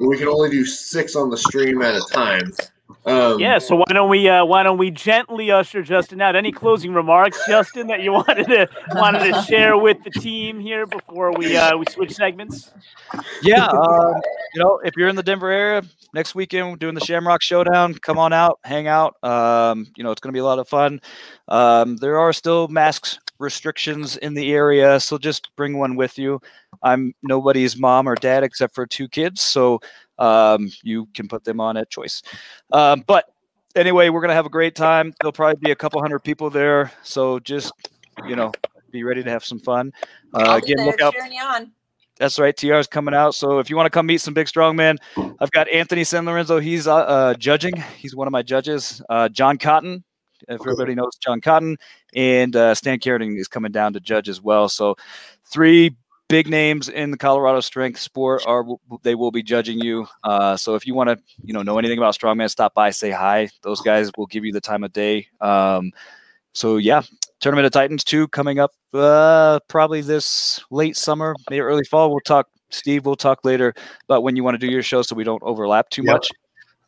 we 0.00 0.18
can 0.18 0.28
only 0.28 0.50
do 0.50 0.64
six 0.64 1.16
on 1.16 1.30
the 1.30 1.36
stream 1.36 1.80
at 1.80 1.94
a 1.94 2.02
time. 2.12 2.52
Um, 3.08 3.40
Yeah. 3.40 3.58
So 3.58 3.76
why 3.76 3.84
don't 3.88 4.08
we 4.10 4.28
uh, 4.28 4.44
why 4.44 4.62
don't 4.62 4.78
we 4.78 4.90
gently 4.90 5.50
usher 5.50 5.82
Justin 5.82 6.20
out? 6.20 6.36
Any 6.36 6.52
closing 6.52 6.92
remarks, 6.92 7.38
Justin, 7.48 7.86
that 7.88 8.02
you 8.02 8.12
wanted 8.18 8.46
to 8.46 8.68
wanted 8.92 9.32
to 9.32 9.42
share 9.42 9.76
with 9.76 10.02
the 10.04 10.10
team 10.10 10.60
here 10.60 10.86
before 10.86 11.32
we 11.32 11.56
uh, 11.56 11.76
we 11.76 11.84
switch 11.90 12.12
segments? 12.14 12.70
Yeah, 13.42 13.66
um, 13.66 14.14
you 14.54 14.62
know, 14.62 14.80
if 14.84 14.94
you're 14.96 15.08
in 15.08 15.16
the 15.16 15.22
Denver 15.22 15.50
area 15.50 15.82
next 16.14 16.34
weekend, 16.34 16.70
we're 16.70 16.76
doing 16.76 16.94
the 16.94 17.04
Shamrock 17.04 17.42
Showdown. 17.42 17.94
Come 17.94 18.18
on 18.18 18.32
out, 18.32 18.58
hang 18.64 18.86
out. 18.88 19.16
Um, 19.22 19.86
you 19.96 20.04
know, 20.04 20.10
it's 20.10 20.20
going 20.20 20.32
to 20.32 20.36
be 20.36 20.40
a 20.40 20.44
lot 20.44 20.58
of 20.58 20.68
fun. 20.68 21.00
Um, 21.48 21.96
there 21.96 22.18
are 22.18 22.32
still 22.32 22.68
masks 22.68 23.18
restrictions 23.38 24.16
in 24.16 24.34
the 24.34 24.52
area, 24.52 24.98
so 24.98 25.16
just 25.16 25.54
bring 25.56 25.78
one 25.78 25.96
with 25.96 26.18
you. 26.18 26.40
I'm 26.82 27.14
nobody's 27.22 27.76
mom 27.78 28.08
or 28.08 28.14
dad 28.14 28.42
except 28.42 28.74
for 28.74 28.86
two 28.86 29.08
kids, 29.08 29.40
so 29.40 29.80
um, 30.18 30.70
you 30.82 31.06
can 31.14 31.28
put 31.28 31.44
them 31.44 31.60
on 31.60 31.76
at 31.76 31.90
choice. 31.90 32.22
Um, 32.72 33.04
but 33.06 33.26
anyway, 33.74 34.08
we're 34.08 34.20
going 34.20 34.30
to 34.30 34.34
have 34.34 34.46
a 34.46 34.50
great 34.50 34.74
time. 34.74 35.14
There'll 35.20 35.32
probably 35.32 35.58
be 35.60 35.70
a 35.70 35.76
couple 35.76 36.00
hundred 36.00 36.20
people 36.20 36.50
there, 36.50 36.92
so 37.02 37.38
just 37.40 37.72
you 38.26 38.36
know, 38.36 38.52
be 38.90 39.04
ready 39.04 39.22
to 39.22 39.30
have 39.30 39.44
some 39.44 39.58
fun. 39.58 39.92
Uh, 40.34 40.60
again, 40.62 40.84
look 40.84 41.00
out. 41.00 41.14
on. 41.42 41.72
That's 42.18 42.38
right. 42.38 42.56
TR 42.56 42.74
is 42.74 42.88
coming 42.88 43.14
out. 43.14 43.34
So 43.34 43.60
if 43.60 43.70
you 43.70 43.76
want 43.76 43.86
to 43.86 43.90
come 43.90 44.06
meet 44.06 44.20
some 44.20 44.34
big 44.34 44.48
strong 44.48 44.74
men, 44.74 44.98
I've 45.38 45.52
got 45.52 45.68
Anthony 45.68 46.02
San 46.02 46.24
Lorenzo. 46.24 46.58
He's 46.58 46.86
uh, 46.88 46.96
uh, 46.96 47.34
judging. 47.34 47.76
He's 47.96 48.16
one 48.16 48.26
of 48.26 48.32
my 48.32 48.42
judges. 48.42 49.00
Uh, 49.08 49.28
John 49.28 49.56
Cotton, 49.56 50.02
if 50.48 50.60
everybody 50.60 50.96
knows 50.96 51.16
John 51.16 51.40
Cotton, 51.40 51.76
and 52.14 52.56
uh, 52.56 52.74
Stan 52.74 52.98
Carradine 52.98 53.38
is 53.38 53.46
coming 53.46 53.70
down 53.70 53.92
to 53.92 54.00
judge 54.00 54.28
as 54.28 54.42
well. 54.42 54.68
So 54.68 54.96
three 55.44 55.96
big 56.28 56.48
names 56.48 56.88
in 56.88 57.10
the 57.10 57.16
Colorado 57.16 57.60
strength 57.60 57.98
sport 57.98 58.42
are 58.46 58.64
they 59.02 59.14
will 59.14 59.30
be 59.30 59.42
judging 59.42 59.80
you. 59.80 60.06
Uh, 60.22 60.56
so 60.56 60.74
if 60.74 60.86
you 60.86 60.94
want 60.94 61.08
to 61.08 61.18
you 61.42 61.52
know 61.52 61.62
know 61.62 61.78
anything 61.78 61.98
about 61.98 62.14
strongman, 62.14 62.50
stop 62.50 62.74
by, 62.74 62.90
say 62.90 63.10
hi. 63.10 63.48
Those 63.62 63.80
guys 63.80 64.10
will 64.16 64.26
give 64.26 64.44
you 64.44 64.52
the 64.52 64.60
time 64.60 64.84
of 64.84 64.92
day. 64.92 65.26
Um, 65.40 65.92
so 66.52 66.76
yeah, 66.76 67.02
Tournament 67.40 67.66
of 67.66 67.72
Titans 67.72 68.04
two 68.04 68.28
coming 68.28 68.58
up 68.58 68.72
uh, 68.94 69.60
probably 69.68 70.00
this 70.00 70.60
late 70.70 70.96
summer, 70.96 71.34
maybe 71.50 71.60
early 71.60 71.84
fall. 71.84 72.10
We'll 72.10 72.20
talk. 72.20 72.48
Steve, 72.70 73.06
we'll 73.06 73.16
talk 73.16 73.44
later 73.44 73.72
about 74.04 74.22
when 74.22 74.36
you 74.36 74.44
want 74.44 74.54
to 74.54 74.58
do 74.58 74.70
your 74.70 74.82
show, 74.82 75.00
so 75.00 75.16
we 75.16 75.24
don't 75.24 75.42
overlap 75.42 75.88
too 75.88 76.02
Yep. 76.04 76.12
much. 76.12 76.30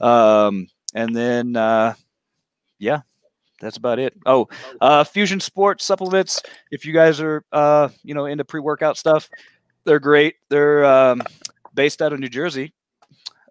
Um, 0.01 0.69
and 0.95 1.17
then 1.17 1.57
uh, 1.57 1.95
yeah, 2.79 3.01
that's 3.61 3.77
about 3.77 3.99
it. 3.99 4.15
Oh, 4.27 4.49
uh, 4.81 5.05
Fusion 5.05 5.41
Sports 5.41 5.85
supplements. 5.85 6.43
If 6.71 6.85
you 6.85 6.93
guys 6.93 7.21
are 7.21 7.45
uh, 7.53 7.89
you 8.03 8.15
know 8.15 8.27
into 8.27 8.45
pre 8.45 8.61
workout 8.61 8.97
stuff, 8.97 9.29
they're 9.85 10.01
great. 10.01 10.37
They're 10.49 10.85
um, 10.85 11.23
based 11.75 12.03
out 12.03 12.13
of 12.13 12.21
New 12.21 12.29
Jersey. 12.29 12.73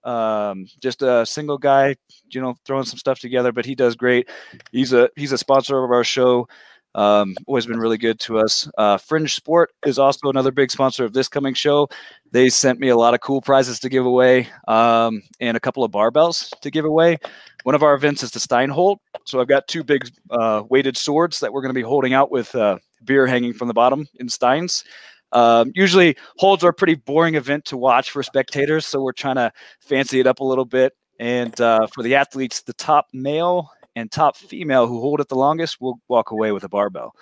Um, 0.04 0.66
just 0.82 1.02
a 1.02 1.26
single 1.26 1.58
guy, 1.58 1.96
you 2.32 2.42
know, 2.42 2.56
throwing 2.66 2.86
some 2.86 2.98
stuff 2.98 3.20
together, 3.20 3.52
but 3.52 3.66
he 3.66 3.76
does 3.76 3.96
great. 3.96 4.30
He's 4.72 4.94
a 4.94 5.10
he's 5.16 5.32
a 5.32 5.38
sponsor 5.38 5.84
of 5.84 5.92
our 5.92 6.04
show. 6.04 6.48
Um, 6.96 7.36
always 7.46 7.66
been 7.66 7.80
really 7.80 7.98
good 7.98 8.20
to 8.22 8.40
us. 8.40 8.70
Uh, 8.78 8.98
Fringe 8.98 9.34
Sport 9.34 9.72
is 9.86 10.00
also 10.00 10.30
another 10.30 10.52
big 10.52 10.72
sponsor 10.72 11.06
of 11.06 11.14
this 11.14 11.28
coming 11.28 11.54
show. 11.54 11.88
They 12.32 12.50
sent 12.50 12.80
me 12.80 12.90
a 12.90 12.98
lot 12.98 13.14
of 13.14 13.22
cool 13.22 13.42
prizes 13.42 13.80
to 13.82 13.90
give 13.90 14.06
away 14.06 14.48
um, 14.68 15.22
and 15.40 15.56
a 15.56 15.60
couple 15.60 15.84
of 15.84 15.92
barbells 15.92 16.52
to 16.62 16.72
give 16.72 16.86
away. 16.86 17.18
One 17.64 17.76
of 17.76 17.84
our 17.84 17.94
events 17.94 18.24
is 18.24 18.32
the 18.32 18.40
Steinholt. 18.40 18.98
So 19.26 19.40
I've 19.40 19.48
got 19.48 19.68
two 19.68 19.84
big 19.84 20.10
uh, 20.32 20.64
weighted 20.70 20.98
swords 20.98 21.40
that 21.40 21.54
we're 21.54 21.62
going 21.62 21.74
to 21.74 21.80
be 21.80 21.86
holding 21.86 22.14
out 22.14 22.32
with 22.32 22.56
uh, 22.56 22.78
beer 23.04 23.28
hanging 23.28 23.54
from 23.54 23.68
the 23.68 23.74
bottom 23.74 24.08
in 24.20 24.30
steins. 24.30 24.84
Um, 25.32 25.72
usually, 25.76 26.18
holds 26.38 26.64
are 26.64 26.70
a 26.70 26.74
pretty 26.74 26.96
boring 26.96 27.36
event 27.36 27.66
to 27.66 27.78
watch 27.78 28.10
for 28.10 28.24
spectators, 28.24 28.88
so 28.88 29.02
we're 29.02 29.12
trying 29.12 29.36
to 29.36 29.52
fancy 29.80 30.20
it 30.20 30.26
up 30.26 30.40
a 30.40 30.44
little 30.44 30.66
bit. 30.66 30.94
And 31.20 31.60
uh, 31.62 31.86
for 31.88 32.02
the 32.02 32.16
athletes, 32.16 32.62
the 32.62 32.74
top 32.74 33.08
male 33.14 33.70
and 33.96 34.12
top 34.12 34.36
female 34.38 34.88
who 34.88 35.00
hold 35.00 35.20
it 35.20 35.28
the 35.28 35.36
longest 35.36 35.80
will 35.82 36.00
walk 36.08 36.32
away 36.32 36.52
with 36.52 36.64
a 36.64 36.70
barbell. 36.70 37.16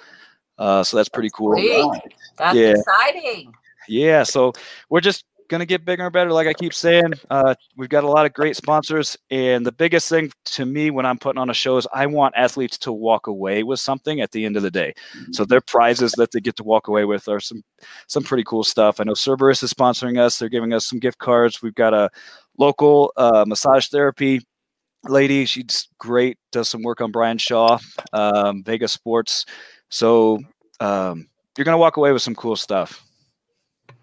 Uh, 0.57 0.83
so 0.83 0.97
that's 0.97 1.09
pretty 1.09 1.29
cool. 1.33 1.55
That's 2.37 2.55
Yeah. 2.55 2.69
exciting. 2.71 3.53
Yeah, 3.87 4.23
so 4.23 4.53
we're 4.89 5.01
just 5.01 5.23
gonna 5.49 5.65
get 5.65 5.85
bigger 5.85 6.03
and 6.03 6.11
better. 6.11 6.31
Like 6.33 6.47
I 6.47 6.53
keep 6.53 6.73
saying, 6.73 7.13
uh, 7.29 7.55
we've 7.77 7.87
got 7.89 8.03
a 8.03 8.07
lot 8.09 8.25
of 8.25 8.33
great 8.33 8.55
sponsors, 8.57 9.17
and 9.29 9.65
the 9.65 9.71
biggest 9.71 10.09
thing 10.09 10.31
to 10.45 10.65
me 10.65 10.91
when 10.91 11.05
I'm 11.05 11.17
putting 11.17 11.39
on 11.39 11.49
a 11.49 11.53
show 11.53 11.77
is 11.77 11.87
I 11.93 12.05
want 12.05 12.33
athletes 12.35 12.77
to 12.79 12.91
walk 12.91 13.27
away 13.27 13.63
with 13.63 13.79
something 13.79 14.19
at 14.19 14.31
the 14.31 14.45
end 14.45 14.57
of 14.57 14.63
the 14.63 14.71
day. 14.71 14.93
So 15.31 15.45
their 15.45 15.61
prizes 15.61 16.11
that 16.13 16.31
they 16.31 16.41
get 16.41 16.57
to 16.57 16.63
walk 16.63 16.87
away 16.89 17.05
with 17.05 17.27
are 17.29 17.39
some 17.39 17.63
some 18.07 18.23
pretty 18.23 18.43
cool 18.43 18.63
stuff. 18.65 18.99
I 18.99 19.05
know 19.05 19.13
Cerberus 19.13 19.63
is 19.63 19.73
sponsoring 19.73 20.19
us; 20.19 20.37
they're 20.37 20.49
giving 20.49 20.73
us 20.73 20.85
some 20.87 20.99
gift 20.99 21.19
cards. 21.19 21.61
We've 21.61 21.75
got 21.75 21.93
a 21.93 22.09
local 22.57 23.13
uh, 23.15 23.45
massage 23.47 23.87
therapy 23.87 24.41
lady. 25.09 25.45
She's 25.45 25.87
great. 25.99 26.37
Does 26.51 26.69
some 26.69 26.83
work 26.83 27.01
on 27.01 27.11
Brian 27.11 27.37
Shaw, 27.37 27.79
um, 28.13 28.63
Vegas 28.63 28.91
Sports. 28.91 29.45
So 29.89 30.39
um, 30.79 31.27
you're 31.57 31.65
gonna 31.65 31.77
walk 31.77 31.97
away 31.97 32.11
with 32.11 32.21
some 32.21 32.35
cool 32.35 32.55
stuff. 32.55 33.03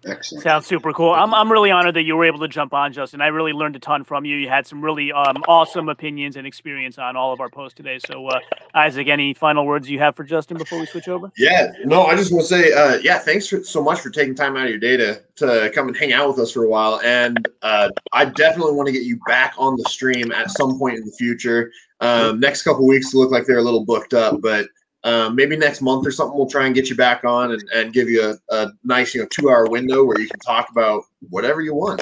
Excellent. 0.05 0.43
Sounds 0.43 0.67
super 0.67 0.93
cool. 0.93 1.11
I'm, 1.11 1.33
I'm 1.33 1.51
really 1.51 1.71
honored 1.71 1.95
that 1.95 2.03
you 2.03 2.15
were 2.15 2.25
able 2.25 2.39
to 2.39 2.47
jump 2.47 2.73
on, 2.73 2.93
Justin. 2.93 3.21
I 3.21 3.27
really 3.27 3.53
learned 3.53 3.75
a 3.75 3.79
ton 3.79 4.03
from 4.03 4.23
you. 4.23 4.37
You 4.37 4.47
had 4.47 4.67
some 4.67 4.83
really 4.83 5.11
um, 5.11 5.43
awesome 5.47 5.89
opinions 5.89 6.35
and 6.35 6.45
experience 6.45 6.99
on 6.99 7.15
all 7.15 7.33
of 7.33 7.39
our 7.39 7.49
posts 7.49 7.75
today. 7.75 7.97
So, 8.05 8.27
uh, 8.27 8.39
Isaac, 8.75 9.07
any 9.07 9.33
final 9.33 9.65
words 9.65 9.89
you 9.89 9.97
have 9.99 10.15
for 10.15 10.23
Justin 10.23 10.57
before 10.57 10.79
we 10.79 10.85
switch 10.85 11.07
over? 11.07 11.31
Yeah, 11.37 11.71
no, 11.85 12.05
I 12.05 12.15
just 12.15 12.31
want 12.31 12.45
to 12.45 12.47
say, 12.47 12.71
uh, 12.71 12.99
yeah, 13.01 13.17
thanks 13.17 13.47
for, 13.47 13.63
so 13.63 13.83
much 13.83 13.99
for 13.99 14.11
taking 14.11 14.35
time 14.35 14.55
out 14.55 14.65
of 14.65 14.69
your 14.69 14.79
day 14.79 14.95
to, 14.97 15.21
to 15.37 15.71
come 15.73 15.87
and 15.87 15.97
hang 15.97 16.13
out 16.13 16.27
with 16.27 16.37
us 16.37 16.51
for 16.51 16.65
a 16.65 16.69
while. 16.69 17.01
And 17.03 17.47
uh, 17.63 17.89
I 18.13 18.25
definitely 18.25 18.73
want 18.73 18.85
to 18.85 18.93
get 18.93 19.03
you 19.03 19.19
back 19.27 19.55
on 19.57 19.75
the 19.75 19.89
stream 19.89 20.31
at 20.31 20.51
some 20.51 20.77
point 20.77 20.97
in 20.97 21.05
the 21.05 21.13
future. 21.13 21.71
Um, 21.99 22.39
next 22.39 22.61
couple 22.61 22.85
weeks 22.85 23.15
look 23.15 23.31
like 23.31 23.45
they're 23.47 23.57
a 23.57 23.63
little 23.63 23.85
booked 23.85 24.13
up, 24.13 24.39
but 24.41 24.67
um, 25.05 25.35
maybe 25.35 25.55
next 25.55 25.81
month 25.81 26.05
or 26.05 26.11
something, 26.11 26.35
we'll 26.37 26.49
try 26.49 26.65
and 26.65 26.75
get 26.75 26.89
you 26.89 26.95
back 26.95 27.23
on 27.23 27.51
and, 27.53 27.63
and 27.73 27.93
give 27.93 28.09
you 28.09 28.21
a, 28.49 28.55
a 28.55 28.71
nice, 28.83 29.13
you 29.15 29.21
know, 29.21 29.27
two 29.29 29.49
hour 29.49 29.67
window 29.69 30.03
where 30.03 30.19
you 30.19 30.27
can 30.27 30.39
talk 30.39 30.69
about 30.71 31.03
whatever 31.29 31.61
you 31.61 31.73
want. 31.73 32.01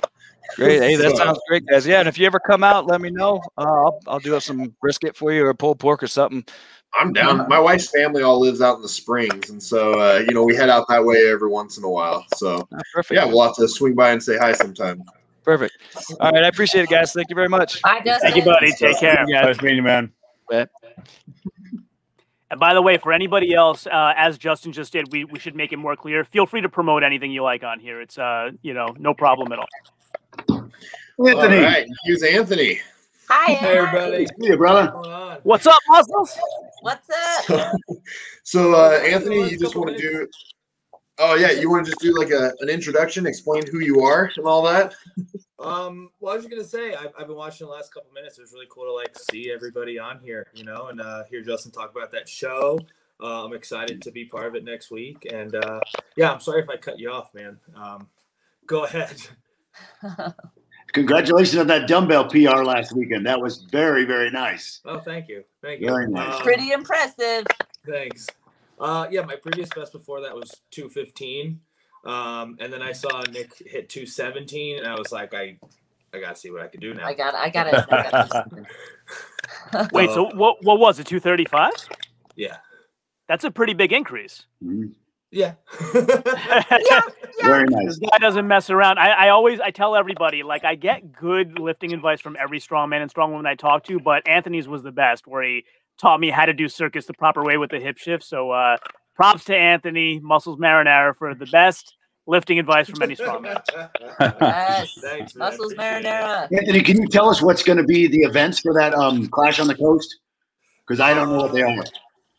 Great. 0.55 0.81
Hey, 0.81 0.95
that 0.95 1.11
So- 1.11 1.17
sounds 1.17 1.39
great, 1.47 1.65
guys. 1.65 1.85
Yeah, 1.85 1.99
and 1.99 2.07
if 2.07 2.17
you 2.17 2.25
ever 2.25 2.39
come 2.39 2.63
out, 2.63 2.87
let 2.87 3.01
me 3.01 3.09
know. 3.11 3.41
Uh, 3.57 3.61
I'll 3.63 3.99
I'll 4.07 4.19
do 4.19 4.35
up 4.35 4.41
some 4.43 4.73
brisket 4.81 5.15
for 5.15 5.31
you 5.31 5.45
or 5.45 5.53
pulled 5.53 5.79
pork 5.79 6.01
or 6.01 6.07
something. 6.07 6.43
I'm 6.95 7.11
down. 7.11 7.47
My 7.49 7.59
wife's 7.59 7.89
family 7.89 8.21
all 8.21 8.39
lives 8.39 8.61
out 8.61 8.75
in 8.75 8.83
the 8.83 8.89
Springs, 8.89 9.49
and 9.49 9.61
so 9.61 9.93
uh, 9.99 10.19
you 10.19 10.33
know 10.33 10.43
we 10.43 10.55
head 10.55 10.69
out 10.69 10.87
that 10.89 11.03
way 11.03 11.27
every 11.29 11.49
once 11.49 11.77
in 11.77 11.83
a 11.83 11.89
while. 11.89 12.23
So 12.35 12.67
perfect. 12.93 13.17
yeah, 13.19 13.25
we'll 13.25 13.41
have 13.41 13.55
to 13.55 13.67
swing 13.67 13.95
by 13.95 14.11
and 14.11 14.21
say 14.21 14.37
hi 14.37 14.53
sometime. 14.53 15.01
Perfect. 15.43 15.75
All 16.19 16.31
right, 16.31 16.43
I 16.43 16.47
appreciate 16.47 16.83
it, 16.83 16.89
guys. 16.89 17.11
Thank 17.11 17.29
you 17.29 17.35
very 17.35 17.49
much. 17.49 17.81
Bye, 17.81 18.01
Justin. 18.05 18.31
Thank 18.31 18.45
you, 18.45 18.51
buddy. 18.51 18.71
Take 18.73 18.99
care. 18.99 19.25
Yeah. 19.27 19.41
Nice 19.41 19.61
meeting 19.61 19.77
you, 19.77 19.83
man. 19.83 20.11
Bet. 20.49 20.69
And 22.53 22.59
by 22.59 22.75
the 22.75 22.83
way, 22.83 22.99
for 22.99 23.11
anybody 23.11 23.55
else, 23.55 23.87
uh, 23.87 24.13
as 24.15 24.37
Justin 24.37 24.73
just 24.73 24.93
did, 24.93 25.11
we, 25.11 25.25
we 25.25 25.39
should 25.39 25.55
make 25.55 25.73
it 25.73 25.77
more 25.77 25.95
clear. 25.95 26.23
Feel 26.23 26.45
free 26.45 26.61
to 26.61 26.69
promote 26.69 27.01
anything 27.01 27.31
you 27.31 27.41
like 27.41 27.63
on 27.63 27.79
here. 27.79 27.99
It's 27.99 28.15
uh, 28.15 28.51
you 28.61 28.75
know, 28.75 28.93
no 28.99 29.15
problem 29.15 29.51
at 29.51 29.57
all. 29.57 30.69
Anthony, 31.27 31.57
All 31.57 31.63
right, 31.63 31.87
here's 32.03 32.21
Anthony. 32.21 32.79
Hi, 33.27 33.53
Hey, 33.53 33.77
everybody. 33.79 34.27
see 34.27 34.49
you, 34.49 34.57
brother. 34.57 34.91
What's? 35.41 35.65
What's 35.65 35.67
up, 35.67 35.79
muscles? 35.87 36.37
What's 36.81 37.09
up? 37.49 37.73
So, 38.43 38.75
uh, 38.75 38.99
Anthony, 39.03 39.49
you 39.49 39.57
just 39.57 39.75
want 39.75 39.89
to 39.89 39.97
do? 39.97 40.27
Oh 41.17 41.33
yeah, 41.33 41.51
you 41.51 41.71
want 41.71 41.85
to 41.85 41.91
just 41.91 42.01
do 42.01 42.15
like 42.15 42.29
a 42.29 42.53
an 42.59 42.69
introduction, 42.69 43.25
explain 43.25 43.63
who 43.71 43.79
you 43.79 44.01
are 44.01 44.29
and 44.37 44.45
all 44.45 44.61
that. 44.63 44.93
Um, 45.63 46.09
well, 46.19 46.33
I 46.33 46.35
was 46.35 46.45
just 46.45 46.53
gonna 46.53 46.67
say 46.67 46.93
I've, 46.93 47.13
I've 47.17 47.27
been 47.27 47.35
watching 47.35 47.67
the 47.67 47.73
last 47.73 47.93
couple 47.93 48.11
minutes. 48.13 48.37
It 48.37 48.41
was 48.41 48.53
really 48.53 48.67
cool 48.69 48.85
to 48.85 48.93
like 48.93 49.17
see 49.31 49.51
everybody 49.51 49.97
on 49.97 50.19
here, 50.19 50.47
you 50.53 50.63
know, 50.63 50.87
and 50.87 50.99
uh, 50.99 51.23
hear 51.29 51.41
Justin 51.41 51.71
talk 51.71 51.91
about 51.95 52.11
that 52.11 52.27
show. 52.27 52.79
Uh, 53.21 53.45
I'm 53.45 53.53
excited 53.53 54.01
to 54.01 54.11
be 54.11 54.25
part 54.25 54.47
of 54.47 54.55
it 54.55 54.65
next 54.65 54.91
week, 54.91 55.25
and 55.31 55.55
uh, 55.55 55.79
yeah, 56.17 56.31
I'm 56.31 56.41
sorry 56.41 56.61
if 56.61 56.69
I 56.69 56.75
cut 56.75 56.99
you 56.99 57.11
off, 57.11 57.33
man. 57.33 57.57
Um, 57.75 58.07
go 58.65 58.83
ahead. 58.83 59.21
Congratulations 60.93 61.59
on 61.59 61.67
that 61.67 61.87
dumbbell 61.87 62.25
PR 62.25 62.63
last 62.63 62.93
weekend. 62.93 63.25
That 63.25 63.41
was 63.41 63.63
very, 63.71 64.03
very 64.05 64.29
nice. 64.29 64.81
Oh, 64.85 64.99
thank 64.99 65.29
you, 65.29 65.43
thank 65.61 65.79
you. 65.79 65.87
Very 65.87 66.09
nice. 66.09 66.35
Um, 66.35 66.41
Pretty 66.41 66.71
impressive. 66.71 67.45
Thanks. 67.87 68.27
Uh, 68.79 69.07
yeah, 69.09 69.21
my 69.21 69.35
previous 69.35 69.69
best 69.69 69.93
before 69.93 70.21
that 70.21 70.35
was 70.35 70.61
215. 70.71 71.59
Um, 72.03 72.57
and 72.59 72.71
then 72.73 72.81
I 72.81 72.91
saw 72.93 73.21
Nick 73.31 73.53
hit 73.65 73.89
217, 73.89 74.79
and 74.79 74.87
I 74.87 74.95
was 74.95 75.11
like, 75.11 75.33
I, 75.33 75.57
I 76.13 76.19
gotta 76.19 76.35
see 76.35 76.51
what 76.51 76.61
I 76.61 76.67
can 76.67 76.81
do 76.81 76.93
now. 76.93 77.07
I 77.07 77.13
got. 77.13 77.35
I 77.35 77.49
got 77.49 77.67
it. 77.67 77.85
Wait, 79.91 80.11
so 80.11 80.25
what 80.35 80.63
what 80.63 80.79
was 80.79 80.99
it? 80.99 81.07
235? 81.07 81.71
yeah, 82.35 82.57
That's 83.27 83.43
a 83.43 83.51
pretty 83.51 83.73
big 83.73 83.93
increase. 83.93 84.45
Mhm. 84.63 84.93
yeah, 85.31 85.53
yeah. 86.89 87.01
Very 87.41 87.67
This 87.85 87.99
nice. 87.99 87.99
guy 87.99 88.17
doesn't 88.19 88.47
mess 88.47 88.69
around. 88.69 88.99
I, 88.99 89.09
I 89.11 89.29
always 89.29 89.59
I 89.59 89.71
tell 89.71 89.95
everybody 89.95 90.43
like 90.43 90.63
I 90.65 90.75
get 90.75 91.11
good 91.13 91.59
lifting 91.59 91.93
advice 91.93 92.21
from 92.21 92.37
every 92.39 92.59
strongman 92.59 93.01
and 93.01 93.13
strongwoman 93.13 93.47
I 93.47 93.55
talk 93.55 93.83
to, 93.85 93.99
but 93.99 94.27
Anthony's 94.27 94.67
was 94.67 94.83
the 94.83 94.91
best 94.91 95.27
where 95.27 95.43
he 95.43 95.65
taught 95.99 96.19
me 96.19 96.29
how 96.31 96.45
to 96.45 96.53
do 96.53 96.69
circus 96.69 97.05
the 97.07 97.13
proper 97.13 97.43
way 97.43 97.57
with 97.57 97.71
the 97.71 97.79
hip 97.79 97.97
shift. 97.97 98.23
So 98.23 98.51
uh 98.51 98.77
props 99.15 99.45
to 99.45 99.55
Anthony, 99.55 100.19
Muscles 100.19 100.59
Marinara 100.59 101.15
for 101.15 101.33
the 101.33 101.45
best 101.47 101.95
lifting 102.25 102.59
advice 102.59 102.89
from 102.89 103.01
any 103.01 103.15
strongman. 103.15 103.61
Yes. 104.19 104.97
Thanks, 105.01 105.35
man. 105.35 105.49
Muscles 105.49 105.73
Appreciate 105.73 105.99
it. 105.99 106.05
marinara. 106.05 106.57
Anthony, 106.57 106.81
can 106.81 107.01
you 107.01 107.07
tell 107.07 107.29
us 107.29 107.41
what's 107.41 107.63
going 107.63 107.77
to 107.77 107.83
be 107.83 108.07
the 108.07 108.19
events 108.19 108.59
for 108.59 108.73
that 108.73 108.93
um, 108.93 109.27
Clash 109.27 109.59
on 109.59 109.67
the 109.67 109.75
Coast? 109.75 110.19
Because 110.85 110.99
I 110.99 111.13
don't 111.13 111.29
know 111.29 111.37
what 111.37 111.53
they 111.53 111.61
are. 111.61 111.83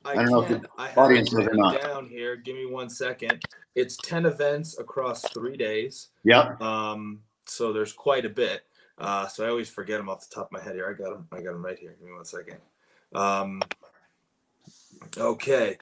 I, 0.04 0.14
don't 0.16 0.30
know 0.30 0.42
if 0.42 0.48
the 0.48 0.68
I 0.76 0.92
audience 0.94 1.32
it 1.32 1.38
knows 1.38 1.48
or 1.48 1.54
not. 1.54 1.80
down 1.80 2.06
here. 2.06 2.36
Give 2.36 2.56
me 2.56 2.66
one 2.66 2.90
second. 2.90 3.42
It's 3.74 3.96
10 3.96 4.26
events 4.26 4.78
across 4.78 5.22
three 5.30 5.56
days. 5.56 6.08
Yep. 6.24 6.60
Um, 6.60 7.20
so 7.46 7.72
there's 7.72 7.92
quite 7.92 8.24
a 8.26 8.28
bit. 8.28 8.62
Uh, 8.98 9.26
so 9.26 9.44
I 9.44 9.48
always 9.48 9.70
forget 9.70 9.98
them 9.98 10.08
off 10.08 10.28
the 10.28 10.34
top 10.34 10.46
of 10.46 10.52
my 10.52 10.60
head 10.60 10.74
here. 10.74 10.88
I 10.88 10.92
got 10.92 11.10
them. 11.10 11.26
I 11.32 11.36
got 11.36 11.52
them 11.52 11.64
right 11.64 11.78
here. 11.78 11.96
Give 11.98 12.08
me 12.08 12.14
one 12.14 12.24
second. 12.24 12.58
Um, 13.14 13.62
okay. 15.16 15.78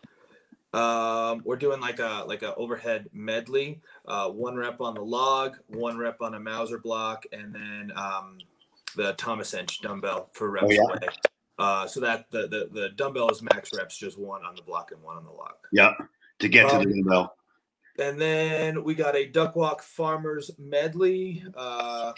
Um, 0.72 1.42
we're 1.44 1.56
doing 1.56 1.80
like 1.80 1.98
a 1.98 2.24
like 2.26 2.42
a 2.42 2.54
overhead 2.54 3.08
medley. 3.12 3.80
Uh, 4.06 4.28
one 4.30 4.56
rep 4.56 4.80
on 4.80 4.94
the 4.94 5.02
log, 5.02 5.58
one 5.68 5.98
rep 5.98 6.22
on 6.22 6.34
a 6.34 6.40
Mauser 6.40 6.78
block, 6.78 7.24
and 7.32 7.54
then 7.54 7.92
um, 7.94 8.38
the 8.96 9.12
Thomas 9.14 9.52
Inch 9.54 9.80
dumbbell 9.82 10.30
for 10.32 10.50
reps 10.50 10.66
Oh, 10.68 10.70
yeah. 10.70 10.80
away. 10.82 10.98
Uh, 11.58 11.86
so 11.86 12.00
that 12.00 12.30
the, 12.30 12.48
the 12.48 12.68
the 12.72 12.88
dumbbell 12.96 13.30
is 13.30 13.42
max 13.42 13.70
reps, 13.76 13.96
just 13.98 14.18
one 14.18 14.44
on 14.44 14.54
the 14.56 14.62
block 14.62 14.90
and 14.92 15.02
one 15.02 15.16
on 15.16 15.24
the 15.24 15.30
log. 15.30 15.54
Yep. 15.72 15.92
To 16.40 16.48
get 16.48 16.68
to 16.70 16.76
Um, 16.76 16.84
the 16.84 16.90
dumbbell. 17.02 17.36
And 17.98 18.18
then 18.18 18.82
we 18.84 18.94
got 18.94 19.14
a 19.14 19.26
duck 19.26 19.54
walk 19.54 19.82
farmers 19.82 20.50
medley, 20.58 21.44
uh, 21.54 22.14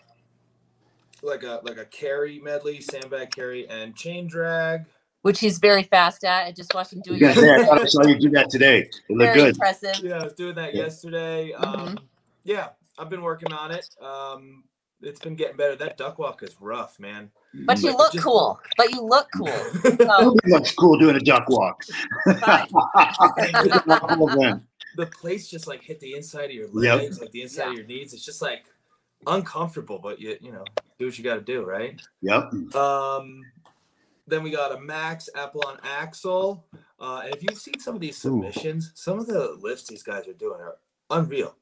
like 1.23 1.43
a 1.43 1.61
like 1.65 1.79
a 1.79 1.85
carry 1.87 2.39
medley, 2.39 2.81
sandbag 2.81 3.33
carry, 3.33 3.69
and 3.69 3.97
chain 3.97 4.29
drag. 4.29 4.87
Which 5.25 5.41
he's 5.41 5.59
very 5.59 5.85
fast 5.85 6.23
at. 6.23 6.45
I 6.47 6.53
just 6.53 6.75
watched 6.75 6.93
him 6.93 7.01
do 7.03 7.15
You 7.15 7.29
it. 7.29 7.35
guys, 7.35 7.39
I 7.39 7.65
thought 7.65 7.81
I 7.81 7.87
saw 7.87 8.07
you 8.07 8.19
do 8.19 8.29
that 8.31 8.51
today. 8.51 8.81
It 8.81 8.95
looked 9.09 9.21
Very 9.21 9.35
good. 9.41 9.49
impressive. 9.55 9.99
Yeah, 10.05 10.19
I 10.19 10.25
was 10.25 10.35
doing 10.35 10.55
that 10.57 10.75
Yeah. 10.75 10.83
yesterday. 10.83 11.53
Um, 11.55 11.99
yeah, 12.45 12.69
I've 12.99 13.09
been 13.09 13.23
working 13.23 13.51
on 13.51 13.71
it. 13.71 13.89
Um, 14.03 14.65
it's 15.01 15.21
been 15.21 15.35
getting 15.35 15.57
better. 15.57 15.77
That 15.77 15.97
duck 15.97 16.19
walk 16.19 16.43
is 16.43 16.55
rough, 16.61 17.01
man. 17.01 17.31
But 17.65 17.81
you 17.81 17.89
Like, 17.89 17.99
look 17.99 18.13
just- 18.13 18.23
cool. 18.25 18.61
But 18.77 18.91
you 18.93 19.01
look 19.01 19.29
cool. 19.35 19.49
So 19.99 20.37
looks 20.45 20.73
cool 20.75 20.99
doing 20.99 21.17
a 21.17 21.21
duck 21.21 21.49
walk. 21.49 21.83
the 24.97 25.07
place 25.21 25.49
just 25.49 25.67
like 25.67 25.83
hit 25.83 26.01
the 26.01 26.15
inside 26.17 26.51
of 26.51 26.53
your 26.53 26.69
Yep. 26.69 26.99
legs, 27.01 27.19
like 27.21 27.31
the 27.31 27.41
inside 27.43 27.63
Yeah. 27.65 27.71
of 27.71 27.75
your 27.77 27.87
knees. 27.87 28.13
It's 28.13 28.25
just 28.27 28.43
like 28.43 28.67
uncomfortable, 29.27 29.99
but 29.99 30.21
you 30.21 30.37
you 30.43 30.53
know 30.53 30.65
do 30.99 31.07
what 31.07 31.17
you 31.19 31.25
got 31.25 31.37
to 31.37 31.41
do, 31.41 31.65
right? 31.65 31.99
yep. 32.21 32.53
Um, 32.75 33.41
then 34.27 34.43
we 34.43 34.51
got 34.51 34.75
a 34.75 34.81
max 34.81 35.29
apple 35.35 35.63
on 35.67 35.79
axle. 35.83 36.67
Uh, 36.99 37.23
and 37.25 37.35
if 37.35 37.43
you've 37.43 37.59
seen 37.59 37.79
some 37.79 37.95
of 37.95 38.01
these 38.01 38.17
submissions, 38.17 38.93
some 38.95 39.19
of 39.19 39.27
the 39.27 39.57
lifts 39.61 39.87
these 39.89 40.03
guys 40.03 40.27
are 40.27 40.33
doing 40.33 40.61
are 40.61 40.77
unreal. 41.11 41.57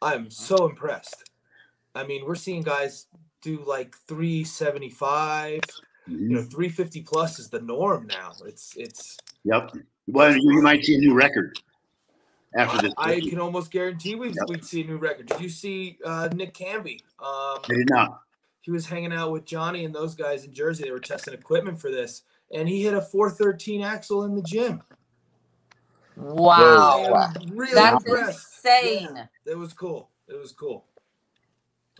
I'm 0.00 0.30
so 0.30 0.66
impressed. 0.66 1.30
I 1.94 2.04
mean, 2.04 2.24
we're 2.26 2.34
seeing 2.34 2.62
guys 2.62 3.06
do 3.42 3.62
like 3.66 3.96
375, 4.06 5.60
you 6.06 6.28
know, 6.30 6.42
350 6.42 7.02
plus 7.02 7.38
is 7.38 7.48
the 7.48 7.60
norm 7.60 8.06
now. 8.06 8.32
It's 8.44 8.74
it's 8.76 9.16
Yep. 9.44 9.72
Well, 10.06 10.34
you, 10.34 10.52
you 10.52 10.62
might 10.62 10.84
see 10.84 10.94
a 10.96 10.98
new 10.98 11.14
record 11.14 11.58
after 12.56 12.80
this. 12.82 12.92
I, 12.96 13.14
I 13.14 13.20
can 13.20 13.38
almost 13.38 13.70
guarantee 13.70 14.14
we've, 14.14 14.34
Yep. 14.34 14.48
we'd 14.48 14.64
see 14.64 14.82
a 14.82 14.86
new 14.86 14.96
record. 14.96 15.26
Did 15.26 15.40
you 15.40 15.48
see 15.48 15.98
uh, 16.04 16.28
Nick 16.34 16.54
Camby? 16.54 17.00
Um, 17.18 17.60
I 17.64 17.74
did 17.74 17.88
not. 17.90 18.20
He 18.64 18.70
was 18.70 18.86
hanging 18.86 19.12
out 19.12 19.30
with 19.30 19.44
Johnny 19.44 19.84
and 19.84 19.94
those 19.94 20.14
guys 20.14 20.44
in 20.44 20.54
Jersey. 20.54 20.84
They 20.84 20.90
were 20.90 20.98
testing 20.98 21.34
equipment 21.34 21.78
for 21.78 21.90
this, 21.90 22.22
and 22.50 22.66
he 22.66 22.82
hit 22.82 22.94
a 22.94 23.02
413 23.02 23.82
axle 23.82 24.24
in 24.24 24.34
the 24.34 24.42
gym. 24.42 24.82
I 26.16 26.22
Wow. 26.22 27.32
really 27.52 27.74
That's 27.74 28.04
impressed. 28.06 28.46
insane. 28.64 29.10
Yeah, 29.16 29.52
it 29.52 29.58
was 29.58 29.74
cool. 29.74 30.08
It 30.28 30.38
was 30.40 30.52
cool. 30.52 30.86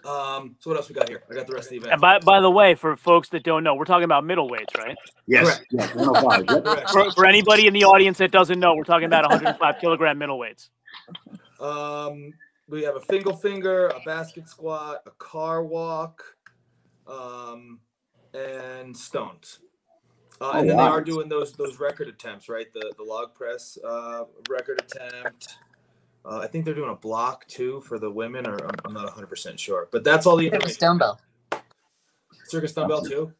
Um, 0.06 0.56
so 0.58 0.70
what 0.70 0.76
else 0.78 0.88
we 0.88 0.94
got 0.94 1.08
here? 1.08 1.22
I 1.30 1.34
got 1.34 1.46
the 1.46 1.52
rest 1.52 1.66
of 1.66 1.70
the 1.70 1.76
event. 1.76 1.92
And 1.92 2.00
by 2.00 2.18
by 2.20 2.40
the 2.40 2.50
way, 2.50 2.74
for 2.74 2.96
folks 2.96 3.28
that 3.30 3.42
don't 3.42 3.62
know, 3.62 3.74
we're 3.74 3.84
talking 3.84 4.04
about 4.04 4.24
middleweights, 4.24 4.76
right? 4.78 4.96
Yes. 5.26 5.60
Yes 5.70 5.94
105. 5.94 6.44
Yep. 6.48 6.64
Correct. 6.64 6.90
For, 6.90 7.10
for 7.12 7.26
anybody 7.26 7.66
in 7.66 7.74
the 7.74 7.84
audience 7.84 8.18
that 8.18 8.30
doesn't 8.30 8.58
know, 8.58 8.74
we're 8.74 8.84
talking 8.84 9.06
about 9.06 9.28
105 9.28 9.78
kilogram 9.80 10.18
middleweights. 10.18 10.68
Um, 11.60 12.32
we 12.68 12.82
have 12.82 12.96
a 12.96 13.00
finger 13.00 13.32
finger, 13.34 13.88
a 13.88 14.00
basket 14.00 14.48
squat, 14.48 15.02
a 15.06 15.10
car 15.12 15.64
walk, 15.64 16.33
um, 17.06 17.80
and 18.32 18.96
stones. 18.96 19.58
Uh, 20.40 20.50
Oh, 20.54 20.58
and 20.58 20.68
then 20.68 20.76
wow. 20.76 20.84
they 20.86 20.90
are 20.90 21.00
doing 21.00 21.28
those 21.28 21.52
those 21.52 21.78
record 21.78 22.08
attempts, 22.08 22.48
right? 22.48 22.66
The 22.72 22.92
the 22.96 23.04
log 23.04 23.34
press 23.34 23.78
uh, 23.86 24.24
record 24.48 24.80
attempt. 24.82 25.54
Uh, 26.24 26.38
I 26.38 26.46
think 26.48 26.64
they're 26.64 26.74
doing 26.74 26.90
a 26.90 26.94
block 26.96 27.46
too 27.46 27.80
for 27.82 27.98
the 28.00 28.10
women, 28.10 28.46
or 28.46 28.54
I'm, 28.64 28.74
I'm 28.84 28.92
not 28.94 29.04
100 29.04 29.26
percent 29.28 29.60
sure. 29.60 29.88
But 29.92 30.02
that's 30.04 30.26
all 30.26 30.36
the 30.36 30.46
Circus 30.46 30.54
information. 30.72 30.80
dumbbell. 30.80 31.20
Circus 32.46 32.72
dumbbell 32.72 33.02
too. 33.02 33.32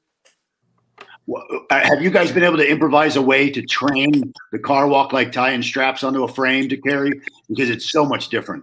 Well, 1.27 1.43
uh, 1.71 1.81
Have 1.85 2.03
you 2.03 2.11
guys 2.11 2.31
been 2.31 2.45
able 2.45 2.59
to 2.59 2.71
improvise 2.71 3.17
a 3.17 3.23
way 3.23 3.51
to 3.51 3.63
train 3.63 4.33
the 4.53 4.59
car 4.59 4.87
walk 4.87 5.13
like 5.15 5.33
tying 5.33 5.63
straps 5.63 6.05
onto 6.05 6.23
a 6.23 6.29
frame 6.29 6.69
to 6.69 6.77
carry? 6.77 7.11
Because 7.49 7.71
it's 7.71 7.91
so 7.91 8.05
much 8.05 8.29
different. 8.29 8.63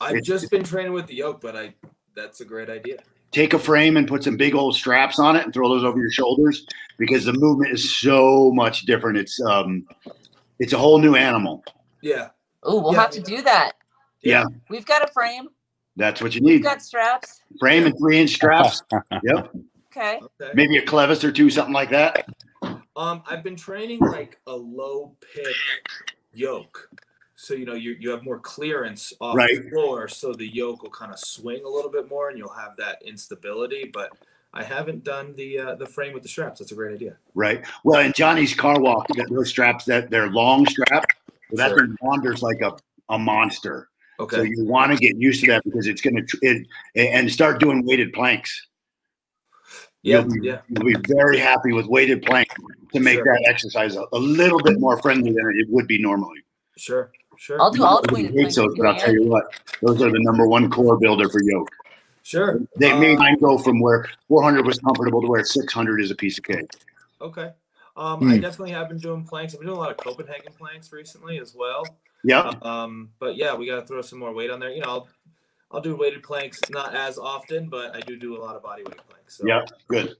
I've 0.00 0.16
It's- 0.16 0.26
just 0.26 0.50
been 0.50 0.62
training 0.62 0.92
with 0.92 1.06
the 1.06 1.14
yoke, 1.14 1.40
but 1.40 1.56
I 1.56 1.74
that's 2.14 2.40
a 2.42 2.44
great 2.44 2.68
idea. 2.70 2.98
Take 3.36 3.52
a 3.52 3.58
frame 3.58 3.98
and 3.98 4.08
put 4.08 4.24
some 4.24 4.38
big 4.38 4.54
old 4.54 4.74
straps 4.76 5.18
on 5.18 5.36
it 5.36 5.44
and 5.44 5.52
throw 5.52 5.68
those 5.68 5.84
over 5.84 5.98
your 5.98 6.10
shoulders 6.10 6.66
because 6.96 7.26
the 7.26 7.34
movement 7.34 7.70
is 7.70 7.94
so 7.94 8.50
much 8.54 8.86
different. 8.86 9.18
It's 9.18 9.38
um, 9.42 9.86
it's 10.58 10.72
a 10.72 10.78
whole 10.78 10.98
new 10.98 11.16
animal. 11.16 11.62
Yeah. 12.00 12.28
Oh, 12.62 12.80
we'll 12.80 12.94
Yeah. 12.94 13.00
have 13.02 13.10
to 13.10 13.20
do 13.20 13.42
that. 13.42 13.72
Yeah, 14.22 14.46
We've 14.70 14.86
got 14.86 15.04
a 15.06 15.12
frame. 15.12 15.48
that's 15.96 16.22
what 16.22 16.34
you 16.34 16.40
need. 16.40 16.50
We've 16.52 16.62
got 16.62 16.80
straps. 16.80 17.42
Frame 17.60 17.84
and 17.84 17.94
three 17.98 18.18
inch 18.18 18.30
straps. 18.30 18.82
Yep, 19.22 19.50
Okay. 19.94 20.18
Okay. 20.40 20.52
maybe 20.54 20.78
a 20.78 20.82
clevis 20.86 21.22
or 21.22 21.30
two, 21.30 21.50
something 21.50 21.74
like 21.74 21.90
that. 21.90 22.26
Um, 22.96 23.22
I've 23.28 23.42
been 23.44 23.56
training 23.56 24.00
like 24.00 24.40
a 24.46 24.56
low 24.56 25.14
pick 25.34 25.54
yoke. 26.32 26.88
So 27.38 27.54
you 27.54 27.66
know 27.66 27.74
you 27.74 27.96
you 28.00 28.08
have 28.10 28.24
more 28.24 28.38
clearance 28.38 29.12
off 29.20 29.36
Right. 29.36 29.62
the 29.62 29.68
floor, 29.70 30.08
so 30.08 30.32
the 30.32 30.46
yoke 30.46 30.82
will 30.82 30.90
kind 30.90 31.12
of 31.12 31.18
swing 31.18 31.62
a 31.64 31.68
little 31.68 31.90
bit 31.90 32.08
more, 32.08 32.30
and 32.30 32.38
you'll 32.38 32.48
have 32.48 32.76
that 32.78 33.02
instability. 33.04 33.90
But 33.92 34.10
I 34.54 34.62
haven't 34.62 35.04
done 35.04 35.34
the 35.36 35.58
uh, 35.58 35.74
the 35.74 35.86
frame 35.86 36.14
with 36.14 36.22
the 36.22 36.30
straps. 36.30 36.60
That's 36.60 36.72
a 36.72 36.74
great 36.74 36.94
idea. 36.94 37.18
Right. 37.34 37.62
Well, 37.84 38.00
in 38.00 38.12
Johnny's 38.14 38.54
car 38.54 38.80
walk, 38.80 39.06
you 39.10 39.16
got 39.16 39.30
those 39.30 39.50
straps 39.50 39.84
that 39.84 40.08
they're 40.10 40.30
long 40.30 40.66
strap. 40.66 41.04
So 41.50 41.56
that 41.58 41.68
Sure. 41.68 41.80
thing 41.86 41.96
wanders 42.00 42.42
like 42.42 42.60
a, 42.62 42.74
a 43.10 43.18
monster. 43.18 43.88
Okay. 44.18 44.36
So 44.36 44.42
you 44.42 44.64
want 44.64 44.92
to 44.92 44.98
get 44.98 45.16
used 45.18 45.42
to 45.44 45.46
that 45.48 45.62
because 45.64 45.86
it's 45.86 46.00
going 46.00 46.26
to 46.26 46.38
it 46.40 46.66
and 46.96 47.30
start 47.30 47.60
doing 47.60 47.84
weighted 47.84 48.14
planks. 48.14 48.66
Yeah, 50.02 50.20
you'll, 50.20 50.40
be, 50.40 50.46
yeah. 50.46 50.60
you'll 50.68 50.84
be 50.84 50.96
very 51.14 51.38
happy 51.38 51.72
with 51.72 51.86
weighted 51.86 52.22
plank 52.22 52.48
to 52.94 53.00
make 53.00 53.16
Sure. 53.16 53.24
that 53.24 53.44
exercise 53.46 53.94
a, 53.96 54.04
a 54.12 54.18
little 54.18 54.60
bit 54.62 54.80
more 54.80 55.00
friendly 55.02 55.32
than 55.32 55.52
it 55.58 55.66
would 55.68 55.86
be 55.86 56.00
normally. 56.00 56.38
Sure, 56.78 57.10
sure. 57.38 57.60
I'll 57.60 57.70
do 57.70 57.84
all 57.84 58.00
the 58.02 58.08
Nobody 58.08 58.24
weighted 58.28 58.40
hates 58.40 58.54
planks. 58.56 58.70
those, 58.72 58.78
but 58.78 58.86
I'll 58.86 58.98
tell 58.98 59.12
you 59.12 59.26
what, 59.26 59.44
those 59.82 60.00
are 60.02 60.10
the 60.10 60.20
number 60.20 60.46
one 60.46 60.70
core 60.70 60.98
builder 60.98 61.28
for 61.28 61.42
yoke. 61.42 61.68
Sure. 62.22 62.60
They 62.76 62.92
made 62.98 63.16
Uh, 63.16 63.20
mine 63.20 63.38
go 63.38 63.56
from 63.58 63.80
where 63.80 64.08
400 64.28 64.66
was 64.66 64.78
comfortable 64.80 65.20
to 65.22 65.28
where 65.28 65.44
600 65.44 66.00
is 66.00 66.10
a 66.10 66.14
piece 66.16 66.38
of 66.38 66.44
cake. 66.44 66.70
Okay. 67.20 67.50
Um, 67.96 68.20
Hmm. 68.20 68.28
I 68.30 68.38
definitely 68.38 68.72
have 68.72 68.88
been 68.88 68.98
doing 68.98 69.24
planks. 69.24 69.54
I've 69.54 69.60
been 69.60 69.68
doing 69.68 69.78
a 69.78 69.80
lot 69.80 69.90
of 69.90 69.96
Copenhagen 69.96 70.52
planks 70.58 70.92
recently 70.92 71.38
as 71.38 71.54
well. 71.54 71.84
Yep. 72.24 72.64
Um, 72.64 73.10
but 73.20 73.36
yeah, 73.36 73.54
we 73.54 73.66
got 73.66 73.80
to 73.80 73.86
throw 73.86 74.02
some 74.02 74.18
more 74.18 74.32
weight 74.34 74.50
on 74.50 74.58
there. 74.60 74.70
You 74.70 74.80
know, 74.80 74.88
I'll, 74.88 75.08
I'll 75.70 75.80
do 75.80 75.94
weighted 75.96 76.22
planks 76.24 76.60
not 76.70 76.94
as 76.94 77.16
often, 77.18 77.68
but 77.68 77.94
I 77.94 78.00
do 78.00 78.16
do 78.18 78.36
a 78.36 78.40
lot 78.40 78.56
of 78.56 78.62
body 78.62 78.82
weight 78.82 79.00
planks. 79.08 79.36
So, 79.38 79.46
Yep. 79.46 79.70
Good. 79.88 80.16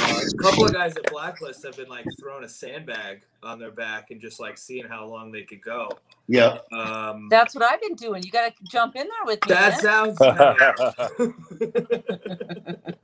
A 0.00 0.42
couple 0.42 0.64
of 0.64 0.72
guys 0.72 0.96
at 0.96 1.10
Blacklist 1.10 1.64
have 1.64 1.76
been 1.76 1.88
like 1.88 2.04
throwing 2.20 2.44
a 2.44 2.48
sandbag 2.48 3.22
on 3.42 3.58
their 3.58 3.70
back 3.70 4.10
and 4.10 4.20
just 4.20 4.38
like 4.40 4.58
seeing 4.58 4.86
how 4.86 5.06
long 5.06 5.32
they 5.32 5.42
could 5.42 5.62
go. 5.62 5.90
Yeah. 6.28 6.58
Um, 6.72 7.28
That's 7.30 7.54
what 7.54 7.64
I've 7.64 7.80
been 7.80 7.94
doing. 7.94 8.22
You 8.22 8.30
got 8.30 8.54
to 8.56 8.64
jump 8.70 8.96
in 8.96 9.06
there 9.06 9.24
with 9.24 9.38
me. 9.46 9.54
that 9.54 9.82
man. 9.82 10.16
sounds. 10.16 10.18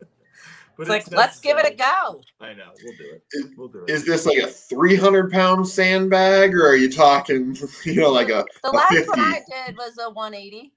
it's 0.78 0.88
like, 0.88 1.10
let's 1.12 1.40
give 1.40 1.58
it 1.58 1.66
a 1.66 1.74
go. 1.74 2.20
I 2.40 2.54
know. 2.54 2.70
We'll 2.84 2.96
do 2.96 3.04
it. 3.14 3.22
Is- 3.32 3.46
We'll 3.56 3.68
do 3.68 3.84
it. 3.84 3.90
Is 3.90 4.04
this 4.04 4.26
like 4.26 4.38
a 4.38 4.46
300 4.48 5.30
pound 5.30 5.66
sandbag, 5.68 6.54
or 6.54 6.66
are 6.68 6.76
you 6.76 6.90
talking, 6.90 7.56
you 7.84 8.00
know, 8.00 8.10
like 8.10 8.28
a, 8.28 8.44
The 8.62 8.70
a 8.70 8.72
last 8.72 8.92
50? 8.94 9.08
one 9.08 9.20
I 9.20 9.40
did 9.66 9.76
was 9.76 9.98
a 9.98 10.10
180. 10.10 10.72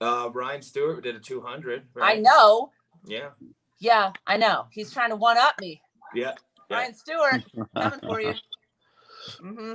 Uh, 0.00 0.30
Ryan 0.32 0.62
Stewart 0.62 1.02
did 1.04 1.16
a 1.16 1.20
200. 1.20 1.84
I 2.00 2.16
know. 2.16 2.70
Yeah. 3.06 3.28
Yeah, 3.78 4.12
I 4.26 4.36
know. 4.36 4.66
He's 4.70 4.92
trying 4.92 5.10
to 5.10 5.16
one 5.16 5.36
up 5.36 5.60
me. 5.60 5.82
Yeah. 6.14 6.32
Yeah. 6.70 6.76
Ryan 6.78 6.94
Stewart, 6.94 7.42
coming 7.80 8.00
for 8.00 8.20
you. 8.20 8.34
hmm 9.40 9.74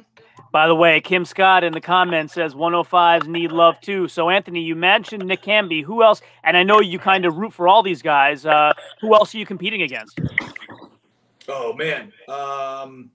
By 0.51 0.67
the 0.67 0.75
way, 0.75 0.99
Kim 1.01 1.23
Scott 1.25 1.63
in 1.63 1.73
the 1.73 1.81
comments 1.81 2.33
says 2.33 2.53
105s 2.53 3.27
need 3.27 3.51
love 3.51 3.79
too. 3.81 4.07
So, 4.07 4.29
Anthony, 4.29 4.61
you 4.61 4.75
mentioned 4.75 5.25
Nick 5.25 5.41
Camby. 5.43 5.83
Who 5.83 6.03
else? 6.03 6.21
And 6.43 6.57
I 6.57 6.63
know 6.63 6.81
you 6.81 6.99
kind 6.99 7.25
of 7.25 7.37
root 7.37 7.53
for 7.53 7.67
all 7.67 7.83
these 7.83 8.01
guys. 8.01 8.45
Uh, 8.45 8.73
who 8.99 9.13
else 9.13 9.33
are 9.33 9.37
you 9.37 9.45
competing 9.45 9.81
against? 9.83 10.19
Oh 11.47 11.73
man. 11.73 12.11
Um, 12.27 13.11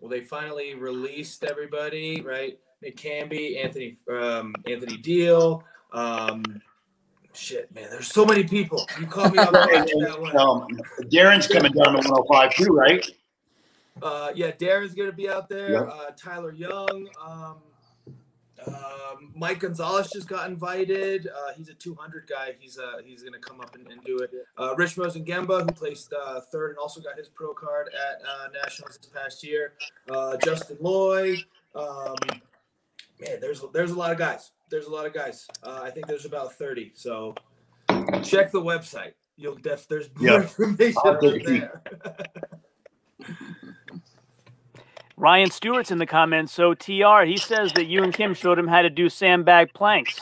well, 0.00 0.10
they 0.10 0.20
finally 0.20 0.74
released 0.74 1.44
everybody, 1.44 2.20
right? 2.20 2.58
Nick 2.82 2.96
Camby, 2.96 3.62
Anthony, 3.64 3.96
um, 4.10 4.54
Anthony 4.66 4.98
Deal. 4.98 5.64
Um, 5.92 6.60
shit, 7.34 7.74
man. 7.74 7.88
There's 7.90 8.08
so 8.08 8.24
many 8.24 8.44
people. 8.44 8.86
You 8.98 9.06
caught 9.06 9.32
me 9.32 9.38
off 9.38 9.52
guard 9.52 9.70
that 9.70 10.20
one. 10.20 10.36
Um, 10.36 10.80
Darren's 11.10 11.46
coming 11.46 11.72
down 11.72 11.92
to 11.92 12.08
105 12.08 12.54
too, 12.54 12.72
right? 12.72 13.06
Uh, 14.02 14.32
yeah, 14.34 14.50
Darren's 14.52 14.94
gonna 14.94 15.12
be 15.12 15.28
out 15.28 15.48
there. 15.48 15.88
Uh, 15.88 16.10
Tyler 16.16 16.52
Young. 16.52 17.08
Um, 17.24 17.56
um, 18.66 19.32
Mike 19.34 19.60
Gonzalez 19.60 20.10
just 20.10 20.28
got 20.28 20.48
invited. 20.48 21.26
Uh, 21.26 21.52
he's 21.56 21.68
a 21.68 21.74
200 21.74 22.26
guy. 22.26 22.54
He's 22.58 22.78
uh, 22.78 22.98
he's 23.04 23.22
gonna 23.22 23.38
come 23.38 23.60
up 23.60 23.74
and, 23.74 23.86
and 23.88 24.02
do 24.04 24.18
it. 24.18 24.30
Uh, 24.56 24.74
Rich 24.76 24.96
Mosengemba, 24.96 25.62
who 25.62 25.72
placed 25.72 26.12
uh, 26.12 26.40
third 26.52 26.70
and 26.70 26.78
also 26.78 27.00
got 27.00 27.18
his 27.18 27.28
pro 27.28 27.52
card 27.52 27.88
at 27.88 28.22
uh, 28.22 28.48
nationals 28.62 28.96
this 28.96 29.06
past 29.06 29.44
year. 29.44 29.74
Uh, 30.10 30.36
Justin 30.38 30.78
Lloyd. 30.80 31.44
Um, 31.74 32.16
man, 33.20 33.40
there's 33.40 33.62
there's 33.72 33.90
a 33.90 33.98
lot 33.98 34.12
of 34.12 34.18
guys. 34.18 34.50
There's 34.74 34.86
a 34.86 34.90
lot 34.90 35.06
of 35.06 35.14
guys. 35.14 35.46
Uh, 35.62 35.82
I 35.84 35.90
think 35.90 36.08
there's 36.08 36.24
about 36.24 36.54
30. 36.54 36.90
So 36.96 37.36
check 38.24 38.50
the 38.50 38.60
website. 38.60 39.12
You'll 39.36 39.54
def 39.54 39.86
there's 39.86 40.08
more 40.16 40.28
Yeah. 40.28 40.42
information 40.42 40.94
I'll 41.04 41.12
out 41.12 41.20
take 41.20 41.42
a 41.42 41.44
peek. 41.44 41.46
there. 41.60 41.82
Ryan 45.16 45.48
Stewart's 45.52 45.92
in 45.92 45.98
the 45.98 46.06
comments. 46.06 46.52
So, 46.52 46.74
TR, 46.74 47.22
he 47.24 47.36
says 47.36 47.72
that 47.74 47.86
you 47.86 48.02
and 48.02 48.12
Kim 48.12 48.34
showed 48.34 48.58
him 48.58 48.66
how 48.66 48.82
to 48.82 48.90
do 48.90 49.08
sandbag 49.08 49.72
planks. 49.72 50.18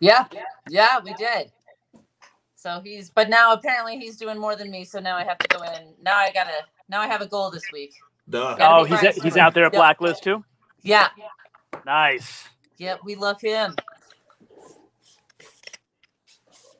Yeah, 0.00 0.24
yeah, 0.68 0.98
we 0.98 1.14
did. 1.14 1.52
So 2.56 2.80
he's, 2.82 3.08
but 3.08 3.30
now 3.30 3.52
apparently 3.52 4.00
he's 4.00 4.16
doing 4.16 4.36
more 4.36 4.56
than 4.56 4.68
me. 4.68 4.82
So 4.82 4.98
now 4.98 5.16
I 5.16 5.22
have 5.22 5.38
to 5.38 5.46
go 5.56 5.62
in. 5.62 5.94
Now 6.02 6.16
I 6.16 6.32
gotta. 6.34 6.64
Now 6.88 7.00
I 7.02 7.06
have 7.06 7.20
a 7.20 7.28
goal 7.28 7.52
this 7.52 7.62
week. 7.72 7.94
Duh. 8.28 8.56
Oh, 8.58 8.82
he's, 8.82 9.00
Ryan 9.00 9.14
he's 9.22 9.36
out 9.36 9.54
there 9.54 9.66
at 9.66 9.72
Yep. 9.72 9.78
Blacklist 9.80 10.24
too? 10.24 10.44
Yeah, 10.82 11.06
Nice. 11.86 12.48
yep, 12.78 12.98
we 13.04 13.14
love 13.14 13.40
him. 13.40 13.76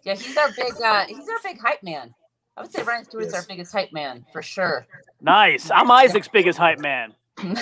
Yeah, 0.04 0.14
he's 0.14 0.36
our 0.36 0.50
big. 0.52 0.72
uh 0.80 1.04
He's 1.06 1.28
our 1.28 1.38
big 1.42 1.60
hype 1.60 1.82
man. 1.82 2.14
I 2.56 2.62
would 2.62 2.72
say 2.72 2.82
Ryan 2.82 3.04
Stewart's 3.04 3.34
our 3.34 3.44
biggest 3.48 3.72
hype 3.72 3.92
man 3.92 4.24
for 4.32 4.42
sure. 4.42 4.86
Nice. 5.20 5.70
I'm 5.70 5.90
Isaac's 5.90 6.28
biggest 6.28 6.58
hype 6.58 6.80
man. 6.80 7.14
Not 7.42 7.56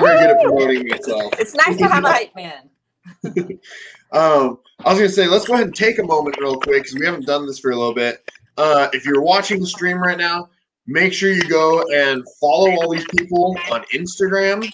very 0.00 0.18
good 0.18 0.30
at 0.30 0.42
promoting 0.42 0.88
myself. 0.88 1.32
it's 1.38 1.54
nice 1.54 1.76
to 1.78 1.86
have 1.86 2.04
a 2.04 2.08
hype 2.08 2.34
man. 2.34 2.70
Um, 4.12 4.58
I 4.84 4.90
was 4.90 4.98
gonna 4.98 5.08
say, 5.08 5.26
let's 5.26 5.46
go 5.46 5.54
ahead 5.54 5.64
and 5.68 5.74
take 5.74 5.98
a 5.98 6.02
moment 6.02 6.36
real 6.38 6.60
quick 6.60 6.82
because 6.82 6.98
we 6.98 7.06
haven't 7.06 7.24
done 7.24 7.46
this 7.46 7.58
for 7.58 7.70
a 7.70 7.76
little 7.76 7.94
bit. 7.94 8.30
Uh, 8.58 8.88
if 8.92 9.06
you're 9.06 9.22
watching 9.22 9.58
the 9.58 9.66
stream 9.66 9.96
right 9.96 10.18
now, 10.18 10.50
make 10.86 11.14
sure 11.14 11.32
you 11.32 11.48
go 11.48 11.82
and 11.94 12.22
follow 12.38 12.70
all 12.72 12.90
these 12.90 13.06
people 13.16 13.56
on 13.70 13.82
Instagram. 13.94 14.70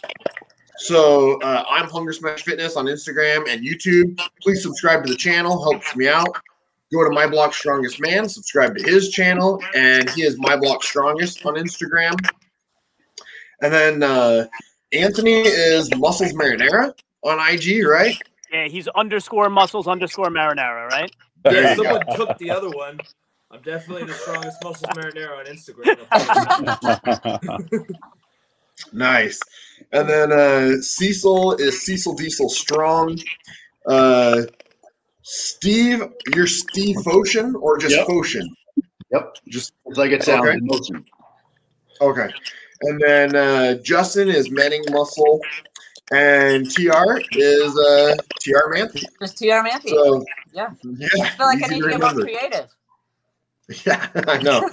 So 0.78 1.40
uh, 1.40 1.64
I'm 1.68 1.88
Hunger 1.88 2.12
Smash 2.12 2.42
Fitness 2.44 2.76
on 2.76 2.86
Instagram 2.86 3.48
and 3.48 3.64
YouTube. 3.66 4.18
Please 4.40 4.62
subscribe 4.62 5.04
to 5.04 5.10
the 5.10 5.16
channel; 5.18 5.62
helps 5.62 5.94
me 5.96 6.08
out. 6.08 6.28
Go 6.92 7.04
to 7.04 7.10
My 7.10 7.26
Block 7.26 7.52
Strongest 7.52 8.00
Man, 8.00 8.28
subscribe 8.28 8.76
to 8.76 8.82
his 8.82 9.10
channel, 9.10 9.62
and 9.74 10.08
he 10.10 10.22
is 10.22 10.36
My 10.38 10.56
Block 10.56 10.82
Strongest 10.82 11.44
on 11.44 11.54
Instagram. 11.56 12.14
And 13.60 13.72
then 13.72 14.02
uh, 14.02 14.46
Anthony 14.92 15.40
is 15.40 15.90
Muscles 15.96 16.32
Marinara 16.32 16.94
on 17.24 17.38
IG, 17.52 17.84
right? 17.84 18.16
Yeah, 18.52 18.68
he's 18.68 18.88
underscore 18.88 19.50
muscles 19.50 19.86
underscore 19.88 20.28
marinara, 20.30 20.88
right? 20.88 21.10
There 21.44 21.60
Yeah, 21.62 21.74
you 21.74 21.82
go. 21.82 21.84
someone 21.84 22.16
took 22.16 22.38
the 22.38 22.50
other 22.50 22.70
one. 22.70 22.98
I'm 23.50 23.60
definitely 23.62 24.04
the 24.04 24.14
strongest 24.14 24.62
muscles 24.64 24.90
marinara 24.94 25.38
on 25.40 25.44
Instagram. 25.46 25.98
I'll 26.10 26.24
tell 26.96 27.50
you 27.50 27.78
that. 27.82 27.96
Nice. 28.92 29.40
And 29.92 30.08
then 30.08 30.32
uh, 30.32 30.80
Cecil 30.82 31.54
is 31.54 31.84
Cecil 31.84 32.14
Diesel 32.14 32.48
Strong. 32.48 33.18
Uh, 33.86 34.42
Steve, 35.22 36.02
you're 36.34 36.46
Steve 36.46 36.96
Fotion 37.04 37.54
or 37.56 37.78
just 37.78 37.96
Yep. 37.96 38.06
Fotion? 38.06 38.54
Yep. 39.10 39.34
Just 39.48 39.72
It's 39.86 39.98
like 39.98 40.10
it 40.12 40.22
sounds 40.22 40.46
Okay. 40.46 40.58
motion. 40.62 41.04
okay. 42.00 42.28
And 42.82 43.00
then 43.00 43.34
uh, 43.36 43.74
Justin 43.82 44.28
is 44.28 44.50
Menning 44.50 44.84
Muscle, 44.90 45.40
and 46.12 46.70
TR 46.70 47.20
is 47.32 47.76
uh, 47.76 48.14
TR 48.40 48.72
Manthe. 48.72 49.04
Just 49.20 49.38
TR 49.38 49.62
Matthew. 49.62 49.90
So 49.90 50.24
Yeah. 50.52 50.68
yeah, 50.84 51.08
I 51.24 51.28
feel 51.30 51.46
like 51.46 51.64
I 51.64 51.66
need 51.68 51.80
to 51.80 51.84
to 51.84 51.90
get 51.90 52.00
more 52.00 52.14
creative. 52.14 52.68
Yeah, 53.84 54.08
I 54.26 54.40
know. 54.42 54.66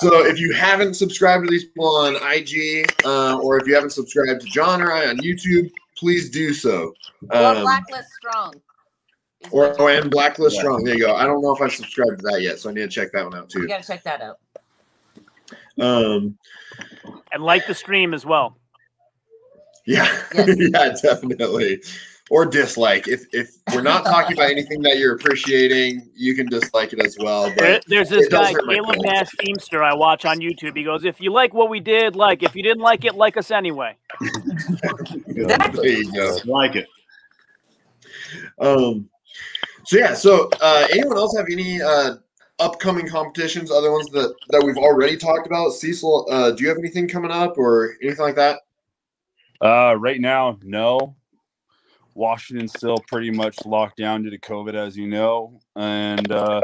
So 0.00 0.24
if 0.24 0.40
you 0.40 0.54
haven't 0.54 0.94
subscribed 0.94 1.44
to 1.44 1.50
these 1.50 1.66
people 1.66 1.96
on 1.96 2.16
IG, 2.16 2.90
uh, 3.04 3.38
or 3.38 3.58
if 3.60 3.66
you 3.66 3.74
haven't 3.74 3.90
subscribed 3.90 4.40
to 4.40 4.46
John 4.46 4.80
or 4.80 4.90
I 4.90 5.08
on 5.08 5.18
YouTube, 5.18 5.70
please 5.98 6.30
do 6.30 6.54
so. 6.54 6.94
or 7.30 7.36
Um, 7.36 7.62
Blacklist 7.62 8.08
Strong. 8.14 8.54
is 8.54 9.50
or 9.50 9.76
oh, 9.78 9.88
and 9.88 10.10
Blacklist 10.10 10.54
Yeah. 10.56 10.62
Strong. 10.62 10.84
There 10.84 10.94
you 10.96 11.06
go. 11.06 11.14
I 11.14 11.24
don't 11.26 11.42
know 11.42 11.54
if 11.54 11.60
I've 11.60 11.72
subscribed 11.74 12.20
to 12.20 12.24
that 12.30 12.40
yet, 12.40 12.58
so 12.58 12.70
I 12.70 12.72
need 12.72 12.80
to 12.82 12.88
check 12.88 13.12
that 13.12 13.24
one 13.24 13.34
out 13.34 13.50
too. 13.50 13.60
you 13.62 13.68
gotta 13.68 13.86
check 13.86 14.02
that 14.04 14.22
out. 14.22 14.38
Um, 15.78 16.38
And 17.32 17.42
like 17.42 17.66
the 17.66 17.74
stream 17.74 18.14
as 18.14 18.24
well. 18.24 18.56
yeah, 19.84 20.06
Yes. 20.32 20.56
yeah, 20.72 20.94
definitely. 21.02 21.82
Or 22.32 22.46
dislike. 22.46 23.08
If 23.08 23.26
if 23.34 23.50
we're 23.74 23.82
not 23.82 24.06
talking 24.06 24.38
about 24.38 24.50
anything 24.50 24.80
that 24.84 24.96
you're 24.96 25.14
appreciating, 25.14 26.08
you 26.14 26.34
can 26.34 26.46
dislike 26.46 26.94
it 26.94 27.04
as 27.04 27.14
well. 27.20 27.52
But 27.58 27.84
there's 27.88 28.08
this 28.08 28.26
guy, 28.28 28.54
hurt 28.54 28.64
my 28.64 28.76
Caleb. 28.76 29.04
Nash 29.04 29.28
Teamster, 29.40 29.82
I 29.82 29.92
watch 29.92 30.24
on 30.24 30.38
YouTube. 30.38 30.74
He 30.74 30.82
goes, 30.82 31.04
If 31.04 31.20
you 31.20 31.30
like 31.30 31.52
what 31.52 31.68
we 31.68 31.78
did, 31.78 32.16
like. 32.16 32.42
If 32.42 32.56
you 32.56 32.62
didn't 32.62 32.80
like 32.80 33.04
it, 33.04 33.16
like 33.16 33.36
us 33.36 33.50
anyway. 33.50 33.98
there 35.26 35.86
you 35.86 36.10
go. 36.10 36.38
Like 36.46 36.76
it. 36.76 36.88
Um, 38.58 39.10
so 39.84 39.98
yeah. 39.98 40.14
So 40.14 40.48
uh, 40.62 40.88
anyone 40.90 41.18
else 41.18 41.36
have 41.36 41.48
any 41.50 41.82
uh, 41.82 42.14
upcoming 42.60 43.06
competitions? 43.06 43.70
Other 43.70 43.92
ones 43.92 44.08
that 44.08 44.34
that 44.48 44.62
we've 44.64 44.78
already 44.78 45.18
talked 45.18 45.46
about? 45.46 45.72
Cecil, 45.72 46.26
uh, 46.30 46.52
do 46.52 46.62
you 46.62 46.70
have 46.70 46.78
anything 46.78 47.08
coming 47.08 47.30
up 47.30 47.58
or 47.58 47.98
anything 48.02 48.24
like 48.24 48.36
that? 48.36 48.60
Uh, 49.60 49.96
right 49.98 50.18
now, 50.18 50.58
no. 50.62 51.14
Washington's 52.14 52.72
still 52.72 52.98
pretty 53.08 53.30
much 53.30 53.56
locked 53.64 53.96
down 53.96 54.22
due 54.22 54.30
to 54.30 54.38
COVID, 54.38 54.74
as 54.74 54.96
you 54.96 55.06
know, 55.06 55.60
and 55.76 56.30
uh, 56.30 56.60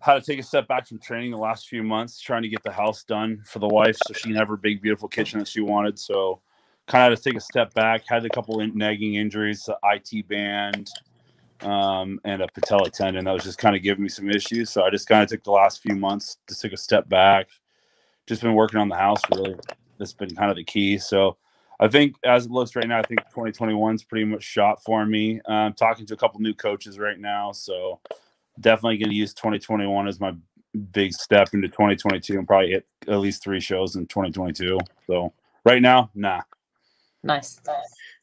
had 0.00 0.14
to 0.14 0.20
take 0.20 0.38
a 0.38 0.42
step 0.42 0.68
back 0.68 0.86
from 0.86 0.98
training 0.98 1.30
the 1.30 1.38
last 1.38 1.68
few 1.68 1.82
months, 1.82 2.20
trying 2.20 2.42
to 2.42 2.48
get 2.48 2.62
the 2.62 2.72
house 2.72 3.04
done 3.04 3.42
for 3.46 3.58
the 3.58 3.68
wife 3.68 3.96
so 4.06 4.14
she 4.14 4.28
can 4.28 4.36
have 4.36 4.48
her 4.48 4.56
big, 4.56 4.82
beautiful 4.82 5.08
kitchen 5.08 5.38
that 5.38 5.48
she 5.48 5.60
wanted. 5.60 5.98
So, 5.98 6.40
kind 6.86 7.04
of 7.04 7.18
had 7.18 7.22
to 7.22 7.30
take 7.30 7.38
a 7.38 7.44
step 7.44 7.72
back. 7.74 8.02
Had 8.08 8.24
a 8.24 8.30
couple 8.30 8.60
in- 8.60 8.76
nagging 8.76 9.14
injuries, 9.14 9.62
the 9.62 9.78
IT 9.84 10.28
band, 10.28 10.90
um, 11.62 12.20
and 12.24 12.42
a 12.42 12.48
patella 12.48 12.90
tendon 12.90 13.24
that 13.24 13.32
was 13.32 13.44
just 13.44 13.58
kind 13.58 13.76
of 13.76 13.82
giving 13.82 14.02
me 14.02 14.08
some 14.08 14.30
issues. 14.30 14.70
So 14.70 14.82
I 14.82 14.90
just 14.90 15.08
kind 15.08 15.22
of 15.22 15.28
took 15.28 15.44
the 15.44 15.50
last 15.50 15.82
few 15.82 15.94
months, 15.94 16.38
just 16.48 16.62
took 16.62 16.72
a 16.72 16.76
step 16.76 17.08
back, 17.08 17.48
just 18.26 18.42
been 18.42 18.54
working 18.54 18.80
on 18.80 18.88
the 18.88 18.96
house 18.96 19.20
really. 19.30 19.56
That's 19.98 20.12
been 20.12 20.34
kind 20.34 20.50
of 20.50 20.56
the 20.56 20.64
key. 20.64 20.98
So 20.98 21.36
I 21.80 21.88
think 21.88 22.14
as 22.24 22.44
it 22.44 22.52
looks 22.52 22.76
right 22.76 22.86
now, 22.86 22.98
I 22.98 23.02
think 23.02 23.20
2021 23.30 23.94
is 23.94 24.04
pretty 24.04 24.26
much 24.26 24.42
shot 24.42 24.84
for 24.84 25.04
me. 25.06 25.40
I'm 25.46 25.72
talking 25.72 26.04
to 26.06 26.14
a 26.14 26.16
couple 26.16 26.40
new 26.40 26.52
coaches 26.52 26.98
right 26.98 27.18
now, 27.18 27.52
so 27.52 28.00
definitely 28.60 28.98
going 28.98 29.08
to 29.08 29.16
use 29.16 29.32
2021 29.32 30.06
as 30.06 30.20
my 30.20 30.34
big 30.92 31.14
step 31.14 31.48
into 31.54 31.68
2022 31.68 32.38
and 32.38 32.46
probably 32.46 32.72
hit 32.72 32.86
at 33.08 33.18
least 33.18 33.42
three 33.42 33.60
shows 33.60 33.96
in 33.96 34.06
2022. 34.06 34.78
So 35.06 35.32
right 35.64 35.80
now, 35.80 36.10
nah. 36.14 36.42
Nice. 37.22 37.60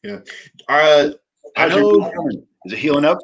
Yeah. 0.03 0.19
Uh, 0.69 1.09
I 1.55 1.61
How's 1.61 1.73
your 1.73 1.99
know. 1.99 2.29
Is 2.65 2.73
it 2.73 2.79
healing 2.79 3.05
up? 3.05 3.17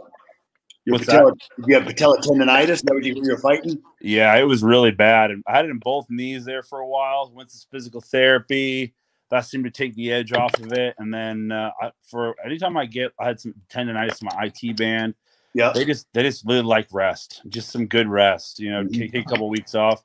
Your 0.85 0.95
What's 0.95 1.05
patella, 1.05 1.31
you 1.65 1.75
have 1.75 1.85
patella 1.85 2.19
tendonitis? 2.21 2.81
That 2.83 2.95
what 2.95 3.03
you, 3.03 3.15
you're 3.23 3.37
fighting? 3.37 3.81
Yeah, 4.01 4.35
it 4.35 4.43
was 4.43 4.63
really 4.63 4.91
bad. 4.91 5.31
And 5.31 5.43
I 5.47 5.55
had 5.55 5.65
it 5.65 5.71
in 5.71 5.77
both 5.77 6.07
knees 6.09 6.43
there 6.43 6.63
for 6.63 6.79
a 6.79 6.87
while. 6.87 7.31
Went 7.33 7.49
to 7.49 7.57
physical 7.71 8.01
therapy. 8.01 8.93
That 9.33 9.47
seemed 9.47 9.63
to 9.63 9.71
take 9.71 9.95
the 9.95 10.11
edge 10.11 10.31
off 10.31 10.53
of 10.59 10.71
it. 10.73 10.93
And 10.99 11.11
then 11.11 11.51
uh, 11.51 11.71
I, 11.81 11.91
for 12.03 12.35
anytime 12.45 12.77
I 12.77 12.85
get, 12.85 13.13
I 13.19 13.25
had 13.25 13.39
some 13.39 13.55
tendonitis 13.67 14.21
in 14.21 14.29
my 14.31 14.43
IT 14.45 14.77
band. 14.77 15.15
Yeah. 15.55 15.71
They 15.73 15.85
just 15.85 16.05
they 16.13 16.21
just 16.21 16.45
really 16.45 16.61
like 16.61 16.87
rest, 16.91 17.41
just 17.49 17.71
some 17.71 17.87
good 17.87 18.07
rest. 18.07 18.59
You 18.59 18.69
know, 18.69 18.83
Mhm. 18.83 18.93
take, 18.93 19.11
take 19.11 19.25
a 19.25 19.29
couple 19.29 19.49
weeks 19.49 19.73
off. 19.73 20.03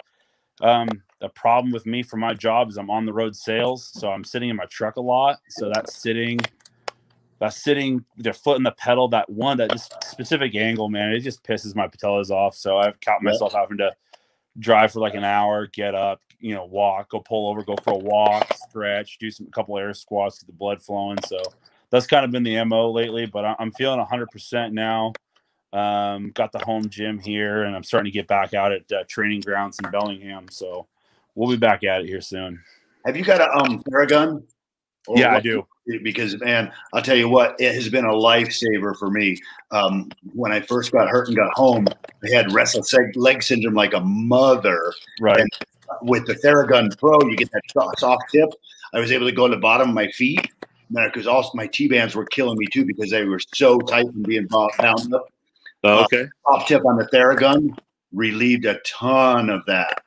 Um, 0.63 0.89
the 1.21 1.29
problem 1.29 1.73
with 1.73 1.85
me 1.85 2.03
for 2.03 2.17
my 2.17 2.33
job 2.33 2.71
is 2.71 2.79
I'm 2.79 2.89
on 2.89 3.05
the 3.05 3.13
road 3.13 3.37
sales, 3.37 3.91
so 3.93 4.11
I'm 4.11 4.25
sitting 4.25 4.49
in 4.49 4.57
my 4.57 4.65
truck 4.65 4.97
a 4.97 5.03
lot. 5.03 5.41
So 5.51 5.71
that's 5.75 6.01
sitting, 6.01 6.39
that's 7.39 7.63
sitting 7.63 8.07
their 8.17 8.33
foot 8.33 8.57
in 8.57 8.63
the 8.63 8.71
pedal. 8.71 9.09
That 9.09 9.29
one, 9.29 9.59
that 9.59 9.71
just 9.73 9.93
specific 10.05 10.55
angle, 10.55 10.89
man, 10.89 11.13
it 11.13 11.21
just 11.21 11.45
pisses 11.45 11.77
my 11.77 11.87
patellas 11.87 12.31
off. 12.31 12.57
So 12.57 12.79
I've 12.79 12.99
caught 13.03 13.23
myself 13.23 13.53
having 13.53 13.77
to 13.77 13.95
drive 14.59 14.93
for 14.93 15.01
like 15.01 15.15
an 15.15 15.25
hour, 15.25 15.67
get 15.67 15.95
up, 15.95 16.23
you 16.41 16.55
know, 16.55 16.65
walk, 16.65 17.11
go 17.11 17.21
pull 17.21 17.51
over, 17.51 17.63
go 17.63 17.77
for 17.83 17.93
a 17.93 17.99
walk, 17.99 18.53
stretch, 18.69 19.19
do 19.19 19.31
some 19.31 19.47
a 19.47 19.51
couple 19.51 19.77
air 19.79 19.93
squats, 19.95 20.39
get 20.39 20.47
the 20.47 20.53
blood 20.53 20.83
flowing. 20.83 21.19
So 21.27 21.39
that's 21.91 22.07
kind 22.07 22.25
of 22.25 22.31
been 22.31 22.43
the 22.43 22.63
mo 22.65 22.91
lately. 22.91 23.27
But 23.27 23.45
I'm 23.59 23.73
feeling 23.73 24.05
100% 24.05 24.73
now. 24.73 25.13
Um, 25.73 26.31
got 26.31 26.53
the 26.53 26.61
home 26.61 26.89
gym 26.89 27.19
here, 27.19 27.65
and 27.65 27.77
I'm 27.77 27.85
starting 27.85 28.11
to 28.11 28.15
get 28.15 28.27
back 28.27 28.55
out 28.55 28.73
at 28.73 28.91
uh, 28.91 29.05
training 29.07 29.43
grounds 29.43 29.79
in 29.83 29.91
Bellingham. 29.91 30.47
So 30.51 30.87
we'll 31.35 31.51
be 31.51 31.57
back 31.57 31.85
at 31.85 32.03
it 32.03 32.07
here 32.07 32.23
soon. 32.23 32.63
Have 33.05 33.17
you 33.17 33.25
got 33.25 33.41
a 33.41 33.51
um 33.59 33.83
Theragun? 33.83 34.43
Or 35.07 35.19
Yeah, 35.19 35.35
I 35.35 35.41
do. 35.41 35.67
Because 36.03 36.39
man, 36.41 36.71
I'll 36.93 37.03
tell 37.03 37.17
you 37.17 37.29
what, 37.29 37.57
it 37.59 37.75
has 37.75 37.89
been 37.89 38.05
a 38.05 38.13
lifesaver 38.13 38.97
for 38.99 39.11
me. 39.11 39.39
Um, 39.71 40.11
when 40.35 40.53
I 40.53 40.61
first 40.61 40.93
got 40.93 41.09
hurt 41.09 41.29
and 41.29 41.37
got 41.37 41.53
home, 41.55 41.87
I 42.23 42.35
had 42.35 42.53
restless 42.53 42.93
leg- 42.93 43.17
leg 43.17 43.43
syndrome 43.43 43.75
like 43.75 43.95
a 43.95 44.01
mother. 44.01 44.93
Right. 45.21 45.41
And 45.41 45.49
with 46.03 46.27
the 46.27 46.35
Theragun 46.35 46.97
Pro, 46.99 47.21
you 47.29 47.37
get 47.37 47.51
that 47.53 47.63
soft, 47.73 48.01
soft 48.01 48.23
tip. 48.33 48.49
I 48.95 49.01
was 49.01 49.13
able 49.13 49.27
to 49.27 49.33
go 49.35 49.49
to 49.49 49.55
the 49.55 49.61
bottom 49.61 49.91
of 49.91 49.95
my 49.95 50.09
feet 50.09 50.51
because 50.91 51.27
also 51.27 51.51
my 51.55 51.67
T 51.67 51.89
bands 51.89 52.15
were 52.15 52.25
killing 52.27 52.57
me 52.59 52.67
too 52.73 52.85
because 52.85 53.11
they 53.11 53.25
were 53.25 53.41
so 53.55 53.79
tight 53.81 54.07
and 54.07 54.27
being 54.27 54.47
bo- 54.47 54.71
bound 54.79 55.13
up. 55.15 55.27
Oh, 55.85 56.05
okay. 56.05 56.27
Top 56.51 56.67
tip 56.67 56.85
on 56.87 56.97
the 56.97 57.05
Theragun 57.07 57.77
relieved 58.13 58.65
a 58.65 58.79
ton 58.87 59.51
of 59.51 59.65
that. 59.67 60.03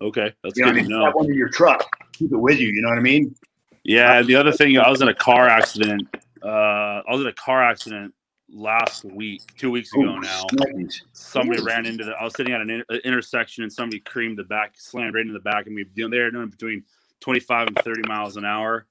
Okay. 0.00 0.32
That's 0.42 0.56
You 0.56 0.64
know 0.64 0.68
what 0.70 0.76
I 0.76 0.80
good 0.80 0.88
mean? 0.88 0.98
to 0.98 1.04
know. 1.04 1.10
One 1.12 1.26
in 1.26 1.34
your 1.34 1.48
truck. 1.50 1.84
Keep 2.12 2.32
it 2.32 2.36
with 2.38 2.58
you. 2.58 2.68
You 2.68 2.80
know 2.82 2.88
what 2.90 2.98
I 2.98 3.02
mean? 3.02 3.34
Yeah, 3.84 4.22
the 4.22 4.36
other 4.36 4.52
thing, 4.52 4.78
I 4.78 4.88
was 4.88 5.02
in 5.02 5.08
a 5.08 5.14
car 5.14 5.48
accident. 5.48 6.06
Uh, 6.42 6.48
I 6.48 7.04
was 7.10 7.20
in 7.22 7.26
a 7.26 7.32
car 7.32 7.62
accident 7.62 8.14
last 8.52 9.04
week, 9.04 9.42
two 9.56 9.70
weeks 9.70 9.92
ago 9.92 10.16
Ooh, 10.16 10.20
now. 10.20 10.46
Somebody 11.12 11.62
ran 11.62 11.86
into 11.86 12.04
the. 12.04 12.12
I 12.12 12.24
was 12.24 12.34
sitting 12.34 12.52
at 12.52 12.60
an 12.60 12.70
inter- 12.70 13.00
intersection 13.04 13.62
and 13.64 13.72
somebody 13.72 14.00
creamed 14.00 14.38
the 14.38 14.44
back, 14.44 14.74
slammed 14.76 15.14
right 15.14 15.22
into 15.22 15.32
the 15.32 15.40
back, 15.40 15.66
and 15.66 15.74
we 15.74 15.84
they 15.94 16.18
were 16.18 16.30
doing 16.30 16.48
between 16.48 16.84
25 17.20 17.68
and 17.68 17.76
30 17.78 18.02
miles 18.08 18.36
an 18.36 18.44
hour. 18.44 18.86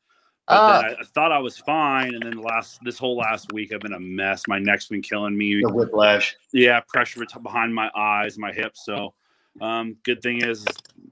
Uh, 0.48 0.82
I, 0.84 1.02
I 1.02 1.04
thought 1.14 1.32
I 1.32 1.38
was 1.38 1.58
fine, 1.60 2.16
and 2.16 2.24
then 2.24 2.38
the 2.38 2.42
last 2.42 2.80
this 2.84 2.98
whole 2.98 3.18
last 3.18 3.54
week 3.54 3.72
I've 3.72 3.82
been 3.82 3.94
a 3.94 4.00
mess. 4.00 4.44
My 4.48 4.58
neck's 4.58 4.88
been 4.88 5.02
killing 5.02 5.38
me. 5.38 5.62
The 5.62 5.70
whiplash. 5.70 6.36
Yeah, 6.52 6.80
pressure 6.88 7.24
behind 7.44 7.74
my 7.74 7.92
eyes, 7.96 8.38
my 8.38 8.52
hips. 8.52 8.84
So, 8.84 9.14
um, 9.62 9.96
good 10.04 10.24
thing 10.24 10.44
is, 10.44 10.66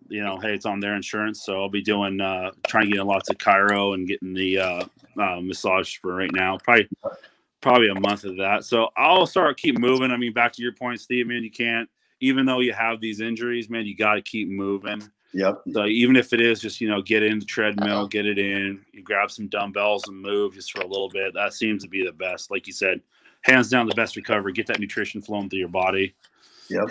you 0.10 0.24
know, 0.24 0.40
hey, 0.40 0.56
it's 0.56 0.66
on 0.66 0.80
their 0.80 0.96
insurance, 0.96 1.46
so 1.46 1.62
I'll 1.62 1.70
be 1.70 1.84
doing 1.84 2.20
uh, 2.20 2.50
trying 2.66 2.90
to 2.90 2.96
get 2.96 3.06
lots 3.06 3.30
of 3.30 3.38
chiro 3.38 3.94
and 3.94 4.08
getting 4.08 4.34
the 4.34 4.58
uh, 4.58 4.86
uh, 5.20 5.40
massage 5.40 5.98
for 5.98 6.16
right 6.16 6.32
now. 6.34 6.58
Probably, 6.58 6.90
probably 7.62 7.90
a 7.90 8.00
month 8.00 8.24
of 8.24 8.38
that. 8.38 8.64
So 8.64 8.90
I'll 8.98 9.26
start 9.26 9.58
keep 9.58 9.78
moving. 9.78 10.12
I 10.12 10.18
mean, 10.18 10.34
back 10.34 10.54
to 10.54 10.62
your 10.62 10.74
point, 10.74 11.02
Steve, 11.02 11.28
man, 11.28 11.44
you 11.44 11.52
can't. 11.52 11.90
Even 12.20 12.46
though 12.46 12.60
you 12.60 12.74
have 12.74 13.00
these 13.00 13.22
injuries, 13.22 13.70
man, 13.70 13.86
you 13.86 13.96
got 13.96 14.16
to 14.16 14.22
keep 14.22 14.50
moving. 14.50 15.02
Yep. 15.34 15.62
So 15.74 15.86
even 15.86 16.16
if 16.16 16.34
it 16.34 16.42
is 16.42 16.60
just 16.60 16.82
you 16.82 16.90
know 16.90 17.02
get 17.02 17.22
in 17.22 17.40
the 17.40 17.46
treadmill, 17.46 18.00
uh-huh. 18.00 18.08
get 18.08 18.26
it 18.26 18.40
in, 18.40 18.84
you 18.92 19.04
grab 19.04 19.30
some 19.30 19.48
dumbbells 19.48 20.08
and 20.08 20.20
move 20.20 20.54
just 20.54 20.72
for 20.72 20.82
a 20.82 20.88
little 20.88 21.10
bit. 21.10 21.34
That 21.34 21.54
seems 21.54 21.84
to 21.84 21.90
be 21.90 22.04
the 22.04 22.14
best. 22.14 22.50
Like 22.50 22.66
you 22.66 22.74
said, 22.74 23.02
hands 23.42 23.70
down 23.70 23.88
the 23.88 23.96
best 23.96 24.16
recovery. 24.16 24.54
Get 24.54 24.68
that 24.68 24.80
nutrition 24.80 25.22
flowing 25.22 25.50
through 25.50 25.60
your 25.60 25.68
body. 25.68 26.16
Yep. 26.70 26.88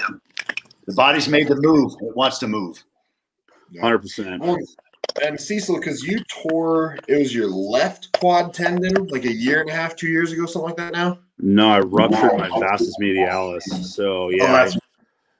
The 0.86 0.94
body's 0.94 1.28
made 1.28 1.48
to 1.48 1.56
move. 1.56 1.93
It 2.01 2.16
wants 2.16 2.38
to 2.38 2.48
move. 2.48 2.82
Hundred 3.80 3.98
percent. 3.98 4.43
Well, 5.14 5.28
and 5.28 5.40
Cecil, 5.40 5.76
because 5.76 6.02
you 6.02 6.18
tore, 6.30 6.98
it 7.08 7.18
was 7.18 7.34
your 7.34 7.48
left 7.48 8.12
quad 8.12 8.52
tendon 8.54 9.06
like 9.08 9.24
a 9.24 9.32
year 9.32 9.60
and 9.60 9.70
a 9.70 9.72
half, 9.72 9.96
two 9.96 10.08
years 10.08 10.32
ago, 10.32 10.46
something 10.46 10.68
like 10.68 10.76
that 10.76 10.92
now. 10.92 11.18
No, 11.38 11.68
I 11.68 11.80
ruptured 11.80 12.38
my 12.38 12.48
vastus 12.60 12.96
medialis. 13.00 13.62
So 13.84 14.30
yeah, 14.30 14.44
Oh, 14.44 14.52
that's- 14.52 14.78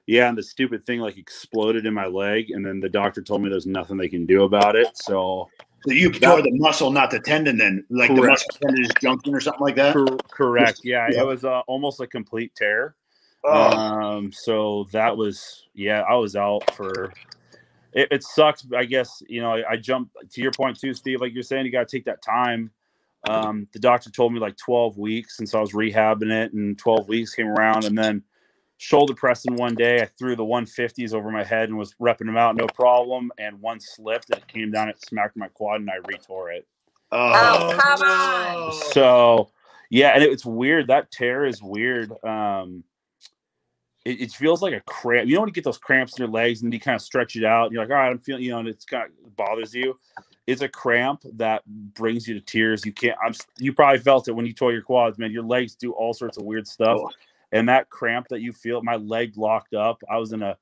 yeah, 0.07 0.29
and 0.29 0.39
the 0.39 0.43
stupid 0.43 0.87
thing 0.87 1.01
like 1.01 1.17
exploded 1.19 1.85
in 1.85 1.93
my 1.93 2.07
leg, 2.07 2.51
and 2.51 2.65
then 2.65 2.81
the 2.81 2.89
doctor 2.89 3.23
told 3.23 3.43
me 3.43 3.49
there's 3.51 3.67
nothing 3.67 3.97
they 3.97 4.09
can 4.09 4.25
do 4.25 4.45
about 4.45 4.77
it. 4.77 4.97
So 4.97 5.49
So 5.85 5.93
you 5.93 6.13
tore 6.13 6.43
the 6.43 6.53
muscle, 6.53 6.91
not 6.91 7.11
the 7.11 7.19
tendon. 7.21 7.59
Then, 7.59 7.85
like 7.91 8.15
the 8.15 8.23
muscle 8.23 8.49
tendon 8.63 8.85
is 8.85 8.91
junction 9.01 9.35
or 9.35 9.41
something 9.41 9.63
like 9.63 9.75
that. 9.77 9.93
cor- 9.95 10.17
correct. 10.31 10.81
Yeah, 10.85 11.09
Yeah. 11.11 11.23
it 11.23 11.27
was 11.27 11.45
uh, 11.45 11.61
almost 11.67 12.01
a 12.01 12.07
complete 12.07 12.55
tear. 12.55 12.95
Oh, 13.45 13.71
Um, 13.77 14.33
so 14.33 14.87
that 14.93 15.17
was 15.17 15.65
yeah, 15.75 16.03
I 16.03 16.15
was 16.15 16.37
out 16.37 16.71
for. 16.75 17.13
It, 17.93 18.09
it 18.11 18.23
sucks. 18.23 18.67
I 18.77 18.85
guess 18.85 19.23
you 19.29 19.41
know 19.41 19.53
I, 19.53 19.73
I 19.73 19.77
jumped 19.77 20.17
to 20.31 20.41
your 20.41 20.53
point 20.53 20.79
too, 20.79 20.95
Steve. 20.95 21.21
Like 21.21 21.33
you're 21.35 21.43
saying, 21.43 21.67
you 21.67 21.73
got 21.73 21.89
to 21.89 21.97
take 21.97 22.05
that 22.07 22.23
time. 22.23 22.71
Um, 23.29 23.67
the 23.73 23.79
doctor 23.79 24.11
told 24.11 24.33
me 24.33 24.39
like 24.39 24.57
12 24.57 24.99
weeks 24.99 25.37
since 25.37 25.55
I 25.55 25.61
was 25.61 25.73
rehabbing 25.73 26.31
it, 26.31 26.53
and 26.53 26.79
12 26.79 27.09
weeks 27.09 27.35
came 27.35 27.49
around, 27.49 27.85
and 27.85 27.99
then 27.99 28.23
shoulder 28.79 29.15
pressing 29.15 29.57
one 29.57 29.75
day, 29.75 30.01
I 30.03 30.07
threw 30.19 30.37
the 30.37 30.45
150s 30.45 31.13
over 31.13 31.31
my 31.31 31.43
head 31.43 31.69
and 31.69 31.79
was 31.79 31.95
repping 32.01 32.27
them 32.27 32.37
out, 32.37 32.57
no 32.57 32.67
problem. 32.69 33.33
And 33.39 33.61
one 33.61 33.81
slipped, 33.81 34.31
and 34.31 34.39
it 34.39 34.47
came 34.47 34.71
down, 34.71 34.89
it 34.89 35.01
smacked 35.05 35.37
my 35.37 35.49
quad, 35.49 35.81
and 35.81 35.91
I 35.91 35.99
retore 35.99 36.55
it. 36.55 36.67
oh, 37.13 37.33
Oh, 37.35 37.79
come 37.79 38.03
on. 38.03 38.73
So 38.93 39.51
yeah, 39.91 40.11
and 40.11 40.23
it, 40.23 40.31
it's 40.31 40.45
weird. 40.45 40.89
That 40.89 41.11
tear 41.11 41.45
is 41.47 41.63
weird. 41.63 42.13
Um, 42.25 42.85
it, 44.07 44.21
it 44.21 44.33
feels 44.33 44.63
like 44.63 44.73
a 44.75 44.81
cramp. 44.83 45.29
You 45.29 45.35
know 45.35 45.41
when 45.41 45.49
you 45.49 45.53
get 45.55 45.65
those 45.65 45.79
cramps 45.79 46.17
in 46.19 46.23
your 46.25 46.33
legs 46.33 46.63
and 46.63 46.73
you 46.73 46.81
kind 46.81 46.95
of 46.95 47.03
stretch 47.03 47.37
it 47.37 47.45
out, 47.45 47.67
and 47.67 47.73
you're 47.73 47.83
like, 47.83 47.91
all 47.91 47.97
right, 47.97 48.11
I'm 48.11 48.19
feeling, 48.19 48.43
you 48.45 48.51
know, 48.51 48.59
and 48.61 48.69
it's 48.69 48.85
kind 48.85 49.05
of 49.25 49.37
bothers 49.37 49.75
you. 49.75 49.99
It's 50.47 50.63
a 50.63 50.69
cramp 50.69 51.23
that 51.35 51.63
brings 51.95 52.29
you 52.29 52.35
to 52.35 52.41
tears. 52.41 52.87
You 52.87 52.93
can't. 52.93 53.17
I'm. 53.25 53.35
You 53.59 53.73
probably 53.73 53.99
felt 53.99 54.29
it 54.29 54.33
when 54.33 54.47
you 54.47 54.53
tore 54.53 54.73
your 54.73 54.83
quads, 54.83 55.19
man. 55.19 55.33
Your 55.33 55.43
legs 55.43 55.75
do 55.75 55.93
all 55.93 56.15
sorts 56.15 56.37
of 56.39 56.45
weird 56.45 56.69
stuff, 56.69 57.01
Oh. 57.03 57.11
and 57.53 57.69
that 57.69 57.91
cramp 57.91 58.29
that 58.29 58.41
you 58.41 58.53
feel, 58.53 58.81
my 58.83 58.97
leg 58.97 59.37
locked 59.37 59.75
up. 59.75 60.03
I 60.09 60.19
was 60.19 60.33
in 60.33 60.43
a. 60.43 60.57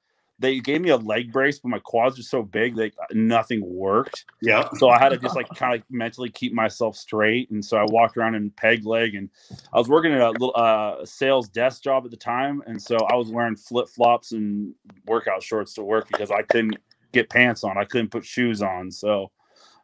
They 0.44 0.60
gave 0.60 0.82
me 0.82 0.90
a 0.90 0.96
leg 0.96 1.32
brace, 1.32 1.58
but 1.58 1.70
my 1.70 1.78
quads 1.78 2.18
were 2.18 2.22
so 2.22 2.42
big 2.42 2.76
that 2.76 2.92
nothing 3.12 3.62
worked 3.64 4.26
yeah. 4.42 4.68
so 4.74 4.90
I 4.90 4.98
had 4.98 5.10
to 5.10 5.16
just 5.16 5.36
like 5.36 5.48
kind 5.56 5.74
of 5.74 5.82
mentally 5.90 6.30
keep 6.30 6.52
myself 6.52 6.96
straight, 6.96 7.50
and 7.50 7.64
so 7.64 7.78
I 7.78 7.84
walked 7.88 8.16
around 8.16 8.34
in 8.34 8.50
peg 8.50 8.84
leg, 8.84 9.14
and 9.14 9.30
I 9.72 9.78
was 9.78 9.88
working 9.88 10.12
at 10.12 10.20
a 10.20 10.30
little 10.30 10.52
uh, 10.54 11.04
sales 11.04 11.48
desk 11.48 11.82
job 11.82 12.04
at 12.04 12.10
the 12.10 12.16
time, 12.16 12.62
and 12.66 12.80
so 12.80 12.96
I 12.96 13.14
was 13.14 13.30
wearing 13.30 13.56
flip 13.56 13.88
flops 13.88 14.32
and 14.32 14.74
workout 15.06 15.42
shorts 15.42 15.74
to 15.74 15.82
work 15.82 16.08
because 16.08 16.30
I 16.30 16.42
couldn't 16.42 16.76
get 17.12 17.30
pants 17.30 17.64
on, 17.64 17.78
I 17.78 17.84
couldn't 17.84 18.10
put 18.10 18.24
shoes 18.24 18.62
on, 18.62 18.90
so 18.90 19.30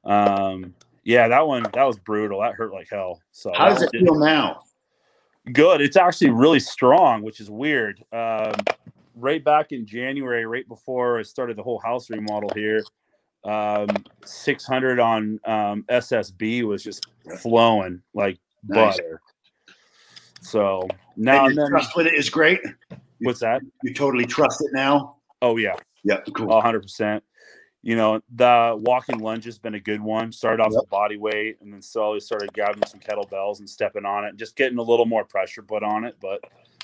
um, 0.04 0.74
yeah, 1.04 1.28
that 1.28 1.46
one 1.46 1.62
that 1.62 1.84
was 1.84 1.98
brutal. 1.98 2.40
That 2.40 2.54
hurt 2.54 2.72
like 2.72 2.88
hell. 2.90 3.22
So 3.32 3.50
How 3.54 3.70
does 3.70 3.82
it 3.82 3.90
feel 3.90 4.18
now? 4.18 4.60
good. 5.52 5.80
It's 5.80 5.96
actually 5.96 6.30
really 6.30 6.60
strong, 6.60 7.22
which 7.22 7.40
is 7.40 7.50
weird. 7.50 8.04
Um, 8.12 8.52
right 9.20 9.42
back 9.44 9.72
in 9.72 9.86
January, 9.86 10.46
right 10.46 10.66
before 10.66 11.18
I 11.18 11.22
started 11.22 11.56
the 11.56 11.62
whole 11.62 11.78
house 11.78 12.10
remodel 12.10 12.50
here, 12.54 12.82
um, 13.44 13.88
600 14.24 14.98
on 15.00 15.40
um, 15.44 15.84
SSB 15.88 16.62
was 16.64 16.82
just 16.82 17.06
flowing 17.40 18.02
like 18.14 18.38
Nice. 18.68 18.96
butter. 18.96 19.20
So 20.42 20.88
now 21.16 21.44
and 21.44 21.50
and 21.50 21.58
then, 21.58 21.68
trust 21.70 21.96
with 21.96 22.06
it 22.06 22.14
is 22.14 22.30
great. 22.30 22.60
what's 23.20 23.40
that? 23.40 23.62
You 23.82 23.94
totally 23.94 24.26
trust 24.26 24.60
it 24.62 24.70
now. 24.72 25.16
Oh 25.42 25.56
yeah, 25.56 25.74
Yeah, 26.04 26.20
cool. 26.34 26.60
hundred 26.60 26.82
percent. 26.82 27.22
you 27.82 27.96
know, 27.96 28.20
the 28.34 28.76
walking 28.78 29.20
lunge 29.20 29.44
has 29.44 29.58
been 29.58 29.74
a 29.74 29.80
good 29.80 30.00
one. 30.02 30.32
Started 30.32 30.62
off 30.62 30.72
Yep. 30.72 30.82
with 30.82 30.90
body 30.90 31.16
weight 31.16 31.56
and 31.62 31.72
then 31.72 31.80
slowly 31.80 32.20
started 32.20 32.52
grabbing 32.52 32.84
some 32.86 33.00
kettlebells 33.00 33.60
and 33.60 33.68
stepping 33.68 34.04
on 34.04 34.24
it, 34.24 34.30
and 34.30 34.38
just 34.38 34.56
getting 34.56 34.78
a 34.78 34.82
little 34.82 35.06
more 35.06 35.24
pressure 35.24 35.62
put 35.62 35.82
on 35.82 36.04
it. 36.04 36.16
But 36.20 36.40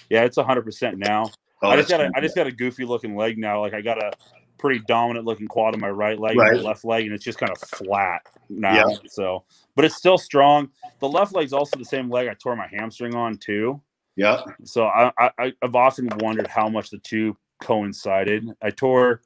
yeah, 0.09 0.23
it's 0.25 0.37
hundred 0.39 0.63
percent 0.63 0.99
now. 0.99 1.31
Oh, 1.63 1.69
I 1.71 1.77
just 1.77 1.89
got 1.89 2.01
a 2.01 2.11
I 2.15 2.21
just 2.21 2.35
got 2.37 2.47
a 2.47 2.53
goofy 2.53 2.85
looking 2.85 3.17
leg 3.17 3.39
now. 3.39 3.61
Like 3.61 3.75
I 3.75 3.81
got 3.81 3.99
a 3.99 4.13
pretty 4.59 4.81
dominant 4.87 5.25
looking 5.27 5.47
quad 5.47 5.75
on 5.75 5.81
my 5.81 5.91
right 5.91 6.19
leg 6.19 6.37
Right. 6.37 6.57
my 6.57 6.61
left 6.63 6.85
leg, 6.85 7.05
and 7.05 7.15
it's 7.15 7.25
just 7.25 7.39
kind 7.39 7.53
of 7.53 7.59
flat 7.59 8.23
now. 8.49 8.75
Yeah. 8.91 8.97
So, 9.07 9.45
but 9.75 9.85
it's 9.85 9.97
still 9.97 10.19
strong. 10.19 10.69
The 11.01 11.09
left 11.09 11.35
leg's 11.35 11.53
also 11.53 11.79
the 11.79 11.85
same 11.85 12.11
leg 12.11 12.29
I 12.29 12.35
tore 12.35 12.57
my 12.57 12.67
hamstring 12.69 13.15
on 13.15 13.37
too. 13.39 13.81
yeah. 14.17 14.43
So 14.65 14.87
I, 14.87 15.11
I 15.39 15.53
I've 15.63 15.75
often 15.75 16.09
wondered 16.21 16.47
how 16.47 16.69
much 16.69 16.91
the 16.91 16.99
two 16.99 17.37
coincided. 17.63 18.47
I 18.63 18.71
tore 18.71 19.23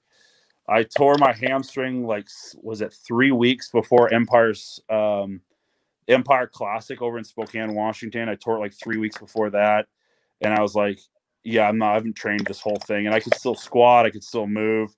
I 0.68 0.84
tore 0.84 1.16
my 1.18 1.32
hamstring 1.32 2.06
like 2.06 2.28
was 2.62 2.80
it 2.80 2.92
three 3.06 3.32
weeks 3.32 3.70
before 3.70 4.12
Empire's 4.14 4.80
um, 4.88 5.40
Empire 6.06 6.46
Classic 6.46 7.02
over 7.02 7.18
in 7.18 7.24
Spokane, 7.24 7.74
Washington. 7.74 8.28
I 8.28 8.34
tore 8.36 8.56
it 8.56 8.60
like 8.60 8.74
three 8.74 8.98
weeks 8.98 9.18
before 9.18 9.50
that, 9.50 9.86
and 10.40 10.54
I 10.54 10.60
was 10.60 10.74
like, 10.76 10.98
"Yeah, 11.44 11.68
I'm 11.68 11.78
not. 11.78 11.92
I 11.92 11.94
haven't 11.94 12.16
trained 12.16 12.46
this 12.46 12.60
whole 12.60 12.78
thing, 12.86 13.06
and 13.06 13.14
I 13.14 13.20
could 13.20 13.34
still 13.34 13.54
squat. 13.54 14.06
I 14.06 14.10
could 14.10 14.24
still 14.24 14.46
move. 14.46 14.94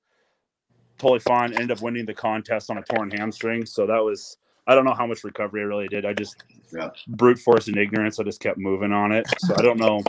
Totally 0.98 1.20
fine. 1.20 1.52
Ended 1.54 1.72
up 1.72 1.82
winning 1.82 2.06
the 2.06 2.14
contest 2.14 2.70
on 2.70 2.78
a 2.78 2.82
torn 2.82 3.10
hamstring. 3.10 3.66
So 3.66 3.86
that 3.86 3.98
was. 3.98 4.36
I 4.66 4.76
don't 4.76 4.84
know 4.84 4.94
how 4.94 5.06
much 5.06 5.24
recovery 5.24 5.62
I 5.62 5.64
really 5.64 5.88
did. 5.88 6.04
I 6.06 6.12
just 6.12 6.36
Yeah. 6.72 6.90
brute 7.08 7.40
force 7.40 7.66
and 7.66 7.76
ignorance. 7.76 8.20
I 8.20 8.22
just 8.22 8.40
kept 8.40 8.58
moving 8.58 8.92
on 8.92 9.10
it. 9.10 9.26
So 9.38 9.56
I 9.56 9.62
don't 9.62 9.78
know. 9.78 10.02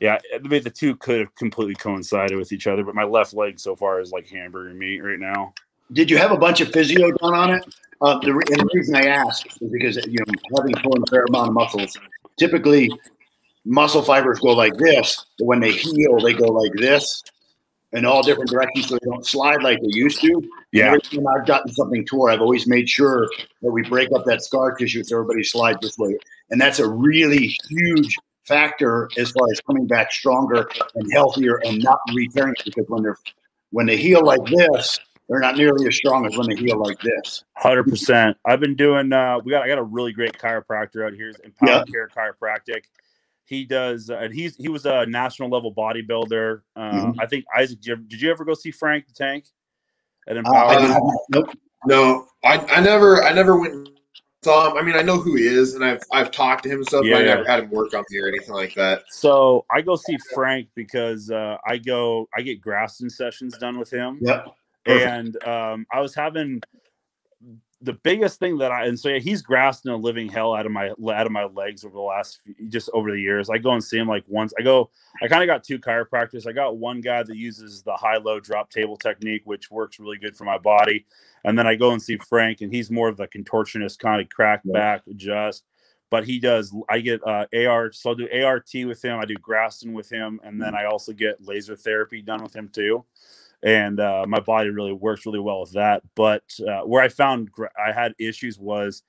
Yeah, 0.00 0.18
I 0.34 0.38
mean, 0.38 0.62
the 0.62 0.70
two 0.70 0.96
could 0.96 1.20
have 1.20 1.34
completely 1.34 1.74
coincided 1.74 2.38
with 2.38 2.52
each 2.52 2.66
other, 2.66 2.82
but 2.84 2.94
my 2.94 3.04
left 3.04 3.34
leg 3.34 3.60
so 3.60 3.76
far 3.76 4.00
is 4.00 4.12
like 4.12 4.28
hamburger 4.28 4.74
meat 4.74 5.00
right 5.00 5.18
now. 5.18 5.52
Did 5.92 6.10
you 6.10 6.16
have 6.16 6.32
a 6.32 6.38
bunch 6.38 6.60
of 6.60 6.72
physio 6.72 7.10
done 7.10 7.34
on 7.34 7.50
it? 7.54 7.74
Uh, 8.00 8.18
the, 8.20 8.32
re- 8.32 8.44
and 8.50 8.60
the 8.60 8.70
reason 8.72 8.96
I 8.96 9.06
ask 9.06 9.46
is 9.60 9.70
because 9.70 9.96
you 10.06 10.18
know 10.20 10.34
having 10.56 10.72
torn 10.74 11.02
a 11.02 11.10
fair 11.10 11.24
amount 11.24 11.48
of 11.48 11.54
muscles, 11.54 11.98
typically 12.38 12.90
muscle 13.64 14.02
fibers 14.02 14.38
go 14.40 14.52
like 14.52 14.74
this, 14.76 15.26
but 15.38 15.46
when 15.46 15.60
they 15.60 15.72
heal, 15.72 16.18
they 16.20 16.32
go 16.32 16.46
like 16.46 16.72
this 16.74 17.22
in 17.92 18.04
all 18.04 18.22
different 18.22 18.50
directions, 18.50 18.88
so 18.88 18.94
they 18.94 19.10
don't 19.10 19.26
slide 19.26 19.62
like 19.62 19.80
they 19.80 19.88
used 19.90 20.20
to. 20.20 20.42
Yeah, 20.72 20.86
Every 20.88 21.00
time 21.00 21.26
I've 21.26 21.46
gotten 21.46 21.72
something 21.72 22.04
tore, 22.06 22.30
I've 22.30 22.40
always 22.40 22.66
made 22.66 22.88
sure 22.88 23.28
that 23.62 23.70
we 23.70 23.82
break 23.82 24.12
up 24.12 24.24
that 24.26 24.42
scar 24.42 24.72
tissue 24.74 25.02
so 25.02 25.16
everybody 25.16 25.42
slides 25.42 25.78
this 25.80 25.98
way, 25.98 26.16
and 26.50 26.60
that's 26.60 26.78
a 26.78 26.88
really 26.88 27.56
huge 27.68 28.16
factor 28.46 29.08
as 29.18 29.30
far 29.32 29.46
as 29.52 29.60
coming 29.60 29.86
back 29.86 30.12
stronger 30.12 30.68
and 30.94 31.12
healthier 31.12 31.56
and 31.64 31.82
not 31.82 31.98
re-tearing 32.14 32.54
it 32.58 32.64
because 32.64 32.86
when 32.88 33.02
they're 33.02 33.18
when 33.70 33.86
they 33.86 33.96
heal 33.96 34.24
like 34.24 34.44
this, 34.46 34.98
they're 35.28 35.38
not 35.38 35.56
nearly 35.56 35.86
as 35.86 35.96
strong 35.96 36.26
as 36.26 36.36
when 36.36 36.48
they 36.48 36.56
heal 36.56 36.78
like 36.78 37.00
this. 37.00 37.44
hundred 37.56 37.84
percent. 37.84 38.36
I've 38.44 38.58
been 38.60 38.74
doing. 38.74 39.12
Uh, 39.12 39.38
we 39.44 39.52
got. 39.52 39.62
I 39.62 39.68
got 39.68 39.78
a 39.78 39.82
really 39.82 40.12
great 40.12 40.32
chiropractor 40.32 41.06
out 41.06 41.12
here. 41.12 41.32
Empowered 41.44 41.90
Care 41.90 42.08
Chiropractic. 42.08 42.82
He 43.50 43.64
does, 43.64 44.10
uh, 44.10 44.18
and 44.18 44.32
he's 44.32 44.54
he 44.54 44.68
was 44.68 44.86
a 44.86 45.04
national 45.06 45.50
level 45.50 45.74
bodybuilder. 45.74 46.60
Um, 46.76 47.16
I 47.18 47.26
think 47.26 47.44
Isaac. 47.58 47.80
Did 47.80 47.86
you, 47.86 47.92
ever, 47.94 48.02
did 48.02 48.22
you 48.22 48.30
ever 48.30 48.44
go 48.44 48.54
see 48.54 48.70
Frank 48.70 49.08
the 49.08 49.12
Tank 49.12 49.46
at 50.28 50.36
Uh, 50.36 50.38
Empowered? 50.38 50.78
Uh, 50.78 51.00
nope. 51.30 51.50
No, 51.84 52.28
I, 52.44 52.58
I 52.58 52.80
never 52.80 53.24
I 53.24 53.32
never 53.32 53.58
went 53.58 53.74
and 53.74 53.90
saw 54.44 54.70
him. 54.70 54.76
I 54.76 54.82
mean, 54.82 54.94
I 54.94 55.02
know 55.02 55.16
who 55.16 55.34
he 55.34 55.48
is, 55.48 55.74
and 55.74 55.84
I've 55.84 56.00
I've 56.12 56.30
talked 56.30 56.62
to 56.62 56.68
him 56.68 56.76
and 56.76 56.86
stuff, 56.86 57.02
but 57.02 57.12
I 57.12 57.22
never 57.24 57.44
had 57.44 57.64
him 57.64 57.70
work 57.70 57.92
on 57.92 58.04
me 58.08 58.20
or 58.20 58.28
anything 58.28 58.54
like 58.54 58.72
that. 58.74 59.02
so 59.10 59.64
I 59.68 59.80
go 59.80 59.96
see 59.96 60.16
Frank 60.32 60.68
because 60.76 61.28
uh, 61.32 61.56
I 61.66 61.78
go. 61.78 62.28
I 62.36 62.42
get 62.42 62.62
Graston 62.62 63.10
sessions 63.10 63.58
done 63.58 63.80
with 63.80 63.90
him. 63.90 64.18
Yep. 64.20 64.46
Perfect. 64.84 65.10
and 65.10 65.44
um, 65.44 65.86
I 65.92 66.00
was 66.00 66.14
having 66.14 66.60
the 67.82 67.94
biggest 67.94 68.38
thing 68.38 68.58
that 68.58 68.70
I 68.70 68.86
and 68.86 68.98
so 68.98 69.08
yeah, 69.08 69.18
he's 69.18 69.40
grasping 69.40 69.92
a 69.92 69.96
living 69.96 70.28
hell 70.28 70.54
out 70.54 70.66
of 70.66 70.72
my 70.72 70.90
out 70.90 71.26
of 71.26 71.32
my 71.32 71.44
legs 71.44 71.84
over 71.84 71.94
the 71.94 72.00
last 72.00 72.40
few, 72.44 72.54
just 72.68 72.90
over 72.92 73.10
the 73.10 73.20
years. 73.20 73.48
I 73.48 73.58
go 73.58 73.72
and 73.72 73.82
see 73.82 73.98
him 73.98 74.08
like 74.08 74.24
once. 74.26 74.52
I 74.58 74.62
go. 74.62 74.90
I 75.22 75.28
kind 75.28 75.42
of 75.42 75.46
got 75.46 75.64
two 75.64 75.78
chiropractors. 75.78 76.46
I 76.46 76.52
got 76.52 76.76
one 76.76 77.00
guy 77.00 77.22
that 77.22 77.36
uses 77.36 77.82
the 77.82 77.94
high 77.94 78.18
low 78.18 78.38
drop 78.38 78.70
table 78.70 78.96
technique, 78.96 79.42
which 79.44 79.70
works 79.70 79.98
really 79.98 80.18
good 80.18 80.36
for 80.36 80.44
my 80.44 80.58
body, 80.58 81.06
and 81.44 81.58
then 81.58 81.66
I 81.66 81.74
go 81.74 81.92
and 81.92 82.02
see 82.02 82.18
Frank, 82.28 82.60
and 82.60 82.72
he's 82.72 82.90
more 82.90 83.08
of 83.08 83.16
the 83.16 83.28
contortionist 83.28 83.98
kind 83.98 84.20
of 84.20 84.28
crack 84.28 84.60
back 84.64 85.02
adjust. 85.08 85.64
But 86.10 86.24
he 86.24 86.40
does. 86.40 86.74
I 86.88 87.00
get 87.00 87.26
uh, 87.26 87.46
AR, 87.54 87.92
so 87.92 88.10
I'll 88.10 88.16
do 88.16 88.28
ART 88.44 88.68
with 88.74 89.02
him. 89.02 89.18
I 89.18 89.24
do 89.24 89.36
Graston 89.36 89.92
with 89.92 90.10
him, 90.10 90.40
and 90.42 90.60
then 90.60 90.74
I 90.74 90.86
also 90.86 91.12
get 91.12 91.40
laser 91.40 91.76
therapy 91.76 92.20
done 92.20 92.42
with 92.42 92.54
him 92.54 92.68
too 92.68 93.04
and 93.62 94.00
uh, 94.00 94.24
my 94.26 94.40
body 94.40 94.70
really 94.70 94.92
works 94.92 95.26
really 95.26 95.40
well 95.40 95.60
with 95.60 95.72
that. 95.72 96.02
But 96.14 96.42
uh, 96.66 96.80
where 96.80 97.02
I 97.02 97.08
found 97.08 97.50
gr- 97.52 97.66
I 97.78 97.92
had 97.92 98.14
issues 98.18 98.58
was 98.58 99.02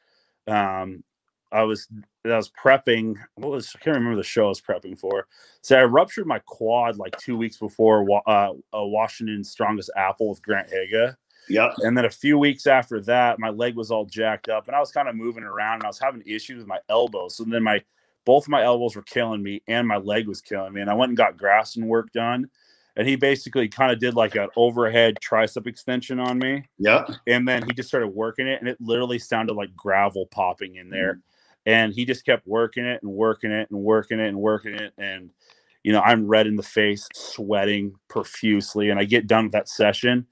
um, 0.48 1.03
I 1.52 1.64
was 1.64 1.88
I 2.26 2.36
was 2.36 2.52
prepping. 2.52 3.15
What 3.36 3.52
was 3.52 3.73
I 3.76 3.80
can't 3.80 3.98
remember 3.98 4.18
the 4.18 4.23
show 4.23 4.45
I 4.45 4.49
was 4.49 4.61
prepping 4.61 4.99
for. 4.99 5.28
So 5.61 5.78
I 5.78 5.84
ruptured 5.84 6.28
my 6.28 6.40
quad 6.40 6.98
like 6.98 7.18
two 7.18 7.38
weeks 7.38 7.57
before 7.57 8.06
uh, 8.28 8.52
Washington's 8.73 9.49
Strongest 9.49 9.91
Apple 9.95 10.30
with 10.30 10.41
Grant 10.41 10.69
Haga. 10.72 11.18
Yep. 11.49 11.73
And 11.80 11.98
then 11.98 12.06
a 12.06 12.10
few 12.10 12.38
weeks 12.38 12.68
after 12.68 13.02
that, 13.02 13.40
my 13.40 13.49
leg 13.49 13.76
was 13.76 13.91
all 13.91 14.06
jacked 14.06 14.48
up, 14.48 14.68
and 14.68 14.76
I 14.76 14.80
was 14.80 14.91
kind 14.91 15.10
of 15.10 15.15
moving 15.15 15.44
around, 15.44 15.76
and 15.76 15.84
I 15.84 15.88
was 15.88 15.99
having 15.99 16.23
issues 16.26 16.60
with 16.60 16.68
my 16.68 16.80
elbows. 16.88 17.36
So 17.36 17.44
then 17.44 17.64
my 17.64 17.82
both 18.23 18.48
my 18.48 18.64
elbows 18.64 18.95
were 18.95 19.02
killing 19.02 19.41
me, 19.41 19.61
and 19.68 19.88
my 19.88 19.98
leg 19.98 20.28
was 20.28 20.41
killing 20.41 20.73
me. 20.73 20.82
And 20.82 20.90
I 20.90 20.94
went 20.94 21.10
and 21.10 21.18
got 21.18 21.38
Graston 21.38 21.86
work 21.86 22.11
done, 22.11 22.49
and 22.95 23.07
he 23.07 23.15
basically 23.15 23.68
kind 23.68 23.91
of 23.91 23.99
did 23.99 24.15
like 24.15 24.35
an 24.35 24.49
overhead 24.55 25.18
tricep 25.23 25.68
extension 25.68 26.19
on 26.19 26.38
me, 26.38 26.63
Yeah. 26.77 27.05
and 27.27 27.47
then 27.47 27.63
he 27.63 27.73
just 27.73 27.89
started 27.89 28.07
working 28.09 28.47
it, 28.47 28.59
and 28.59 28.69
it 28.69 28.77
literally 28.80 29.19
sounded 29.19 29.53
like 29.53 29.76
gravel 29.76 30.26
popping 30.27 30.76
in 30.76 30.89
there. 30.89 31.13
Mm-hmm. 31.13 31.19
And 31.68 31.93
he 31.93 32.05
just 32.05 32.26
kept 32.26 32.47
working 32.47 32.85
it 32.85 33.03
and 33.03 33.11
working 33.11 33.51
it 33.51 33.69
and 33.69 33.80
working 33.80 34.19
it 34.19 34.27
and 34.27 34.38
working 34.38 34.73
it, 34.73 34.93
and 34.97 35.30
you 35.84 35.91
know 35.91 36.01
I'm 36.01 36.27
red 36.27 36.47
in 36.47 36.55
the 36.55 36.63
face, 36.63 37.07
sweating 37.13 37.93
profusely, 38.07 38.89
and 38.89 38.99
I 38.99 39.03
get 39.03 39.27
done 39.27 39.45
with 39.45 39.53
that 39.53 39.69
session 39.69 40.26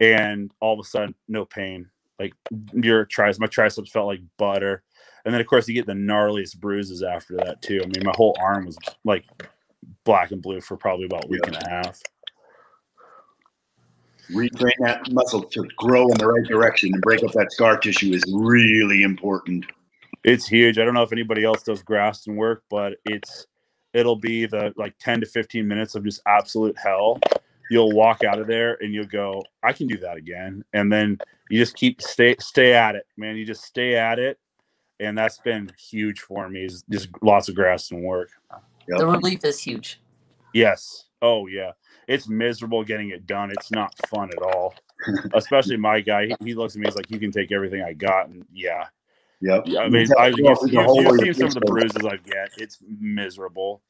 and 0.00 0.50
all 0.60 0.74
of 0.74 0.84
a 0.84 0.88
sudden 0.88 1.14
no 1.28 1.44
pain. 1.44 1.88
Like 2.18 2.34
your 2.74 3.04
triceps 3.04 3.40
my 3.40 3.46
triceps 3.46 3.90
felt 3.90 4.08
like 4.08 4.20
butter. 4.36 4.82
And 5.24 5.32
then 5.32 5.40
of 5.40 5.46
course 5.46 5.68
you 5.68 5.74
get 5.74 5.86
the 5.86 5.92
gnarliest 5.92 6.58
bruises 6.58 7.02
after 7.02 7.36
that 7.36 7.62
too. 7.62 7.80
I 7.82 7.86
mean 7.86 8.04
my 8.04 8.12
whole 8.16 8.36
arm 8.40 8.66
was 8.66 8.76
like 9.04 9.24
black 10.04 10.30
and 10.30 10.42
blue 10.42 10.60
for 10.60 10.76
probably 10.76 11.06
about 11.06 11.24
a 11.24 11.28
week 11.28 11.46
and 11.46 11.56
a 11.56 11.68
half. 11.68 12.00
Retrain 14.30 14.72
that 14.80 15.12
muscle 15.12 15.42
to 15.42 15.68
grow 15.76 16.08
in 16.08 16.16
the 16.18 16.26
right 16.26 16.46
direction 16.46 16.90
and 16.92 17.02
break 17.02 17.22
up 17.22 17.32
that 17.32 17.52
scar 17.52 17.76
tissue 17.76 18.12
is 18.12 18.22
really 18.32 19.02
important. 19.02 19.66
it's 20.24 20.46
huge. 20.46 20.78
I 20.78 20.84
don't 20.84 20.94
know 20.94 21.02
if 21.02 21.12
anybody 21.12 21.44
else 21.44 21.62
does 21.62 21.82
graston 21.82 22.36
work 22.36 22.62
but 22.70 22.94
it's 23.04 23.46
it'll 23.92 24.16
be 24.16 24.46
the 24.46 24.72
like 24.76 24.96
10 24.98 25.20
to 25.20 25.26
15 25.26 25.66
minutes 25.66 25.94
of 25.94 26.04
just 26.04 26.22
absolute 26.26 26.76
hell. 26.78 27.20
You'll 27.70 27.92
walk 27.92 28.24
out 28.24 28.38
of 28.38 28.46
there 28.46 28.78
and 28.80 28.92
you'll 28.92 29.06
go 29.06 29.42
i 29.62 29.72
can 29.72 29.86
do 29.86 29.98
that 29.98 30.16
again. 30.16 30.64
And 30.72 30.90
then 30.90 31.18
you 31.50 31.58
just 31.58 31.74
keep 31.76 32.00
stay 32.00 32.36
stay 32.38 32.74
at 32.74 32.94
it 32.94 33.06
man. 33.16 33.36
You 33.36 33.44
just 33.44 33.64
stay 33.64 33.96
at 33.96 34.18
it. 34.18 34.38
And 35.00 35.18
that's 35.18 35.38
been 35.38 35.70
huge 35.76 36.20
for 36.20 36.48
me 36.48 36.64
is 36.64 36.84
just 36.88 37.08
lots 37.22 37.48
of 37.48 37.56
graston 37.56 38.02
work 38.02 38.30
Yep. 38.88 38.98
The 38.98 39.06
relief 39.06 39.44
is 39.44 39.60
huge. 39.60 40.00
Yes. 40.54 41.04
Oh 41.22 41.46
yeah. 41.46 41.72
It's 42.08 42.28
miserable 42.28 42.82
getting 42.84 43.10
it 43.10 43.26
done. 43.26 43.50
It's 43.50 43.70
not 43.70 43.94
fun 44.08 44.30
at 44.36 44.42
all. 44.42 44.74
Especially 45.34 45.76
my 45.76 46.00
guy. 46.00 46.26
He, 46.26 46.36
he 46.46 46.54
looks 46.54 46.74
at 46.74 46.80
me. 46.80 46.86
He's 46.86 46.96
like, 46.96 47.10
"You 47.10 47.18
can 47.18 47.30
take 47.32 47.52
everything 47.52 47.82
I 47.82 47.92
got." 47.92 48.28
And 48.28 48.44
yeah, 48.52 48.86
Yep. 49.40 49.62
yeah. 49.66 49.80
I 49.80 49.88
mean, 49.88 50.06
Yeah, 50.08 50.14
I, 50.22 50.26
yeah, 50.28 50.34
you, 50.36 50.54
the 50.56 50.68
you, 50.72 50.82
whole 50.82 51.02
you've 51.24 51.36
seen 51.36 51.50
some 51.50 51.62
of 51.62 51.66
the 51.66 51.72
bruises 51.72 52.04
I 52.04 52.16
get. 52.16 52.50
It's 52.58 52.78
miserable. 53.00 53.82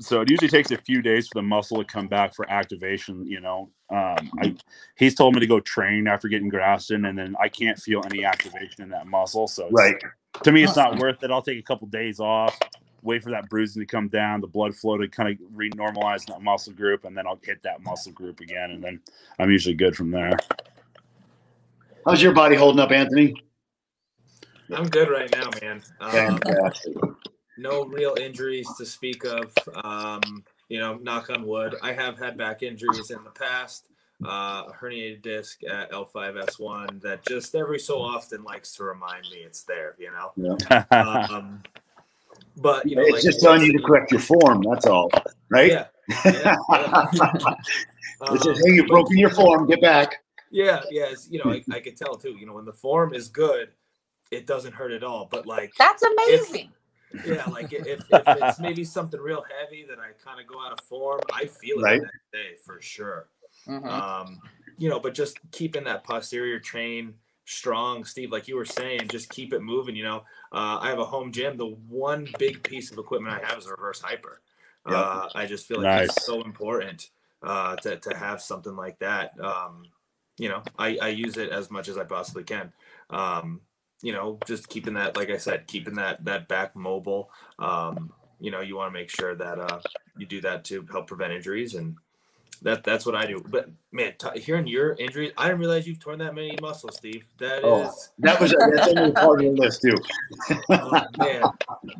So 0.00 0.20
it 0.20 0.30
usually 0.30 0.48
takes 0.48 0.70
a 0.70 0.76
few 0.78 1.02
days 1.02 1.26
for 1.28 1.34
the 1.40 1.42
muscle 1.42 1.78
to 1.78 1.84
come 1.84 2.06
back 2.06 2.34
for 2.34 2.48
activation. 2.50 3.26
You 3.26 3.40
know, 3.40 3.70
um, 3.90 4.30
I 4.40 4.54
he's 4.96 5.14
told 5.14 5.34
me 5.34 5.40
to 5.40 5.46
go 5.46 5.60
train 5.60 6.06
after 6.06 6.28
getting 6.28 6.50
Graston, 6.50 7.08
and 7.08 7.18
then 7.18 7.34
I 7.40 7.48
can't 7.48 7.78
feel 7.78 8.02
any 8.04 8.24
activation 8.24 8.82
in 8.82 8.90
that 8.90 9.06
muscle. 9.08 9.48
So 9.48 9.66
it's- 9.66 9.72
Right. 9.74 9.96
to 10.44 10.52
me, 10.52 10.62
it's 10.62 10.76
not 10.76 10.98
worth 10.98 11.22
it. 11.24 11.30
I'll 11.30 11.42
take 11.42 11.58
a 11.58 11.62
couple 11.62 11.88
days 11.88 12.20
off, 12.20 12.56
wait 13.08 13.22
for 13.22 13.30
that 13.30 13.48
bruising 13.48 13.80
to 13.80 13.86
come 13.86 14.06
down, 14.08 14.42
the 14.42 14.46
blood 14.46 14.74
flow 14.74 14.98
to 14.98 15.08
kind 15.08 15.30
of 15.30 15.36
re-normalize 15.54 16.28
in 16.28 16.34
that 16.34 16.42
muscle 16.42 16.74
group, 16.74 17.06
and 17.06 17.16
then 17.16 17.26
I'll 17.26 17.40
hit 17.42 17.62
that 17.62 17.82
muscle 17.82 18.12
group 18.12 18.40
again, 18.40 18.70
and 18.70 18.84
then 18.84 19.00
I'm 19.38 19.50
usually 19.50 19.74
good 19.74 19.96
from 19.96 20.10
there. 20.10 20.38
How's 22.04 22.22
your 22.22 22.34
body 22.34 22.54
holding 22.54 22.80
up, 22.80 22.92
Anthony? 22.92 23.34
I'm 24.74 24.88
good 24.88 25.08
right 25.08 25.30
now, 25.32 25.48
man. 25.62 25.82
Um, 26.00 26.38
no 27.56 27.86
real 27.86 28.14
injuries 28.20 28.68
to 28.76 28.84
speak 28.84 29.24
of. 29.24 29.52
Um, 29.82 30.44
you 30.68 30.78
know, 30.78 30.96
knock 30.96 31.30
on 31.30 31.46
wood. 31.46 31.76
I 31.82 31.94
have 31.94 32.18
had 32.18 32.36
back 32.36 32.62
injuries 32.62 33.10
in 33.10 33.24
the 33.24 33.30
past. 33.30 33.88
Uh, 34.22 34.64
a 34.66 34.72
herniated 34.82 35.22
disc 35.22 35.62
at 35.64 35.92
L5S1 35.92 37.00
that 37.02 37.24
just 37.24 37.54
every 37.54 37.78
so 37.78 38.02
often 38.02 38.42
likes 38.42 38.74
to 38.74 38.82
remind 38.82 39.22
me 39.30 39.38
it's 39.38 39.62
there. 39.62 39.94
You 39.96 40.10
know, 40.10 40.58
um, 40.90 41.62
but 42.60 42.86
you 42.88 42.96
know, 42.96 43.02
It's 43.02 43.12
like 43.12 43.22
just 43.22 43.40
telling 43.40 43.62
you 43.62 43.72
to 43.72 43.82
correct 43.82 44.10
your 44.12 44.20
form. 44.20 44.62
That's 44.70 44.86
all, 44.86 45.10
right? 45.50 45.70
Yeah. 45.72 45.86
yeah, 46.24 46.56
yeah. 46.72 46.94
it 48.32 48.42
says, 48.42 48.46
Um, 48.46 48.54
"Hey, 48.66 48.74
you've 48.74 48.86
but- 48.86 48.92
broken 48.94 49.18
your 49.18 49.30
form. 49.30 49.66
Get 49.66 49.80
back." 49.80 50.22
Yeah, 50.50 50.80
yes. 50.90 51.28
You 51.30 51.42
know, 51.44 51.52
I, 51.52 51.62
I 51.72 51.80
could 51.80 51.96
tell 51.96 52.16
too. 52.16 52.36
You 52.38 52.46
know, 52.46 52.54
when 52.54 52.64
the 52.64 52.72
form 52.72 53.12
is 53.12 53.28
good, 53.28 53.68
it 54.30 54.46
doesn't 54.46 54.72
hurt 54.72 54.92
at 54.92 55.04
all. 55.04 55.28
But 55.30 55.46
like, 55.46 55.72
That's 55.78 56.02
amazing. 56.02 56.70
yeah, 57.26 57.44
like 57.50 57.72
if, 57.72 57.86
if 57.86 58.02
it's 58.10 58.58
maybe 58.60 58.84
something 58.84 59.20
real 59.20 59.44
heavy 59.60 59.84
that 59.88 59.98
I 59.98 60.12
kind 60.22 60.40
of 60.40 60.46
go 60.46 60.60
out 60.64 60.72
of 60.72 60.80
form, 60.86 61.20
I 61.34 61.46
feel 61.46 61.78
it 61.80 61.82
Right. 61.82 62.00
the 62.00 62.06
next 62.06 62.32
day 62.32 62.56
for 62.64 62.80
sure. 62.80 63.28
Mhm. 63.66 63.86
Um, 63.86 64.40
you 64.78 64.88
know, 64.88 65.00
but 65.00 65.12
just 65.14 65.38
keeping 65.52 65.84
that 65.84 66.04
posterior 66.04 66.58
chain 66.60 67.14
strong, 67.48 68.04
Steve, 68.04 68.30
like 68.30 68.46
you 68.46 68.56
were 68.56 68.66
saying, 68.66 69.08
just 69.08 69.30
keep 69.30 69.52
it 69.52 69.60
moving. 69.60 69.96
You 69.96 70.04
know, 70.04 70.16
uh, 70.52 70.78
I 70.80 70.90
have 70.90 70.98
a 70.98 71.04
home 71.04 71.32
gym. 71.32 71.56
The 71.56 71.76
one 71.88 72.28
big 72.38 72.62
piece 72.62 72.92
of 72.92 72.98
equipment 72.98 73.34
I 73.34 73.46
have 73.46 73.58
is 73.58 73.66
a 73.66 73.70
reverse 73.70 74.00
hyper. 74.00 74.40
Yeah. 74.88 74.96
Uh, 74.96 75.28
I 75.34 75.46
just 75.46 75.66
feel 75.66 75.78
like 75.78 75.86
Nice. 75.86 76.08
it's 76.10 76.26
so 76.26 76.42
important 76.42 77.10
uh, 77.42 77.76
to 77.76 77.96
to 77.96 78.16
have 78.16 78.42
something 78.42 78.76
like 78.76 78.98
that. 78.98 79.38
Um, 79.40 79.86
you 80.36 80.48
know, 80.48 80.62
I, 80.78 80.98
I 81.00 81.08
use 81.08 81.36
it 81.36 81.50
as 81.50 81.70
much 81.70 81.88
as 81.88 81.98
I 81.98 82.04
possibly 82.04 82.44
can. 82.44 82.72
Um, 83.10 83.62
you 84.02 84.12
know, 84.12 84.38
just 84.46 84.68
keeping 84.68 84.94
that, 84.94 85.16
like 85.16 85.30
I 85.30 85.38
said, 85.38 85.66
keeping 85.66 85.94
that 85.94 86.24
that 86.26 86.48
back 86.48 86.76
mobile. 86.76 87.30
Um, 87.58 88.12
you 88.40 88.50
know, 88.50 88.60
you 88.60 88.76
want 88.76 88.92
to 88.92 88.98
make 88.98 89.10
sure 89.10 89.34
that 89.34 89.58
uh, 89.58 89.80
you 90.16 90.26
do 90.26 90.40
that 90.42 90.64
to 90.66 90.86
help 90.90 91.08
prevent 91.08 91.32
injuries, 91.32 91.74
and 91.74 91.96
that 92.62 92.84
that's 92.84 93.06
what 93.06 93.14
I 93.14 93.26
do. 93.26 93.42
But 93.48 93.68
man, 93.92 94.14
t- 94.18 94.40
hearing 94.40 94.66
your 94.66 94.94
injuries, 94.94 95.32
I 95.36 95.46
didn't 95.46 95.60
realize 95.60 95.86
you've 95.86 96.00
torn 96.00 96.18
that 96.18 96.34
many 96.34 96.56
muscles, 96.60 96.96
Steve. 96.96 97.26
That 97.38 97.58
is, 97.58 97.64
Oh. 97.64 97.92
That 98.18 98.40
was 98.40 98.54
that's 98.58 98.88
only 98.88 99.12
part 99.12 99.44
of 99.44 99.54
the 99.54 99.60
list 99.60 99.82
too. 99.82 99.94
oh, 100.70 101.02
man, 101.18 101.42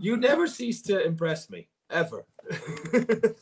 you 0.00 0.16
never 0.16 0.46
cease 0.46 0.82
to 0.82 1.04
impress 1.04 1.50
me 1.50 1.68
ever. 1.90 2.24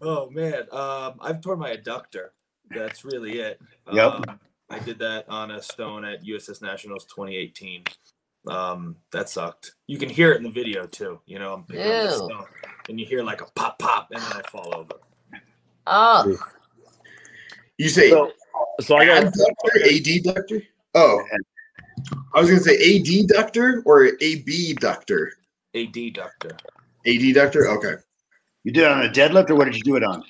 oh 0.00 0.30
man, 0.30 0.62
um, 0.72 1.14
I've 1.20 1.40
torn 1.40 1.58
my 1.58 1.76
adductor. 1.76 2.28
That's 2.70 3.04
really 3.04 3.40
it. 3.40 3.60
Yep. 3.92 4.12
Um, 4.12 4.24
I 4.70 4.78
did 4.78 5.00
that 5.00 5.28
on 5.28 5.50
a 5.50 5.60
stone 5.60 6.04
at 6.04 6.24
USS 6.24 6.62
Nationals 6.62 7.04
2018. 7.06 7.84
Um, 8.46 8.96
that 9.10 9.28
sucked. 9.28 9.74
You 9.86 9.98
can 9.98 10.08
hear 10.08 10.32
it 10.32 10.36
in 10.38 10.44
the 10.44 10.50
video 10.50 10.86
too. 10.86 11.20
You 11.26 11.38
know, 11.38 11.52
I'm 11.54 11.64
picking 11.64 11.82
up 11.84 12.10
the 12.10 12.16
stone, 12.16 12.44
and 12.88 12.98
you 13.00 13.04
hear 13.04 13.22
like 13.22 13.40
a 13.42 13.46
pop, 13.56 13.78
pop, 13.78 14.08
and 14.12 14.22
then 14.22 14.32
I 14.32 14.42
fall 14.48 14.72
over. 14.74 14.94
Oh, 15.86 16.36
You 17.78 17.88
say 17.88 18.10
So, 18.10 18.32
so 18.80 18.96
I 18.96 19.06
got 19.06 19.24
AD 19.24 20.22
doctor. 20.24 20.62
Oh, 20.94 21.22
I 22.34 22.40
was 22.40 22.48
gonna 22.48 22.60
say 22.60 22.76
AD 22.98 23.28
doctor 23.28 23.82
or 23.86 24.10
AB 24.20 24.74
doctor. 24.74 25.32
AD 25.74 26.12
doctor. 26.14 26.56
AD 27.06 27.34
doctor? 27.34 27.68
Okay. 27.68 27.94
You 28.64 28.72
did 28.72 28.82
it 28.84 28.90
on 28.90 29.02
a 29.04 29.08
deadlift, 29.08 29.50
or 29.50 29.54
what 29.56 29.64
did 29.64 29.76
you 29.76 29.82
do 29.82 29.96
it 29.96 30.04
on? 30.04 30.22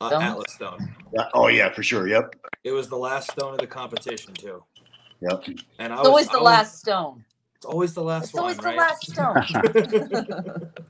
uh, 0.00 0.08
Stone? 0.08 0.22
Atlas 0.22 0.52
stone. 0.54 0.94
Uh, 1.18 1.24
Oh 1.34 1.48
yeah, 1.48 1.70
for 1.72 1.82
sure. 1.82 2.08
Yep. 2.08 2.34
It 2.64 2.72
was 2.72 2.88
the 2.88 2.96
last 2.96 3.30
stone 3.32 3.52
of 3.54 3.58
the 3.60 3.66
competition 3.66 4.32
too. 4.34 4.62
Yep. 5.20 5.44
And 5.78 5.92
I 5.92 5.96
it's 5.96 6.00
was 6.00 6.08
always 6.08 6.28
I 6.28 6.32
the 6.32 6.38
was- 6.38 6.44
last 6.44 6.78
stone. 6.80 7.24
It's 7.56 7.66
always 7.66 7.94
the 7.94 8.02
last 8.02 8.24
It's 8.24 8.34
one. 8.34 8.42
always 8.42 8.56
the 8.58 8.62
right? 8.64 8.78
last 8.78 9.10
stone. 9.10 10.70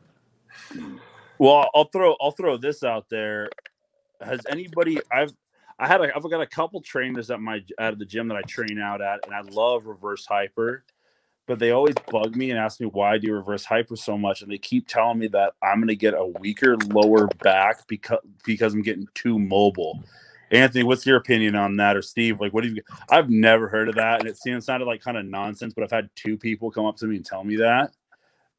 Well, 1.39 1.69
I'll 1.75 1.87
throw 1.93 2.17
I'll 2.21 2.31
throw 2.31 2.57
this 2.57 2.85
out 2.85 3.07
there. 3.11 3.51
Has 4.25 4.41
anybody 4.49 4.99
I've 5.13 5.33
I 5.79 5.89
had 5.89 6.01
a, 6.01 6.15
I've 6.15 6.23
got 6.23 6.41
a 6.41 6.47
couple 6.47 6.81
trainers 6.81 7.31
at 7.31 7.41
my 7.41 7.61
at 7.79 7.99
the 7.99 8.05
gym 8.05 8.29
that 8.29 8.37
I 8.37 8.43
train 8.43 8.79
out 8.79 9.01
at, 9.01 9.21
and 9.27 9.35
I 9.35 9.41
love 9.51 9.87
reverse 9.87 10.25
hyper, 10.25 10.85
but 11.47 11.59
they 11.59 11.73
always 11.73 11.97
bug 12.11 12.37
me 12.37 12.51
and 12.51 12.59
ask 12.59 12.81
me 12.81 12.87
why 12.87 13.15
I 13.15 13.19
do 13.19 13.33
reverse 13.33 13.65
hyper 13.65 13.97
so 13.97 14.17
much, 14.17 14.43
and 14.43 14.51
they 14.51 14.59
keep 14.59 14.87
telling 14.87 15.19
me 15.19 15.27
that 15.29 15.55
I'm 15.63 15.79
going 15.79 15.89
to 15.89 15.97
get 15.97 16.15
a 16.15 16.27
weaker 16.27 16.77
lower 16.91 17.27
back 17.43 17.87
because 17.89 18.21
because 18.45 18.73
I'm 18.75 18.83
getting 18.83 19.09
too 19.15 19.39
mobile. 19.39 20.03
Anthony, 20.51 20.85
what's 20.85 21.05
your 21.05 21.17
opinion 21.17 21.57
on 21.57 21.77
that, 21.79 21.97
or 21.97 22.03
Steve? 22.03 22.41
Like, 22.41 22.53
what 22.55 22.63
do 22.63 22.71
you? 22.71 22.83
I've 23.11 23.29
never 23.29 23.67
heard 23.67 23.89
of 23.89 23.97
that, 23.97 24.21
and 24.21 24.29
it 24.29 24.39
seems 24.39 24.67
sounded 24.67 24.87
like 24.87 25.03
kind 25.03 25.17
of 25.17 25.27
nonsense, 25.27 25.75
but 25.75 25.83
I've 25.83 25.91
had 25.91 26.09
two 26.15 26.39
people 26.39 26.71
come 26.71 26.87
up 26.87 26.97
to 26.99 27.07
me 27.07 27.17
and 27.17 27.27
tell 27.27 27.43
me 27.43 27.57
that, 27.57 27.93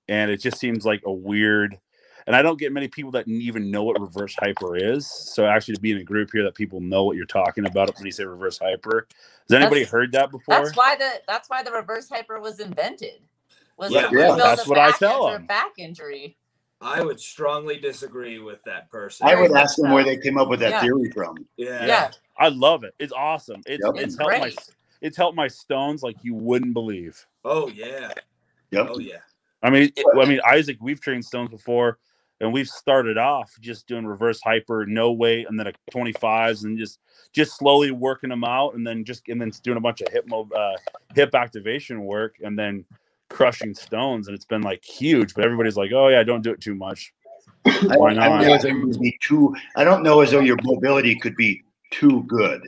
and 0.09 0.29
it 0.29 0.41
just 0.41 0.57
seems 0.57 0.85
like 0.85 1.01
a 1.05 1.13
weird 1.13 1.79
and 2.27 2.35
I 2.35 2.41
don't 2.41 2.59
get 2.59 2.71
many 2.71 2.87
people 2.87 3.11
that 3.11 3.27
even 3.27 3.69
know 3.69 3.83
what 3.83 3.99
reverse 3.99 4.35
hyper 4.37 4.75
is. 4.75 5.05
So 5.07 5.45
actually, 5.45 5.75
to 5.75 5.81
be 5.81 5.91
in 5.91 5.97
a 5.97 6.03
group 6.03 6.29
here 6.33 6.43
that 6.43 6.55
people 6.55 6.79
know 6.81 7.03
what 7.03 7.17
you're 7.17 7.25
talking 7.25 7.65
about 7.65 7.95
when 7.95 8.05
you 8.05 8.11
say 8.11 8.23
reverse 8.25 8.57
hyper. 8.57 9.07
Has 9.49 9.55
anybody 9.55 9.81
That's- 9.81 9.91
heard 9.91 10.11
that 10.13 10.31
before? 10.31 10.55
That's 10.63 10.75
why 10.75 10.95
the 10.95 11.21
that's 11.27 11.49
why 11.49 11.63
the 11.63 11.71
reverse 11.71 12.09
hyper 12.09 12.39
was 12.39 12.59
invented. 12.59 13.21
Was 13.77 13.91
Yeah, 13.91 14.09
yeah, 14.11 14.35
that's 14.35 14.67
what 14.67 14.77
I 14.79 14.91
tell 14.91 15.27
them. 15.27 15.45
Back 15.45 15.73
injury. 15.77 16.37
I 16.81 17.01
would 17.03 17.19
strongly 17.19 17.77
disagree 17.77 18.39
with 18.39 18.61
that 18.63 18.89
person. 18.89 19.27
I 19.27 19.35
would 19.35 19.51
ask 19.53 19.77
them 19.77 19.91
where 19.91 20.03
they 20.03 20.17
came 20.17 20.37
up 20.37 20.49
with 20.49 20.59
that 20.59 20.69
Yeah. 20.71 20.81
theory 20.81 21.09
from. 21.11 21.45
yeah. 21.57 21.85
Yeah. 21.85 22.11
I 22.37 22.49
love 22.49 22.83
it. 22.83 22.93
It's 22.99 23.13
awesome. 23.13 23.61
It's 23.65 23.83
Yep. 23.83 23.95
it's 23.95 24.03
It's 24.03 24.17
helped 24.17 24.39
my 24.39 24.53
it's 25.01 25.17
helped 25.17 25.35
my 25.35 25.47
stones 25.47 26.03
like 26.03 26.15
you 26.23 26.33
wouldn't 26.33 26.73
believe. 26.73 27.25
Oh 27.43 27.67
yeah. 27.69 28.11
Yep. 28.71 28.87
Oh 28.89 28.99
yeah. 28.99 29.19
I 29.63 29.69
mean, 29.69 29.91
it, 29.95 30.05
I 30.19 30.25
mean, 30.25 30.39
Isaac, 30.45 30.77
we've 30.81 30.99
trained 31.01 31.25
stones 31.25 31.49
before, 31.49 31.97
and 32.41 32.51
we've 32.51 32.67
started 32.67 33.17
off 33.17 33.53
just 33.61 33.87
doing 33.87 34.05
reverse 34.05 34.41
hyper, 34.41 34.85
no 34.85 35.11
weight, 35.11 35.47
and 35.49 35.59
then 35.59 35.67
a 35.67 35.73
25s, 35.91 36.63
and 36.65 36.77
just 36.77 36.99
just 37.31 37.57
slowly 37.57 37.91
working 37.91 38.29
them 38.29 38.43
out, 38.43 38.75
and 38.75 38.85
then 38.85 39.03
just 39.03 39.27
and 39.27 39.39
then 39.39 39.51
doing 39.63 39.77
a 39.77 39.81
bunch 39.81 40.01
of 40.01 40.11
hip 40.11 40.25
mo- 40.27 40.49
uh, 40.55 40.73
hip 41.15 41.33
activation 41.35 42.03
work, 42.03 42.35
and 42.43 42.57
then 42.57 42.83
crushing 43.29 43.73
stones, 43.73 44.27
and 44.27 44.35
it's 44.35 44.45
been 44.45 44.61
like 44.61 44.83
huge. 44.83 45.33
But 45.33 45.45
everybody's 45.45 45.77
like, 45.77 45.91
"Oh 45.93 46.09
yeah, 46.09 46.23
don't 46.23 46.41
do 46.41 46.51
it 46.51 46.61
too 46.61 46.75
much." 46.75 47.13
I 47.65 47.97
Why 47.97 48.13
don't, 48.13 48.23
I 48.23 48.29
don't 48.29 48.41
know 48.47 48.53
as 48.53 48.63
though 48.63 48.79
would 48.79 48.99
be 48.99 49.17
too. 49.21 49.55
I 49.75 49.83
don't 49.83 50.03
know 50.03 50.21
as 50.21 50.31
though 50.31 50.39
your 50.39 50.57
mobility 50.63 51.15
could 51.15 51.35
be 51.35 51.63
too 51.91 52.23
good. 52.27 52.61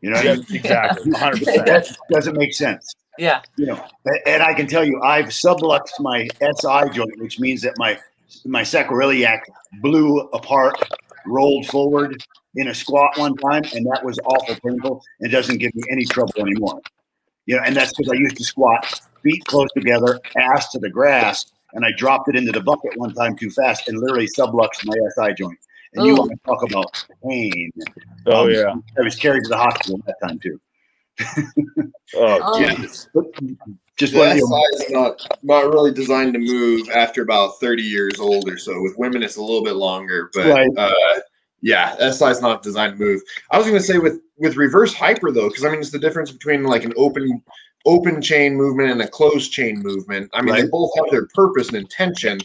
You 0.00 0.10
know, 0.10 0.20
Yeah, 0.20 0.36
exactly, 0.50 1.10
100. 1.12 1.38
percent 1.38 1.66
that 1.66 1.96
doesn't 2.10 2.36
make 2.36 2.54
sense. 2.54 2.94
Yeah. 3.18 3.42
You 3.56 3.66
know, 3.66 3.84
and 4.26 4.42
I 4.42 4.54
can 4.54 4.66
tell 4.66 4.82
you, 4.82 4.98
I've 5.02 5.26
subluxed 5.26 6.00
my 6.00 6.26
SI 6.40 6.88
joint, 6.94 7.20
which 7.20 7.38
means 7.38 7.60
that 7.62 7.74
my 7.76 7.98
my 8.44 8.62
sacroiliac 8.62 9.40
blew 9.80 10.20
apart, 10.32 10.76
rolled 11.26 11.66
forward 11.66 12.22
in 12.56 12.68
a 12.68 12.74
squat 12.74 13.16
one 13.16 13.36
time, 13.36 13.62
and 13.74 13.86
that 13.86 14.04
was 14.04 14.18
awful 14.24 14.56
painful. 14.64 15.02
and 15.20 15.30
doesn't 15.30 15.58
give 15.58 15.74
me 15.74 15.82
any 15.90 16.04
trouble 16.04 16.32
anymore. 16.38 16.80
You 17.46 17.56
know, 17.56 17.62
and 17.64 17.74
that's 17.76 17.92
because 17.96 18.12
I 18.12 18.16
used 18.16 18.36
to 18.36 18.44
squat 18.44 19.00
feet 19.22 19.44
close 19.46 19.68
together, 19.76 20.18
ass 20.36 20.70
to 20.70 20.78
the 20.78 20.90
grass, 20.90 21.50
and 21.74 21.84
I 21.84 21.90
dropped 21.96 22.28
it 22.28 22.36
into 22.36 22.52
the 22.52 22.60
bucket 22.60 22.96
one 22.96 23.12
time 23.14 23.36
too 23.36 23.50
fast 23.50 23.88
and 23.88 23.98
literally 23.98 24.28
subluxed 24.36 24.84
my 24.84 24.94
SI 25.16 25.34
joint. 25.34 25.58
And 25.94 26.06
you 26.06 26.14
want 26.14 26.30
to 26.30 26.36
talk 26.46 26.62
about 26.70 27.04
pain? 27.24 27.70
Oh 28.26 28.44
Um, 28.44 28.50
yeah. 28.50 28.74
I 28.98 29.02
was 29.02 29.16
carried 29.16 29.42
to 29.44 29.48
the 29.48 29.56
hospital 29.56 30.00
that 30.06 30.16
time 30.22 30.38
too. 30.38 30.60
Oh, 32.16 32.38
Oh. 32.42 32.58
Yeah. 32.60 32.74
Just 33.96 34.14
The 34.14 34.18
one 34.18 34.30
of 34.30 34.38
SI 34.38 34.84
is 34.86 34.90
not 34.90 35.38
not 35.42 35.72
really 35.72 35.92
designed 35.92 36.32
to 36.32 36.38
move 36.40 36.88
after 36.88 37.22
about 37.22 37.60
30 37.60 37.82
years 37.82 38.18
old 38.18 38.48
or 38.48 38.56
so. 38.56 38.80
With 38.80 38.96
women, 38.96 39.22
it's 39.22 39.36
a 39.36 39.42
little 39.42 39.62
bit 39.62 39.76
longer, 39.76 40.30
but 40.34 40.46
Right. 40.46 40.70
uh, 40.78 41.20
yeah, 41.60 41.96
SI 42.10 42.30
is 42.30 42.40
not 42.40 42.62
designed 42.62 42.98
to 42.98 43.04
move. 43.04 43.20
I 43.50 43.58
was 43.58 43.66
going 43.66 43.78
to 43.78 43.84
say 43.84 43.98
with 43.98 44.20
with 44.38 44.56
reverse 44.56 44.94
hyper 44.94 45.30
though, 45.30 45.48
because 45.48 45.64
I 45.66 45.70
mean 45.70 45.80
it's 45.80 45.90
the 45.90 45.98
difference 45.98 46.30
between 46.30 46.62
like 46.64 46.84
an 46.84 46.94
open 46.96 47.42
open 47.84 48.22
chain 48.22 48.54
movement 48.56 48.90
and 48.90 49.02
a 49.02 49.08
closed 49.08 49.52
chain 49.52 49.80
movement. 49.82 50.30
I 50.32 50.40
mean 50.40 50.54
they 50.54 50.66
both 50.66 50.90
have 50.96 51.10
their 51.10 51.26
purpose 51.34 51.68
and 51.68 51.76
intention, 51.76 52.40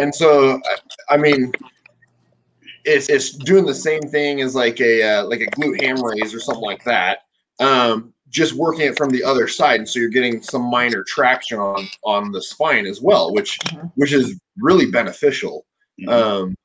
and 0.00 0.14
so 0.14 0.60
I- 1.10 1.14
I 1.14 1.16
mean. 1.18 1.52
It's, 2.88 3.08
it's 3.08 3.30
doing 3.32 3.66
the 3.66 3.74
same 3.74 4.02
thing 4.02 4.40
as 4.42 4.54
like 4.54 4.80
a 4.80 5.02
uh, 5.02 5.24
like 5.24 5.40
a 5.40 5.46
glute 5.46 5.82
ham 5.82 6.00
raise 6.00 6.32
or 6.32 6.38
something 6.38 6.62
like 6.62 6.84
that 6.84 7.25
um, 7.58 8.12
just 8.28 8.54
working 8.54 8.86
it 8.86 8.96
from 8.96 9.10
the 9.10 9.22
other 9.22 9.48
side, 9.48 9.80
and 9.80 9.88
so 9.88 9.98
you're 9.98 10.08
getting 10.08 10.42
some 10.42 10.62
minor 10.62 11.04
traction 11.04 11.58
on 11.58 11.88
on 12.02 12.32
the 12.32 12.42
spine 12.42 12.86
as 12.86 13.00
well, 13.00 13.32
which 13.32 13.58
Mhm. 13.58 13.92
which 13.94 14.12
is 14.12 14.38
really 14.58 14.90
beneficial. 14.90 15.64
Um, 16.08 16.56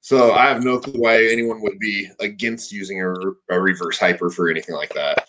so 0.00 0.32
I 0.32 0.46
have 0.46 0.62
no 0.62 0.78
clue 0.78 1.00
why 1.00 1.24
anyone 1.24 1.62
would 1.62 1.78
be 1.78 2.08
against 2.20 2.70
using 2.70 3.02
a, 3.02 3.12
a 3.50 3.60
reverse 3.60 3.98
hyper 3.98 4.30
for 4.30 4.48
anything 4.48 4.74
like 4.74 4.92
that. 4.94 5.28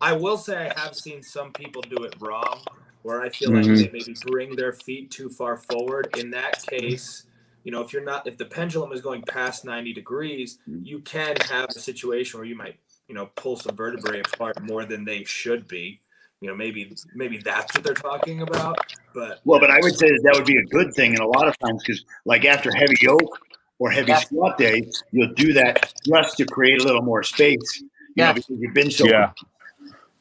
I 0.00 0.14
will 0.14 0.38
say 0.38 0.56
I 0.56 0.80
have 0.80 0.96
seen 0.96 1.22
some 1.22 1.52
people 1.52 1.82
do 1.82 2.04
it 2.04 2.14
wrong, 2.20 2.64
where 3.02 3.20
I 3.20 3.28
feel 3.28 3.50
Mhm. 3.50 3.66
like 3.68 3.76
they 3.76 3.90
maybe 3.98 4.14
bring 4.26 4.56
their 4.56 4.72
feet 4.72 5.10
too 5.10 5.28
far 5.28 5.58
forward. 5.58 6.16
In 6.16 6.30
that 6.30 6.62
case, 6.66 7.24
you 7.64 7.70
know, 7.70 7.82
if 7.82 7.92
you're 7.92 8.02
not, 8.02 8.26
if 8.26 8.38
the 8.38 8.46
pendulum 8.46 8.92
is 8.92 9.02
going 9.02 9.22
past 9.22 9.64
90 9.64 9.92
degrees, 9.92 10.58
you 10.82 11.00
can 11.00 11.36
have 11.36 11.68
a 11.68 11.78
situation 11.78 12.40
where 12.40 12.46
you 12.46 12.56
might, 12.56 12.78
you 13.10 13.16
know, 13.16 13.26
pull 13.34 13.56
some 13.56 13.74
vertebrae 13.74 14.20
apart 14.20 14.62
more 14.62 14.84
than 14.84 15.04
they 15.04 15.24
should 15.24 15.66
be. 15.66 16.00
You 16.40 16.48
know, 16.48 16.54
maybe 16.54 16.94
maybe 17.12 17.38
that's 17.38 17.74
what 17.74 17.82
they're 17.82 17.92
talking 17.92 18.42
about. 18.42 18.78
But 19.12 19.40
Well, 19.44 19.58
but 19.58 19.68
I 19.68 19.80
would 19.82 19.96
say 19.96 20.06
that, 20.08 20.20
that 20.22 20.34
would 20.36 20.46
be 20.46 20.56
a 20.56 20.62
good 20.66 20.94
thing, 20.94 21.10
and 21.10 21.18
a 21.18 21.26
lot 21.26 21.48
of 21.48 21.58
times, 21.58 21.82
because 21.82 22.04
like 22.24 22.44
after 22.44 22.72
heavy 22.72 22.94
yoke 23.02 23.36
or 23.80 23.90
heavy 23.90 24.12
Yeah. 24.12 24.18
squat 24.20 24.58
day, 24.58 24.88
you'll 25.10 25.34
do 25.34 25.52
that 25.54 25.92
just 26.06 26.36
to 26.36 26.44
create 26.46 26.80
a 26.80 26.84
little 26.84 27.02
more 27.02 27.24
space. 27.24 27.80
You 27.80 27.90
Yeah. 28.14 28.28
know, 28.28 28.34
because 28.34 28.56
you've 28.60 28.74
been 28.74 28.92
so. 28.92 29.06
yeah. 29.08 29.32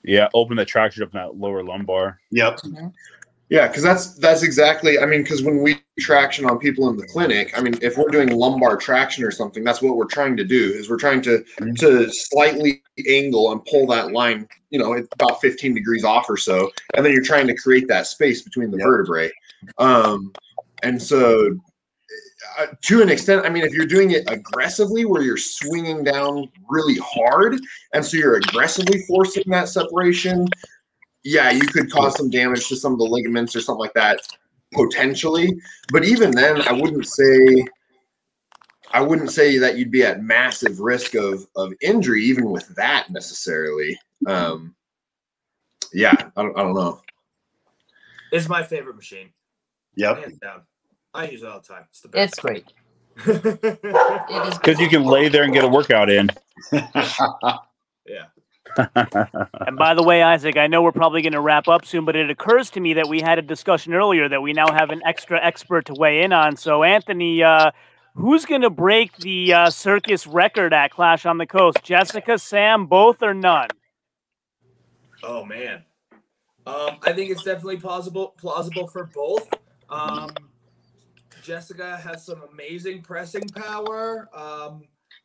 Yeah. 0.03 0.27
Open 0.33 0.57
the 0.57 0.65
traction 0.65 1.03
up 1.03 1.13
in 1.13 1.19
that 1.19 1.35
lower 1.37 1.63
lumbar. 1.63 2.19
Yep. 2.31 2.57
Mm-hmm. 2.61 2.87
Yeah, 3.49 3.67
because 3.67 3.83
that's 3.83 4.15
that's 4.15 4.41
exactly. 4.41 4.97
I 4.99 5.05
mean, 5.05 5.21
because 5.21 5.43
when 5.43 5.61
we 5.61 5.79
traction 5.99 6.45
on 6.45 6.57
people 6.57 6.89
in 6.89 6.97
the 6.97 7.05
clinic, 7.05 7.57
I 7.57 7.61
mean, 7.61 7.75
if 7.81 7.97
we're 7.97 8.09
doing 8.09 8.29
lumbar 8.29 8.77
traction 8.77 9.23
or 9.23 9.31
something, 9.31 9.63
that's 9.63 9.81
what 9.81 9.97
we're 9.97 10.05
trying 10.05 10.35
to 10.37 10.43
do. 10.43 10.71
Is 10.73 10.89
we're 10.89 10.97
trying 10.97 11.21
to 11.23 11.43
to 11.77 12.09
slightly 12.11 12.81
angle 13.07 13.51
and 13.51 13.63
pull 13.65 13.85
that 13.87 14.11
line, 14.11 14.47
you 14.69 14.79
know, 14.79 14.93
it's 14.93 15.09
about 15.13 15.41
15 15.41 15.73
degrees 15.73 16.03
off 16.03 16.29
or 16.29 16.37
so, 16.37 16.71
and 16.95 17.05
then 17.05 17.13
you're 17.13 17.23
trying 17.23 17.47
to 17.47 17.55
create 17.55 17.87
that 17.87 18.07
space 18.07 18.41
between 18.41 18.71
the 18.71 18.77
Yep. 18.77 18.85
vertebrae. 18.85 19.31
Um, 19.77 20.33
and 20.83 21.01
so, 21.01 21.59
uh, 22.57 22.67
to 22.81 23.01
an 23.01 23.09
extent, 23.09 23.45
I 23.45 23.49
mean, 23.49 23.63
if 23.63 23.73
you're 23.73 23.85
doing 23.85 24.11
it 24.11 24.29
aggressively, 24.29 25.05
where 25.05 25.21
you're 25.21 25.37
swinging 25.37 26.03
down 26.03 26.49
really 26.69 26.97
hard, 27.03 27.59
and 27.93 28.03
so 28.03 28.17
you're 28.17 28.35
aggressively 28.35 29.03
forcing 29.07 29.43
that 29.47 29.69
separation, 29.69 30.47
yeah, 31.23 31.51
you 31.51 31.67
could 31.67 31.91
cause 31.91 32.15
some 32.15 32.29
damage 32.29 32.67
to 32.69 32.75
some 32.75 32.93
of 32.93 32.99
the 32.99 33.05
ligaments 33.05 33.55
or 33.55 33.61
something 33.61 33.79
like 33.79 33.93
that 33.93 34.21
potentially. 34.73 35.59
But 35.91 36.05
even 36.05 36.31
then, 36.31 36.61
I 36.61 36.73
wouldn't 36.73 37.07
say 37.07 37.65
I 38.91 39.01
wouldn't 39.01 39.31
say 39.31 39.57
that 39.59 39.77
you'd 39.77 39.91
be 39.91 40.03
at 40.03 40.23
massive 40.23 40.79
risk 40.79 41.15
of 41.15 41.45
of 41.55 41.73
injury 41.81 42.23
even 42.23 42.49
with 42.49 42.67
that 42.75 43.09
necessarily. 43.09 43.97
Um, 44.27 44.75
yeah, 45.93 46.13
I 46.35 46.41
don't, 46.43 46.57
I 46.57 46.63
don't 46.63 46.75
know. 46.75 47.01
It's 48.31 48.49
my 48.49 48.63
favorite 48.63 48.95
machine. 48.95 49.29
Yep. 49.95 50.17
Hands 50.17 50.39
down. 50.39 50.61
I 51.13 51.27
use 51.29 51.41
it 51.41 51.47
all 51.47 51.59
the 51.59 51.67
time. 51.67 51.85
It's 51.89 52.01
the 52.01 52.09
best. 52.09 52.33
It's 52.33 52.39
great. 52.39 52.65
Because 53.25 54.79
you 54.79 54.87
can 54.87 55.03
lay 55.03 55.27
there 55.27 55.43
and 55.43 55.53
get 55.53 55.65
a 55.65 55.67
workout 55.67 56.09
in. 56.09 56.29
yeah. 56.71 58.27
And 58.77 59.77
by 59.77 59.93
the 59.93 60.03
way, 60.03 60.21
Isaac, 60.21 60.57
I 60.57 60.67
know 60.67 60.81
we're 60.81 60.91
probably 60.91 61.21
going 61.21 61.33
to 61.33 61.41
wrap 61.41 61.67
up 61.67 61.85
soon, 61.85 62.05
but 62.05 62.15
it 62.15 62.29
occurs 62.29 62.69
to 62.71 62.79
me 62.79 62.93
that 62.93 63.07
we 63.07 63.21
had 63.21 63.39
a 63.39 63.41
discussion 63.41 63.93
earlier 63.93 64.29
that 64.29 64.41
we 64.41 64.53
now 64.53 64.71
have 64.71 64.89
an 64.89 65.01
extra 65.05 65.43
expert 65.43 65.85
to 65.85 65.93
weigh 65.93 66.21
in 66.21 66.33
on. 66.33 66.55
So, 66.57 66.83
Anthony, 66.83 67.43
uh, 67.43 67.71
who's 68.15 68.45
going 68.45 68.61
to 68.61 68.69
break 68.69 69.15
the 69.17 69.53
uh, 69.53 69.69
circus 69.69 70.27
record 70.27 70.73
at 70.73 70.91
Clash 70.91 71.25
on 71.25 71.37
the 71.37 71.45
Coast? 71.45 71.83
Jessica, 71.83 72.37
Sam, 72.37 72.85
both 72.85 73.21
or 73.23 73.33
none? 73.33 73.69
Oh 75.23 75.43
man. 75.43 75.83
Um, 76.65 76.97
I 77.03 77.13
think 77.13 77.31
it's 77.31 77.43
definitely 77.43 77.77
plausible 77.77 78.35
plausible 78.37 78.87
for 78.87 79.09
both. 79.13 79.49
Um, 79.89 80.29
Jessica 81.43 81.97
has 81.97 82.25
some 82.25 82.41
amazing 82.51 83.01
pressing 83.01 83.47
power. 83.49 84.29
Um, 84.33 84.83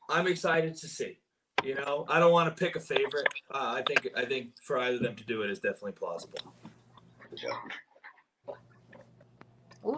I'm 0.08 0.26
excited 0.26 0.74
to 0.76 0.88
see. 0.88 1.18
You 1.62 1.74
know, 1.76 2.06
I 2.08 2.18
don't 2.20 2.32
want 2.32 2.54
to 2.54 2.64
pick 2.64 2.76
a 2.76 2.80
favorite. 2.80 3.28
Uh, 3.50 3.74
I 3.78 3.82
think 3.82 4.08
I 4.16 4.24
think 4.26 4.50
for 4.62 4.78
either 4.78 4.96
of 4.96 5.02
them 5.02 5.16
to 5.16 5.24
do 5.24 5.42
it 5.42 5.50
is 5.50 5.58
definitely 5.60 5.92
plausible. 5.92 6.38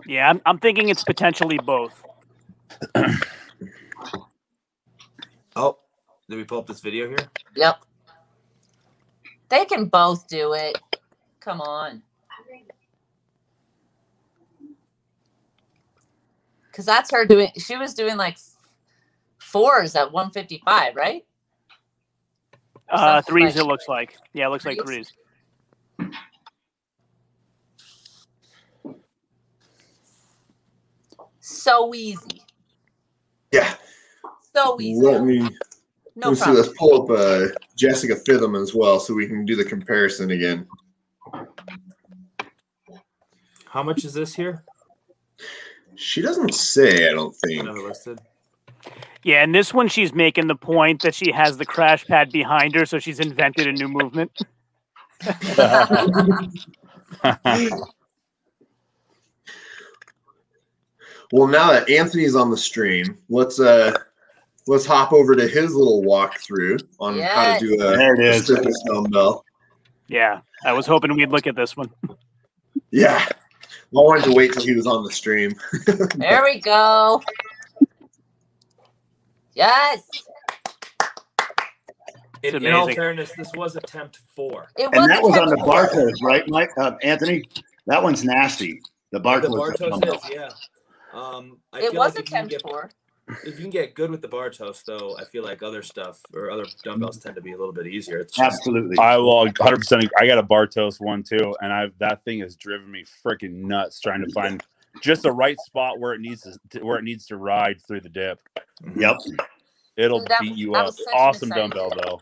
Yeah, 0.07 0.31
I'm, 0.31 0.41
I'm 0.47 0.59
thinking 0.59 0.89
it's 0.91 1.05
potentially 1.05 1.59
both. 1.59 2.05
Oh, 5.57 5.79
did 6.29 6.37
we 6.37 6.45
pull 6.45 6.59
up 6.59 6.67
this 6.67 6.81
video 6.81 7.09
here? 7.09 7.31
Yep. 7.57 7.81
They 9.51 9.65
can 9.67 9.87
both 9.87 10.29
do 10.29 10.55
it. 10.55 10.79
Come 11.41 11.61
on. 11.61 12.03
Because 16.71 16.87
that's 16.87 17.11
her 17.13 17.27
doing, 17.27 17.51
she 17.59 17.77
was 17.77 17.95
doing 17.95 18.17
like 18.17 18.39
fours 19.39 19.97
at 19.97 20.13
155, 20.13 20.97
right? 20.97 21.26
Uh, 22.89 23.21
threes, 23.23 23.57
like- 23.57 23.65
it 23.65 23.67
looks 23.67 23.89
like. 23.89 24.17
Yeah, 24.33 24.47
it 24.47 24.51
looks 24.51 24.65
like 24.65 24.79
Threes? 24.85 25.13
threes. 25.97 26.13
So 31.41 31.95
easy. 31.95 32.43
Yeah, 33.53 33.75
So 34.55 34.81
easy. 34.81 35.01
let 35.01 35.23
me 35.25 35.39
no 36.17 36.29
let's 36.31 36.41
see. 36.41 36.45
problem. 36.45 36.63
Let's 36.65 36.79
pull 36.79 37.03
up 37.03 37.11
uh, 37.19 37.47
Jessica 37.77 38.15
Fitham 38.17 38.61
as 38.61 38.75
well, 38.75 38.99
so 38.99 39.15
we 39.15 39.27
can 39.27 39.45
do 39.45 39.55
the 39.55 39.65
comparison 39.65 40.31
again. 40.33 40.67
How 43.67 43.83
much 43.83 44.05
is 44.05 44.13
this 44.15 44.35
here? 44.35 44.65
She 45.95 46.21
doesn't 46.23 46.55
say. 46.55 47.09
I 47.09 47.13
don't 47.13 47.35
think. 47.37 47.65
Never 47.65 47.81
listed. 47.83 48.19
Yeah, 49.27 49.43
and 49.43 49.53
this 49.53 49.75
one 49.75 49.89
she's 49.89 50.15
making 50.15 50.47
the 50.47 50.55
point 50.55 51.03
that 51.03 51.13
she 51.13 51.33
has 51.33 51.57
the 51.57 51.67
crash 51.67 52.07
pad 52.07 52.31
behind 52.31 52.77
her, 52.77 52.87
so 52.87 53.01
she's 53.01 53.19
invented 53.19 53.67
a 53.67 53.73
new 53.73 53.89
movement. 53.89 54.31
Well, 61.33 61.49
now 61.49 61.73
that 61.73 61.91
Anthony's 61.91 62.37
on 62.37 62.53
the 62.53 62.57
stream, 62.57 63.19
let's 63.29 63.59
uh 63.59 63.93
let's 64.69 64.87
hop 64.87 65.13
over 65.13 65.35
to 65.35 65.49
his 65.49 65.75
little 65.75 66.05
walkthrough 66.05 66.81
on 67.01 67.19
how 67.19 67.59
to 67.59 67.67
do 67.67 67.75
a, 67.75 67.97
There 67.97 68.15
it 68.15 68.49
a 68.49 68.75
dumbbell. 68.87 69.45
Yeah, 70.07 70.39
I 70.65 70.73
was 70.73 70.87
hoping 70.87 71.13
we'd 71.17 71.33
look 71.33 71.49
at 71.49 71.57
this 71.57 71.77
one. 71.77 71.91
Yeah. 72.93 73.27
I 73.29 73.35
wanted 73.91 74.25
to 74.27 74.35
wait 74.35 74.53
till 74.53 74.63
he 74.63 74.75
was 74.75 74.87
on 74.87 75.03
the 75.03 75.11
stream. 75.11 75.53
There 76.15 76.45
we 76.45 76.61
go. 76.61 77.21
Yes. 79.57 80.03
In, 82.43 82.65
in 82.65 82.73
all 82.75 82.87
fairness, 82.93 83.33
this 83.37 83.51
was 83.55 83.75
attempt 83.75 84.21
four. 84.37 84.69
It 84.77 84.91
And 84.93 85.11
that 85.11 85.23
was 85.23 85.37
on 85.37 85.49
the 85.49 85.55
attempt 85.55 85.65
four. 85.65 85.87
Bartos, 85.89 86.23
right, 86.23 86.45
Mike? 86.49 86.71
Uh, 86.79 86.93
Anthony? 87.03 87.43
That 87.87 88.03
one's 88.03 88.23
nasty. 88.23 88.81
The 89.13 89.19
Bartos. 89.21 89.43
the 89.43 89.49
Bartos 89.49 89.91
dumbbell. 89.91 90.15
is, 90.17 90.31
yeah. 90.31 90.51
Um, 91.15 91.59
I 91.73 91.79
It 91.79 91.91
feel 91.93 92.01
was 92.01 92.15
like 92.15 92.25
if 92.25 92.27
can 92.27 92.45
attempt 92.45 92.51
get 92.51 92.63
four. 92.63 92.91
if 93.45 93.55
you 93.57 93.63
can 93.63 93.71
get 93.71 93.95
good 93.95 94.11
with 94.11 94.21
the 94.21 94.29
Bartos, 94.29 94.85
though, 94.85 95.17
I 95.19 95.25
feel 95.25 95.43
like 95.43 95.63
other 95.63 95.83
stuff 95.83 96.21
or 96.35 96.51
other 96.51 96.67
dumbbells 96.85 97.19
tend 97.19 97.35
to 97.37 97.41
be 97.41 97.53
a 97.53 97.57
little 97.57 97.73
bit 97.73 97.87
easier. 97.87 98.19
It's 98.19 98.37
just, 98.37 98.59
Absolutely. 98.59 98.99
I 98.99 99.17
will 99.17 99.47
100. 99.47 99.79
percent 99.79 100.05
I 100.19 100.27
got 100.27 100.37
a 100.39 100.43
Bartos 100.43 101.01
one 101.01 101.23
too, 101.23 101.57
and 101.63 101.73
I've 101.73 101.97
that 101.99 102.23
thing 102.25 102.41
has 102.41 102.55
driven 102.57 102.91
me 102.93 103.05
freaking 103.25 103.53
nuts 103.65 104.01
trying 104.01 104.23
to 104.23 104.31
find 104.33 104.63
just 105.03 105.23
the 105.23 105.33
right 105.33 105.59
spot 105.61 105.99
where 105.99 106.13
it 106.15 106.21
needs 106.21 106.47
to 106.71 106.81
where 106.85 106.99
it 106.99 107.05
needs 107.05 107.27
to 107.27 107.37
ride 107.37 107.81
through 107.87 108.01
the 108.01 108.09
dip. 108.09 108.41
Yep. 108.97 109.17
It'll 109.97 110.21
That- 110.25 110.41
beat 110.41 110.57
you 110.57 110.75
up. 110.75 110.87
was 110.87 110.97
such 110.99 111.07
an 111.07 111.13
Awesome 111.19 111.49
dumbbell 111.51 111.91
though. 112.03 112.21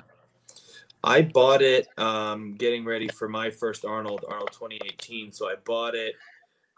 I 1.02 1.20
bought 1.22 1.60
it 1.60 1.86
um, 1.98 2.54
getting 2.54 2.84
ready 2.84 3.08
for 3.08 3.28
my 3.28 3.50
first 3.50 3.84
Arnold, 3.84 4.24
Arnold 4.26 4.52
2018. 4.52 5.32
So 5.32 5.48
I 5.48 5.56
bought 5.56 5.94
it. 5.94 6.14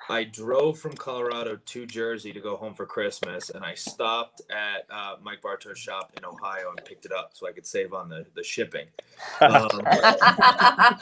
I 0.09 0.25
drove 0.25 0.79
from 0.79 0.93
Colorado 0.95 1.57
to 1.57 1.87
Jersey 1.87 2.33
to 2.33 2.41
go 2.41 2.57
home 2.57 2.75
for 2.75 2.87
Christmas, 2.87 3.51
and 3.51 3.65
I 3.65 3.75
stopped 3.75 4.43
at 4.51 4.85
uh, 4.91 5.17
Mike 5.23 5.41
Bartos' 5.43 5.77
shop 5.77 6.13
in 6.17 6.25
Ohio 6.25 6.71
and 6.77 6.85
picked 6.85 7.07
it 7.07 7.13
up 7.13 7.31
so 7.33 7.49
I 7.49 7.53
could 7.53 7.67
save 7.67 7.93
on 7.95 8.09
the, 8.09 8.27
the 8.35 8.43
shipping. 8.43 8.87
Um, 9.41 9.69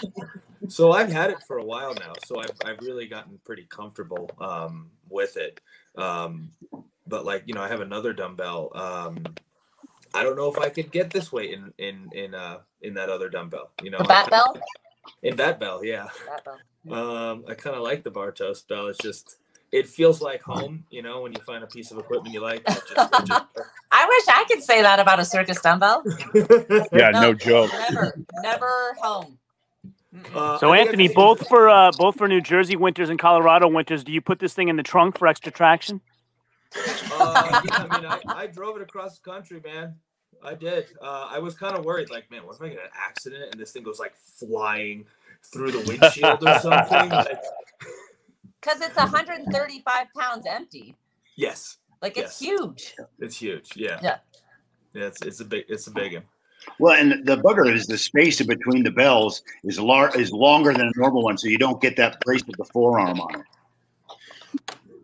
so 0.68 0.92
I've 0.92 1.12
had 1.12 1.30
it 1.30 1.42
for 1.46 1.58
a 1.58 1.64
while 1.64 1.94
now, 1.94 2.12
so 2.26 2.40
I've, 2.40 2.56
I've 2.64 2.80
really 2.80 3.06
gotten 3.06 3.38
pretty 3.44 3.66
comfortable 3.68 4.30
um, 4.40 4.90
with 5.08 5.36
it. 5.36 5.60
Um, 5.96 6.50
but 7.06 7.24
like 7.24 7.44
you 7.46 7.54
know, 7.54 7.62
I 7.62 7.68
have 7.68 7.80
another 7.80 8.12
dumbbell. 8.12 8.70
Um, 8.74 9.24
I 10.14 10.22
don't 10.22 10.36
know 10.36 10.50
if 10.50 10.58
I 10.58 10.68
could 10.68 10.90
get 10.92 11.10
this 11.10 11.32
weight 11.32 11.52
in 11.52 11.72
in 11.78 12.08
in 12.12 12.34
uh 12.34 12.58
in 12.82 12.94
that 12.94 13.08
other 13.08 13.28
dumbbell. 13.28 13.70
You 13.82 13.90
know, 13.90 13.98
The 13.98 14.04
bat 14.04 14.30
bell? 14.30 14.56
In 15.22 15.36
that 15.36 15.60
bell, 15.60 15.84
yeah. 15.84 16.08
Bat 16.26 16.44
bell. 16.44 16.94
Um, 16.94 17.44
I 17.48 17.54
kind 17.54 17.76
of 17.76 17.82
like 17.82 18.04
the 18.04 18.10
Bartos 18.10 18.66
bell. 18.66 18.86
It's 18.86 18.98
just 18.98 19.38
it 19.72 19.88
feels 19.88 20.22
like 20.22 20.42
home. 20.42 20.84
You 20.90 21.02
know, 21.02 21.20
when 21.20 21.32
you 21.32 21.40
find 21.40 21.64
a 21.64 21.66
piece 21.66 21.90
of 21.90 21.98
equipment 21.98 22.32
you 22.32 22.40
like. 22.40 22.60
It 22.60 22.82
just, 22.88 23.12
it 23.12 23.26
just 23.26 23.44
I 23.92 24.06
wish 24.06 24.24
I 24.28 24.44
could 24.48 24.62
say 24.62 24.82
that 24.82 25.00
about 25.00 25.20
a 25.20 25.24
circus 25.24 25.60
dumbbell. 25.60 26.04
Yeah, 26.92 27.10
No, 27.10 27.20
no, 27.20 27.34
joke. 27.34 27.72
Never, 27.72 28.14
never 28.42 28.96
home. 29.00 29.38
Uh, 30.34 30.58
So 30.58 30.72
I 30.72 30.76
think 30.76 30.86
I 30.86 30.90
Anthony, 30.90 31.08
both 31.08 31.48
for 31.48 31.68
uh, 31.68 31.90
both 31.98 32.16
for 32.16 32.28
New 32.28 32.40
Jersey 32.40 32.76
winters 32.76 33.10
and 33.10 33.18
Colorado 33.18 33.68
winters, 33.68 34.04
do 34.04 34.12
you 34.12 34.20
put 34.20 34.38
this 34.38 34.54
thing 34.54 34.68
in 34.68 34.76
the 34.76 34.82
trunk 34.82 35.18
for 35.18 35.26
extra 35.26 35.50
traction? 35.52 36.00
Uh, 37.12 37.62
yeah, 37.64 37.86
I 37.90 38.00
mean, 38.00 38.06
I, 38.06 38.20
I 38.42 38.46
drove 38.46 38.76
it 38.76 38.82
across 38.82 39.18
the 39.18 39.30
country, 39.30 39.60
man. 39.64 39.94
I 40.42 40.54
did. 40.54 40.86
Uh, 41.00 41.28
I 41.30 41.38
was 41.38 41.54
kind 41.54 41.76
of 41.76 41.84
worried, 41.84 42.10
like, 42.10 42.30
man, 42.30 42.44
what 42.44 42.56
if 42.56 42.62
I 42.62 42.68
get 42.68 42.78
an 42.78 42.90
accident 42.94 43.44
and 43.52 43.60
this 43.60 43.72
thing 43.72 43.82
goes 43.82 43.98
like 44.00 44.14
flying 44.16 45.06
through 45.52 45.70
the 45.72 45.80
windshield 45.80 46.46
or 46.46 46.58
something? 46.58 47.10
Like, 47.10 47.40
Because 48.60 48.80
it's 48.80 48.96
135 48.96 50.06
pounds 50.18 50.46
empty. 50.48 50.96
yes, 51.36 51.76
Like 52.02 52.16
it's 52.16 52.40
Yes. 52.40 52.50
huge. 52.58 52.94
it's 53.18 53.36
huge. 53.36 53.76
Yeah. 53.76 53.98
Yeah. 54.02 54.16
Yeah, 54.94 55.06
it's, 55.06 55.22
it's 55.22 55.40
a 55.40 55.44
big 55.44 55.64
it's 55.68 55.86
a 55.86 55.90
big 55.90 56.14
one. 56.14 56.22
Well, 56.78 56.94
and 56.94 57.24
the 57.26 57.36
bugger 57.36 57.72
is 57.72 57.86
the 57.86 57.98
space 57.98 58.40
in 58.40 58.46
between 58.46 58.82
the 58.82 58.90
bells 58.90 59.42
is 59.64 59.78
lar- 59.78 60.16
is 60.18 60.32
longer 60.32 60.72
than 60.72 60.88
a 60.88 60.92
normal 60.96 61.22
one, 61.22 61.38
so 61.38 61.48
you 61.48 61.58
don't 61.58 61.80
get 61.80 61.96
that 61.96 62.20
brace 62.20 62.44
with 62.46 62.56
the 62.56 62.64
forearm 62.64 63.20
on 63.20 63.40
it. 63.40 63.46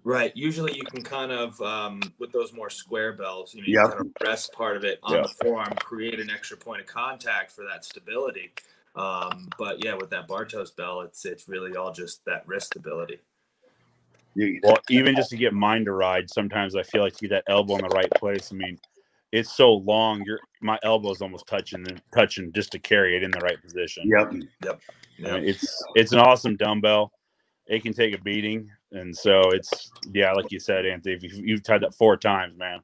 Right. 0.03 0.35
Usually 0.35 0.74
you 0.74 0.82
can 0.85 1.03
kind 1.03 1.31
of 1.31 1.61
um, 1.61 2.01
with 2.19 2.32
those 2.32 2.53
more 2.53 2.70
square 2.70 3.12
bells, 3.12 3.55
you 3.55 3.61
know, 3.61 3.66
you 3.66 3.74
Yep. 3.74 3.91
kind 3.91 4.01
of 4.01 4.27
rest 4.27 4.53
part 4.53 4.77
of 4.77 4.85
it 4.85 4.99
on 5.03 5.16
Yeah. 5.16 5.23
the 5.23 5.28
forearm, 5.28 5.73
create 5.78 6.19
an 6.19 6.31
extra 6.31 6.57
point 6.57 6.81
of 6.81 6.87
contact 6.87 7.53
for 7.53 7.65
that 7.65 7.85
stability. 7.85 8.53
Um, 8.97 9.49
but 9.59 9.85
yeah, 9.85 9.95
with 9.95 10.11
that 10.11 10.27
Bartos 10.27 10.74
bell, 10.74 11.03
it's 11.03 11.24
it's 11.24 11.49
really 11.49 11.77
all 11.77 11.93
just 11.93 12.24
that 12.24 12.49
wrist 12.49 12.69
stability. 12.69 13.20
Well, 14.62 14.78
even 14.89 15.16
just 15.16 15.31
to 15.31 15.37
get 15.37 15.53
mine 15.53 15.85
to 15.85 15.93
ride, 15.93 16.31
sometimes 16.31 16.77
I 16.77 16.82
feel 16.82 17.03
like 17.03 17.20
you 17.20 17.28
get 17.28 17.45
that 17.47 17.53
elbow 17.53 17.77
in 17.77 17.82
the 17.82 17.89
right 17.89 18.11
place. 18.12 18.53
I 18.53 18.57
mean, 18.57 18.78
it's 19.32 19.52
so 19.57 19.74
long, 19.74 20.23
your 20.24 20.40
my 20.61 20.78
elbow's 20.82 21.23
almost 21.23 21.47
touching 21.47 21.86
and 21.89 22.01
touching 22.15 22.52
just 22.52 22.73
to 22.73 22.78
carry 22.78 23.16
it 23.16 23.23
in 23.23 23.31
the 23.31 23.39
right 23.40 23.61
position. 23.62 24.05
Yep. 24.07 24.81
I 25.27 25.32
mean, 25.32 25.44
it's 25.48 25.85
it's 25.94 26.12
an 26.12 26.19
awesome 26.19 26.57
dumbbell. 26.57 27.12
It 27.66 27.82
can 27.82 27.93
take 27.93 28.15
a 28.15 28.19
beating, 28.19 28.69
and 28.93 29.16
so 29.16 29.51
it's 29.51 29.90
yeah, 30.12 30.32
like 30.32 30.51
you 30.51 30.59
said, 30.59 30.86
Anthony. 30.86 31.15
If 31.15 31.23
you, 31.23 31.31
you've 31.44 31.62
tried 31.62 31.82
that 31.82 31.94
four 31.94 32.16
times, 32.16 32.57
man, 32.59 32.81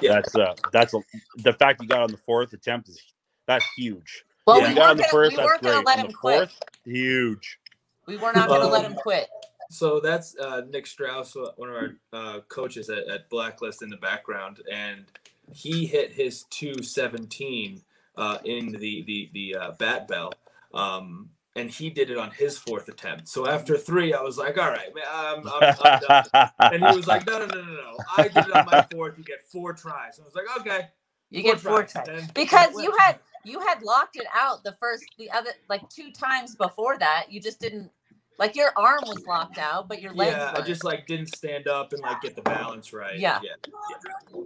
Yeah. 0.00 0.14
that's 0.14 0.34
uh 0.34 0.54
that's 0.72 0.94
a, 0.94 1.00
the 1.38 1.52
fact 1.52 1.82
you 1.82 1.88
got 1.88 2.00
on 2.02 2.10
the 2.10 2.16
fourth 2.16 2.52
attempt 2.54 2.88
is 2.88 2.98
that's 3.46 3.64
huge. 3.76 4.24
Well, 4.46 4.60
Yeah. 4.60 4.68
we 4.68 4.74
got 4.74 4.82
on 4.82 4.86
weren't 4.88 4.96
the 4.98 5.02
gonna, 5.02 5.10
first, 5.12 5.36
we 5.36 5.44
weren't 5.44 5.62
gonna 5.62 5.86
let 5.86 5.98
him 5.98 6.12
quit. 6.12 6.38
fourth, 6.50 6.58
huge. 6.84 7.58
We 8.06 8.16
were 8.16 8.32
not 8.32 8.48
gonna 8.48 8.66
let 8.68 8.84
Um, 8.86 8.92
him 8.92 8.98
quit. 8.98 9.28
So 9.68 9.98
that's 9.98 10.36
uh, 10.38 10.62
Nick 10.70 10.86
Strauss, 10.86 11.34
uh, 11.36 11.50
one 11.56 11.68
of 11.68 11.74
our 11.74 11.96
uh, 12.12 12.40
coaches 12.48 12.88
at, 12.88 13.06
at 13.08 13.28
Blacklist 13.28 13.82
in 13.82 13.88
the 13.90 13.96
background, 13.96 14.60
and 14.72 15.04
he 15.52 15.86
hit 15.86 16.12
his 16.12 16.44
217 16.50 17.82
uh, 18.16 18.38
in 18.44 18.72
the 18.72 19.02
the 19.02 19.30
the 19.32 19.56
uh, 19.56 19.70
bat 19.78 20.08
bell, 20.08 20.32
um, 20.74 21.30
and 21.54 21.70
he 21.70 21.90
did 21.90 22.10
it 22.10 22.18
on 22.18 22.30
his 22.30 22.58
fourth 22.58 22.88
attempt. 22.88 23.28
So 23.28 23.46
after 23.46 23.76
three, 23.76 24.14
I 24.14 24.22
was 24.22 24.38
like, 24.38 24.58
"All 24.58 24.68
right, 24.70 24.94
man, 24.94 25.04
I'm, 25.10 25.48
I'm, 25.48 25.74
I'm 25.84 26.00
done." 26.00 26.50
And 26.60 26.86
he 26.86 26.96
was 26.96 27.06
like, 27.06 27.26
"No, 27.26 27.38
no, 27.38 27.46
no, 27.46 27.62
no, 27.62 27.72
no! 27.72 27.96
I 28.16 28.22
did 28.28 28.46
it 28.46 28.54
on 28.56 28.66
my 28.66 28.82
fourth. 28.92 29.18
You 29.18 29.24
get 29.24 29.42
four 29.42 29.72
tries." 29.72 30.18
I 30.18 30.24
was 30.24 30.34
like, 30.34 30.46
"Okay." 30.60 30.88
You 31.30 31.42
get 31.42 31.60
four 31.60 31.82
tries 31.82 32.06
And- 32.08 32.32
because 32.34 32.80
you 32.80 32.94
had 32.98 33.18
you 33.44 33.60
had 33.60 33.82
locked 33.82 34.16
it 34.16 34.26
out 34.34 34.62
the 34.64 34.76
first 34.80 35.04
the 35.18 35.30
other 35.30 35.50
like 35.68 35.88
two 35.88 36.10
times 36.12 36.54
before 36.54 36.98
that. 36.98 37.26
You 37.30 37.40
just 37.40 37.60
didn't 37.60 37.90
like 38.38 38.54
your 38.56 38.70
arm 38.76 39.00
was 39.06 39.24
locked 39.26 39.58
out, 39.58 39.88
but 39.88 40.02
your 40.02 40.12
legs. 40.12 40.36
Yeah, 40.36 40.50
I 40.50 40.54
weren't. 40.54 40.66
just 40.66 40.84
like 40.84 41.06
didn't 41.06 41.34
stand 41.34 41.68
up 41.68 41.92
and 41.92 42.02
like 42.02 42.20
get 42.20 42.36
the 42.36 42.42
balance 42.42 42.92
right. 42.92 43.18
Yeah. 43.18 43.40
yeah. 43.42 43.70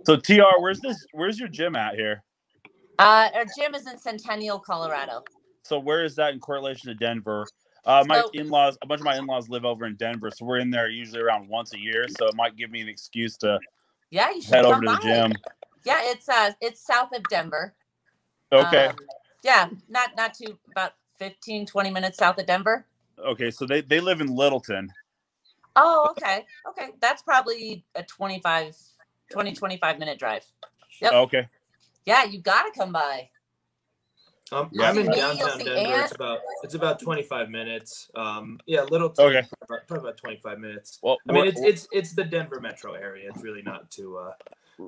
So 0.06 0.16
Tr, 0.16 0.40
where's 0.60 0.80
this? 0.80 1.04
Where's 1.12 1.38
your 1.38 1.48
gym 1.48 1.76
at 1.76 1.94
here? 1.94 2.22
Uh, 2.98 3.28
our 3.34 3.44
gym 3.58 3.74
is 3.74 3.86
in 3.90 3.98
Centennial, 3.98 4.58
Colorado. 4.58 5.24
So 5.64 5.78
where 5.78 6.04
is 6.04 6.14
that 6.16 6.34
in 6.34 6.40
correlation 6.40 6.88
to 6.88 6.94
Denver? 6.94 7.46
Uh, 7.86 8.04
my 8.06 8.20
So- 8.20 8.30
in-laws, 8.34 8.76
a 8.82 8.86
bunch 8.86 9.00
of 9.00 9.04
my 9.06 9.16
in-laws 9.16 9.48
live 9.48 9.64
over 9.64 9.86
in 9.86 9.94
Denver, 9.96 10.30
so 10.30 10.44
we're 10.44 10.58
in 10.58 10.70
there 10.70 10.88
usually 10.88 11.20
around 11.22 11.48
once 11.48 11.72
a 11.72 11.78
year. 11.78 12.06
So 12.08 12.26
it 12.26 12.34
might 12.36 12.56
give 12.56 12.70
me 12.70 12.80
an 12.82 12.88
excuse 12.88 13.36
to 13.38 13.58
Yeah, 14.10 14.30
you 14.30 14.42
should 14.42 14.54
head 14.54 14.64
over 14.66 14.74
come 14.74 14.82
to 14.82 14.90
the 14.90 14.96
by. 14.96 15.02
gym. 15.02 15.32
Yeah, 15.84 16.00
it's 16.02 16.28
uh, 16.28 16.52
it's 16.60 16.84
south 16.84 17.12
of 17.14 17.22
Denver. 17.30 17.74
Okay, 18.52 18.86
Um, 18.88 18.96
yeah, 19.42 19.70
not 19.88 20.14
not 20.16 20.34
too 20.34 20.58
about 20.72 20.92
15, 21.18 21.64
20 21.66 21.90
minutes 21.90 22.18
south 22.18 22.38
of 22.38 22.44
Denver. 22.46 22.84
Okay. 23.26 23.50
So 23.50 23.66
they 23.66 23.80
they 23.80 24.00
live 24.00 24.20
in 24.20 24.28
Littleton. 24.28 24.92
Oh, 25.76 26.08
okay. 26.10 26.44
Okay. 26.68 26.90
That's 27.00 27.22
probably 27.22 27.84
a 27.94 28.02
25, 28.02 28.76
20, 29.30 29.52
25 29.52 29.98
minute 29.98 30.18
drive. 30.18 30.44
Yep. 31.00 31.12
Okay, 31.12 31.48
Yeah, 32.04 32.24
you 32.24 32.40
got 32.40 32.64
to 32.64 32.78
come 32.78 32.92
by. 32.92 33.30
Um, 34.52 34.68
Yeah. 34.72 34.90
I'm 34.90 34.98
in 34.98 35.04
You'll 35.06 35.14
see- 35.14 35.20
you'll 35.20 35.28
downtown 35.36 35.58
see 35.58 35.64
Denver. 35.64 36.00
It's 36.00 36.12
about 36.12 36.40
it's 36.64 36.74
about 36.74 37.00
25 37.00 37.48
minutes. 37.50 38.10
Um, 38.16 38.58
yeah, 38.66 38.82
little 38.82 39.14
Okay. 39.18 39.46
probably 39.68 39.98
about 39.98 40.16
25 40.16 40.58
minutes. 40.58 40.98
well, 41.02 41.18
I 41.28 41.32
mean, 41.32 41.46
it's 41.46 41.60
it's 41.60 41.88
it's 41.92 42.12
the 42.14 42.24
Denver 42.24 42.60
metro 42.60 42.94
area. 42.94 43.30
It's 43.32 43.42
really 43.44 43.62
not 43.62 43.90
too 43.90 44.16
uh, 44.18 44.32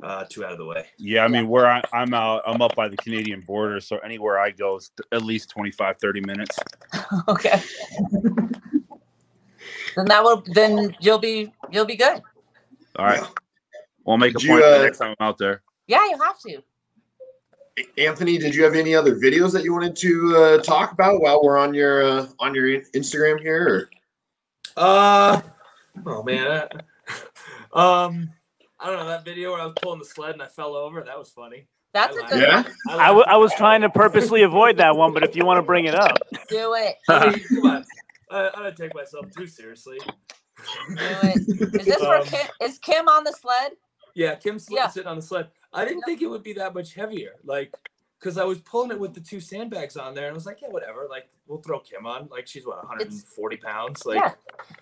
uh 0.02 0.24
too 0.28 0.44
out 0.44 0.52
of 0.52 0.58
the 0.58 0.64
way. 0.64 0.86
yeah. 0.98 1.24
I 1.24 1.28
mean, 1.28 1.48
where 1.48 1.66
I, 1.70 1.82
I'm 1.92 2.12
out, 2.14 2.42
I'm 2.46 2.62
up 2.62 2.74
by 2.74 2.88
the 2.88 2.96
Canadian 2.96 3.40
border, 3.42 3.80
so 3.80 3.98
anywhere 3.98 4.38
I 4.38 4.50
go 4.50 4.76
is 4.76 4.90
at 5.12 5.22
least 5.22 5.50
25, 5.50 5.96
30 5.98 6.20
minutes. 6.22 6.58
okay. 7.28 7.60
then 9.96 10.06
that 10.06 10.22
will 10.22 10.42
then 10.54 10.94
you'll 11.00 11.18
be 11.18 11.52
you'll 11.70 11.84
be 11.84 11.96
good. 11.96 12.22
All 12.96 13.06
right, 13.06 13.20
Yeah. 13.20 13.26
we'll 14.04 14.18
make 14.18 14.30
a 14.34 14.38
point 14.38 14.44
you, 14.44 14.60
the 14.60 14.80
uh, 14.80 14.82
next 14.82 14.98
time 14.98 15.14
I'm 15.18 15.26
out 15.26 15.38
there. 15.38 15.62
Yeah, 15.86 16.04
you 16.08 16.18
have 16.20 16.38
to. 16.40 16.62
Anthony, 17.96 18.36
did 18.36 18.54
you 18.54 18.64
have 18.64 18.74
any 18.74 18.94
other 18.94 19.16
videos 19.16 19.52
that 19.52 19.64
you 19.64 19.72
wanted 19.72 19.96
to 19.96 20.36
uh, 20.36 20.58
talk 20.62 20.92
about 20.92 21.22
while 21.22 21.42
we're 21.42 21.56
on 21.56 21.72
your 21.72 22.02
uh, 22.02 22.26
on 22.38 22.54
your 22.54 22.66
Instagram 22.92 23.40
here? 23.40 23.66
Or? 23.68 23.90
Uh 24.76 25.40
oh 26.06 26.22
man. 26.22 26.68
uh, 27.72 27.78
um, 28.06 28.28
I 28.82 28.86
don't 28.86 28.96
know 28.98 29.06
that 29.08 29.24
video 29.24 29.52
where 29.52 29.60
I 29.60 29.64
was 29.66 29.74
pulling 29.80 29.98
the 29.98 30.04
sled 30.04 30.32
and 30.34 30.42
I 30.42 30.46
fell 30.48 30.74
over. 30.74 31.02
That 31.02 31.18
was 31.18 31.30
funny. 31.30 31.68
That's 31.94 32.16
I 32.16 32.18
a 32.18 32.22
laughed. 32.22 32.32
good 32.32 32.42
Yeah? 32.42 32.62
one. 32.62 32.74
I, 32.88 33.02
I, 33.04 33.06
w- 33.08 33.24
I 33.28 33.36
was 33.36 33.52
trying 33.54 33.82
to 33.82 33.90
purposely 33.90 34.42
avoid 34.42 34.78
that 34.78 34.96
one, 34.96 35.12
but 35.12 35.22
if 35.22 35.36
you 35.36 35.44
want 35.44 35.58
to 35.58 35.62
bring 35.62 35.84
it 35.84 35.94
up, 35.94 36.18
Do 36.48 36.74
it. 36.74 36.96
I 37.08 37.30
mean, 37.30 37.44
come 37.48 37.66
on. 37.70 37.84
I, 38.30 38.50
I 38.56 38.62
don't 38.62 38.76
take 38.76 38.94
myself 38.94 39.26
too 39.36 39.46
seriously. 39.46 39.98
Do 40.00 40.96
it. 40.98 41.80
Is 41.80 41.86
this 41.86 42.00
where 42.00 42.18
Um, 42.20 42.24
Kim 42.26 42.46
is 42.62 42.78
Kim 42.78 43.08
on 43.08 43.24
the 43.24 43.32
sled? 43.32 43.72
Yeah, 44.14 44.34
Kim's 44.36 44.66
Yeah. 44.70 44.88
sitting 44.88 45.08
on 45.08 45.16
the 45.16 45.22
sled. 45.22 45.48
I 45.72 45.84
didn't 45.84 46.02
think 46.02 46.20
it 46.22 46.26
would 46.26 46.42
be 46.42 46.52
that 46.54 46.74
much 46.74 46.94
heavier. 46.94 47.32
Like, 47.44 47.74
because 48.18 48.38
I 48.38 48.44
was 48.44 48.58
pulling 48.58 48.90
it 48.90 48.98
with 49.00 49.14
the 49.14 49.20
two 49.20 49.40
sandbags 49.40 49.96
on 49.96 50.14
there, 50.14 50.26
and 50.26 50.32
I 50.32 50.34
was 50.34 50.46
like, 50.46 50.60
yeah, 50.62 50.68
whatever. 50.68 51.06
Like, 51.10 51.28
we'll 51.46 51.60
throw 51.62 51.80
Kim 51.80 52.06
on. 52.06 52.28
Like, 52.30 52.46
she's 52.46 52.64
what 52.66 52.76
140 52.78 53.56
pounds. 53.56 54.06
Like, 54.06 54.16
yeah. 54.16 54.32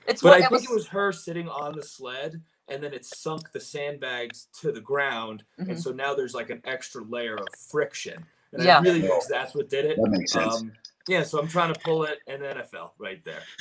It's 0.06 0.20
but 0.22 0.28
what 0.28 0.34
I 0.34 0.38
it 0.38 0.40
think 0.50 0.52
was, 0.52 0.64
it 0.64 0.74
was 0.74 0.86
her 0.88 1.12
sitting 1.12 1.48
on 1.48 1.74
the 1.74 1.82
sled, 1.82 2.42
and 2.70 2.82
then 2.82 2.94
it 2.94 3.04
sunk 3.04 3.52
the 3.52 3.60
sandbags 3.60 4.46
to 4.60 4.72
the 4.72 4.80
ground, 4.80 5.44
Mhm. 5.60 5.70
and 5.70 5.80
so 5.80 5.90
now 5.92 6.14
there's 6.14 6.34
like 6.34 6.50
an 6.50 6.60
extra 6.64 7.02
layer 7.04 7.36
of 7.36 7.46
friction. 7.70 8.24
And 8.52 8.62
Yeah. 8.64 8.78
I 8.78 8.82
really 8.82 9.02
think 9.02 9.24
that's 9.28 9.54
what 9.54 9.68
did 9.68 9.84
it. 9.84 9.96
That 9.96 10.10
makes 10.10 10.32
sense. 10.32 10.56
Um, 10.56 10.72
yeah, 11.08 11.22
so 11.22 11.38
I'm 11.40 11.48
trying 11.48 11.72
to 11.72 11.80
pull 11.80 12.04
it, 12.04 12.18
and 12.26 12.42
then 12.42 12.58
I 12.58 12.62
fell 12.62 12.94
right 12.98 13.22
there. 13.24 13.42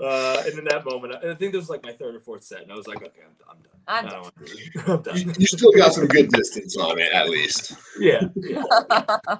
Uh, 0.00 0.42
and 0.46 0.58
in 0.58 0.64
that 0.64 0.84
moment, 0.84 1.14
I 1.14 1.30
I 1.30 1.34
think 1.34 1.52
this 1.52 1.60
was 1.60 1.70
like 1.70 1.82
my 1.82 1.92
third 1.92 2.14
or 2.14 2.20
fourth 2.20 2.44
set, 2.44 2.62
and 2.62 2.72
I 2.72 2.74
was 2.74 2.86
like, 2.86 2.98
okay, 2.98 3.22
I'm, 3.24 3.34
I'm 3.48 3.62
done. 3.62 3.72
I'm 3.88 4.06
I 4.06 4.10
don't 4.10 4.22
want 4.22 4.36
to 4.36 4.44
do. 4.44 4.58
I'm 4.92 5.02
done. 5.02 5.16
You, 5.16 5.32
you 5.38 5.46
still 5.46 5.72
got 5.72 5.92
some 5.92 6.06
good 6.06 6.30
distance 6.30 6.76
on 6.76 6.98
it, 6.98 7.12
at 7.12 7.28
least. 7.28 7.74
Yeah, 7.98 8.28
yeah. 8.36 8.62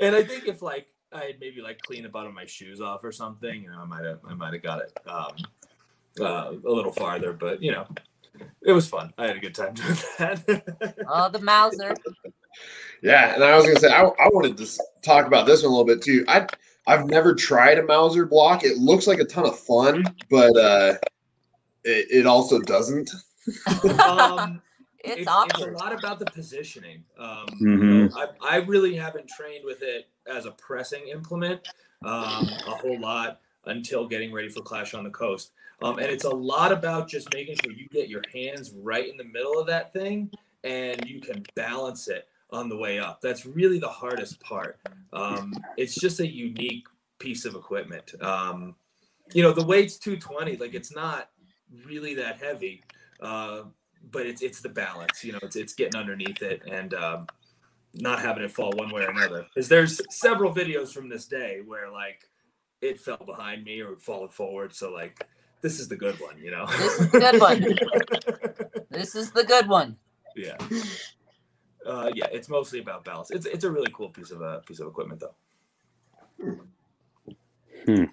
And 0.00 0.16
I 0.16 0.22
think 0.24 0.48
if 0.48 0.62
like 0.62 0.88
I 1.12 1.24
had 1.24 1.40
maybe 1.40 1.60
like 1.60 1.80
cleaned 1.80 2.04
the 2.04 2.08
bottom 2.08 2.28
of 2.28 2.34
my 2.34 2.46
shoes 2.46 2.80
off 2.80 3.02
or 3.04 3.12
something, 3.12 3.62
you 3.62 3.70
know, 3.70 3.80
I 3.80 3.84
might 3.84 4.04
have 4.04 4.20
I 4.28 4.34
might 4.34 4.52
have 4.52 4.62
got 4.62 4.82
it 4.82 4.98
um, 5.06 5.32
uh, 6.20 6.52
a 6.52 6.70
little 6.70 6.92
farther. 6.92 7.32
But 7.32 7.62
you 7.62 7.72
know, 7.72 7.86
it 8.62 8.72
was 8.72 8.88
fun. 8.88 9.12
I 9.18 9.26
had 9.26 9.36
a 9.36 9.40
good 9.40 9.54
time 9.54 9.74
doing 9.74 9.96
that. 10.18 10.94
oh, 11.08 11.28
the 11.28 11.40
Mauser. 11.40 11.94
Yeah, 13.02 13.34
and 13.34 13.42
I 13.42 13.56
was 13.56 13.66
gonna 13.66 13.80
say 13.80 13.92
I, 13.92 14.02
I 14.02 14.28
wanted 14.28 14.56
to 14.58 14.66
talk 15.02 15.26
about 15.26 15.46
this 15.46 15.62
one 15.62 15.72
a 15.72 15.76
little 15.76 15.86
bit 15.86 16.02
too. 16.02 16.24
I 16.28 16.46
I've 16.86 17.06
never 17.06 17.34
tried 17.34 17.78
a 17.78 17.82
Mauser 17.82 18.26
block. 18.26 18.64
It 18.64 18.78
looks 18.78 19.06
like 19.06 19.20
a 19.20 19.24
ton 19.24 19.46
of 19.46 19.58
fun, 19.58 20.04
but 20.30 20.56
uh, 20.56 20.94
it, 21.84 22.06
it 22.10 22.26
also 22.26 22.60
doesn't. 22.60 23.10
um, 24.00 24.60
It's, 25.02 25.20
it's, 25.20 25.28
awkward. 25.28 25.72
it's 25.72 25.80
a 25.80 25.84
lot 25.84 25.98
about 25.98 26.18
the 26.18 26.26
positioning. 26.26 27.04
Um, 27.18 27.46
Mhm. 27.60 27.60
you 27.60 27.76
know, 28.08 28.08
I, 28.16 28.56
I 28.56 28.56
really 28.58 28.94
haven't 28.94 29.28
trained 29.28 29.64
with 29.64 29.82
it 29.82 30.08
as 30.26 30.46
a 30.46 30.50
pressing 30.52 31.08
implement 31.08 31.66
um, 32.04 32.48
a 32.66 32.76
whole 32.76 32.98
lot 33.00 33.40
until 33.64 34.06
getting 34.06 34.32
ready 34.32 34.48
for 34.48 34.62
Clash 34.62 34.94
on 34.94 35.04
the 35.04 35.10
Coast. 35.10 35.52
Um, 35.82 35.98
and 35.98 36.08
it's 36.08 36.24
a 36.24 36.30
lot 36.30 36.72
about 36.72 37.08
just 37.08 37.32
making 37.32 37.56
sure 37.62 37.72
you 37.72 37.88
get 37.88 38.08
your 38.08 38.22
hands 38.32 38.72
right 38.72 39.08
in 39.08 39.16
the 39.16 39.24
middle 39.24 39.58
of 39.58 39.66
that 39.66 39.92
thing 39.92 40.30
and 40.64 41.02
you 41.08 41.20
can 41.20 41.44
balance 41.54 42.08
it 42.08 42.28
on 42.50 42.68
the 42.68 42.76
way 42.76 42.98
up. 42.98 43.20
That's 43.20 43.46
really 43.46 43.78
the 43.78 43.88
hardest 43.88 44.40
part. 44.40 44.78
Um, 45.12 45.54
it's 45.76 45.94
just 45.94 46.20
a 46.20 46.26
unique 46.26 46.86
piece 47.18 47.44
of 47.44 47.54
equipment. 47.54 48.14
Um, 48.20 48.74
you 49.32 49.42
know, 49.42 49.52
the 49.52 49.64
weight's 49.64 49.96
220, 49.96 50.56
like 50.56 50.74
it's 50.74 50.94
not 50.94 51.30
really 51.86 52.14
that 52.14 52.38
heavy. 52.38 52.82
Uh, 53.20 53.62
but 54.10 54.26
it's 54.26 54.42
it's 54.42 54.60
the 54.60 54.68
balance, 54.68 55.24
you 55.24 55.32
know, 55.32 55.38
it's 55.42 55.56
it's 55.56 55.74
getting 55.74 56.00
underneath 56.00 56.42
it 56.42 56.62
and 56.70 56.94
um, 56.94 57.26
not 57.94 58.20
having 58.20 58.44
it 58.44 58.50
fall 58.50 58.72
one 58.76 58.90
way 58.90 59.02
or 59.02 59.10
another. 59.10 59.46
Because 59.54 59.68
there's 59.68 60.00
several 60.10 60.54
videos 60.54 60.92
from 60.92 61.08
this 61.08 61.26
day 61.26 61.60
where 61.64 61.90
like 61.90 62.28
it 62.80 63.00
fell 63.00 63.22
behind 63.24 63.64
me 63.64 63.80
or 63.80 63.96
fallen 63.96 64.28
forward. 64.28 64.74
So 64.74 64.92
like 64.92 65.26
this 65.60 65.78
is 65.78 65.88
the 65.88 65.96
good 65.96 66.18
one, 66.20 66.38
you 66.38 66.50
know. 66.50 66.66
This 66.66 67.00
is 67.00 67.10
the 67.10 67.18
good 67.20 67.40
one. 67.40 67.64
This 68.90 69.14
is 69.14 69.30
the 69.30 69.44
good 69.44 69.68
one. 69.68 69.96
yeah. 70.34 70.56
Uh, 71.86 72.10
yeah, 72.12 72.26
it's 72.32 72.48
mostly 72.48 72.80
about 72.80 73.04
balance. 73.04 73.30
It's 73.30 73.46
it's 73.46 73.64
a 73.64 73.70
really 73.70 73.90
cool 73.92 74.08
piece 74.08 74.32
of 74.32 74.42
uh, 74.42 74.58
piece 74.60 74.80
of 74.80 74.88
equipment 74.88 75.20
though. 75.20 76.58
Hmm. 77.86 78.04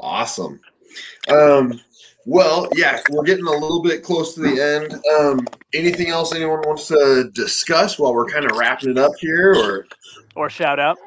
Awesome. 0.00 0.60
Um, 1.28 1.80
well, 2.24 2.68
yeah, 2.74 3.00
we're 3.10 3.22
getting 3.22 3.46
a 3.46 3.50
little 3.50 3.82
bit 3.82 4.02
close 4.02 4.34
to 4.34 4.40
the 4.40 4.60
end. 4.60 4.94
Um, 5.20 5.46
anything 5.74 6.08
else 6.08 6.34
anyone 6.34 6.60
wants 6.60 6.88
to 6.88 7.30
discuss 7.32 7.98
while 7.98 8.12
we're 8.12 8.26
kind 8.26 8.44
of 8.44 8.56
wrapping 8.56 8.90
it 8.90 8.98
up 8.98 9.12
here, 9.20 9.54
or 9.54 9.86
or 10.34 10.50
shout 10.50 10.80
out. 10.80 10.98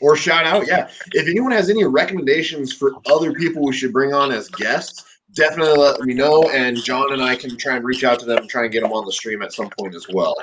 or 0.00 0.16
shout 0.16 0.46
out? 0.46 0.66
Yeah, 0.66 0.88
if 1.12 1.28
anyone 1.28 1.52
has 1.52 1.68
any 1.68 1.84
recommendations 1.84 2.72
for 2.72 2.92
other 3.06 3.32
people 3.32 3.62
we 3.62 3.74
should 3.74 3.92
bring 3.92 4.14
on 4.14 4.32
as 4.32 4.48
guests, 4.48 5.04
definitely 5.34 5.76
let 5.76 6.00
me 6.00 6.14
know, 6.14 6.42
and 6.50 6.82
John 6.82 7.12
and 7.12 7.22
I 7.22 7.36
can 7.36 7.56
try 7.58 7.76
and 7.76 7.84
reach 7.84 8.02
out 8.02 8.18
to 8.20 8.26
them 8.26 8.38
and 8.38 8.48
try 8.48 8.62
and 8.64 8.72
get 8.72 8.82
them 8.82 8.92
on 8.92 9.04
the 9.04 9.12
stream 9.12 9.42
at 9.42 9.52
some 9.52 9.68
point 9.78 9.94
as 9.94 10.06
well. 10.08 10.34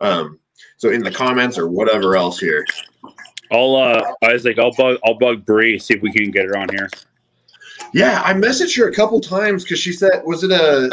Um, 0.00 0.38
so 0.78 0.90
in 0.90 1.02
the 1.02 1.10
comments 1.10 1.58
or 1.58 1.68
whatever 1.68 2.16
else 2.16 2.38
here. 2.38 2.64
I'll 3.50 3.76
uh 3.76 4.02
Isaac, 4.24 4.58
I'll 4.58 4.72
bug 4.72 4.98
I'll 5.04 5.18
bug 5.18 5.44
Bree, 5.44 5.78
see 5.78 5.94
if 5.94 6.02
we 6.02 6.12
can 6.12 6.30
get 6.30 6.46
her 6.46 6.56
on 6.56 6.68
here. 6.70 6.88
Yeah, 7.94 8.22
I 8.24 8.32
messaged 8.34 8.76
her 8.78 8.88
a 8.88 8.94
couple 8.94 9.20
times 9.20 9.62
because 9.64 9.78
she 9.78 9.92
said, 9.92 10.22
was 10.24 10.44
it 10.44 10.50
a 10.50 10.90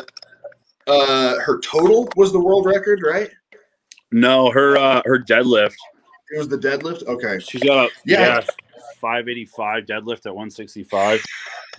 uh 0.88 1.40
her 1.40 1.60
total 1.62 2.08
was 2.16 2.32
the 2.32 2.40
world 2.40 2.66
record, 2.66 3.02
right? 3.06 3.30
No, 4.12 4.52
her 4.52 4.78
uh 4.78 5.02
her 5.06 5.20
deadlift. 5.20 5.76
It 6.34 6.38
was 6.38 6.48
the 6.48 6.58
deadlift. 6.58 7.06
Okay. 7.08 7.40
She's 7.40 7.64
got 7.64 7.88
a 7.88 7.90
Yeah. 8.06 8.20
yeah, 8.36 8.42
585 9.02 9.86
deadlift 9.86 10.26
at 10.26 10.34
165. 10.36 11.24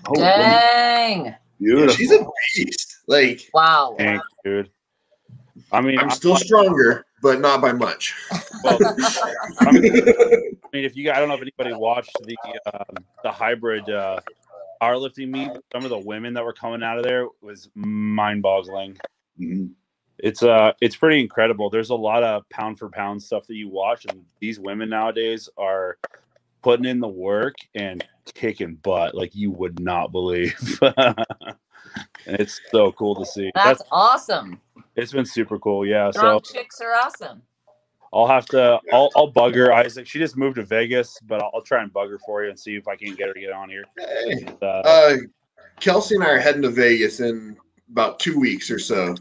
Oh, 0.08 0.14
Dang. 0.14 1.34
Yeah, 1.58 1.86
she's 1.88 2.12
a 2.12 2.26
beast. 2.54 2.98
Like 3.06 3.48
Wow. 3.54 3.94
Dang, 3.98 4.20
dude. 4.44 4.70
I 5.72 5.80
mean, 5.80 5.98
I'm 5.98 6.10
I- 6.10 6.14
still 6.14 6.36
stronger, 6.36 7.06
but 7.22 7.40
not 7.40 7.60
by 7.62 7.72
much. 7.72 8.14
well, 8.62 8.78
I 9.60 9.72
mean, 9.72 9.92
I 9.92 10.68
mean, 10.72 10.84
if 10.84 10.94
you 10.96 11.04
guys, 11.04 11.16
I 11.16 11.20
don't 11.20 11.28
know 11.28 11.34
if 11.36 11.40
anybody 11.42 11.72
watched 11.74 12.12
the 12.24 12.36
um, 12.74 13.04
the 13.22 13.30
hybrid 13.30 13.88
uh, 13.88 14.20
powerlifting 14.82 15.30
meet. 15.30 15.50
Some 15.72 15.84
of 15.84 15.90
the 15.90 15.98
women 15.98 16.34
that 16.34 16.44
were 16.44 16.52
coming 16.52 16.82
out 16.82 16.98
of 16.98 17.04
there 17.04 17.26
was 17.40 17.68
mind-boggling. 17.74 18.98
Mhm. 19.40 19.70
It's 20.18 20.42
uh, 20.42 20.72
it's 20.80 20.96
pretty 20.96 21.20
incredible. 21.20 21.68
There's 21.68 21.90
a 21.90 21.94
lot 21.94 22.22
of 22.22 22.48
pound 22.48 22.78
for 22.78 22.88
pound 22.88 23.22
stuff 23.22 23.46
that 23.48 23.54
you 23.54 23.68
watch, 23.68 24.06
and 24.08 24.24
these 24.40 24.58
women 24.58 24.88
nowadays 24.88 25.48
are 25.58 25.98
putting 26.62 26.86
in 26.86 27.00
the 27.00 27.08
work 27.08 27.54
and 27.74 28.02
kicking 28.34 28.76
butt 28.76 29.14
like 29.14 29.34
you 29.34 29.50
would 29.50 29.78
not 29.78 30.12
believe. 30.12 30.80
and 30.82 31.06
it's 32.26 32.60
so 32.70 32.92
cool 32.92 33.14
to 33.14 33.26
see. 33.26 33.50
That's 33.54 33.80
That's 33.80 33.90
awesome. 33.92 34.60
it's 34.96 35.12
been 35.12 35.26
super 35.26 35.58
cool. 35.58 35.86
Yeah. 35.86 36.10
So 36.10 36.40
chicks 36.40 36.80
are 36.80 36.94
awesome. 36.94 37.42
I'll 38.16 38.26
have 38.26 38.46
to. 38.46 38.80
I'll, 38.92 39.10
I'll 39.16 39.30
bug 39.30 39.54
her, 39.54 39.72
Isaac. 39.72 40.06
She 40.06 40.18
just 40.18 40.36
moved 40.36 40.56
to 40.56 40.62
Vegas, 40.62 41.18
but 41.26 41.42
I'll, 41.42 41.50
I'll 41.54 41.62
try 41.62 41.82
and 41.82 41.92
bug 41.92 42.10
her 42.10 42.18
for 42.18 42.42
you 42.44 42.50
and 42.50 42.58
see 42.58 42.74
if 42.76 42.88
I 42.88 42.96
can 42.96 43.14
get 43.14 43.28
her 43.28 43.34
to 43.34 43.40
get 43.40 43.52
on 43.52 43.68
here. 43.68 43.84
Hey. 43.98 44.46
Uh, 44.62 44.66
Uh, 44.84 45.16
Kelsey 45.80 46.14
and 46.14 46.24
I 46.24 46.30
are 46.30 46.38
heading 46.38 46.62
to 46.62 46.70
Vegas 46.70 47.20
in 47.20 47.56
about 47.90 48.18
two 48.18 48.38
weeks 48.38 48.70
or 48.70 48.78
so. 48.78 49.14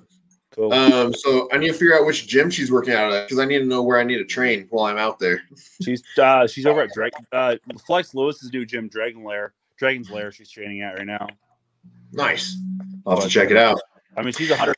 cool. 0.51 0.72
Um, 0.73 1.13
so 1.13 1.49
I 1.51 1.57
need 1.57 1.67
to 1.67 1.73
figure 1.73 1.99
out 1.99 2.05
which 2.05 2.27
gym 2.27 2.49
she's 2.49 2.72
working 2.72 2.93
out 2.93 3.11
at 3.11 3.27
because 3.27 3.39
I 3.39 3.45
need 3.45 3.59
to 3.59 3.65
know 3.65 3.84
where 3.84 3.99
I 3.99 4.03
need 4.03 4.17
to 4.17 4.26
train 4.26 4.67
while 4.69 4.85
I'm 4.85 4.97
out 4.97 5.19
there. 5.19 5.41
she's 5.84 6.01
uh, 6.17 6.47
she's 6.47 6.65
over 6.65 6.81
at 6.81 6.91
Drag. 6.93 7.11
Uh, 7.31 7.55
Flex 7.85 8.15
Lewis's 8.15 8.53
new 8.53 8.65
gym, 8.65 8.88
Dragon 8.88 9.23
Lair. 9.23 9.53
Dragon's 9.77 10.09
Lair. 10.09 10.31
She's 10.31 10.49
training 10.49 10.81
at 10.81 10.97
right 10.97 11.05
now. 11.05 11.27
Nice. 12.13 12.57
I'll 13.05 13.15
have 13.15 13.26
to 13.26 13.30
check 13.30 13.51
it 13.51 13.57
out. 13.57 13.80
I 14.15 14.22
mean, 14.22 14.31
she's 14.31 14.49
100 14.49 14.73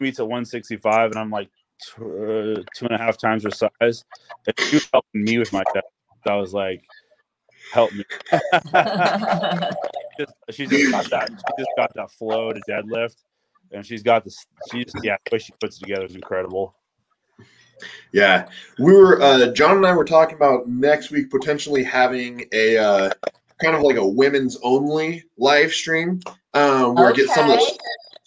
meets 0.00 0.18
at 0.18 0.26
165, 0.26 1.12
and 1.12 1.20
I'm 1.20 1.30
like 1.30 1.48
t- 1.82 2.02
uh, 2.02 2.62
two 2.74 2.86
and 2.86 2.94
a 2.94 2.98
half 2.98 3.18
times 3.18 3.44
her 3.44 3.50
size. 3.50 4.04
And 4.46 4.60
she 4.60 4.76
was 4.76 4.88
helping 4.92 5.24
me 5.24 5.38
with 5.38 5.52
my 5.52 5.62
deadlift. 5.74 6.30
I 6.30 6.36
was 6.36 6.52
like, 6.52 6.84
help 7.72 7.92
me. 7.92 8.04
just, 10.18 10.32
she 10.50 10.66
just 10.66 10.92
got 10.92 11.10
that. 11.10 11.30
She 11.30 11.62
just 11.62 11.70
got 11.76 11.92
that 11.94 12.10
flow 12.10 12.52
to 12.52 12.60
deadlift, 12.68 13.16
and 13.72 13.84
she's 13.84 14.02
got 14.02 14.24
this. 14.24 14.46
She's 14.70 14.92
yeah, 15.02 15.16
the 15.24 15.36
way 15.36 15.38
she 15.38 15.52
puts 15.60 15.78
it 15.78 15.80
together 15.80 16.04
is 16.04 16.14
incredible. 16.14 16.74
Yeah, 18.12 18.46
we 18.78 18.92
were 18.92 19.20
uh, 19.22 19.52
John 19.52 19.78
and 19.78 19.86
I 19.86 19.94
were 19.94 20.04
talking 20.04 20.36
about 20.36 20.68
next 20.68 21.10
week 21.10 21.30
potentially 21.30 21.82
having 21.82 22.44
a 22.52 22.76
uh, 22.76 23.10
kind 23.62 23.74
of 23.74 23.82
like 23.82 23.96
a 23.96 24.06
women's 24.06 24.58
only 24.62 25.24
live 25.38 25.72
stream 25.72 26.20
um, 26.54 26.94
where 26.94 27.08
I 27.08 27.12
get 27.12 27.28
some 27.30 27.50
of 27.50 27.58
the 27.58 27.64
Okay. 27.64 27.78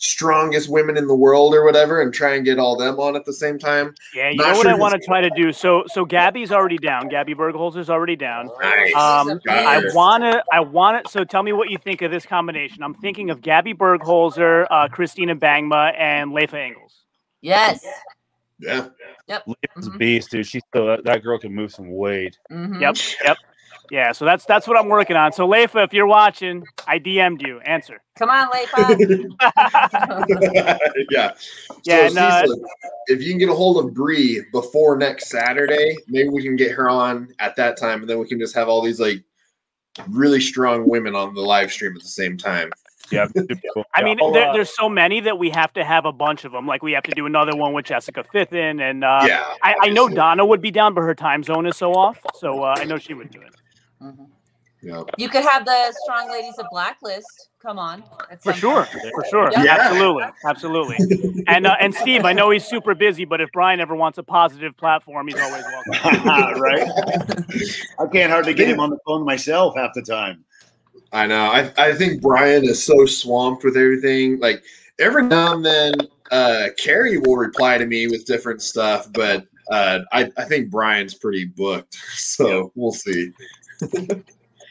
Strongest 0.04 0.70
women 0.70 0.98
in 0.98 1.08
the 1.08 1.16
world 1.16 1.54
or 1.56 1.64
whatever, 1.64 2.02
and 2.02 2.14
try 2.14 2.36
and 2.36 2.44
get 2.44 2.60
all 2.60 2.76
them 2.76 3.00
on 3.00 3.16
at 3.16 3.24
the 3.26 3.32
same 3.34 3.58
time. 3.58 3.96
Yeah, 4.14 4.30
you 4.30 4.36
Not 4.38 4.52
know 4.52 4.58
what 4.58 4.68
I 4.68 4.74
want 4.76 4.94
to 4.94 5.00
try 5.08 5.22
to 5.22 5.30
do. 5.36 5.54
So, 5.54 5.84
so 5.88 6.04
Gabby's 6.04 6.52
already 6.52 6.78
down. 6.78 7.08
Gabby 7.08 7.34
Bergholzer's 7.34 7.90
already 7.90 8.16
down. 8.18 8.50
Nice. 8.62 8.94
Um, 8.96 9.40
Got 9.46 9.66
I 9.66 9.80
want 9.94 10.24
to. 10.24 10.44
I 10.52 10.60
want 10.60 11.06
to. 11.06 11.12
So, 11.12 11.24
tell 11.24 11.42
me 11.42 11.54
what 11.54 11.70
you 11.70 11.78
think 11.78 12.02
of 12.02 12.12
this 12.12 12.26
combination. 12.26 12.84
I'm 12.84 12.94
thinking 12.96 13.30
of 13.30 13.42
Gabby 13.42 13.74
Bergholzer, 13.74 14.68
uh, 14.70 14.90
Christina 14.90 15.36
Bangma, 15.36 15.94
and 15.98 16.32
Leifa 16.32 16.56
Engels. 16.56 16.94
yes. 17.42 17.86
Yeah. 18.60 18.88
Leah's 19.28 19.88
a 19.88 19.92
Mhm. 19.92 19.98
beast, 19.98 20.32
dude. 20.32 20.46
She's 20.46 20.64
still 20.70 20.86
that, 20.86 21.04
that 21.06 21.24
girl 21.24 21.38
can 21.40 21.54
move 21.54 21.72
some 21.74 21.90
weight. 21.92 22.38
Mhm. 22.52 22.80
Yep. 22.80 22.96
Yep. 23.26 23.38
Yeah. 23.94 24.12
So 24.12 24.26
that's 24.26 24.44
that's 24.46 24.68
what 24.68 24.76
I'm 24.76 24.90
working 24.90 25.16
on. 25.16 25.32
So, 25.34 25.48
Leifa, 25.48 25.84
if 25.86 25.94
you're 25.94 26.08
watching, 26.08 26.64
I 26.88 26.98
DM'd 26.98 27.44
you. 27.44 27.60
Answer. 27.60 28.02
Come 28.18 28.32
on, 28.32 28.50
Leifa. 28.50 29.36
yeah. 31.12 31.34
Yeah, 31.84 32.08
So, 32.08 32.08
and, 32.08 32.18
uh, 32.18 32.42
Cecil, 32.42 32.66
if 33.06 33.22
you 33.22 33.30
can 33.30 33.38
get 33.38 33.50
a 33.50 33.54
hold 33.54 33.86
of 33.86 33.94
Bree 33.94 34.44
before 34.52 34.98
next 34.98 35.30
Saturday, 35.30 35.96
maybe 36.08 36.30
we 36.30 36.42
can 36.42 36.56
get 36.56 36.72
her 36.72 36.90
on 36.90 37.30
at 37.38 37.56
that 37.58 37.78
time, 37.78 38.02
and 38.02 38.10
then 38.10 38.18
we 38.18 38.28
can 38.28 38.40
just 38.40 38.56
have 38.56 38.68
all 38.68 38.82
these 38.82 39.00
like 39.00 39.24
really 40.10 40.42
strong 40.42 40.90
women 40.90 41.14
on 41.14 41.36
the 41.36 41.42
live 41.42 41.72
stream 41.72 41.96
at 41.96 42.02
the 42.02 42.10
same 42.10 42.36
time. 42.36 42.72
Yeah, 43.12 43.28
cool. 43.76 43.84
I 43.94 44.02
mean, 44.02 44.18
I'll, 44.20 44.32
there, 44.32 44.52
there's 44.54 44.76
so 44.76 44.90
many 44.90 45.20
that 45.20 45.38
we 45.38 45.52
have 45.52 45.72
to 45.74 45.84
have 45.84 46.06
a 46.06 46.12
bunch 46.12 46.46
of 46.46 46.52
them. 46.52 46.66
Like 46.66 46.82
we 46.82 46.94
have 46.94 47.04
to 47.04 47.12
do 47.12 47.28
another 47.28 47.56
one 47.56 47.74
with 47.74 47.86
Jessica 47.86 48.24
Fithin, 48.24 48.82
and 48.82 49.04
uh, 49.04 49.24
yeah. 49.28 49.54
I, 49.62 49.76
I 49.84 49.90
know. 49.90 50.10
Donna 50.10 50.44
would 50.44 50.64
be 50.64 50.72
down, 50.72 50.96
but 50.96 51.02
her 51.02 51.14
time 51.14 51.44
zone 51.44 51.68
is 51.68 51.78
so 51.78 51.94
off. 51.94 52.20
So 52.40 52.64
uh, 52.64 52.74
I 52.76 52.86
know 52.86 52.98
she 52.98 53.14
would 53.14 53.30
do 53.30 53.40
it. 53.40 53.54
Mhm. 54.04 54.28
Yeah. 54.82 55.04
You 55.18 55.30
could 55.30 55.44
have 55.44 55.66
the 55.66 55.94
strong 56.04 56.30
ladies 56.30 56.56
of 56.60 56.66
Blacklist. 56.70 57.50
Come 57.62 57.80
on. 57.80 58.04
For 58.42 58.52
sure, 58.52 58.84
for 58.84 59.24
sure, 59.30 59.50
Yeah. 59.54 59.78
absolutely, 59.80 60.26
absolutely. 60.46 60.98
And 61.48 61.66
uh, 61.66 61.78
and 61.80 61.96
Steve, 61.96 62.26
I 62.26 62.34
know 62.34 62.50
he's 62.50 62.66
super 62.66 62.94
busy, 62.94 63.24
but 63.24 63.40
if 63.40 63.50
Brian 63.54 63.80
ever 63.80 63.96
wants 63.96 64.18
a 64.18 64.24
positive 64.24 64.76
platform, 64.76 65.28
he's 65.30 65.40
always 65.40 65.64
welcome. 65.64 66.60
right? 66.62 66.86
I 67.98 68.08
can't 68.12 68.30
hardly 68.30 68.54
get 68.54 68.68
him 68.68 68.82
on 68.82 68.90
the 68.90 68.98
phone 69.06 69.24
myself 69.24 69.78
half 69.78 69.92
the 69.96 70.02
time. 70.02 70.44
I 71.14 71.28
know. 71.28 71.46
I, 71.46 71.72
I 71.78 71.94
think 71.94 72.22
Brian 72.22 72.66
is 72.66 72.84
so 72.84 73.06
swamped 73.06 73.64
with 73.64 73.78
everything. 73.78 74.40
Like 74.42 74.64
every 75.00 75.24
now 75.24 75.54
and 75.54 75.64
then, 75.66 75.94
uh, 76.32 76.68
Keri 76.78 77.20
will 77.20 77.38
reply 77.38 77.78
to 77.78 77.86
me 77.86 78.08
with 78.08 78.26
different 78.26 78.62
stuff, 78.62 79.08
but 79.14 79.46
uh, 79.72 80.00
I, 80.12 80.30
I 80.38 80.44
think 80.44 80.70
Brian's 80.70 81.14
pretty 81.14 81.46
booked. 81.46 81.96
So 82.16 82.72
we'll 82.76 82.92
see. 82.92 83.32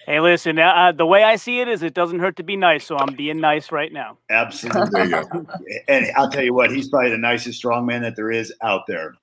Hey, 0.06 0.18
listen, 0.18 0.58
uh, 0.58 0.62
uh, 0.62 0.92
the 0.92 1.06
way 1.06 1.22
I 1.22 1.36
see 1.36 1.60
it 1.60 1.68
is, 1.68 1.82
it 1.82 1.94
doesn't 1.94 2.18
hurt 2.18 2.36
to 2.36 2.42
be 2.42 2.56
nice, 2.56 2.84
so 2.84 2.98
I'm 2.98 3.14
being 3.14 3.40
nice 3.40 3.70
right 3.70 3.92
now. 3.92 4.18
Absolutely. 4.30 4.90
There 4.90 5.04
you 5.04 5.10
go. 5.10 5.46
And 5.88 6.06
I'll 6.16 6.30
tell 6.30 6.42
you 6.42 6.54
what, 6.54 6.72
he's 6.72 6.88
probably 6.88 7.10
the 7.10 7.18
nicest 7.18 7.62
strongman 7.62 8.00
that 8.00 8.16
there 8.16 8.30
is 8.30 8.52
out 8.62 8.82
there. 8.88 9.14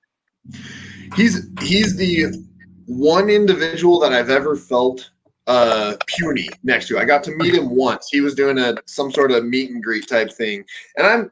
He's 1.14 1.48
he's 1.60 1.96
the 1.96 2.44
one 2.86 3.28
individual 3.28 4.00
that 4.00 4.12
I've 4.12 4.30
ever 4.30 4.56
felt 4.56 5.10
uh 5.46 5.96
puny 6.06 6.48
next 6.62 6.88
to. 6.88 6.98
I 6.98 7.04
got 7.04 7.22
to 7.24 7.36
meet 7.36 7.54
him 7.54 7.70
once. 7.70 8.08
He 8.10 8.20
was 8.20 8.34
doing 8.34 8.58
a 8.58 8.76
some 8.86 9.12
sort 9.12 9.32
of 9.32 9.44
meet 9.44 9.70
and 9.70 9.82
greet 9.82 10.08
type 10.08 10.32
thing. 10.32 10.64
And 10.96 11.06
I'm, 11.06 11.30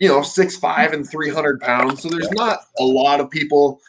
you 0.00 0.08
know, 0.08 0.22
six 0.22 0.56
five 0.56 0.92
and 0.92 1.08
three 1.08 1.30
hundred 1.30 1.60
pounds. 1.60 2.02
So 2.02 2.08
there's 2.08 2.30
not 2.32 2.58
a 2.78 2.84
lot 2.84 3.20
of 3.20 3.30
people 3.30 3.80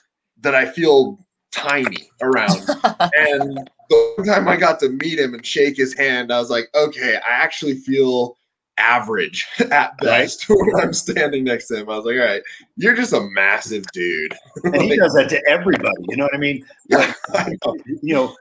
that 0.42 0.56
I 0.56 0.66
feel 0.66 1.20
tiny 1.52 2.10
around. 2.22 2.62
and 3.00 3.70
the 3.94 4.14
one 4.18 4.28
time 4.28 4.48
I 4.48 4.58
got 4.58 4.80
to 4.80 4.90
meet 4.90 5.20
him 5.20 5.34
and 5.34 5.46
shake 5.46 5.78
his 5.78 5.94
hand, 5.94 6.32
I 6.32 6.40
was 6.40 6.50
like, 6.50 6.70
okay, 6.76 7.16
I 7.16 7.32
actually 7.32 7.76
feel 7.76 8.38
average 8.78 9.48
at 9.72 9.98
best 10.00 10.46
when 10.50 10.76
I'm 10.82 10.94
standing 10.94 11.44
next 11.44 11.68
to 11.68 11.78
him. 11.78 11.90
I 11.90 11.98
was 11.98 12.06
like, 12.06 12.16
all 12.16 12.26
right, 12.26 12.44
you're 12.76 12.96
just 12.96 13.14
a 13.14 13.22
massive 13.22 13.86
dude. 13.94 14.34
And 14.64 14.82
he 14.82 14.98
does 14.98 15.14
that 15.14 15.30
to 15.30 15.44
everybody. 15.50 15.92
You 16.10 16.18
know 16.18 16.24
what 16.26 16.36
I 16.36 16.38
mean? 16.38 16.66
Like, 16.90 17.16
I 17.34 17.50
know. 17.66 17.76
you 18.02 18.14
know, 18.14 18.36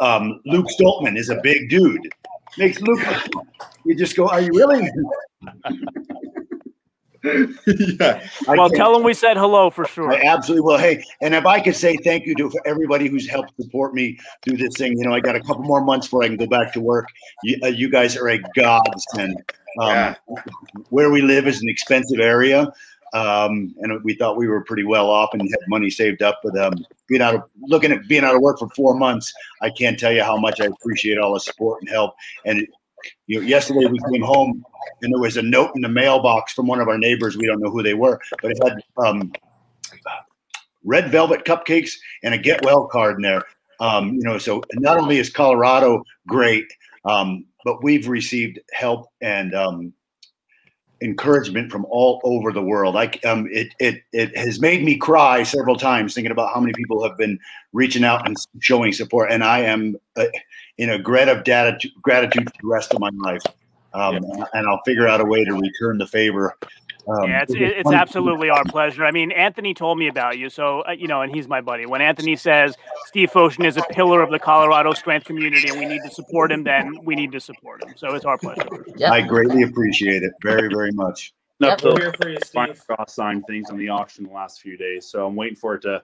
um, 0.00 0.40
Luke 0.46 0.66
Stoltman 0.78 1.16
is 1.16 1.28
a 1.28 1.40
big 1.42 1.68
dude. 1.68 2.08
Makes 2.56 2.80
Luke. 2.80 3.00
You 3.84 3.94
just 3.94 4.16
go, 4.16 4.28
are 4.28 4.40
you 4.40 4.50
really? 4.54 4.88
yeah. 7.66 8.26
Well, 8.46 8.68
tell 8.68 8.92
them 8.92 9.02
we 9.02 9.14
said 9.14 9.36
hello 9.36 9.70
for 9.70 9.86
sure. 9.86 10.12
I 10.12 10.20
absolutely 10.24 10.62
will. 10.62 10.78
Hey, 10.78 11.02
and 11.22 11.34
if 11.34 11.46
I 11.46 11.60
could 11.60 11.74
say 11.74 11.96
thank 12.04 12.26
you 12.26 12.34
to 12.34 12.50
for 12.50 12.60
everybody 12.66 13.08
who's 13.08 13.28
helped 13.28 13.54
support 13.60 13.94
me 13.94 14.18
through 14.42 14.58
this 14.58 14.76
thing, 14.76 14.98
you 14.98 15.04
know, 15.04 15.14
I 15.14 15.20
got 15.20 15.34
a 15.34 15.40
couple 15.40 15.62
more 15.62 15.82
months 15.82 16.06
before 16.06 16.22
I 16.22 16.28
can 16.28 16.36
go 16.36 16.46
back 16.46 16.72
to 16.74 16.80
work. 16.80 17.08
You, 17.42 17.58
uh, 17.62 17.68
you 17.68 17.90
guys 17.90 18.16
are 18.16 18.28
a 18.28 18.38
godsend. 18.54 19.36
Um, 19.80 19.88
Yeah. 19.88 20.14
Where 20.90 21.10
we 21.10 21.22
live 21.22 21.46
is 21.46 21.60
an 21.62 21.68
expensive 21.68 22.20
area, 22.20 22.72
um, 23.14 23.74
and 23.80 24.02
we 24.04 24.14
thought 24.14 24.36
we 24.36 24.46
were 24.46 24.62
pretty 24.62 24.84
well 24.84 25.08
off 25.08 25.30
and 25.32 25.42
had 25.42 25.60
money 25.68 25.88
saved 25.88 26.22
up. 26.22 26.40
But 26.44 26.58
um, 26.58 26.74
being 27.08 27.22
out 27.22 27.34
of 27.34 27.42
looking 27.62 27.90
at 27.90 28.06
being 28.06 28.24
out 28.24 28.34
of 28.34 28.42
work 28.42 28.58
for 28.58 28.68
four 28.76 28.94
months, 28.94 29.32
I 29.62 29.70
can't 29.70 29.98
tell 29.98 30.12
you 30.12 30.22
how 30.22 30.36
much 30.36 30.60
I 30.60 30.66
appreciate 30.66 31.18
all 31.18 31.34
the 31.34 31.40
support 31.40 31.80
and 31.80 31.88
help. 31.88 32.14
And 32.44 32.66
you 33.26 33.40
know, 33.40 33.46
yesterday 33.46 33.86
we 33.86 33.98
came 34.12 34.22
home 34.22 34.64
and 35.02 35.12
there 35.12 35.20
was 35.20 35.36
a 35.36 35.42
note 35.42 35.72
in 35.74 35.82
the 35.82 35.88
mailbox 35.88 36.52
from 36.52 36.66
one 36.66 36.80
of 36.80 36.88
our 36.88 36.98
neighbors. 36.98 37.36
We 37.36 37.46
don't 37.46 37.60
know 37.60 37.70
who 37.70 37.82
they 37.82 37.94
were, 37.94 38.20
but 38.42 38.50
it 38.50 38.58
had 38.62 38.78
um, 39.04 39.32
red 40.84 41.10
velvet 41.10 41.44
cupcakes 41.44 41.92
and 42.22 42.34
a 42.34 42.38
get 42.38 42.64
well 42.64 42.86
card 42.86 43.16
in 43.16 43.22
there. 43.22 43.42
Um, 43.80 44.14
you 44.14 44.22
know, 44.22 44.38
so 44.38 44.62
not 44.74 44.98
only 44.98 45.18
is 45.18 45.30
Colorado 45.30 46.04
great, 46.26 46.66
um, 47.04 47.44
but 47.64 47.82
we've 47.82 48.08
received 48.08 48.60
help 48.72 49.08
and 49.20 49.54
um, 49.54 49.92
encouragement 51.00 51.70
from 51.72 51.84
all 51.90 52.20
over 52.24 52.52
the 52.52 52.62
world. 52.62 52.96
I 52.96 53.06
um, 53.24 53.48
it 53.50 53.68
it 53.78 54.02
it 54.12 54.36
has 54.36 54.60
made 54.60 54.84
me 54.84 54.96
cry 54.96 55.42
several 55.42 55.76
times 55.76 56.14
thinking 56.14 56.30
about 56.30 56.54
how 56.54 56.60
many 56.60 56.72
people 56.72 57.06
have 57.06 57.18
been 57.18 57.38
reaching 57.72 58.04
out 58.04 58.26
and 58.26 58.36
showing 58.60 58.92
support, 58.92 59.32
and 59.32 59.42
I 59.42 59.60
am 59.60 59.96
uh, 60.16 60.26
in 60.78 60.90
a 60.90 60.98
grat 60.98 61.28
of 61.28 61.44
data 61.44 61.78
gratitude 62.02 62.46
for 62.46 62.62
the 62.62 62.68
rest 62.68 62.94
of 62.94 63.00
my 63.00 63.10
life. 63.16 63.42
Um, 63.92 64.16
and 64.52 64.66
I'll 64.66 64.82
figure 64.84 65.06
out 65.06 65.20
a 65.20 65.24
way 65.24 65.44
to 65.44 65.52
return 65.52 65.98
the 65.98 66.06
favor. 66.06 66.56
Um, 67.06 67.28
yeah, 67.28 67.42
it's, 67.42 67.54
it 67.54 67.60
was 67.60 67.72
it's 67.76 67.92
absolutely 67.92 68.48
our 68.48 68.64
pleasure. 68.64 69.04
I 69.04 69.10
mean, 69.10 69.30
Anthony 69.30 69.74
told 69.74 69.98
me 69.98 70.08
about 70.08 70.38
you, 70.38 70.48
so 70.48 70.80
uh, 70.88 70.92
you 70.92 71.06
know, 71.06 71.20
and 71.20 71.34
he's 71.34 71.46
my 71.46 71.60
buddy. 71.60 71.84
When 71.84 72.00
Anthony 72.00 72.34
says 72.34 72.76
Steve 73.06 73.30
Fotion 73.30 73.64
is 73.66 73.76
a 73.76 73.82
pillar 73.90 74.22
of 74.22 74.30
the 74.30 74.38
Colorado 74.38 74.92
strength 74.94 75.26
community, 75.26 75.68
and 75.68 75.78
we 75.78 75.84
need 75.84 76.00
to 76.02 76.10
support 76.10 76.50
him, 76.50 76.64
then 76.64 76.98
we 77.04 77.14
need 77.14 77.30
to 77.32 77.40
support 77.40 77.84
him. 77.84 77.92
So 77.96 78.14
it's 78.14 78.24
our 78.24 78.38
pleasure. 78.38 78.66
Yep. 78.96 79.12
I 79.12 79.20
greatly 79.20 79.62
appreciate 79.62 80.22
it 80.22 80.32
very, 80.42 80.68
very 80.68 80.92
much. 80.92 81.34
Enough 81.60 81.82
Yep. 81.82 81.92
We're 81.92 81.96
to 81.96 82.02
here 82.02 82.14
for 82.20 82.28
you, 82.30 82.38
find 82.52 82.74
Steve. 82.74 82.86
cross 82.86 83.14
sign 83.14 83.42
things 83.42 83.70
on 83.70 83.76
the 83.76 83.88
auction 83.90 84.24
the 84.24 84.32
last 84.32 84.60
few 84.60 84.76
days. 84.76 85.06
So 85.06 85.26
I'm 85.26 85.36
waiting 85.36 85.56
for 85.56 85.74
it 85.74 85.82
to 85.82 86.02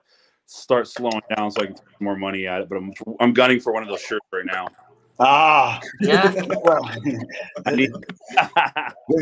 start 0.50 0.88
slowing 0.88 1.20
down 1.36 1.50
so 1.50 1.62
I 1.62 1.66
can 1.66 1.76
throw 1.76 1.86
more 2.00 2.16
money 2.16 2.46
at 2.46 2.62
it. 2.62 2.68
But 2.68 2.76
I'm 2.76 2.92
I'm 3.20 3.32
gunning 3.32 3.60
for 3.60 3.72
one 3.72 3.82
of 3.82 3.88
those 3.88 4.00
shirts 4.00 4.26
right 4.32 4.44
now. 4.44 4.66
Ah, 5.18 5.80
Yeah. 6.00 6.32
well, 6.62 6.90
I 7.66 7.70
need 7.72 7.90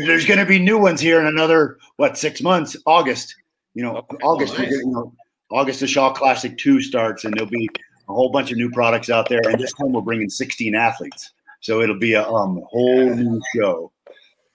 there's 0.05 0.25
going 0.25 0.39
to 0.39 0.45
be 0.45 0.57
new 0.57 0.77
ones 0.77 1.01
here 1.01 1.19
in 1.19 1.27
another 1.27 1.77
what 1.97 2.17
six 2.17 2.41
months? 2.41 2.75
August. 2.85 3.35
You 3.75 3.83
know, 3.83 4.05
August. 4.23 4.53
we're 4.53 4.59
nice. 4.59 4.69
getting, 4.71 4.87
you 4.87 4.93
know, 4.93 5.13
August 5.51 5.81
the 5.81 5.87
Shaw 5.87 6.11
Classic 6.11 6.57
Two 6.57 6.81
starts, 6.81 7.25
and 7.25 7.33
there'll 7.35 7.49
be 7.49 7.69
a 8.07 8.13
whole 8.13 8.31
bunch 8.31 8.51
of 8.51 8.57
new 8.57 8.71
products 8.71 9.09
out 9.09 9.29
there. 9.29 9.41
And 9.45 9.59
this 9.59 9.73
time 9.73 9.91
we're 9.93 10.01
bringing 10.01 10.29
16 10.29 10.73
athletes, 10.73 11.31
so 11.59 11.81
it'll 11.81 11.99
be 11.99 12.13
a 12.13 12.27
um, 12.27 12.63
whole 12.69 13.13
new 13.13 13.41
show. 13.55 13.91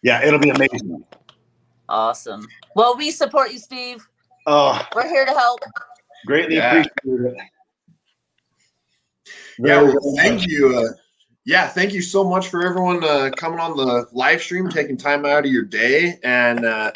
Yeah, 0.03 0.25
it'll 0.25 0.41
be 0.41 0.51
amazing. 0.51 1.05
Awesome. 1.89 2.47
Well, 2.75 2.97
we 2.97 3.11
support 3.11 3.53
you, 3.53 3.59
Steve. 3.59 4.07
Oh, 4.47 4.87
We're 4.95 5.09
here 5.09 5.25
to 5.25 5.33
help. 5.33 5.61
Greatly 6.27 6.57
Yeah. 6.57 6.83
appreciate 6.83 7.33
it. 7.33 7.37
Yeah, 9.59 9.83
well, 9.83 10.15
thank 10.17 10.47
you. 10.47 10.77
Uh, 10.77 10.93
yeah, 11.47 11.69
thank 11.69 11.93
you 11.93 12.03
so 12.03 12.25
much 12.25 12.49
for 12.49 12.67
everyone 12.67 13.05
uh, 13.05 13.31
coming 13.37 13.61
on 13.61 13.77
the 13.77 14.07
live 14.13 14.43
stream, 14.43 14.69
taking 14.69 14.97
time 14.97 15.25
out 15.25 15.45
of 15.45 15.53
your 15.53 15.63
day, 15.63 16.19
and 16.25 16.65
uh, 16.65 16.91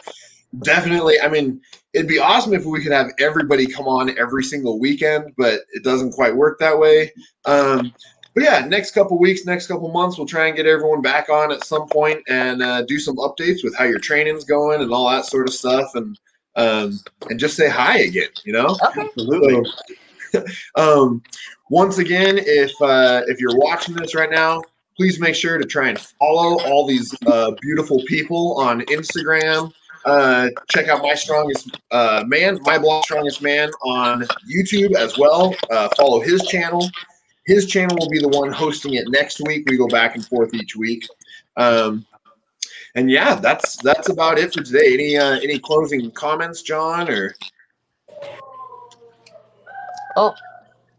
definitely. 0.63 1.21
I 1.21 1.29
mean, 1.29 1.61
it'd 1.93 2.09
be 2.09 2.19
awesome 2.19 2.55
if 2.55 2.65
we 2.65 2.83
could 2.83 2.93
have 2.93 3.13
everybody 3.21 3.67
come 3.67 3.87
on 3.87 4.17
every 4.19 4.43
single 4.43 4.81
weekend, 4.81 5.35
but 5.37 5.61
it 5.73 5.85
doesn't 5.85 6.13
quite 6.13 6.35
work 6.35 6.59
that 6.59 6.79
way. 6.79 7.13
Um, 7.45 7.93
but 8.35 8.45
yeah, 8.45 8.65
next 8.67 8.93
couple 8.93 9.19
weeks, 9.19 9.45
next 9.45 9.67
couple 9.67 9.91
months, 9.93 10.17
we'll 10.17 10.27
try 10.27 10.47
and 10.47 10.57
get 10.57 10.67
everyone 10.67 11.03
back 11.03 11.29
on 11.29 11.53
at 11.53 11.65
some 11.65 11.87
point 11.87 12.23
and 12.29 12.63
uh, 12.63 12.83
do 12.83 12.99
some 12.99 13.17
updates 13.17 13.63
with 13.63 13.77
how 13.77 13.85
your 13.85 13.99
training's 13.99 14.45
going 14.45 14.81
and 14.81 14.93
all 14.93 15.11
that 15.11 15.27
sort 15.27 15.49
of 15.49 15.55
stuff, 15.55 15.95
and 15.95 16.19
um, 16.59 16.99
and 17.31 17.39
just 17.41 17.57
say 17.57 17.69
hi 17.69 17.99
again. 18.01 18.29
You 18.45 18.53
know. 18.53 18.77
Okay. 18.89 19.03
Absolutely. 19.03 19.71
So, 20.33 20.45
um, 20.77 21.23
once 21.71 21.99
again, 21.99 22.39
if 22.39 22.73
uh, 22.83 23.23
if 23.29 23.41
you're 23.41 23.57
watching 23.57 23.95
this 23.95 24.15
right 24.15 24.31
now, 24.31 24.63
please 24.97 25.19
make 25.21 25.35
sure 25.35 25.57
to 25.57 25.65
try 25.65 25.89
and 25.89 25.99
follow 25.99 26.61
all 26.67 26.87
these 26.87 27.15
uh, 27.27 27.53
beautiful 27.63 28.03
people 28.07 28.61
on 28.61 28.81
Instagram. 28.83 29.73
Uh, 30.05 30.49
check 30.71 30.89
out 30.89 31.03
my 31.03 31.15
strongest 31.15 31.79
uh, 31.91 32.25
man, 32.27 32.59
My 32.63 32.79
Block 32.79 33.05
Strongest 33.05 33.43
Man 33.43 33.71
on 33.83 34.27
YouTube 34.51 34.95
as 34.95 35.19
well. 35.19 35.55
Uh, 35.71 35.89
follow 35.97 36.21
his 36.21 36.43
channel. 36.47 36.89
His 37.47 37.67
channel 37.67 37.97
will 37.99 38.11
be 38.11 38.19
the 38.19 38.29
one 38.29 38.53
hosting 38.53 38.95
it 38.95 39.09
next 39.09 39.41
week. 39.47 39.69
We 39.69 39.77
go 39.77 39.89
back 39.89 40.15
and 40.15 40.27
forth 40.27 40.55
each 40.55 40.77
week. 40.77 41.07
Um, 41.57 42.07
and 42.95 43.11
yeah, 43.11 43.35
that's 43.37 43.77
that's 43.83 44.09
about 44.09 44.39
it 44.39 44.53
for 44.55 44.63
today. 44.63 44.95
Any 44.95 45.17
uh, 45.17 45.39
any 45.41 45.59
closing 45.59 46.11
comments, 46.13 46.63
John? 46.63 47.09
Or 47.09 47.35
Oh, 50.17 50.35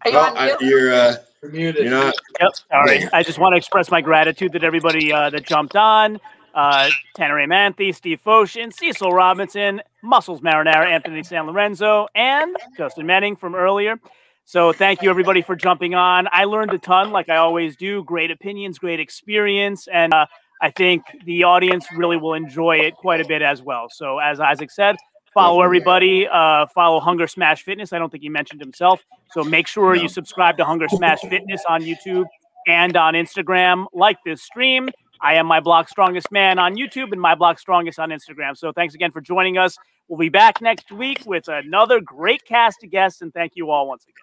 are 0.06 0.12
you 0.12 0.18
Oh, 0.18 0.22
on 0.22 0.38
I- 0.38 0.46
mute? 0.48 0.62
you're 0.62 0.94
uh, 0.94 1.16
You're 1.42 1.52
muted. 1.52 1.84
you're 1.86 1.92
not. 1.94 2.14
Yep. 2.40 2.50
Sorry. 2.72 3.00
Right. 3.00 3.10
I 3.14 3.24
just 3.24 3.40
want 3.40 3.54
to 3.54 3.58
express 3.58 3.92
my 3.92 4.02
gratitude 4.02 4.54
that 4.54 4.64
everybody 4.64 5.12
uh, 5.12 5.30
that 5.30 5.46
jumped 5.46 5.76
on. 5.76 6.20
Uh, 6.54 6.90
Tanna 7.16 7.36
Rae 7.36 7.46
Manthe, 7.46 7.94
Steve 7.94 8.20
Fotion, 8.22 8.72
Cecil 8.72 9.12
Robinson, 9.12 9.82
Muscles 10.02 10.42
Marinara, 10.42 10.86
Anthony 10.88 11.22
San 11.24 11.46
Lorenzo, 11.46 12.08
and 12.16 12.56
Justin 12.76 13.06
Menning 13.06 13.36
from 13.36 13.54
earlier. 13.56 14.00
So 14.46 14.74
thank 14.74 15.04
you 15.04 15.12
everybody 15.12 15.44
for 15.44 15.56
jumping 15.56 15.94
on. 15.94 16.28
I 16.32 16.46
learned 16.46 16.74
a 16.74 16.80
ton, 16.80 17.12
like 17.12 17.30
I 17.30 17.38
always 17.38 17.76
do. 17.76 18.04
Great 18.04 18.32
opinions, 18.32 18.80
great 18.80 19.00
experience, 19.00 19.88
and 19.88 20.12
uh, 20.12 20.26
I 20.62 20.72
think 20.72 21.04
the 21.26 21.44
audience 21.44 21.88
really 21.96 22.18
will 22.18 22.34
enjoy 22.34 22.78
it 22.78 22.96
quite 22.96 23.22
a 23.22 23.28
bit 23.28 23.42
as 23.42 23.62
well. 23.62 23.88
So 23.90 24.20
as 24.20 24.40
Isaac 24.40 24.72
said, 24.72 24.96
follow 25.34 25.62
everybody. 25.62 26.28
Uh, 26.28 26.66
follow 26.68 27.00
Hunger 27.00 27.28
Smash 27.28 27.64
Fitness. 27.64 27.94
I 27.94 28.00
don't 28.00 28.10
think 28.12 28.24
he 28.24 28.30
mentioned 28.30 28.60
himself. 28.60 29.02
So 29.32 29.44
make 29.44 29.68
sure 29.68 29.96
No. 29.96 30.02
you 30.02 30.10
subscribe 30.10 30.58
to 30.58 30.66
Hunger 30.66 30.88
Smash 30.90 31.22
Fitness 31.22 31.64
on 31.70 31.82
YouTube 31.84 32.26
and 32.68 32.98
on 32.98 33.14
Instagram. 33.14 33.86
Like 33.94 34.18
this 34.26 34.42
stream. 34.42 34.90
I 35.22 35.36
am 35.36 35.48
my 35.48 35.60
block 35.60 35.90
strongest 35.90 36.32
man 36.32 36.60
on 36.60 36.76
YouTube 36.76 37.12
and 37.12 37.20
my 37.22 37.36
block 37.36 37.60
strongest 37.60 38.00
on 38.00 38.10
Instagram. 38.10 38.58
So 38.58 38.72
thanks 38.72 38.96
again 38.96 39.12
for 39.12 39.20
joining 39.22 39.58
us. 39.58 39.78
We'll 40.08 40.18
be 40.18 40.30
back 40.30 40.62
next 40.62 40.92
week 40.92 41.24
with 41.26 41.48
another 41.50 42.00
great 42.02 42.44
cast 42.46 42.84
of 42.84 42.90
guests, 42.90 43.22
and 43.22 43.34
thank 43.34 43.54
you 43.56 43.70
all 43.70 43.88
once 43.88 44.06
again. 44.06 44.16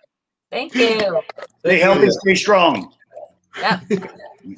Thank 0.50 0.74
you. 0.74 1.20
Stay 1.60 1.78
healthy, 1.78 2.10
stay 2.10 2.34
strong. 2.34 2.92
Yeah. 3.58 3.80